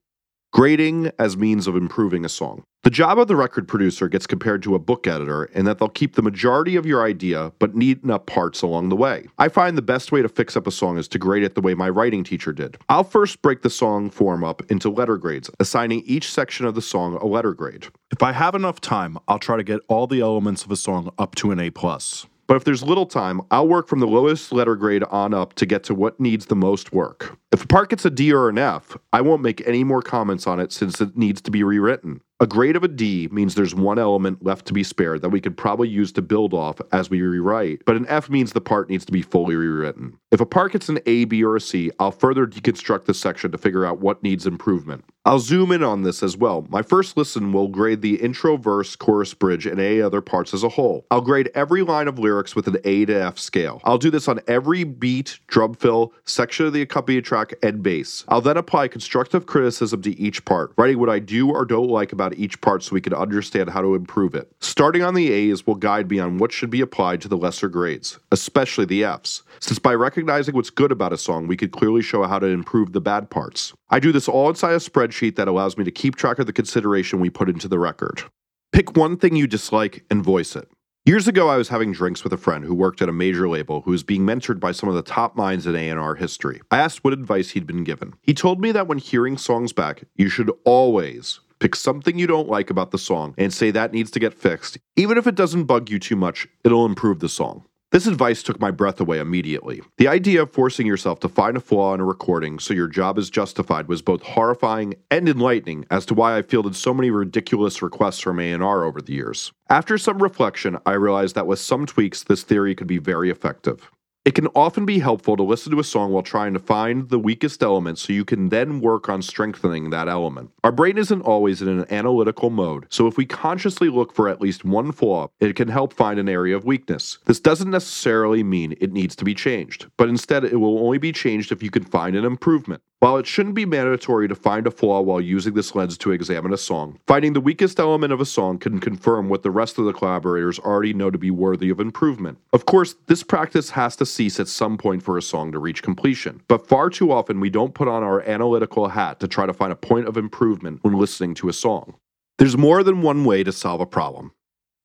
Grading 0.56 1.12
as 1.20 1.36
means 1.36 1.68
of 1.68 1.76
improving 1.76 2.24
a 2.24 2.30
song. 2.30 2.64
The 2.84 2.90
job 2.90 3.20
of 3.20 3.28
the 3.28 3.36
record 3.36 3.68
producer 3.68 4.08
gets 4.08 4.26
compared 4.26 4.64
to 4.64 4.74
a 4.74 4.80
book 4.80 5.06
editor 5.06 5.44
in 5.44 5.66
that 5.66 5.80
they'll 5.80 5.90
keep 5.90 6.16
the 6.16 6.22
majority 6.22 6.78
of 6.78 6.86
your 6.86 7.04
idea 7.04 7.52
but 7.60 7.76
neaten 7.76 8.10
up 8.10 8.26
parts 8.26 8.62
along 8.62 8.88
the 8.88 8.96
way. 8.96 9.28
I 9.38 9.50
find 9.50 9.78
the 9.78 9.82
best 9.82 10.14
way 10.14 10.22
to 10.22 10.30
fix 10.30 10.56
up 10.56 10.66
a 10.66 10.72
song 10.72 10.98
is 10.98 11.10
to 11.10 11.20
grade 11.20 11.44
it 11.44 11.56
the 11.56 11.62
way 11.62 11.74
my 11.74 11.90
writing 11.90 12.24
teacher 12.24 12.54
did. 12.54 12.78
I'll 12.88 13.04
first 13.04 13.42
break 13.42 13.64
the 13.64 13.70
song 13.70 14.10
form 14.10 14.46
up 14.46 14.62
into 14.72 14.90
letter 14.90 15.18
grades, 15.18 15.50
assigning 15.60 16.04
each 16.06 16.32
section 16.32 16.66
of 16.66 16.74
the 16.74 16.82
song 16.82 17.16
a 17.16 17.26
letter 17.26 17.54
grade. 17.54 17.88
If 18.12 18.24
I 18.24 18.32
have 18.32 18.56
enough 18.56 18.80
time, 18.80 19.18
I'll 19.28 19.40
try 19.40 19.58
to 19.58 19.64
get 19.64 19.82
all 19.90 20.08
the 20.08 20.22
elements 20.22 20.64
of 20.64 20.72
a 20.72 20.78
song 20.78 21.12
up 21.20 21.36
to 21.36 21.52
an 21.52 21.60
A 21.60 21.70
plus. 21.70 22.28
But 22.48 22.56
if 22.56 22.64
there's 22.64 22.84
little 22.84 23.08
time, 23.08 23.42
I'll 23.52 23.68
work 23.68 23.88
from 23.88 24.00
the 24.00 24.08
lowest 24.08 24.52
letter 24.52 24.76
grade 24.76 25.04
on 25.04 25.34
up 25.34 25.54
to 25.56 25.66
get 25.66 25.84
to 25.86 25.96
what 25.96 26.20
needs 26.20 26.46
the 26.46 26.56
most 26.56 26.94
work. 26.94 27.38
If 27.56 27.64
a 27.64 27.68
part 27.68 27.90
gets 27.90 28.04
a 28.04 28.10
D 28.10 28.34
or 28.34 28.50
an 28.50 28.58
F, 28.58 28.98
I 29.14 29.22
won't 29.22 29.42
make 29.42 29.66
any 29.66 29.86
more 29.86 30.02
comments 30.02 30.46
on 30.46 30.60
it 30.60 30.74
since 30.74 31.00
it 31.00 31.16
needs 31.16 31.40
to 31.44 31.52
be 31.52 31.64
rewritten. 31.64 32.20
A 32.42 32.46
grade 32.46 32.76
of 32.76 32.84
a 32.84 32.90
D 32.90 33.30
means 33.32 33.56
there's 33.56 33.74
one 33.74 33.98
element 33.98 34.44
left 34.44 34.66
to 34.66 34.74
be 34.74 34.84
spared 34.84 35.22
that 35.22 35.30
we 35.30 35.40
could 35.40 35.56
probably 35.56 35.88
use 35.88 36.12
to 36.12 36.22
build 36.22 36.54
off 36.54 36.82
as 36.92 37.10
we 37.10 37.22
rewrite, 37.22 37.84
but 37.86 37.96
an 37.96 38.06
F 38.10 38.30
means 38.30 38.52
the 38.52 38.60
part 38.60 38.90
needs 38.90 39.06
to 39.06 39.14
be 39.14 39.22
fully 39.22 39.56
rewritten. 39.56 40.18
If 40.32 40.42
a 40.42 40.46
part 40.46 40.74
gets 40.74 40.90
an 40.90 41.00
A, 41.06 41.24
B, 41.24 41.46
or 41.46 41.56
a 41.56 41.62
C, 41.62 41.92
I'll 41.98 42.12
further 42.12 42.46
deconstruct 42.46 43.06
the 43.06 43.14
section 43.14 43.54
to 43.54 43.58
figure 43.58 43.86
out 43.86 44.02
what 44.02 44.22
needs 44.22 44.46
improvement. 44.46 45.06
I'll 45.24 45.40
zoom 45.40 45.72
in 45.72 45.82
on 45.82 46.04
this 46.04 46.22
as 46.22 46.36
well. 46.36 46.68
My 46.70 46.82
first 46.82 47.16
listen 47.16 47.54
will 47.54 47.70
grade 47.70 48.02
the 48.02 48.18
intro, 48.18 48.58
verse, 48.58 48.98
chorus, 48.98 49.34
bridge, 49.34 49.66
and 49.66 49.80
any 49.80 50.02
other 50.02 50.20
parts 50.20 50.54
as 50.54 50.62
a 50.62 50.70
whole. 50.70 51.06
I'll 51.10 51.22
grade 51.22 51.50
every 51.56 51.84
line 51.84 52.10
of 52.10 52.20
lyrics 52.20 52.54
with 52.54 52.68
an 52.68 52.78
A 52.84 53.06
to 53.06 53.14
F 53.14 53.40
scale. 53.40 53.80
I'll 53.86 53.98
do 53.98 54.12
this 54.12 54.28
on 54.28 54.42
every 54.46 54.84
beat, 54.84 55.40
drum 55.48 55.74
fill, 55.74 56.14
section 56.26 56.66
of 56.66 56.74
the 56.74 56.82
accompanied 56.82 57.24
track, 57.24 57.45
and 57.62 57.84
bass. 57.84 58.24
I'll 58.28 58.42
then 58.42 58.58
apply 58.58 58.88
constructive 58.88 59.46
criticism 59.46 60.02
to 60.04 60.20
each 60.20 60.46
part, 60.46 60.74
writing 60.78 61.00
what 61.00 61.10
I 61.10 61.20
do 61.20 61.50
or 61.50 61.66
don't 61.66 61.90
like 61.90 62.12
about 62.12 62.36
each 62.36 62.60
part 62.62 62.84
so 62.84 62.94
we 62.94 63.02
can 63.02 63.14
understand 63.14 63.70
how 63.70 63.82
to 63.82 63.96
improve 63.96 64.36
it. 64.36 64.52
Starting 64.60 65.04
on 65.04 65.14
the 65.14 65.32
A's 65.32 65.66
will 65.66 65.76
guide 65.76 66.10
me 66.10 66.20
on 66.20 66.38
what 66.38 66.52
should 66.52 66.70
be 66.70 66.82
applied 66.82 67.22
to 67.22 67.28
the 67.28 67.38
lesser 67.38 67.70
grades, 67.70 68.20
especially 68.32 68.86
the 68.86 69.04
F's, 69.04 69.44
since 69.60 69.80
by 69.80 69.94
recognizing 69.94 70.56
what's 70.56 70.70
good 70.70 70.92
about 70.92 71.14
a 71.14 71.18
song, 71.18 71.48
we 71.48 71.58
could 71.58 71.72
clearly 71.72 72.02
show 72.02 72.24
how 72.24 72.40
to 72.40 72.48
improve 72.48 72.94
the 72.94 73.02
bad 73.02 73.30
parts. 73.30 73.74
I 73.90 74.00
do 74.00 74.12
this 74.12 74.28
all 74.28 74.50
inside 74.50 74.74
a 74.74 74.78
spreadsheet 74.78 75.36
that 75.36 75.48
allows 75.48 75.78
me 75.78 75.84
to 75.84 75.92
keep 75.92 76.16
track 76.16 76.40
of 76.40 76.46
the 76.46 76.54
consideration 76.54 77.20
we 77.20 77.30
put 77.30 77.50
into 77.50 77.68
the 77.68 77.80
record. 77.80 78.24
Pick 78.72 78.98
one 78.98 79.18
thing 79.18 79.36
you 79.36 79.48
dislike 79.48 80.04
and 80.10 80.24
voice 80.24 80.56
it. 80.56 80.68
Years 81.08 81.28
ago, 81.28 81.50
I 81.50 81.58
was 81.58 81.70
having 81.70 81.92
drinks 81.92 82.24
with 82.24 82.34
a 82.34 82.38
friend 82.38 82.66
who 82.66 82.74
worked 82.74 83.00
at 83.00 83.10
a 83.10 83.14
major 83.14 83.48
label 83.48 83.82
who 83.82 83.92
was 83.92 84.02
being 84.02 84.24
mentored 84.24 84.60
by 84.60 84.72
some 84.72 84.90
of 84.90 84.96
the 84.96 85.04
top 85.04 85.36
minds 85.36 85.68
in 85.68 85.76
A&R 85.76 86.16
history. 86.16 86.62
I 86.72 86.80
asked 86.80 87.04
what 87.04 87.14
advice 87.14 87.52
he'd 87.52 87.68
been 87.68 87.84
given. 87.84 88.16
He 88.24 88.34
told 88.34 88.60
me 88.60 88.72
that 88.72 88.88
when 88.88 88.98
hearing 88.98 89.38
songs 89.38 89.72
back, 89.72 90.06
you 90.16 90.30
should 90.30 90.52
always 90.64 91.42
pick 91.60 91.76
something 91.76 92.18
you 92.18 92.26
don't 92.26 92.50
like 92.50 92.72
about 92.72 92.90
the 92.90 92.98
song 92.98 93.36
and 93.38 93.54
say 93.54 93.70
that 93.70 93.94
needs 93.94 94.10
to 94.12 94.20
get 94.20 94.34
fixed. 94.34 94.80
Even 94.96 95.20
if 95.20 95.28
it 95.28 95.36
doesn't 95.36 95.66
bug 95.66 95.92
you 95.92 96.00
too 96.00 96.16
much, 96.16 96.48
it'll 96.64 96.88
improve 96.88 97.20
the 97.20 97.30
song. 97.30 97.66
This 97.96 98.08
advice 98.08 98.44
took 98.44 98.60
my 98.60 98.72
breath 98.72 99.00
away 99.00 99.20
immediately. 99.20 99.82
The 100.00 100.10
idea 100.10 100.42
of 100.42 100.52
forcing 100.52 100.86
yourself 100.86 101.22
to 101.22 101.30
find 101.30 101.56
a 101.56 101.62
flaw 101.62 101.94
in 101.94 102.02
a 102.02 102.04
recording 102.04 102.60
so 102.60 102.74
your 102.74 102.90
job 102.90 103.18
is 103.18 103.30
justified 103.30 103.88
was 103.88 104.02
both 104.02 104.22
horrifying 104.22 104.96
and 105.10 105.30
enlightening 105.30 105.86
as 105.90 106.06
to 106.08 106.14
why 106.14 106.38
I 106.38 106.42
fielded 106.42 106.76
so 106.76 106.94
many 106.94 107.10
ridiculous 107.10 107.82
requests 107.82 108.20
from 108.20 108.42
A&R 108.42 108.84
over 108.84 109.02
the 109.02 109.14
years. 109.14 109.54
After 109.70 109.98
some 109.98 110.22
reflection, 110.22 110.78
I 110.86 110.92
realized 110.92 111.36
that 111.36 111.48
with 111.48 111.60
some 111.60 111.86
tweaks, 111.86 112.22
this 112.22 112.44
theory 112.44 112.76
could 112.76 112.88
be 112.88 112.98
very 112.98 113.30
effective. 113.30 113.90
It 114.26 114.34
can 114.34 114.48
often 114.56 114.88
be 114.88 114.98
helpful 114.98 115.38
to 115.38 115.44
listen 115.44 115.72
to 115.72 115.80
a 115.80 115.84
song 115.84 116.12
while 116.12 116.24
trying 116.24 116.56
to 116.56 116.60
find 116.60 117.10
the 117.10 117.20
weakest 117.20 117.62
element 117.62 118.00
so 118.00 118.12
you 118.12 118.26
can 118.26 118.50
then 118.50 118.82
work 118.82 119.08
on 119.08 119.22
strengthening 119.22 119.92
that 119.92 120.08
element. 120.10 120.50
Our 120.64 120.72
brain 120.72 120.98
isn't 120.98 121.22
always 121.22 121.62
in 121.62 121.68
an 121.68 121.86
analytical 121.92 122.50
mode, 122.50 122.88
so 122.90 123.06
if 123.06 123.18
we 123.18 123.28
consciously 123.28 123.88
look 123.88 124.16
for 124.16 124.28
at 124.28 124.42
least 124.42 124.66
one 124.66 124.92
flaw, 124.92 125.30
it 125.40 125.56
can 125.56 125.68
help 125.68 125.94
find 125.94 126.20
an 126.20 126.28
area 126.28 126.56
of 126.56 126.66
weakness. 126.66 127.20
This 127.26 127.40
doesn't 127.40 127.70
necessarily 127.70 128.44
mean 128.44 128.76
it 128.82 128.92
needs 128.92 129.16
to 129.18 129.26
be 129.26 129.36
changed, 129.36 129.86
but 129.96 130.10
instead 130.10 130.44
it 130.44 130.60
will 130.60 130.80
only 130.80 130.98
be 130.98 131.12
changed 131.12 131.52
if 131.52 131.62
you 131.62 131.70
can 131.70 131.84
find 131.84 132.16
an 132.16 132.26
improvement. 132.26 132.82
While 133.00 133.18
it 133.18 133.28
shouldn't 133.28 133.56
be 133.56 133.66
mandatory 133.66 134.28
to 134.28 134.36
find 134.36 134.66
a 134.66 134.72
flaw 134.72 135.02
while 135.02 135.22
using 135.22 135.54
this 135.54 135.76
lens 135.76 135.98
to 136.00 136.12
examine 136.12 136.54
a 136.54 136.58
song, 136.58 137.00
finding 137.06 137.34
the 137.34 137.42
weakest 137.42 137.80
element 137.80 138.14
of 138.14 138.22
a 138.22 138.26
song 138.26 138.58
can 138.58 138.80
confirm 138.80 139.30
what 139.30 139.44
the 139.44 139.52
rest 139.52 139.78
of 139.78 139.86
the 139.86 139.94
collaborators 139.94 140.60
already 140.60 140.94
know 140.94 141.12
to 141.12 141.18
be 141.18 141.30
worthy 141.30 141.70
of 141.70 141.80
improvement. 141.80 142.40
Of 142.54 142.66
course, 142.66 142.96
this 143.08 143.22
practice 143.22 143.70
has 143.72 143.96
to 143.98 144.06
cease 144.06 144.40
at 144.40 144.48
some 144.48 144.78
point 144.78 145.04
for 145.04 145.18
a 145.18 145.22
song 145.22 145.52
to 145.52 145.60
reach 145.60 145.84
completion, 145.84 146.42
but 146.48 146.68
far 146.68 146.90
too 146.90 147.12
often 147.12 147.40
we 147.40 147.50
don't 147.50 147.76
put 147.76 147.88
on 147.88 148.02
our 148.02 148.22
analytical 148.22 148.88
hat 148.88 149.20
to 149.20 149.28
try 149.28 149.46
to 149.46 149.54
find 149.54 149.72
a 149.72 149.76
point 149.76 150.08
of 150.08 150.18
improvement 150.18 150.80
when 150.82 150.98
listening 150.98 151.36
to 151.36 151.50
a 151.50 151.54
song. 151.54 151.96
There's 152.38 152.58
more 152.58 152.82
than 152.82 153.02
one 153.02 153.24
way 153.24 153.44
to 153.44 153.52
solve 153.52 153.82
a 153.82 153.86
problem. 153.86 154.32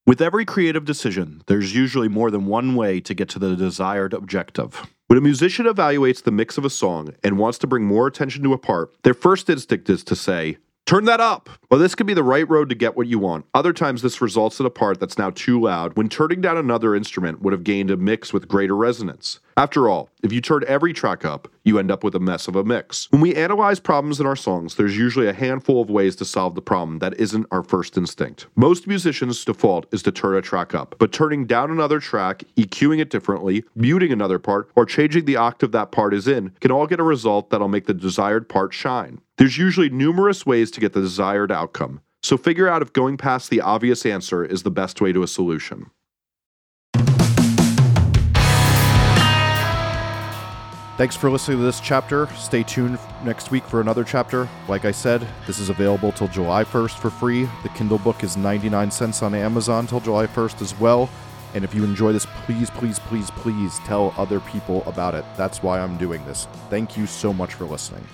With 0.06 0.20
every 0.20 0.44
creative 0.44 0.84
decision, 0.84 1.42
there's 1.46 1.74
usually 1.74 2.08
more 2.08 2.30
than 2.30 2.46
one 2.46 2.74
way 2.74 3.00
to 3.00 3.14
get 3.14 3.28
to 3.30 3.38
the 3.38 3.54
desired 3.54 4.12
objective. 4.12 4.86
When 5.10 5.18
a 5.18 5.22
musician 5.22 5.66
evaluates 5.66 6.22
the 6.22 6.30
mix 6.30 6.56
of 6.56 6.64
a 6.64 6.70
song 6.70 7.14
and 7.24 7.36
wants 7.36 7.58
to 7.58 7.66
bring 7.66 7.84
more 7.84 8.06
attention 8.06 8.44
to 8.44 8.52
a 8.52 8.58
part, 8.58 8.94
their 9.02 9.12
first 9.12 9.50
instinct 9.50 9.90
is 9.90 10.04
to 10.04 10.14
say, 10.14 10.58
Turn 10.86 11.04
that 11.06 11.18
up! 11.18 11.50
Well, 11.68 11.80
this 11.80 11.96
could 11.96 12.06
be 12.06 12.14
the 12.14 12.22
right 12.22 12.48
road 12.48 12.68
to 12.68 12.76
get 12.76 12.96
what 12.96 13.08
you 13.08 13.18
want. 13.18 13.44
Other 13.52 13.72
times, 13.72 14.02
this 14.02 14.20
results 14.20 14.60
in 14.60 14.66
a 14.66 14.70
part 14.70 15.00
that's 15.00 15.18
now 15.18 15.30
too 15.30 15.60
loud 15.60 15.96
when 15.96 16.08
turning 16.08 16.40
down 16.40 16.56
another 16.56 16.94
instrument 16.94 17.42
would 17.42 17.52
have 17.52 17.64
gained 17.64 17.90
a 17.90 17.96
mix 17.96 18.32
with 18.32 18.46
greater 18.46 18.76
resonance. 18.76 19.40
After 19.56 19.88
all, 19.88 20.08
if 20.22 20.32
you 20.32 20.40
turn 20.40 20.64
every 20.66 20.92
track 20.92 21.24
up, 21.24 21.48
you 21.64 21.78
end 21.78 21.90
up 21.90 22.02
with 22.04 22.14
a 22.14 22.20
mess 22.20 22.48
of 22.48 22.56
a 22.56 22.64
mix. 22.64 23.10
When 23.10 23.20
we 23.20 23.34
analyze 23.34 23.80
problems 23.80 24.20
in 24.20 24.26
our 24.26 24.36
songs, 24.36 24.76
there's 24.76 24.96
usually 24.96 25.28
a 25.28 25.32
handful 25.32 25.82
of 25.82 25.90
ways 25.90 26.16
to 26.16 26.24
solve 26.24 26.54
the 26.54 26.62
problem 26.62 26.98
that 27.00 27.18
isn't 27.18 27.46
our 27.50 27.62
first 27.62 27.96
instinct. 27.96 28.46
Most 28.56 28.86
musicians' 28.86 29.44
default 29.44 29.92
is 29.92 30.02
to 30.04 30.12
turn 30.12 30.36
a 30.36 30.42
track 30.42 30.74
up, 30.74 30.94
but 30.98 31.12
turning 31.12 31.46
down 31.46 31.70
another 31.70 32.00
track, 32.00 32.44
EQing 32.56 33.00
it 33.00 33.10
differently, 33.10 33.64
muting 33.74 34.12
another 34.12 34.38
part, 34.38 34.70
or 34.76 34.86
changing 34.86 35.24
the 35.24 35.36
octave 35.36 35.72
that 35.72 35.92
part 35.92 36.14
is 36.14 36.28
in 36.28 36.50
can 36.60 36.70
all 36.70 36.86
get 36.86 37.00
a 37.00 37.04
result 37.04 37.50
that'll 37.50 37.68
make 37.68 37.86
the 37.86 37.94
desired 37.94 38.48
part 38.48 38.72
shine. 38.72 39.20
There's 39.36 39.58
usually 39.58 39.90
numerous 39.90 40.46
ways 40.46 40.70
to 40.72 40.80
get 40.80 40.92
the 40.92 41.00
desired 41.00 41.50
outcome, 41.52 42.00
so 42.22 42.36
figure 42.36 42.68
out 42.68 42.82
if 42.82 42.92
going 42.92 43.16
past 43.16 43.50
the 43.50 43.60
obvious 43.60 44.06
answer 44.06 44.44
is 44.44 44.62
the 44.62 44.70
best 44.70 45.00
way 45.00 45.12
to 45.12 45.22
a 45.22 45.28
solution. 45.28 45.90
Thanks 51.00 51.16
for 51.16 51.30
listening 51.30 51.56
to 51.56 51.64
this 51.64 51.80
chapter. 51.80 52.26
Stay 52.36 52.62
tuned 52.62 52.98
next 53.24 53.50
week 53.50 53.64
for 53.64 53.80
another 53.80 54.04
chapter. 54.04 54.46
Like 54.68 54.84
I 54.84 54.90
said, 54.90 55.26
this 55.46 55.58
is 55.58 55.70
available 55.70 56.12
till 56.12 56.28
July 56.28 56.62
1st 56.62 56.98
for 56.98 57.08
free. 57.08 57.48
The 57.62 57.70
Kindle 57.70 57.96
book 57.96 58.22
is 58.22 58.36
99 58.36 58.90
cents 58.90 59.22
on 59.22 59.34
Amazon 59.34 59.86
till 59.86 60.00
July 60.00 60.26
1st 60.26 60.60
as 60.60 60.78
well. 60.78 61.08
And 61.54 61.64
if 61.64 61.74
you 61.74 61.84
enjoy 61.84 62.12
this, 62.12 62.26
please, 62.44 62.68
please, 62.68 62.98
please, 62.98 63.30
please 63.30 63.78
tell 63.86 64.12
other 64.18 64.40
people 64.40 64.82
about 64.84 65.14
it. 65.14 65.24
That's 65.38 65.62
why 65.62 65.80
I'm 65.80 65.96
doing 65.96 66.22
this. 66.26 66.46
Thank 66.68 66.98
you 66.98 67.06
so 67.06 67.32
much 67.32 67.54
for 67.54 67.64
listening. 67.64 68.04